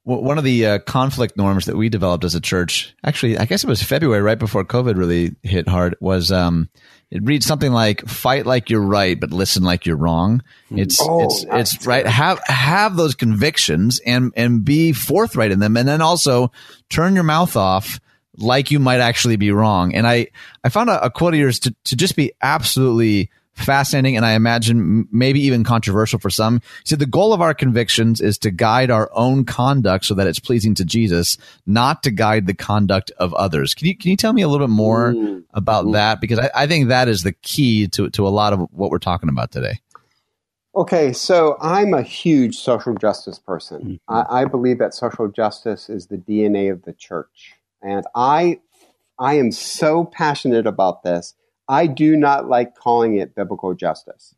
Well, 0.03 0.23
one 0.23 0.39
of 0.39 0.43
the 0.43 0.65
uh, 0.65 0.79
conflict 0.79 1.37
norms 1.37 1.65
that 1.65 1.77
we 1.77 1.87
developed 1.87 2.23
as 2.23 2.33
a 2.33 2.41
church, 2.41 2.95
actually, 3.03 3.37
I 3.37 3.45
guess 3.45 3.63
it 3.63 3.67
was 3.67 3.83
February, 3.83 4.21
right 4.21 4.39
before 4.39 4.65
COVID 4.65 4.97
really 4.97 5.35
hit 5.43 5.67
hard, 5.67 5.95
was 5.99 6.31
um, 6.31 6.69
it 7.11 7.23
reads 7.23 7.45
something 7.45 7.71
like 7.71 8.07
"fight 8.07 8.47
like 8.47 8.71
you're 8.71 8.81
right, 8.81 9.19
but 9.19 9.31
listen 9.31 9.63
like 9.63 9.85
you're 9.85 9.97
wrong." 9.97 10.41
It's 10.71 10.99
oh, 11.01 11.25
it's 11.25 11.45
it's 11.51 11.85
right. 11.85 12.07
Have 12.07 12.39
have 12.47 12.95
those 12.95 13.13
convictions 13.13 13.99
and 14.03 14.33
and 14.35 14.65
be 14.65 14.91
forthright 14.91 15.51
in 15.51 15.59
them, 15.59 15.77
and 15.77 15.87
then 15.87 16.01
also 16.01 16.51
turn 16.89 17.13
your 17.13 17.23
mouth 17.23 17.55
off 17.55 17.99
like 18.37 18.71
you 18.71 18.79
might 18.79 19.01
actually 19.01 19.35
be 19.35 19.51
wrong. 19.51 19.93
And 19.93 20.07
I 20.07 20.27
I 20.63 20.69
found 20.69 20.89
a, 20.89 21.05
a 21.05 21.09
quote 21.11 21.35
of 21.35 21.39
yours 21.39 21.59
to 21.59 21.75
to 21.83 21.95
just 21.95 22.15
be 22.15 22.31
absolutely 22.41 23.29
fascinating 23.53 24.15
and 24.15 24.25
I 24.25 24.33
imagine 24.33 25.07
maybe 25.11 25.41
even 25.41 25.63
controversial 25.63 26.19
for 26.19 26.29
some. 26.29 26.61
He 26.83 26.89
said 26.89 26.99
the 26.99 27.05
goal 27.05 27.33
of 27.33 27.41
our 27.41 27.53
convictions 27.53 28.21
is 28.21 28.37
to 28.39 28.51
guide 28.51 28.89
our 28.89 29.09
own 29.13 29.45
conduct 29.45 30.05
so 30.05 30.13
that 30.15 30.27
it's 30.27 30.39
pleasing 30.39 30.73
to 30.75 30.85
Jesus, 30.85 31.37
not 31.65 32.03
to 32.03 32.11
guide 32.11 32.47
the 32.47 32.53
conduct 32.53 33.11
of 33.17 33.33
others. 33.33 33.73
Can 33.73 33.87
you 33.87 33.97
can 33.97 34.11
you 34.11 34.17
tell 34.17 34.33
me 34.33 34.41
a 34.41 34.47
little 34.47 34.65
bit 34.65 34.73
more 34.73 35.13
about 35.53 35.91
that? 35.91 36.21
Because 36.21 36.39
I, 36.39 36.49
I 36.55 36.67
think 36.67 36.87
that 36.87 37.07
is 37.07 37.23
the 37.23 37.33
key 37.33 37.87
to 37.89 38.09
to 38.11 38.27
a 38.27 38.29
lot 38.29 38.53
of 38.53 38.59
what 38.71 38.91
we're 38.91 38.99
talking 38.99 39.29
about 39.29 39.51
today. 39.51 39.79
Okay, 40.73 41.11
so 41.11 41.57
I'm 41.59 41.93
a 41.93 42.01
huge 42.01 42.57
social 42.57 42.95
justice 42.95 43.37
person. 43.37 43.99
Mm-hmm. 44.07 44.13
I, 44.33 44.43
I 44.43 44.45
believe 44.45 44.79
that 44.79 44.93
social 44.93 45.27
justice 45.27 45.89
is 45.89 46.07
the 46.07 46.17
DNA 46.17 46.71
of 46.71 46.83
the 46.83 46.93
church, 46.93 47.55
and 47.81 48.05
I 48.15 48.61
I 49.19 49.35
am 49.35 49.51
so 49.51 50.05
passionate 50.05 50.65
about 50.65 51.03
this 51.03 51.35
I 51.71 51.87
do 51.87 52.17
not 52.17 52.49
like 52.49 52.75
calling 52.75 53.15
it 53.15 53.33
biblical 53.33 53.73
justice. 53.73 54.35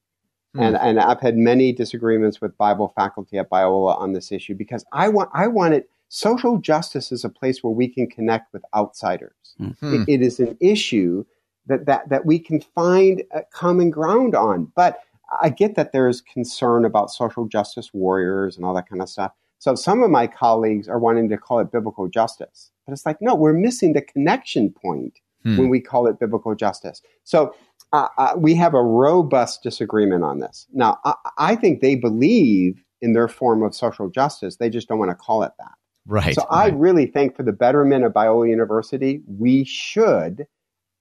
Mm. 0.55 0.61
And, 0.61 0.77
and 0.77 0.99
I've 0.99 1.19
had 1.19 1.35
many 1.35 1.73
disagreements 1.73 2.39
with 2.39 2.55
Bible 2.59 2.93
faculty 2.95 3.39
at 3.39 3.49
Biola 3.49 3.97
on 3.97 4.13
this 4.13 4.31
issue 4.31 4.53
because 4.53 4.85
I 4.93 5.09
want, 5.09 5.31
I 5.33 5.47
want 5.47 5.73
it, 5.73 5.89
social 6.09 6.59
justice 6.59 7.11
is 7.11 7.25
a 7.25 7.29
place 7.29 7.63
where 7.63 7.73
we 7.73 7.87
can 7.87 8.07
connect 8.07 8.53
with 8.53 8.63
outsiders. 8.75 9.55
Mm-hmm. 9.59 10.03
It, 10.03 10.09
it 10.09 10.21
is 10.21 10.39
an 10.39 10.55
issue 10.61 11.25
that, 11.65 11.87
that, 11.87 12.07
that 12.09 12.27
we 12.27 12.37
can 12.37 12.61
find 12.61 13.23
common 13.51 13.89
ground 13.89 14.35
on. 14.35 14.71
But 14.75 14.99
I 15.41 15.49
get 15.49 15.73
that 15.75 15.91
there 15.91 16.07
is 16.07 16.21
concern 16.21 16.85
about 16.85 17.09
social 17.09 17.47
justice 17.47 17.91
warriors 17.95 18.57
and 18.57 18.63
all 18.63 18.75
that 18.75 18.87
kind 18.87 19.01
of 19.01 19.09
stuff. 19.09 19.31
So 19.57 19.73
some 19.73 20.03
of 20.03 20.11
my 20.11 20.27
colleagues 20.27 20.87
are 20.87 20.99
wanting 20.99 21.29
to 21.29 21.37
call 21.37 21.57
it 21.59 21.71
biblical 21.71 22.07
justice. 22.09 22.69
But 22.85 22.93
it's 22.93 23.07
like, 23.07 23.21
no, 23.21 23.33
we're 23.33 23.53
missing 23.53 23.93
the 23.93 24.01
connection 24.01 24.69
point 24.69 25.19
hmm. 25.43 25.57
when 25.57 25.69
we 25.69 25.79
call 25.79 26.07
it 26.07 26.19
biblical 26.19 26.55
justice. 26.55 27.01
So 27.23 27.53
uh, 27.91 28.07
uh, 28.17 28.33
we 28.37 28.55
have 28.55 28.73
a 28.73 28.81
robust 28.81 29.61
disagreement 29.63 30.23
on 30.23 30.39
this. 30.39 30.67
Now, 30.73 30.97
I, 31.05 31.13
I, 31.37 31.55
think 31.55 31.81
they 31.81 31.95
believe 31.95 32.83
in 33.01 33.13
their 33.13 33.27
form 33.27 33.61
of 33.61 33.75
social 33.75 34.09
justice. 34.09 34.55
They 34.55 34.69
just 34.69 34.87
don't 34.87 34.97
want 34.97 35.11
to 35.11 35.15
call 35.15 35.43
it 35.43 35.51
that. 35.59 35.73
Right. 36.05 36.33
So 36.33 36.41
right. 36.51 36.65
I 36.65 36.67
really 36.69 37.05
think 37.05 37.35
for 37.35 37.43
the 37.43 37.51
betterment 37.51 38.03
of 38.03 38.13
Biola 38.13 38.49
University, 38.49 39.21
we 39.27 39.63
should 39.63 40.47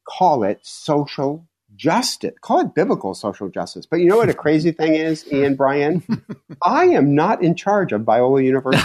call 0.07 0.45
it 0.45 0.61
social 0.63 1.49
justice. 1.75 2.35
Call 2.43 2.61
it 2.61 2.75
biblical 2.75 3.15
social 3.15 3.49
justice. 3.49 3.87
But 3.87 4.01
you 4.01 4.07
know 4.07 4.17
what 4.17 4.29
a 4.29 4.35
crazy 4.35 4.73
thing 4.79 4.95
is, 4.95 5.25
Ian 5.33 5.57
Brian? 5.57 6.03
I 6.63 6.85
am 6.87 7.15
not 7.15 7.43
in 7.43 7.55
charge 7.55 7.93
of 7.93 8.03
Biola 8.03 8.45
University. 8.45 8.83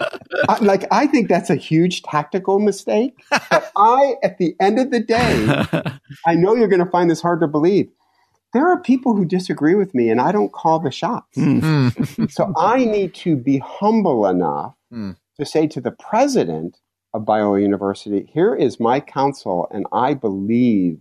I, 0.48 0.58
like 0.60 0.84
I 0.90 1.06
think 1.06 1.28
that's 1.28 1.50
a 1.50 1.56
huge 1.56 2.02
tactical 2.02 2.58
mistake. 2.58 3.14
But 3.30 3.70
I, 3.76 4.14
at 4.22 4.38
the 4.38 4.54
end 4.60 4.78
of 4.78 4.90
the 4.90 5.00
day, 5.00 5.64
I 6.26 6.34
know 6.34 6.54
you're 6.54 6.68
going 6.68 6.84
to 6.84 6.90
find 6.90 7.10
this 7.10 7.22
hard 7.22 7.40
to 7.40 7.48
believe. 7.48 7.90
There 8.54 8.66
are 8.66 8.80
people 8.80 9.14
who 9.14 9.24
disagree 9.26 9.74
with 9.74 9.94
me, 9.94 10.08
and 10.08 10.20
I 10.20 10.32
don't 10.32 10.52
call 10.52 10.78
the 10.80 10.90
shots. 10.90 11.36
Mm. 11.36 12.30
so 12.30 12.52
I 12.56 12.84
need 12.84 13.14
to 13.16 13.36
be 13.36 13.58
humble 13.58 14.26
enough 14.26 14.74
mm. 14.92 15.16
to 15.38 15.46
say 15.46 15.66
to 15.68 15.80
the 15.80 15.90
president 15.90 16.78
of 17.12 17.22
Biola 17.22 17.60
University, 17.60 18.28
"Here 18.32 18.54
is 18.54 18.80
my 18.80 19.00
counsel, 19.00 19.68
and 19.70 19.86
I 19.92 20.14
believe 20.14 20.98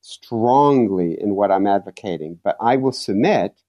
strongly 0.00 1.20
in 1.20 1.34
what 1.34 1.50
I'm 1.50 1.66
advocating, 1.66 2.40
but 2.42 2.56
I 2.60 2.76
will 2.76 2.92
submit 2.92 3.60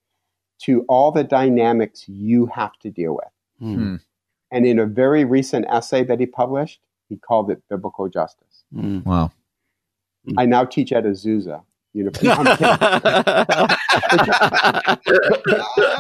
to 0.64 0.82
all 0.90 1.12
the 1.12 1.24
dynamics 1.24 2.06
you 2.08 2.48
have 2.48 2.78
to 2.80 2.90
deal 2.90 3.14
with." 3.14 3.32
Mm. 3.62 4.00
And 4.52 4.66
in 4.66 4.80
a 4.80 4.86
very 4.86 5.26
recent 5.26 5.66
essay 5.70 6.04
that 6.04 6.20
he 6.20 6.26
published, 6.26 6.80
he 7.08 7.18
called 7.18 7.52
it 7.52 7.62
biblical 7.70 8.10
justice. 8.10 8.64
Mm. 8.74 9.06
Wow. 9.06 9.32
I 10.38 10.46
now 10.46 10.66
teach 10.66 10.92
at 10.92 11.06
Azusa 11.06 11.64
University. 11.94 12.28
but, 12.28 12.60
but, 12.60 13.00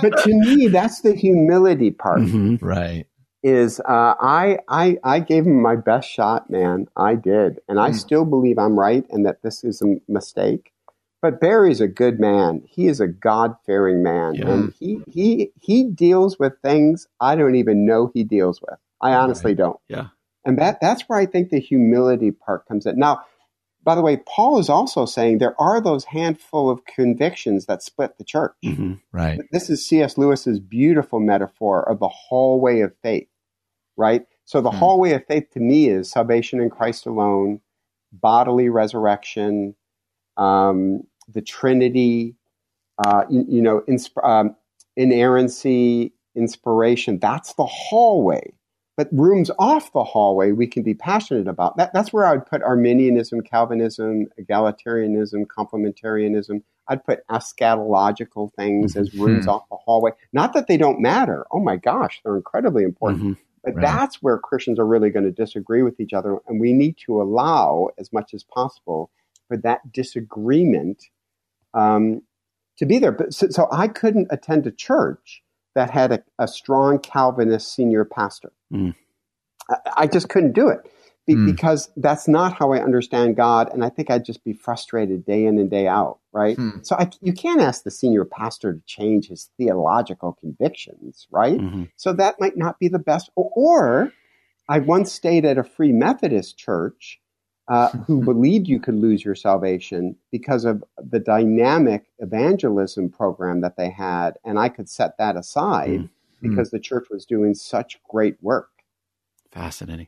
but, 0.01 0.17
to 0.23 0.33
me, 0.33 0.67
that's 0.67 1.01
the 1.01 1.13
humility 1.15 1.91
part. 1.91 2.21
Mm-hmm. 2.21 2.65
Right. 2.65 3.05
Is 3.41 3.79
uh, 3.81 4.15
I, 4.19 4.59
I 4.67 4.97
I 5.01 5.21
gave 5.21 5.45
him 5.45 5.61
my 5.61 5.77
best 5.77 6.09
shot, 6.09 6.49
man. 6.49 6.87
I 6.97 7.15
did, 7.15 7.61
and 7.69 7.79
I 7.79 7.91
mm. 7.91 7.95
still 7.95 8.25
believe 8.25 8.59
I'm 8.59 8.77
right, 8.77 9.05
and 9.11 9.25
that 9.25 9.41
this 9.43 9.63
is 9.63 9.81
a 9.81 9.95
mistake. 10.09 10.73
But 11.21 11.41
Barry's 11.41 11.81
a 11.81 11.87
good 11.87 12.19
man. 12.19 12.61
He 12.65 12.87
is 12.87 13.01
a 13.01 13.07
God 13.07 13.55
fearing 13.65 14.01
man. 14.01 14.35
Yeah. 14.35 14.49
And 14.49 14.73
he, 14.79 15.01
he, 15.07 15.51
he 15.59 15.83
deals 15.83 16.39
with 16.39 16.53
things 16.61 17.07
I 17.19 17.35
don't 17.35 17.55
even 17.55 17.85
know 17.85 18.09
he 18.13 18.23
deals 18.23 18.61
with. 18.61 18.79
I 19.01 19.13
honestly 19.13 19.51
right. 19.51 19.57
don't. 19.57 19.79
Yeah. 19.89 20.07
And 20.45 20.57
that, 20.59 20.79
that's 20.79 21.03
where 21.03 21.19
I 21.19 21.25
think 21.25 21.49
the 21.49 21.59
humility 21.59 22.31
part 22.31 22.65
comes 22.67 22.85
in. 22.85 22.97
Now, 22.97 23.21
by 23.83 23.95
the 23.95 24.01
way, 24.01 24.17
Paul 24.17 24.59
is 24.59 24.69
also 24.69 25.05
saying 25.05 25.37
there 25.37 25.59
are 25.59 25.81
those 25.81 26.05
handful 26.05 26.69
of 26.69 26.85
convictions 26.85 27.65
that 27.65 27.81
split 27.81 28.17
the 28.17 28.23
church. 28.23 28.53
Mm-hmm. 28.63 28.93
Right. 29.11 29.39
This 29.51 29.69
is 29.69 29.85
C.S. 29.85 30.17
Lewis's 30.17 30.59
beautiful 30.59 31.19
metaphor 31.19 31.87
of 31.89 31.99
the 31.99 32.09
hallway 32.09 32.81
of 32.81 32.93
faith, 33.01 33.29
right? 33.97 34.25
So 34.45 34.61
the 34.61 34.71
mm. 34.71 34.77
hallway 34.77 35.13
of 35.13 35.25
faith 35.27 35.49
to 35.51 35.59
me 35.59 35.89
is 35.89 36.11
salvation 36.11 36.59
in 36.59 36.69
Christ 36.69 37.05
alone, 37.05 37.61
bodily 38.11 38.69
resurrection, 38.69 39.75
um, 40.37 41.03
the 41.31 41.41
Trinity, 41.41 42.35
uh, 42.97 43.23
you, 43.29 43.45
you, 43.47 43.61
know, 43.61 43.81
insp- 43.87 44.23
um, 44.23 44.55
inerrancy, 44.95 46.13
inspiration. 46.35 47.19
That's 47.19 47.53
the 47.53 47.65
hallway. 47.65 48.53
But 48.97 49.07
rooms 49.13 49.49
off 49.57 49.93
the 49.93 50.03
hallway, 50.03 50.51
we 50.51 50.67
can 50.67 50.83
be 50.83 50.93
passionate 50.93 51.47
about. 51.47 51.77
That, 51.77 51.93
that's 51.93 52.11
where 52.11 52.25
I 52.25 52.33
would 52.33 52.45
put 52.45 52.61
Arminianism, 52.61 53.41
Calvinism, 53.41 54.27
egalitarianism, 54.37 55.45
complementarianism. 55.45 56.61
I'd 56.89 57.05
put 57.05 57.25
eschatological 57.27 58.53
things 58.55 58.97
as 58.97 59.13
rooms 59.13 59.41
mm-hmm. 59.41 59.51
off 59.51 59.69
the 59.69 59.77
hallway. 59.77 60.11
Not 60.33 60.51
that 60.51 60.67
they 60.67 60.75
don't 60.75 60.99
matter. 60.99 61.45
Oh 61.51 61.61
my 61.61 61.77
gosh, 61.77 62.19
they're 62.23 62.35
incredibly 62.35 62.83
important. 62.83 63.21
Mm-hmm. 63.21 63.33
But 63.63 63.75
right. 63.75 63.81
that's 63.81 64.21
where 64.21 64.37
Christians 64.37 64.79
are 64.79 64.85
really 64.85 65.11
going 65.11 65.25
to 65.25 65.31
disagree 65.31 65.81
with 65.81 65.99
each 66.01 66.11
other. 66.11 66.37
And 66.47 66.59
we 66.59 66.73
need 66.73 66.97
to 67.05 67.21
allow, 67.21 67.89
as 67.97 68.11
much 68.11 68.33
as 68.33 68.43
possible, 68.43 69.11
for 69.47 69.55
that 69.57 69.93
disagreement 69.93 71.05
um, 71.73 72.21
to 72.77 72.85
be 72.85 72.99
there. 72.99 73.11
But 73.11 73.33
so, 73.33 73.47
so, 73.49 73.67
I 73.71 73.87
couldn't 73.87 74.27
attend 74.29 74.65
a 74.67 74.71
church 74.71 75.43
that 75.75 75.89
had 75.89 76.11
a, 76.11 76.23
a 76.37 76.47
strong 76.47 76.99
Calvinist 76.99 77.73
senior 77.73 78.05
pastor. 78.05 78.51
Mm. 78.73 78.95
I, 79.69 79.75
I, 79.97 80.07
just 80.07 80.29
couldn't 80.29 80.53
do 80.53 80.69
it 80.69 80.79
be, 81.27 81.35
mm. 81.35 81.45
because 81.45 81.91
that's 81.95 82.27
not 82.27 82.53
how 82.53 82.73
I 82.73 82.81
understand 82.81 83.35
God, 83.35 83.71
and 83.71 83.83
I 83.83 83.89
think 83.89 84.09
I'd 84.09 84.25
just 84.25 84.43
be 84.43 84.53
frustrated 84.53 85.25
day 85.25 85.45
in 85.45 85.59
and 85.59 85.69
day 85.69 85.87
out. 85.87 86.19
Right. 86.31 86.57
Mm. 86.57 86.85
So 86.85 86.95
I, 86.95 87.09
you 87.21 87.33
can't 87.33 87.61
ask 87.61 87.83
the 87.83 87.91
senior 87.91 88.25
pastor 88.25 88.73
to 88.73 88.81
change 88.85 89.27
his 89.27 89.49
theological 89.57 90.37
convictions, 90.39 91.27
right? 91.31 91.59
Mm-hmm. 91.59 91.85
So 91.95 92.13
that 92.13 92.35
might 92.39 92.55
not 92.55 92.79
be 92.79 92.87
the 92.87 92.99
best. 92.99 93.31
Or, 93.35 93.51
or 93.55 94.13
I 94.67 94.79
once 94.79 95.11
stayed 95.11 95.45
at 95.45 95.57
a 95.57 95.63
Free 95.63 95.91
Methodist 95.91 96.57
church 96.57 97.19
uh, 97.69 97.89
who 98.07 98.23
believed 98.23 98.67
you 98.67 98.79
could 98.79 98.95
lose 98.95 99.23
your 99.23 99.35
salvation 99.35 100.15
because 100.31 100.65
of 100.65 100.83
the 100.97 101.19
dynamic 101.19 102.05
evangelism 102.19 103.09
program 103.09 103.61
that 103.61 103.77
they 103.77 103.89
had. 103.89 104.37
And 104.43 104.59
I 104.59 104.69
could 104.69 104.89
set 104.89 105.17
that 105.17 105.37
aside 105.37 105.89
mm-hmm. 106.01 106.49
because 106.49 106.71
the 106.71 106.79
church 106.79 107.07
was 107.09 107.25
doing 107.25 107.53
such 107.53 107.99
great 108.09 108.35
work. 108.41 108.69
Fascinating. 109.51 110.07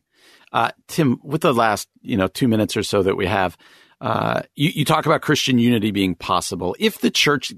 Uh, 0.52 0.72
Tim, 0.88 1.20
with 1.24 1.42
the 1.42 1.54
last, 1.54 1.88
you 2.02 2.18
know, 2.18 2.28
two 2.28 2.48
minutes 2.48 2.76
or 2.76 2.84
so 2.84 3.02
that 3.04 3.16
we 3.16 3.26
have, 3.26 3.58
uh, 4.02 4.42
you, 4.56 4.70
you 4.74 4.86
talk 4.86 5.06
about 5.06 5.22
Christian 5.22 5.58
unity 5.58 5.92
being 5.92 6.16
possible. 6.16 6.76
If 6.80 7.00
the 7.00 7.12
church 7.12 7.54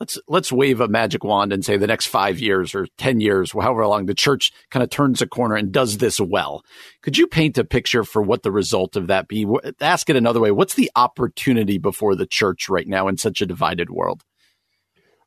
let's 0.00 0.18
let's 0.26 0.50
wave 0.50 0.80
a 0.80 0.88
magic 0.88 1.22
wand 1.22 1.52
and 1.52 1.64
say 1.64 1.76
the 1.76 1.86
next 1.86 2.06
five 2.06 2.40
years 2.40 2.74
or 2.74 2.86
ten 2.98 3.20
years, 3.20 3.52
however 3.52 3.86
long 3.86 4.06
the 4.06 4.14
church 4.14 4.52
kind 4.70 4.82
of 4.82 4.90
turns 4.90 5.22
a 5.22 5.26
corner 5.26 5.54
and 5.54 5.70
does 5.70 5.98
this 5.98 6.18
well. 6.18 6.64
Could 7.02 7.18
you 7.18 7.26
paint 7.26 7.58
a 7.58 7.64
picture 7.64 8.02
for 8.02 8.22
what 8.22 8.42
the 8.42 8.50
result 8.50 8.96
of 8.96 9.06
that 9.06 9.28
be? 9.28 9.46
Ask 9.80 10.10
it 10.10 10.16
another 10.16 10.40
way: 10.40 10.50
What's 10.50 10.74
the 10.74 10.90
opportunity 10.96 11.78
before 11.78 12.16
the 12.16 12.26
church 12.26 12.68
right 12.68 12.88
now 12.88 13.06
in 13.06 13.18
such 13.18 13.40
a 13.40 13.46
divided 13.46 13.90
world? 13.90 14.24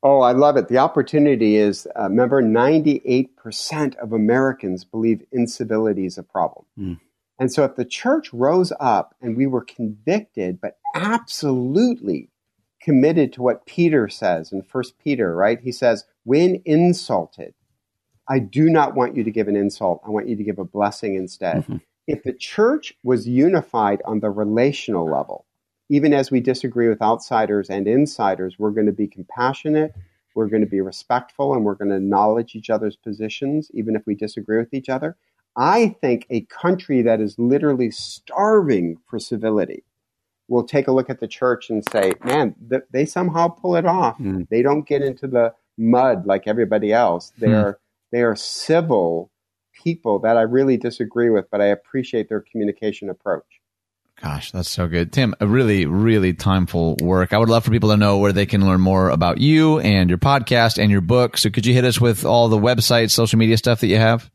Oh, 0.02 0.20
I 0.20 0.34
love 0.34 0.58
it. 0.58 0.68
The 0.68 0.80
opportunity 0.80 1.56
is 1.56 1.88
uh, 1.98 2.10
remember, 2.10 2.42
ninety 2.42 3.02
eight 3.06 3.38
percent 3.38 3.96
of 3.98 4.12
Americans 4.12 4.84
believe 4.84 5.22
incivility 5.32 6.06
is 6.06 6.18
a 6.18 6.24
problem. 6.24 6.66
Mm. 6.78 7.00
And 7.40 7.52
so, 7.52 7.64
if 7.64 7.76
the 7.76 7.86
church 7.86 8.34
rose 8.34 8.74
up 8.80 9.16
and 9.22 9.38
we 9.38 9.48
were 9.48 9.64
convicted, 9.64 10.60
but 10.62 10.78
absolutely 10.96 12.30
committed 12.84 13.32
to 13.34 13.42
what 13.42 13.66
Peter 13.66 14.10
says 14.10 14.52
in 14.52 14.62
First 14.62 15.00
Peter, 15.00 15.36
right? 15.36 15.60
He 15.62 15.72
says, 15.72 16.06
"When 16.24 16.62
insulted, 16.66 17.54
I 18.28 18.40
do 18.40 18.70
not 18.70 18.96
want 18.96 19.16
you 19.16 19.24
to 19.24 19.32
give 19.32 19.48
an 19.48 19.56
insult. 19.56 20.02
I 20.06 20.10
want 20.10 20.28
you 20.28 20.36
to 20.36 20.44
give 20.44 20.60
a 20.60 20.66
blessing 20.66 21.16
instead." 21.16 21.64
Mm-hmm. 21.64 21.78
If 22.08 22.24
the 22.24 22.34
church 22.34 22.94
was 23.04 23.28
unified 23.28 24.02
on 24.06 24.20
the 24.20 24.30
relational 24.30 25.10
level, 25.10 25.46
even 25.90 26.14
as 26.14 26.32
we 26.32 26.42
disagree 26.42 26.90
with 26.90 27.02
outsiders 27.02 27.70
and 27.70 27.88
insiders, 27.88 28.60
we're 28.60 28.72
going 28.72 28.88
to 28.88 28.92
be 28.92 29.08
compassionate, 29.08 29.94
we're 30.36 30.48
going 30.48 30.64
to 30.64 30.70
be 30.70 30.82
respectful, 30.82 31.54
and 31.54 31.64
we're 31.64 31.76
going 31.76 31.92
to 31.92 31.98
acknowledge 31.98 32.56
each 32.56 32.70
other's 32.70 32.98
positions, 32.98 33.72
even 33.74 33.96
if 33.96 34.06
we 34.06 34.16
disagree 34.16 34.58
with 34.58 34.74
each 34.74 34.90
other. 34.90 35.16
I 35.56 35.96
think 36.02 36.26
a 36.30 36.42
country 36.42 37.04
that 37.04 37.22
is 37.22 37.38
literally 37.38 37.92
starving 37.92 38.98
for 39.06 39.20
civility 39.20 39.84
will 40.54 40.64
take 40.64 40.88
a 40.88 40.92
look 40.92 41.10
at 41.10 41.20
the 41.20 41.28
church 41.28 41.70
and 41.70 41.84
say, 41.92 42.14
man, 42.24 42.56
th- 42.70 42.84
they 42.92 43.06
somehow 43.06 43.48
pull 43.48 43.76
it 43.76 43.86
off. 43.86 44.18
Mm. 44.20 44.48
They 44.50 44.62
don't 44.62 44.88
get 44.88 45.02
into 45.02 45.28
the 45.28 45.54
mud 45.78 46.28
like 46.28 46.44
everybody 46.48 46.94
else. 46.94 47.34
They 47.40 47.48
mm. 47.48 47.62
are 47.62 47.80
they 48.12 48.22
are 48.22 48.36
civil 48.36 49.32
people 49.84 50.20
that 50.20 50.38
I 50.38 50.42
really 50.44 50.78
disagree 50.78 51.32
with, 51.32 51.50
but 51.52 51.60
I 51.60 51.66
appreciate 51.66 52.30
their 52.30 52.42
communication 52.42 53.10
approach. 53.10 53.44
Gosh, 54.22 54.52
that's 54.52 54.70
so 54.70 54.88
good. 54.88 55.12
Tim, 55.12 55.34
a 55.40 55.48
really, 55.48 55.88
really 55.88 56.34
timeful 56.34 56.96
work. 57.02 57.34
I 57.34 57.40
would 57.40 57.50
love 57.50 57.66
for 57.66 57.72
people 57.72 57.90
to 57.90 57.98
know 57.98 58.20
where 58.20 58.32
they 58.32 58.46
can 58.46 58.66
learn 58.66 58.80
more 58.80 59.10
about 59.10 59.40
you 59.40 59.80
and 59.80 60.08
your 60.08 60.20
podcast 60.20 60.78
and 60.78 60.92
your 60.92 61.02
book. 61.02 61.38
So 61.38 61.50
could 61.50 61.66
you 61.66 61.74
hit 61.74 61.84
us 61.84 62.00
with 62.00 62.24
all 62.24 62.48
the 62.48 62.60
websites, 62.60 63.12
social 63.12 63.40
media 63.40 63.58
stuff 63.58 63.82
that 63.82 63.88
you 63.88 63.98
have? 63.98 64.30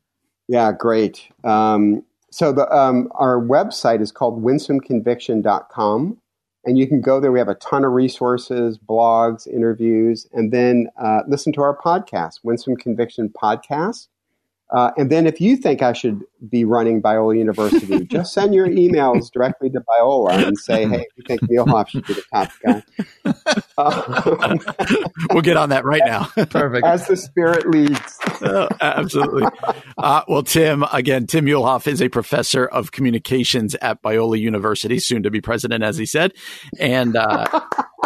Yeah, 0.48 0.72
great. 0.72 1.22
Um, 1.44 2.04
so 2.30 2.52
the, 2.52 2.70
um, 2.74 3.08
our 3.14 3.40
website 3.40 4.00
is 4.00 4.12
called 4.12 4.42
winsomeconviction.com. 4.42 6.18
And 6.64 6.76
you 6.76 6.86
can 6.86 7.00
go 7.00 7.18
there. 7.20 7.32
We 7.32 7.38
have 7.38 7.48
a 7.48 7.54
ton 7.54 7.84
of 7.84 7.92
resources, 7.92 8.78
blogs, 8.78 9.46
interviews, 9.46 10.26
and 10.32 10.52
then 10.52 10.88
uh, 11.00 11.20
listen 11.26 11.52
to 11.54 11.62
our 11.62 11.74
podcast, 11.74 12.40
Winsome 12.42 12.76
Conviction 12.76 13.30
Podcast. 13.30 14.08
Uh, 14.70 14.90
and 14.98 15.10
then 15.10 15.26
if 15.26 15.40
you 15.40 15.56
think 15.56 15.82
I 15.82 15.92
should 15.94 16.22
be 16.48 16.64
running 16.64 17.00
Biola 17.00 17.38
University, 17.38 18.04
just 18.04 18.34
send 18.34 18.54
your 18.54 18.68
emails 18.68 19.30
directly 19.32 19.70
to 19.70 19.80
Biola 19.80 20.46
and 20.46 20.58
say, 20.58 20.86
hey, 20.86 21.06
you 21.16 21.24
think 21.26 21.40
Muehlhoff 21.42 21.88
should 21.88 22.06
be 22.06 22.14
the 22.14 22.22
top 22.32 22.50
guy. 22.64 22.82
Uh, 23.78 24.56
we'll 25.30 25.42
get 25.42 25.56
on 25.56 25.70
that 25.70 25.84
right 25.84 26.02
now. 26.04 26.24
Perfect. 26.50 26.86
As 26.86 27.06
the 27.06 27.16
spirit 27.16 27.70
leads. 27.70 28.18
oh, 28.42 28.68
absolutely. 28.80 29.44
Uh, 29.96 30.22
well, 30.28 30.42
Tim, 30.42 30.84
again, 30.92 31.26
Tim 31.26 31.46
Muehlhoff 31.46 31.86
is 31.86 32.02
a 32.02 32.08
professor 32.08 32.66
of 32.66 32.92
communications 32.92 33.74
at 33.76 34.02
Biola 34.02 34.38
University, 34.38 34.98
soon 34.98 35.22
to 35.22 35.30
be 35.30 35.40
president, 35.40 35.82
as 35.82 35.96
he 35.96 36.04
said, 36.04 36.34
and 36.78 37.16
uh, 37.16 37.60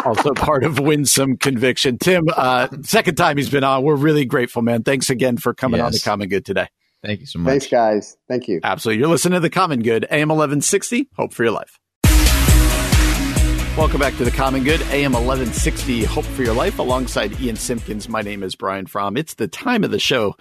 also 0.05 0.31
part 0.35 0.63
of 0.63 0.79
Winsome 0.79 1.37
Conviction. 1.37 1.97
Tim, 1.97 2.25
uh, 2.35 2.67
second 2.83 3.15
time 3.15 3.37
he's 3.37 3.49
been 3.49 3.63
on. 3.63 3.83
We're 3.83 3.95
really 3.95 4.25
grateful, 4.25 4.61
man. 4.61 4.83
Thanks 4.83 5.09
again 5.09 5.37
for 5.37 5.53
coming 5.53 5.79
yes. 5.79 5.85
on 5.85 5.91
the 5.91 5.99
Common 5.99 6.29
Good 6.29 6.45
today. 6.45 6.67
Thank 7.03 7.19
you 7.19 7.25
so 7.25 7.39
much. 7.39 7.51
Thanks, 7.51 7.67
guys. 7.67 8.17
Thank 8.29 8.47
you. 8.47 8.61
Absolutely. 8.63 8.99
You're 8.99 9.09
listening 9.09 9.33
to 9.33 9.41
the 9.41 9.49
Common 9.49 9.81
Good, 9.81 10.05
AM 10.09 10.29
1160. 10.29 11.09
Hope 11.15 11.33
for 11.33 11.43
your 11.43 11.51
life. 11.51 11.79
Welcome 13.77 13.99
back 13.99 14.15
to 14.17 14.23
the 14.23 14.31
Common 14.31 14.63
Good, 14.63 14.81
AM 14.83 15.13
1160, 15.13 16.03
Hope 16.03 16.25
for 16.25 16.43
Your 16.43 16.53
Life, 16.53 16.77
alongside 16.77 17.41
Ian 17.41 17.55
Simpkins. 17.55 18.07
My 18.07 18.21
name 18.21 18.43
is 18.43 18.55
Brian 18.55 18.85
Fromm. 18.85 19.17
It's 19.17 19.33
the 19.33 19.47
time 19.47 19.83
of 19.83 19.89
the 19.89 19.97
show 19.97 20.35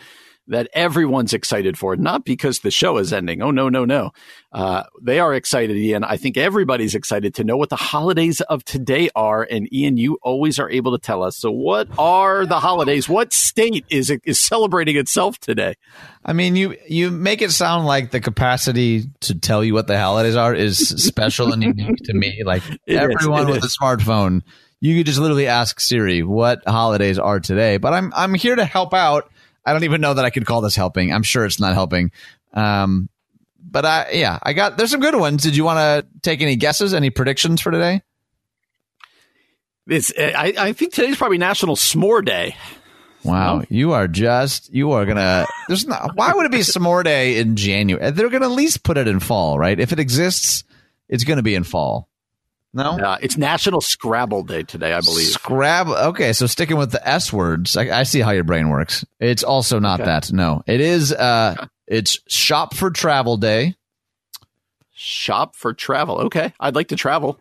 that 0.49 0.69
everyone's 0.73 1.33
excited 1.33 1.79
for, 1.79 1.97
not 1.97 2.25
because 2.25 2.61
the 2.61 2.71
show 2.71 2.99
is 2.99 3.13
ending. 3.13 3.43
Oh, 3.43 3.51
no, 3.51 3.69
no, 3.69 3.85
no. 3.85 4.13
Uh, 4.53 4.83
they 5.01 5.19
are 5.19 5.33
excited, 5.33 5.77
Ian. 5.77 6.05
I 6.05 6.17
think 6.17 6.37
everybody's 6.37 6.95
excited 6.95 7.35
to 7.37 7.45
know 7.45 7.57
what 7.57 7.71
the 7.71 7.77
holidays 7.77 8.41
of 8.43 8.65
today 8.65 9.09
are. 9.15 9.47
And 9.49 9.73
Ian, 9.73 9.97
you 9.97 10.19
always 10.23 10.59
are 10.59 10.69
able 10.69 10.93
to 10.93 10.99
tell 10.99 11.23
us. 11.23 11.37
So, 11.37 11.51
what 11.51 11.89
are 11.99 12.45
the 12.45 12.61
holidays? 12.61 13.09
What 13.09 13.33
state 13.33 13.87
is 13.89 14.11
is 14.25 14.41
celebrating 14.41 14.97
itself 14.97 15.39
today? 15.39 15.77
I 16.25 16.33
mean, 16.33 16.57
you 16.57 16.77
you 16.87 17.11
make 17.11 17.41
it 17.41 17.51
sound 17.51 17.87
like 17.87 18.11
the 18.11 18.21
capacity 18.21 19.05
to 19.21 19.39
tell 19.39 19.65
you 19.65 19.75
what 19.75 19.87
the 19.87 19.99
holidays 19.99 20.37
are 20.37 20.55
is 20.55 20.77
special 21.07 21.53
and 21.53 21.63
unique 21.63 21.99
to 22.05 22.13
me. 22.13 22.43
Like 22.45 22.63
it 22.87 22.97
everyone 22.97 23.49
is, 23.49 23.57
with 23.57 23.65
is. 23.65 23.75
a 23.75 23.79
smartphone, 23.79 24.43
you 24.81 24.99
could 24.99 25.07
just 25.07 25.19
literally 25.19 25.47
ask 25.47 25.81
Siri 25.81 26.23
what 26.23 26.63
holidays 26.67 27.19
are 27.19 27.41
today. 27.41 27.79
But 27.79 27.95
I'm 27.95 28.13
I'm 28.15 28.35
here 28.35 28.57
to 28.57 28.65
help 28.65 28.93
out 28.93 29.31
I 29.65 29.73
don't 29.73 29.85
even 29.85 30.01
know 30.01 30.15
that 30.15 30.25
I 30.25 30.31
could 30.31 30.47
call 30.47 30.61
this 30.61 30.77
helping. 30.77 31.13
I'm 31.13 31.23
sure 31.23 31.45
it's 31.45 31.61
not 31.61 31.75
helping. 31.75 32.11
Um, 32.53 33.09
but 33.63 33.85
I, 33.85 34.11
yeah, 34.13 34.39
I 34.43 34.53
got, 34.53 34.77
there's 34.77 34.91
some 34.91 35.01
good 35.01 35.15
ones. 35.15 35.43
Did 35.43 35.57
you 35.57 35.65
want 35.65 35.79
to 35.79 36.21
take 36.21 36.41
any 36.43 36.57
guesses, 36.57 36.95
any 36.95 37.11
predictions 37.11 37.61
for 37.61 37.71
today? 37.71 38.03
It's, 39.87 40.13
I, 40.17 40.55
I 40.59 40.73
think 40.73 40.93
today's 40.93 41.17
probably 41.17 41.39
National 41.39 41.77
S'more 41.77 42.25
Day. 42.25 42.57
Wow, 43.25 43.63
you 43.69 43.93
are 43.93 44.09
just 44.09 44.73
you 44.75 44.93
are 44.93 45.07
gonna. 45.07 45.47
There's 45.69 45.87
not. 45.87 46.17
Why 46.17 46.33
would 46.33 46.47
it 46.47 46.51
be 46.51 46.59
S'more 46.59 47.05
Day 47.05 47.39
in 47.39 47.55
January? 47.55 48.11
They're 48.11 48.29
gonna 48.29 48.47
at 48.47 48.51
least 48.51 48.83
put 48.83 48.99
it 48.99 49.07
in 49.07 49.21
fall, 49.21 49.59
right? 49.59 49.79
If 49.79 49.93
it 49.93 50.01
exists, 50.01 50.65
it's 51.09 51.23
gonna 51.23 51.43
be 51.43 51.55
in 51.55 51.63
fall. 51.63 52.09
No, 52.75 52.99
uh, 52.99 53.19
it's 53.21 53.37
National 53.37 53.83
Scrabble 53.83 54.45
Day 54.45 54.63
today, 54.63 54.95
I 54.95 55.01
believe. 55.01 55.27
Scrabble. 55.27 55.95
Okay, 55.95 56.33
so 56.33 56.47
sticking 56.47 56.79
with 56.79 56.91
the 56.91 57.07
S 57.07 57.31
words, 57.33 57.77
I, 57.77 58.01
I 58.01 58.03
see 58.05 58.21
how 58.21 58.31
your 58.31 58.45
brain 58.45 58.71
works. 58.71 59.05
It's 59.21 59.43
also 59.43 59.79
not 59.79 60.01
okay. 60.01 60.09
that. 60.09 60.33
No, 60.33 60.63
it 60.67 60.81
is. 60.81 61.13
Uh, 61.13 61.67
it's 61.87 62.19
Shop 62.29 62.75
for 62.75 62.91
Travel 62.91 63.37
Day. 63.37 63.75
Shop 64.95 65.55
for 65.55 65.75
travel. 65.75 66.19
Okay, 66.23 66.55
I'd 66.59 66.75
like 66.75 66.89
to 66.89 66.97
travel. 66.97 67.39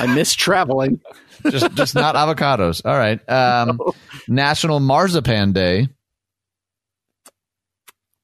I 0.00 0.06
miss 0.12 0.34
traveling. 0.34 1.00
just, 1.48 1.72
just 1.74 1.94
not 1.94 2.14
avocados. 2.16 2.82
All 2.84 2.98
right. 2.98 3.20
Um, 3.28 3.78
no. 3.78 3.94
National 4.26 4.80
Marzipan 4.80 5.52
Day. 5.52 5.88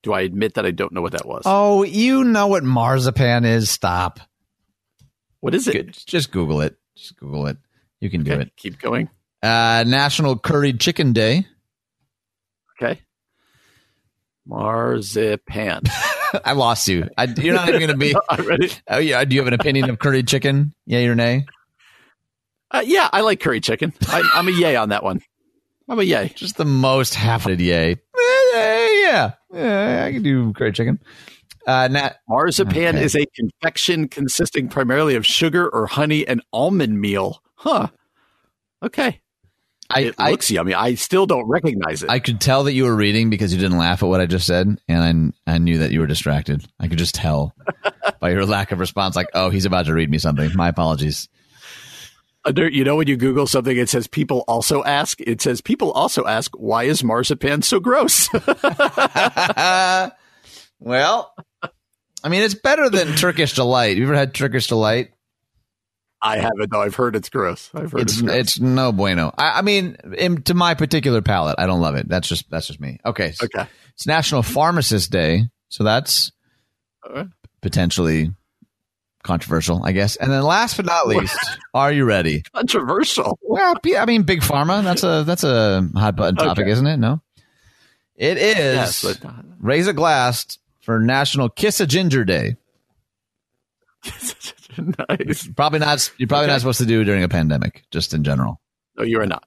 Do 0.02 0.12
I 0.12 0.22
admit 0.22 0.54
that 0.54 0.66
I 0.66 0.72
don't 0.72 0.92
know 0.92 1.02
what 1.02 1.12
that 1.12 1.26
was? 1.26 1.42
Oh, 1.46 1.84
you 1.84 2.24
know 2.24 2.48
what 2.48 2.64
marzipan 2.64 3.44
is. 3.44 3.70
Stop. 3.70 4.18
What 5.42 5.56
is 5.56 5.66
it? 5.66 5.90
Just 6.06 6.30
Google 6.30 6.60
it. 6.60 6.76
Just 6.96 7.18
Google 7.18 7.48
it. 7.48 7.56
You 7.98 8.08
can 8.08 8.20
okay, 8.20 8.36
do 8.36 8.40
it. 8.42 8.52
Keep 8.56 8.78
going. 8.78 9.10
Uh, 9.42 9.82
National 9.84 10.38
Curried 10.38 10.78
Chicken 10.78 11.12
Day. 11.12 11.48
Okay. 12.80 13.00
Marzipan. 14.46 15.82
I 16.44 16.52
lost 16.52 16.86
you. 16.86 17.08
I, 17.18 17.24
you're 17.24 17.54
not 17.54 17.68
even 17.68 17.80
going 17.80 17.90
to 17.90 17.96
be. 17.96 18.14
ready. 18.46 18.70
Oh 18.88 18.98
yeah. 18.98 19.24
Do 19.24 19.34
you 19.34 19.40
have 19.40 19.48
an 19.48 19.54
opinion 19.54 19.90
of 19.90 19.98
curried 19.98 20.28
chicken? 20.28 20.74
Yay 20.86 21.08
or 21.08 21.16
nay? 21.16 21.44
Uh, 22.70 22.84
yeah, 22.86 23.10
I 23.12 23.22
like 23.22 23.40
curry 23.40 23.60
chicken. 23.60 23.92
I, 24.08 24.22
am 24.36 24.46
a 24.46 24.52
yay 24.52 24.76
on 24.76 24.90
that 24.90 25.02
one. 25.02 25.22
I'm 25.88 25.98
a 25.98 26.04
yay. 26.04 26.28
Just 26.36 26.56
the 26.56 26.64
most 26.64 27.16
half-hearted 27.16 27.60
yay. 27.60 27.96
yeah, 28.54 29.32
yeah, 29.52 30.04
I 30.06 30.12
can 30.12 30.22
do 30.22 30.52
curry 30.52 30.70
chicken. 30.70 31.00
Uh, 31.66 31.88
Nat, 31.88 32.16
Marzipan 32.28 32.96
okay. 32.96 33.04
is 33.04 33.14
a 33.14 33.26
confection 33.34 34.08
consisting 34.08 34.68
primarily 34.68 35.14
of 35.14 35.24
sugar 35.24 35.68
or 35.68 35.86
honey 35.86 36.26
and 36.26 36.42
almond 36.52 37.00
meal. 37.00 37.42
Huh. 37.54 37.88
Okay. 38.82 39.20
I, 39.94 40.00
it 40.00 40.14
I, 40.18 40.30
looks 40.30 40.50
yummy. 40.50 40.74
I 40.74 40.94
still 40.94 41.26
don't 41.26 41.46
recognize 41.48 42.02
it. 42.02 42.10
I 42.10 42.18
could 42.18 42.40
tell 42.40 42.64
that 42.64 42.72
you 42.72 42.84
were 42.84 42.96
reading 42.96 43.30
because 43.30 43.52
you 43.52 43.60
didn't 43.60 43.78
laugh 43.78 44.02
at 44.02 44.08
what 44.08 44.20
I 44.20 44.26
just 44.26 44.46
said, 44.46 44.80
and 44.88 45.34
I, 45.46 45.52
I 45.54 45.58
knew 45.58 45.78
that 45.78 45.92
you 45.92 46.00
were 46.00 46.06
distracted. 46.06 46.64
I 46.80 46.88
could 46.88 46.98
just 46.98 47.14
tell 47.14 47.54
by 48.20 48.30
your 48.30 48.46
lack 48.46 48.72
of 48.72 48.80
response. 48.80 49.16
Like, 49.16 49.28
oh, 49.34 49.50
he's 49.50 49.66
about 49.66 49.86
to 49.86 49.94
read 49.94 50.10
me 50.10 50.18
something. 50.18 50.50
My 50.54 50.68
apologies. 50.68 51.28
You 52.56 52.82
know, 52.82 52.96
when 52.96 53.06
you 53.06 53.16
Google 53.16 53.46
something, 53.46 53.76
it 53.76 53.88
says 53.88 54.08
people 54.08 54.44
also 54.48 54.82
ask. 54.82 55.20
It 55.20 55.40
says 55.40 55.60
people 55.60 55.92
also 55.92 56.26
ask, 56.26 56.52
why 56.56 56.84
is 56.84 57.04
marzipan 57.04 57.62
so 57.62 57.78
gross? 57.78 58.28
well, 60.80 61.34
I 62.24 62.28
mean, 62.28 62.42
it's 62.42 62.54
better 62.54 62.88
than 62.88 63.14
Turkish 63.16 63.54
delight. 63.54 63.96
You 63.96 64.04
ever 64.04 64.14
had 64.14 64.34
Turkish 64.34 64.66
delight? 64.68 65.12
I 66.22 66.36
haven't 66.36 66.70
though. 66.70 66.80
I've 66.82 66.94
heard 66.94 67.16
it's 67.16 67.28
gross. 67.28 67.68
I've 67.74 67.90
heard 67.90 68.02
it's 68.02 68.20
it's, 68.20 68.30
it's 68.32 68.60
no 68.60 68.92
bueno. 68.92 69.34
I, 69.36 69.58
I 69.58 69.62
mean, 69.62 69.96
in, 70.16 70.42
to 70.42 70.54
my 70.54 70.74
particular 70.74 71.20
palate, 71.20 71.56
I 71.58 71.66
don't 71.66 71.80
love 71.80 71.96
it. 71.96 72.08
That's 72.08 72.28
just 72.28 72.48
that's 72.48 72.68
just 72.68 72.80
me. 72.80 72.98
Okay. 73.04 73.34
Okay. 73.42 73.66
It's 73.94 74.06
National 74.06 74.42
Pharmacist 74.42 75.10
Day, 75.10 75.44
so 75.68 75.82
that's 75.82 76.30
potentially 77.60 78.30
controversial, 79.24 79.84
I 79.84 79.92
guess. 79.92 80.14
And 80.16 80.30
then 80.30 80.42
last 80.44 80.76
but 80.76 80.86
not 80.86 81.08
least, 81.08 81.36
are 81.74 81.90
you 81.92 82.04
ready? 82.04 82.42
Controversial. 82.54 83.38
Well, 83.42 83.74
I 83.96 84.04
mean, 84.06 84.22
big 84.22 84.42
pharma. 84.42 84.84
That's 84.84 85.02
a 85.02 85.24
that's 85.24 85.42
a 85.44 85.88
hot 85.96 86.14
button 86.14 86.36
topic, 86.36 86.62
Okay. 86.62 86.70
isn't 86.70 86.86
it? 86.86 86.98
No, 86.98 87.20
it 88.14 88.38
is. 88.38 89.02
Yes, 89.02 89.20
Raise 89.60 89.88
a 89.88 89.92
glass 89.92 90.58
for 90.82 91.00
National 91.00 91.48
Kiss 91.48 91.80
a 91.80 91.86
Ginger 91.86 92.24
Day. 92.24 92.56
nice. 95.08 95.48
Probably 95.56 95.78
not. 95.78 96.10
You're 96.18 96.28
probably 96.28 96.44
Okay. 96.46 96.52
not 96.52 96.60
supposed 96.60 96.78
to 96.80 96.86
do 96.86 97.04
during 97.04 97.22
a 97.22 97.28
pandemic, 97.28 97.84
just 97.90 98.14
in 98.14 98.24
general. 98.24 98.60
No, 98.96 99.04
you 99.04 99.20
are 99.20 99.26
not. 99.26 99.44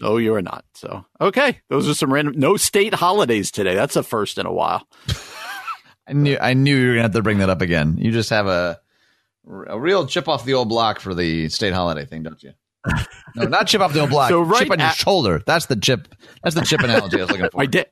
No, 0.00 0.16
you 0.16 0.34
are 0.34 0.42
not. 0.42 0.64
So, 0.74 1.04
okay. 1.20 1.60
Those 1.68 1.88
are 1.88 1.94
some 1.94 2.12
random, 2.12 2.34
no 2.38 2.56
state 2.56 2.94
holidays 2.94 3.50
today. 3.50 3.74
That's 3.74 3.96
a 3.96 4.02
first 4.02 4.38
in 4.38 4.46
a 4.46 4.52
while. 4.52 4.86
I 6.08 6.12
knew. 6.14 6.38
I 6.40 6.54
knew 6.54 6.74
you 6.76 6.88
were 6.88 6.94
gonna 6.94 7.02
have 7.02 7.12
to 7.12 7.22
bring 7.22 7.38
that 7.38 7.50
up 7.50 7.60
again. 7.60 7.98
You 7.98 8.10
just 8.10 8.30
have 8.30 8.46
a 8.46 8.80
a 9.68 9.78
real 9.78 10.06
chip 10.06 10.28
off 10.28 10.44
the 10.44 10.54
old 10.54 10.68
block 10.68 10.98
for 11.00 11.14
the 11.14 11.48
state 11.50 11.72
holiday 11.72 12.04
thing, 12.04 12.22
don't 12.22 12.42
you? 12.42 12.52
No, 13.36 13.44
not 13.44 13.66
chip 13.66 13.80
off 13.80 13.92
the 13.92 14.00
old 14.00 14.10
block. 14.10 14.30
So 14.30 14.42
right 14.42 14.62
chip 14.62 14.70
on 14.70 14.78
your 14.78 14.90
shoulder. 14.90 15.42
That's 15.46 15.66
the 15.66 15.76
chip. 15.76 16.08
That's 16.42 16.54
the 16.54 16.62
chip 16.62 16.80
analogy 16.80 17.18
I 17.18 17.20
was 17.20 17.30
looking 17.30 17.48
for. 17.50 17.56
My 17.56 17.66
dad, 17.66 17.86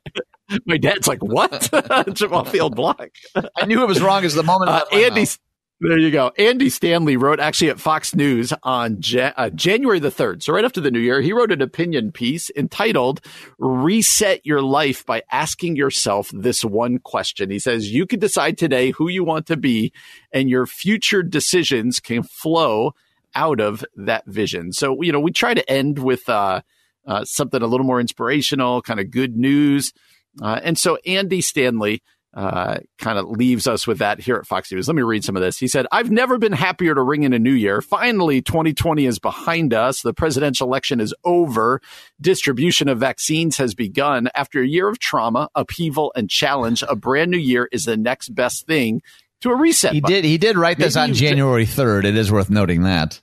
my 0.65 0.77
dad's 0.77 1.07
like, 1.07 1.23
what? 1.23 1.51
chip 2.15 2.31
off 2.31 2.51
the 2.51 2.59
old 2.59 2.75
block. 2.75 3.09
I 3.55 3.65
knew 3.65 3.81
it 3.83 3.87
was 3.87 4.01
wrong 4.01 4.25
as 4.25 4.33
the 4.33 4.43
moment. 4.43 4.69
Uh, 4.69 4.85
Andy, 4.91 5.21
mouth. 5.21 5.39
there 5.79 5.97
you 5.97 6.11
go. 6.11 6.31
Andy 6.37 6.69
Stanley 6.69 7.15
wrote 7.17 7.39
actually 7.39 7.69
at 7.69 7.79
Fox 7.79 8.15
News 8.15 8.51
on 8.63 8.99
Ja- 9.01 9.31
uh, 9.37 9.49
January 9.51 9.99
the 9.99 10.09
3rd. 10.11 10.43
So 10.43 10.53
right 10.53 10.65
after 10.65 10.81
the 10.81 10.91
new 10.91 10.99
year, 10.99 11.21
he 11.21 11.33
wrote 11.33 11.51
an 11.51 11.61
opinion 11.61 12.11
piece 12.11 12.49
entitled 12.55 13.21
Reset 13.59 14.45
Your 14.45 14.61
Life 14.61 15.05
by 15.05 15.21
Asking 15.31 15.75
Yourself 15.75 16.31
This 16.33 16.65
One 16.65 16.97
Question. 16.97 17.49
He 17.51 17.59
says, 17.59 17.91
you 17.91 18.05
can 18.07 18.19
decide 18.19 18.57
today 18.57 18.91
who 18.91 19.07
you 19.07 19.23
want 19.23 19.45
to 19.47 19.55
be 19.57 19.93
and 20.33 20.49
your 20.49 20.65
future 20.65 21.21
decisions 21.23 21.99
can 21.99 22.23
flow 22.23 22.93
out 23.35 23.59
of 23.59 23.83
that 23.95 24.25
vision. 24.25 24.71
So, 24.71 25.01
you 25.01 25.11
know, 25.11 25.19
we 25.19 25.31
try 25.31 25.53
to 25.53 25.69
end 25.69 25.99
with, 25.99 26.27
uh, 26.29 26.61
uh, 27.05 27.25
something 27.25 27.61
a 27.61 27.67
little 27.67 27.85
more 27.85 27.99
inspirational, 27.99 28.81
kind 28.81 28.99
of 28.99 29.09
good 29.09 29.35
news. 29.35 29.93
Uh, 30.41 30.59
and 30.63 30.77
so 30.77 30.97
Andy 31.05 31.41
Stanley 31.41 32.03
uh, 32.33 32.77
kind 32.99 33.17
of 33.17 33.27
leaves 33.27 33.67
us 33.67 33.87
with 33.87 33.97
that 33.97 34.19
here 34.19 34.35
at 34.35 34.45
Fox 34.45 34.71
News. 34.71 34.87
Let 34.87 34.95
me 34.95 35.01
read 35.01 35.23
some 35.23 35.35
of 35.35 35.41
this. 35.41 35.57
He 35.57 35.67
said, 35.67 35.87
I've 35.91 36.11
never 36.11 36.37
been 36.37 36.51
happier 36.51 36.93
to 36.93 37.01
ring 37.01 37.23
in 37.23 37.33
a 37.33 37.39
new 37.39 37.53
year. 37.53 37.81
Finally, 37.81 38.43
2020 38.43 39.05
is 39.05 39.17
behind 39.17 39.73
us. 39.73 40.01
The 40.01 40.13
presidential 40.13 40.67
election 40.67 40.99
is 40.99 41.13
over. 41.23 41.81
Distribution 42.21 42.87
of 42.87 42.99
vaccines 42.99 43.57
has 43.57 43.73
begun. 43.73 44.29
After 44.35 44.61
a 44.61 44.67
year 44.67 44.87
of 44.87 44.99
trauma, 44.99 45.49
upheaval, 45.55 46.11
and 46.15 46.29
challenge, 46.29 46.83
a 46.87 46.95
brand 46.95 47.31
new 47.31 47.37
year 47.37 47.67
is 47.71 47.85
the 47.85 47.97
next 47.97 48.29
best 48.29 48.67
thing 48.67 49.01
to 49.41 49.49
a 49.51 49.55
reset. 49.55 49.93
He 49.93 50.01
button. 50.01 50.15
did. 50.15 50.25
He 50.25 50.37
did 50.37 50.57
write 50.57 50.77
this 50.77 50.95
on 50.95 51.13
January 51.13 51.65
third. 51.65 52.05
It 52.05 52.15
is 52.15 52.31
worth 52.31 52.49
noting 52.49 52.83
that. 52.83 53.21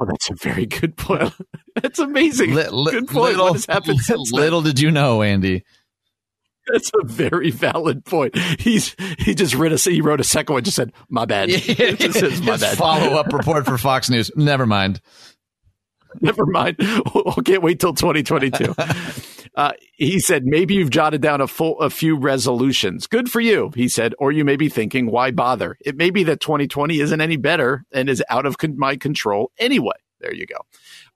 Oh, 0.00 0.06
that's 0.06 0.30
a 0.30 0.34
very 0.34 0.66
good 0.66 0.96
point. 0.96 1.32
that's 1.80 1.98
amazing. 1.98 2.54
Li- 2.54 2.68
li- 2.70 2.92
good 2.92 3.08
point. 3.08 3.32
Little, 3.36 3.44
what 3.46 3.52
has 3.54 3.66
happened 3.66 3.98
since 4.00 4.30
then? 4.32 4.40
little 4.40 4.62
did 4.62 4.80
you 4.80 4.90
know, 4.90 5.22
Andy. 5.22 5.64
That's 6.72 6.90
a 7.00 7.04
very 7.04 7.50
valid 7.50 8.04
point. 8.04 8.36
He's 8.60 8.94
he 9.18 9.34
just 9.34 9.54
read 9.54 9.72
a 9.72 9.76
he 9.76 10.00
wrote 10.00 10.20
a 10.20 10.24
second 10.24 10.54
one. 10.54 10.62
Just 10.64 10.76
said 10.76 10.92
my 11.08 11.24
bad. 11.24 11.48
It 11.52 11.98
just 11.98 12.20
says, 12.20 12.40
my 12.40 12.56
bad. 12.56 12.78
Follow 12.78 13.16
up 13.16 13.32
report 13.32 13.64
for 13.64 13.76
Fox 13.76 14.08
News. 14.08 14.30
Never 14.36 14.64
mind. 14.64 15.00
Never 16.20 16.46
mind. 16.46 16.76
We'll 17.14 17.34
can't 17.44 17.62
wait 17.62 17.80
till 17.80 17.94
2022. 17.94 18.74
Uh, 19.54 19.72
he 19.94 20.18
said, 20.18 20.44
maybe 20.46 20.74
you've 20.74 20.90
jotted 20.90 21.20
down 21.20 21.40
a 21.40 21.46
full, 21.46 21.78
a 21.80 21.90
few 21.90 22.16
resolutions. 22.16 23.06
Good 23.06 23.30
for 23.30 23.40
you, 23.40 23.70
he 23.74 23.88
said. 23.88 24.14
Or 24.18 24.32
you 24.32 24.44
may 24.44 24.56
be 24.56 24.68
thinking, 24.68 25.10
why 25.10 25.30
bother? 25.30 25.76
It 25.84 25.96
may 25.96 26.10
be 26.10 26.24
that 26.24 26.40
2020 26.40 27.00
isn't 27.00 27.20
any 27.20 27.36
better 27.36 27.84
and 27.92 28.08
is 28.08 28.22
out 28.30 28.46
of 28.46 28.58
con- 28.58 28.78
my 28.78 28.96
control 28.96 29.52
anyway. 29.58 29.96
There 30.20 30.32
you 30.32 30.46
go. 30.46 30.56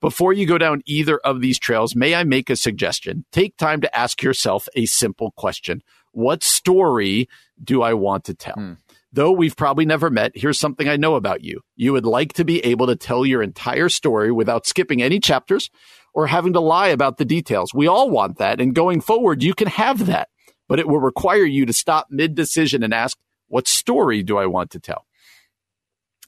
Before 0.01 0.33
you 0.33 0.47
go 0.47 0.59
down 0.59 0.83
either 0.85 1.19
of 1.19 1.41
these 1.41 1.59
trails, 1.59 1.95
may 1.95 2.15
I 2.15 2.25
make 2.25 2.51
a 2.51 2.57
suggestion? 2.57 3.25
Take 3.33 3.57
time 3.57 3.81
to 3.81 3.97
ask 3.97 4.23
yourself 4.23 4.69
a 4.75 4.85
simple 4.87 5.31
question. 5.37 5.83
What 6.11 6.43
story 6.43 7.29
do 7.63 7.83
I 7.83 7.95
want 7.95 8.25
to 8.25 8.35
tell? 8.35 8.55
Hmm. 8.55 8.73
Though 9.13 9.33
we've 9.33 9.57
probably 9.57 9.87
never 9.87 10.11
met, 10.11 10.33
here's 10.35 10.59
something 10.59 10.89
I 10.89 10.97
know 10.97 11.15
about 11.15 11.43
you. 11.43 11.61
You 11.77 11.93
would 11.93 12.05
like 12.05 12.35
to 12.35 12.45
be 12.45 12.63
able 12.65 12.87
to 12.89 12.97
tell 12.97 13.25
your 13.25 13.43
entire 13.43 13.89
story 13.89 14.31
without 14.31 14.67
skipping 14.67 15.01
any 15.01 15.21
chapters 15.21 15.71
or 16.17 16.27
having 16.27 16.55
to 16.55 16.61
lie 16.61 16.89
about 16.89 17.19
the 17.19 17.27
details. 17.27 17.75
We 17.75 17.87
all 17.87 18.09
want 18.09 18.39
that. 18.39 18.59
And 18.59 18.75
going 18.75 19.03
forward, 19.03 19.43
you 19.43 19.53
can 19.53 19.69
have 19.69 20.07
that, 20.07 20.31
but 20.67 20.79
it 20.79 20.89
will 20.89 20.99
require 20.99 21.45
you 21.45 21.67
to 21.67 21.75
stop 21.75 22.07
mid 22.09 22.35
decision 22.35 22.83
and 22.83 22.95
ask, 22.95 23.19
what 23.49 23.69
story 23.69 24.23
do 24.23 24.39
I 24.39 24.47
want 24.47 24.71
to 24.71 24.81
tell? 24.81 25.05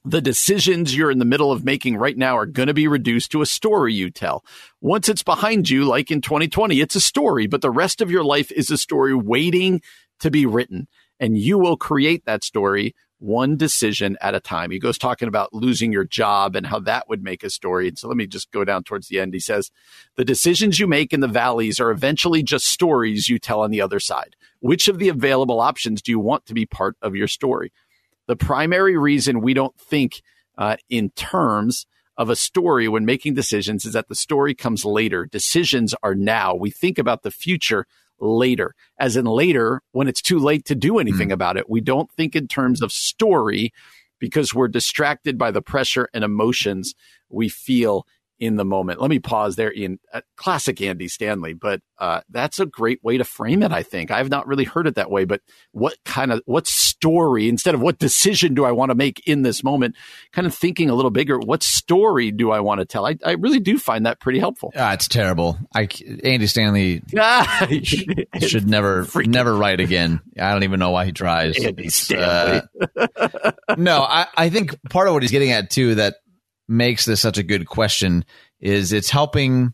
The 0.05 0.20
decisions 0.20 0.94
you're 0.94 1.10
in 1.10 1.19
the 1.19 1.24
middle 1.24 1.51
of 1.51 1.65
making 1.65 1.97
right 1.97 2.19
now 2.19 2.36
are 2.36 2.44
going 2.44 2.66
to 2.66 2.74
be 2.74 2.86
reduced 2.86 3.32
to 3.32 3.40
a 3.40 3.47
story 3.47 3.94
you 3.94 4.10
tell. 4.10 4.44
Once 4.82 5.09
it's 5.09 5.23
behind 5.23 5.70
you, 5.70 5.86
like 5.86 6.10
in 6.10 6.20
2020, 6.20 6.81
it's 6.82 6.94
a 6.94 7.01
story, 7.01 7.47
but 7.47 7.62
the 7.62 7.70
rest 7.70 8.02
of 8.02 8.10
your 8.10 8.23
life 8.23 8.52
is 8.52 8.70
a 8.70 8.77
story 8.77 9.15
waiting 9.15 9.81
to 10.20 10.31
be 10.31 10.44
written. 10.44 10.86
And 11.19 11.39
you 11.39 11.59
will 11.59 11.78
create 11.78 12.27
that 12.27 12.44
story 12.44 12.94
one 13.19 13.57
decision 13.57 14.16
at 14.20 14.35
a 14.35 14.40
time. 14.40 14.70
He 14.70 14.78
goes 14.78 14.99
talking 14.99 15.28
about 15.28 15.53
losing 15.53 15.93
your 15.93 16.05
job 16.05 16.55
and 16.55 16.66
how 16.66 16.78
that 16.81 17.09
would 17.09 17.23
make 17.23 17.43
a 17.43 17.51
story. 17.51 17.89
And 17.89 17.99
so 17.99 18.09
let 18.09 18.16
me 18.16 18.27
just 18.27 18.51
go 18.53 18.65
down 18.65 18.85
towards 18.85 19.09
the 19.09 19.19
end. 19.19 19.35
He 19.35 19.40
says, 19.40 19.70
the 20.16 20.24
decisions 20.24 20.78
you 20.78 20.86
make 20.86 21.12
in 21.12 21.20
the 21.20 21.28
valleys 21.28 21.81
are 21.81 21.90
eventually 21.90 22.43
just 22.43 22.66
stories 22.66 23.28
you 23.28 23.39
tell 23.39 23.61
on 23.61 23.70
the 23.70 23.81
other 23.81 24.01
side. 24.01 24.36
Which 24.61 24.89
of 24.89 24.99
the 24.99 25.09
available 25.09 25.61
options 25.61 26.01
do 26.01 26.12
you 26.12 26.20
want 26.20 26.47
to 26.47 26.55
be 26.55 26.66
part 26.66 26.97
of 27.03 27.16
your 27.16 27.28
story? 27.28 27.73
The 28.27 28.36
primary 28.36 28.97
reason 28.97 29.40
we 29.40 29.55
don't 29.55 29.77
think 29.78 30.23
uh, 30.57 30.77
in 30.89 31.11
terms 31.11 31.86
of 32.16 32.28
a 32.28 32.36
story 32.36 32.89
when 32.89 33.05
making 33.05 33.35
decisions 33.35 33.85
is 33.85 33.93
that 33.93 34.09
the 34.09 34.15
story 34.15 34.55
comes 34.55 34.85
later. 34.85 35.24
Decisions 35.24 35.95
are 36.03 36.16
now. 36.16 36.55
We 36.55 36.70
think 36.70 36.99
about 36.99 37.23
the 37.23 37.31
future 37.31 37.86
later, 38.20 38.74
as 38.99 39.16
in 39.16 39.24
later 39.24 39.82
when 39.93 40.09
it's 40.09 40.23
too 40.23 40.39
late 40.39 40.65
to 40.66 40.74
do 40.74 40.99
anything 40.99 41.28
hmm. 41.28 41.35
about 41.35 41.57
it. 41.57 41.69
We 41.69 41.81
don't 41.81 42.11
think 42.12 42.35
in 42.35 42.49
terms 42.49 42.82
of 42.82 42.93
story 42.93 43.73
because 44.19 44.55
we're 44.55 44.69
distracted 44.69 45.39
by 45.39 45.51
the 45.51 45.62
pressure 45.62 46.09
and 46.12 46.24
emotions 46.24 46.95
we 47.28 47.49
feel 47.49 48.07
in 48.40 48.56
the 48.56 48.65
moment. 48.65 49.01
Let 49.01 49.10
me 49.10 49.19
pause 49.19 49.56
there, 49.56 49.73
Ian. 49.74 49.98
Uh, 50.12 50.20
classic 50.36 50.81
Andy 50.81 51.09
Stanley, 51.09 51.55
but 51.55 51.81
uh, 51.98 52.20
that's 52.31 52.60
a 52.60 52.66
great 52.66 53.02
way 53.02 53.19
to 53.19 53.24
frame 53.24 53.62
it. 53.62 53.73
I 53.73 53.82
think 53.82 54.10
I've 54.10 54.31
not 54.31 54.47
really 54.47 54.65
heard 54.65 54.86
it 54.86 54.94
that 54.94 55.10
way. 55.10 55.24
But 55.24 55.40
what 55.73 55.94
kind 56.05 56.32
of 56.32 56.43
what 56.47 56.66
story 56.66 57.48
instead 57.48 57.74
of 57.74 57.81
what 57.81 57.98
decision 57.98 58.55
do 58.55 58.65
I 58.65 58.73
want 58.73 58.90
to 58.90 58.94
make 58.94 59.20
in 59.27 59.43
this 59.43 59.65
moment? 59.65 59.97
Kind 60.32 60.47
of 60.47 60.55
thinking 60.55 60.89
a 60.90 60.94
little 60.94 61.10
bigger. 61.10 61.39
What 61.39 61.62
story 61.62 62.31
do 62.31 62.51
I 62.51 62.60
want 62.60 62.81
to 62.81 62.85
tell? 62.85 63.06
I, 63.06 63.16
I 63.24 63.32
really 63.32 63.60
do 63.60 63.78
find 63.78 64.06
that 64.06 64.20
pretty 64.20 64.39
helpful. 64.39 64.73
Ah, 64.77 64.93
it's 64.93 65.09
terrible. 65.09 65.59
I 65.74 65.89
Andy 66.23 66.47
Stanley 66.47 67.02
should 67.82 68.69
never 68.69 69.05
Freaking- 69.05 69.28
never 69.28 69.55
write 69.56 69.81
again. 69.81 70.20
I 70.39 70.52
don't 70.52 70.62
even 70.65 70.78
know 70.81 70.90
why 70.90 71.05
he 71.06 71.12
tries. 71.12 71.59
Andy 71.62 71.89
Stanley. 71.89 72.62
uh, 72.97 73.52
no, 73.77 74.02
I, 74.02 74.27
I 74.36 74.51
think 74.51 74.77
part 74.90 75.09
of 75.09 75.15
what 75.15 75.23
he's 75.23 75.32
getting 75.32 75.51
at 75.52 75.70
too 75.70 75.97
that 75.97 76.16
makes 76.69 77.05
this 77.05 77.20
such 77.20 77.39
a 77.39 77.43
good 77.43 77.66
question 77.66 78.24
is 78.61 78.93
it's 78.93 79.11
helping. 79.11 79.73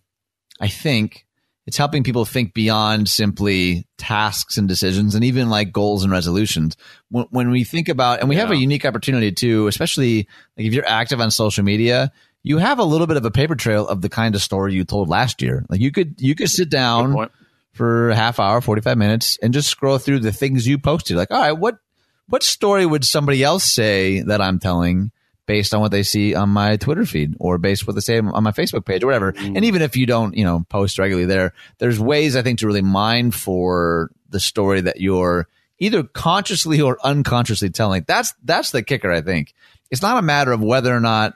I 0.60 0.68
think 0.68 1.24
it's 1.66 1.76
helping 1.78 2.02
people 2.02 2.24
think 2.24 2.52
beyond 2.52 3.08
simply 3.08 3.86
tasks 3.96 4.58
and 4.58 4.68
decisions 4.68 5.14
and 5.14 5.24
even 5.24 5.48
like 5.48 5.72
goals 5.72 6.04
and 6.04 6.12
resolutions. 6.12 6.76
When, 7.08 7.26
when 7.30 7.50
we 7.50 7.64
think 7.64 7.88
about, 7.88 8.20
and 8.20 8.28
we 8.28 8.36
have 8.36 8.50
a 8.50 8.56
unique 8.56 8.84
opportunity 8.84 9.32
too, 9.32 9.66
especially 9.66 10.28
like 10.56 10.66
if 10.66 10.74
you're 10.74 10.86
active 10.86 11.20
on 11.20 11.30
social 11.30 11.64
media, 11.64 12.12
you 12.42 12.58
have 12.58 12.78
a 12.78 12.84
little 12.84 13.06
bit 13.06 13.16
of 13.16 13.24
a 13.24 13.30
paper 13.30 13.54
trail 13.54 13.88
of 13.88 14.02
the 14.02 14.10
kind 14.10 14.34
of 14.34 14.42
story 14.42 14.74
you 14.74 14.84
told 14.84 15.08
last 15.08 15.40
year. 15.40 15.64
Like 15.70 15.80
you 15.80 15.90
could, 15.90 16.20
you 16.20 16.34
could 16.34 16.50
sit 16.50 16.68
down 16.68 17.30
for 17.72 18.10
a 18.10 18.14
half 18.14 18.38
hour, 18.38 18.60
45 18.60 18.98
minutes 18.98 19.38
and 19.42 19.54
just 19.54 19.70
scroll 19.70 19.96
through 19.96 20.20
the 20.20 20.32
things 20.32 20.66
you 20.66 20.78
posted. 20.78 21.16
Like, 21.16 21.30
all 21.30 21.40
right, 21.40 21.52
what, 21.52 21.78
what 22.28 22.42
story 22.42 22.84
would 22.84 23.04
somebody 23.06 23.42
else 23.42 23.64
say 23.64 24.20
that 24.20 24.42
I'm 24.42 24.58
telling 24.58 25.12
based 25.46 25.74
on 25.74 25.80
what 25.80 25.90
they 25.90 26.02
see 26.02 26.34
on 26.34 26.48
my 26.48 26.76
Twitter 26.76 27.04
feed 27.04 27.34
or 27.38 27.58
based 27.58 27.86
what 27.86 27.94
they 27.94 28.00
say 28.00 28.18
on 28.18 28.42
my 28.42 28.52
Facebook 28.52 28.84
page 28.84 29.02
or 29.02 29.06
whatever? 29.06 29.32
Mm. 29.32 29.56
And 29.56 29.64
even 29.64 29.82
if 29.82 29.96
you 29.96 30.06
don't, 30.06 30.36
you 30.36 30.44
know, 30.44 30.64
post 30.68 30.98
regularly 30.98 31.26
there, 31.26 31.52
there's 31.78 32.00
ways 32.00 32.36
I 32.36 32.42
think 32.42 32.60
to 32.60 32.66
really 32.66 32.82
mine 32.82 33.30
for 33.30 34.10
the 34.30 34.40
story 34.40 34.80
that 34.82 35.00
you're 35.00 35.48
either 35.78 36.02
consciously 36.02 36.80
or 36.80 36.98
unconsciously 37.04 37.70
telling. 37.70 38.04
That's, 38.06 38.34
that's 38.42 38.70
the 38.70 38.82
kicker, 38.82 39.12
I 39.12 39.20
think. 39.20 39.54
It's 39.90 40.02
not 40.02 40.18
a 40.18 40.22
matter 40.22 40.52
of 40.52 40.62
whether 40.62 40.94
or 40.94 41.00
not 41.00 41.34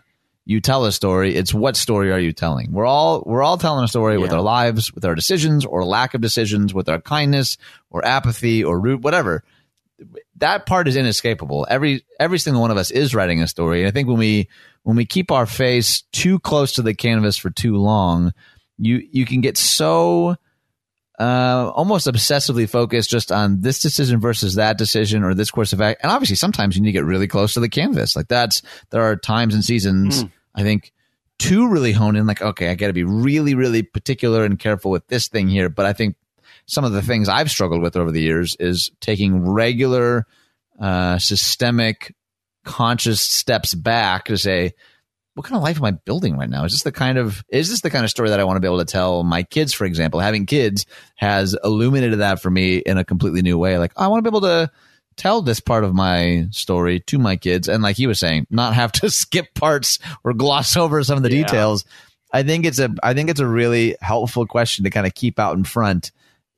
you 0.49 0.63
tell 0.63 0.87
a 0.87 0.93
story. 0.93 1.37
It's 1.37 1.53
what 1.53 1.77
story 1.77 2.11
are 2.11 2.19
you 2.19 2.33
telling? 2.33 2.73
We're 2.73 2.87
all 2.87 3.23
we're 3.27 3.43
all 3.43 3.59
telling 3.59 3.85
a 3.85 3.89
story 3.89 4.17
with 4.17 4.33
our 4.33 4.41
lives, 4.41 4.91
with 4.95 5.05
our 5.05 5.15
decisions 5.15 5.67
or 5.67 5.85
lack 5.85 6.15
of 6.15 6.23
decisions, 6.23 6.73
with 6.73 6.89
our 6.89 7.03
kindness 7.03 7.59
or 7.91 8.03
apathy 8.03 8.65
or 8.65 8.81
root, 8.81 9.03
whatever. 9.03 9.45
That 10.37 10.66
part 10.66 10.89
is 10.89 10.97
inescapable. 10.97 11.66
Every 11.69 12.05
every 12.20 12.39
single 12.39 12.62
one 12.62 12.70
of 12.70 12.77
us 12.77 12.91
is 12.91 13.15
writing 13.15 13.43
a 13.43 13.49
story. 13.49 13.81
And 13.81 13.89
I 13.89 13.91
think 13.91 14.09
when 14.09 14.19
we 14.19 14.49
when 14.83 14.97
we 14.97 15.05
keep 15.05 15.31
our 15.31 15.47
face 15.47 16.03
too 16.12 16.39
close 16.39 16.73
to 16.75 16.83
the 16.83 16.95
canvas 16.95 17.37
for 17.37 17.51
too 17.51 17.77
long, 17.77 18.33
you 18.79 19.07
you 19.11 19.27
can 19.27 19.41
get 19.41 19.59
so 19.59 20.37
uh, 21.19 21.73
almost 21.75 22.07
obsessively 22.07 22.69
focused 22.69 23.11
just 23.11 23.33
on 23.33 23.61
this 23.61 23.81
decision 23.81 24.20
versus 24.20 24.55
that 24.55 24.79
decision 24.79 25.25
or 25.25 25.35
this 25.35 25.51
course 25.51 25.73
of 25.73 25.81
act. 25.81 26.01
And 26.03 26.12
obviously, 26.12 26.37
sometimes 26.37 26.77
you 26.77 26.83
need 26.83 26.89
to 26.89 26.93
get 26.93 27.05
really 27.05 27.27
close 27.27 27.55
to 27.55 27.61
the 27.61 27.69
canvas. 27.69 28.15
Like 28.15 28.29
that's 28.29 28.62
there 28.91 29.03
are 29.03 29.16
times 29.16 29.55
and 29.55 29.65
seasons. 29.65 30.23
Mm. 30.23 30.33
I 30.55 30.62
think 30.62 30.93
to 31.41 31.69
really 31.69 31.93
hone 31.93 32.16
in. 32.16 32.27
Like, 32.27 32.43
okay, 32.43 32.69
I 32.69 32.75
got 32.75 32.89
to 32.89 32.93
be 32.93 33.05
really, 33.05 33.55
really 33.55 33.83
particular 33.83 34.45
and 34.45 34.59
careful 34.59 34.91
with 34.91 35.07
this 35.09 35.29
thing 35.29 35.49
here. 35.49 35.69
But 35.69 35.87
I 35.87 35.93
think 35.93 36.16
some 36.69 36.85
of 36.85 36.93
the 36.93 37.03
things 37.03 37.28
I've 37.28 37.51
struggled 37.51 37.82
with 37.82 37.97
over 37.97 38.12
the 38.12 38.20
years 38.20 38.57
is 38.61 38.90
taking 39.01 39.49
regular, 39.49 40.27
uh, 40.78 41.19
systemic, 41.19 42.15
conscious 42.65 43.20
steps 43.20 43.74
back 43.74 44.27
to 44.27 44.36
say, 44.36 44.74
what 45.35 45.47
kind 45.47 45.57
of 45.57 45.62
life 45.62 45.78
am 45.78 45.85
I 45.85 45.93
building 45.93 46.36
right 46.36 46.51
now? 46.51 46.65
Is 46.65 46.73
this 46.73 46.82
the 46.82 46.93
kind 46.93 47.16
of 47.16 47.45
is 47.49 47.70
this 47.70 47.81
the 47.81 47.90
kind 47.90 48.05
of 48.05 48.11
story 48.11 48.28
that 48.31 48.40
I 48.40 48.45
want 48.45 48.57
to 48.57 48.61
be 48.61 48.66
able 48.66 48.81
to 48.81 48.85
tell 48.85 49.23
my 49.23 49.45
kids, 49.45 49.73
for 49.73 49.85
example? 49.85 50.20
Having 50.20 50.47
kids 50.47 50.85
has 51.16 51.57
illuminated 51.65 52.19
that 52.19 52.43
for 52.43 52.51
me 52.51 52.78
in 52.78 52.99
a 52.99 53.05
completely 53.05 53.40
new 53.40 53.57
way. 53.57 53.78
Like 53.78 53.93
I 53.97 54.09
want 54.09 54.24
to 54.24 54.31
be 54.31 54.36
able 54.36 54.49
to 54.49 54.70
tell 55.16 55.40
this 55.40 55.61
part 55.61 55.85
of 55.85 55.95
my 55.95 56.47
story 56.51 57.01
to 57.01 57.19
my 57.19 57.36
kids 57.36 57.69
and 57.69 57.82
like 57.82 57.97
he 57.97 58.07
was 58.07 58.19
saying, 58.19 58.47
not 58.51 58.74
have 58.74 58.93
to 58.93 59.11
skip 59.11 59.55
parts 59.55 60.01
or 60.24 60.35
gloss 60.35 60.77
over 60.77 61.03
some 61.05 61.16
of 61.16 61.23
the 61.23 61.35
yeah. 61.35 61.45
details. 61.45 61.85
I 62.32 62.43
think 62.43 62.66
it's 62.66 62.78
a 62.78 62.90
I 63.03 63.15
think 63.15 63.31
it's 63.31 63.40
a 63.40 63.47
really 63.47 63.97
helpful 64.01 64.45
question 64.45 64.85
to 64.85 64.90
kind 64.90 65.07
of 65.07 65.15
keep 65.15 65.39
out 65.39 65.57
in 65.57 65.65
front. 65.65 66.11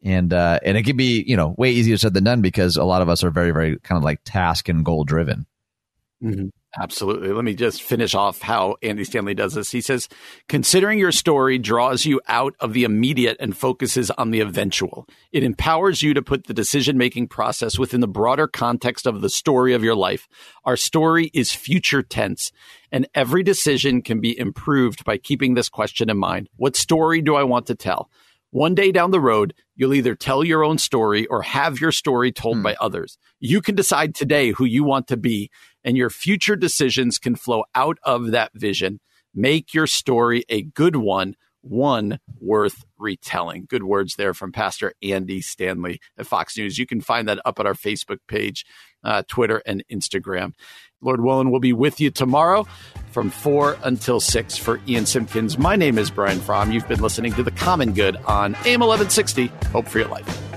And 0.03 0.33
uh 0.33 0.61
and 0.65 0.77
it 0.77 0.85
can 0.85 0.97
be, 0.97 1.23
you 1.27 1.37
know, 1.37 1.55
way 1.59 1.71
easier 1.71 1.97
said 1.97 2.15
than 2.15 2.25
done 2.25 2.41
because 2.41 2.77
a 2.77 2.85
lot 2.85 3.03
of 3.03 3.09
us 3.09 3.23
are 3.23 3.31
very, 3.31 3.51
very 3.51 3.79
kind 3.81 3.99
of 3.99 4.05
like 4.05 4.21
task 4.25 4.69
and 4.69 4.85
goal 4.85 5.05
driven. 5.05 5.47
Mm-hmm. 6.23 6.49
Absolutely. 6.79 7.33
Let 7.33 7.45
me 7.45 7.55
just 7.55 7.83
finish 7.83 8.15
off 8.15 8.43
how 8.43 8.77
Andy 8.81 9.03
Stanley 9.03 9.35
does 9.35 9.55
this. 9.55 9.73
He 9.73 9.81
says, 9.81 10.09
considering 10.49 11.01
your 11.01 11.11
story 11.11 11.59
draws 11.59 12.05
you 12.05 12.21
out 12.29 12.55
of 12.61 12.75
the 12.75 12.85
immediate 12.85 13.37
and 13.41 13.57
focuses 13.57 14.09
on 14.13 14.31
the 14.31 14.39
eventual. 14.39 15.09
It 15.33 15.43
empowers 15.43 16.01
you 16.01 16.15
to 16.15 16.23
put 16.23 16.47
the 16.47 16.55
decision 16.55 16.97
making 16.97 17.27
process 17.27 17.77
within 17.77 18.01
the 18.01 18.07
broader 18.07 18.47
context 18.47 19.05
of 19.05 19.21
the 19.21 19.29
story 19.29 19.75
of 19.75 19.83
your 19.83 19.97
life. 19.97 20.29
Our 20.65 20.77
story 20.77 21.33
is 21.35 21.53
future 21.53 22.03
tense, 22.03 22.53
and 22.93 23.09
every 23.17 23.43
decision 23.43 24.01
can 24.01 24.21
be 24.21 24.39
improved 24.39 25.05
by 25.05 25.17
keeping 25.17 25.55
this 25.55 25.69
question 25.69 26.09
in 26.09 26.19
mind. 26.19 26.51
What 26.55 26.77
story 26.77 27.21
do 27.21 27.35
I 27.35 27.43
want 27.43 27.67
to 27.67 27.75
tell? 27.75 28.11
One 28.53 28.75
day 28.75 28.91
down 28.91 29.13
the 29.13 29.21
road, 29.21 29.55
you'll 29.77 29.95
either 29.95 30.17
tell 30.17 30.43
your 30.43 30.65
own 30.65 30.79
story 30.79 31.27
or 31.27 31.43
have 31.43 31.81
your 31.81 31.93
story 31.93 32.33
told 32.33 32.57
hmm. 32.57 32.63
by 32.63 32.77
others. 32.81 33.17
You 33.39 33.61
can 33.61 33.75
decide 33.75 34.15
today 34.15 34.51
who 34.51 34.65
you 34.65 34.83
want 34.83 35.07
to 35.09 35.17
be, 35.17 35.51
and 35.85 35.97
your 35.97 36.11
future 36.11 36.57
decisions 36.57 37.19
can 37.19 37.37
flow 37.37 37.65
out 37.75 37.99
of 38.03 38.33
that 38.33 38.51
vision. 38.55 39.01
Make 39.35 39.73
your 39.73 39.87
story 39.87 40.45
a 40.49 40.63
good 40.63 40.97
one, 40.97 41.37
one 41.61 42.19
worth 42.41 42.85
retelling. 42.99 43.67
Good 43.69 43.85
words 43.85 44.17
there 44.17 44.35
from 44.35 44.51
Pastor 44.51 44.95
Andy 45.01 45.41
Stanley 45.41 46.01
at 46.19 46.27
Fox 46.27 46.59
News. 46.59 46.77
You 46.77 46.87
can 46.87 47.01
find 47.01 47.29
that 47.29 47.41
up 47.45 47.61
at 47.61 47.67
our 47.67 47.75
Facebook 47.75 48.19
page, 48.27 48.67
uh, 49.05 49.23
Twitter, 49.29 49.63
and 49.65 49.85
Instagram. 49.93 50.55
Lord 51.01 51.23
willing, 51.23 51.53
we'll 51.53 51.61
be 51.61 51.73
with 51.73 52.01
you 52.01 52.11
tomorrow 52.11 52.67
from 53.11 53.31
4 53.31 53.77
until 53.85 54.21
6 54.21 54.57
for 54.57 54.81
Ian 54.89 55.07
Simpkins. 55.07 55.59
My 55.59 55.77
name 55.77 55.99
is 55.99 56.11
Brian 56.11 56.41
Fromm. 56.41 56.73
You've 56.73 56.89
been 56.89 57.01
listening 57.01 57.33
to 57.35 57.43
The 57.43 57.51
Common 57.51 57.93
Good 57.93 58.17
on 58.27 58.55
AM 58.67 58.81
1160. 58.81 59.47
Hope 59.73 59.87
for 59.87 59.99
your 59.99 60.09
life. 60.09 60.50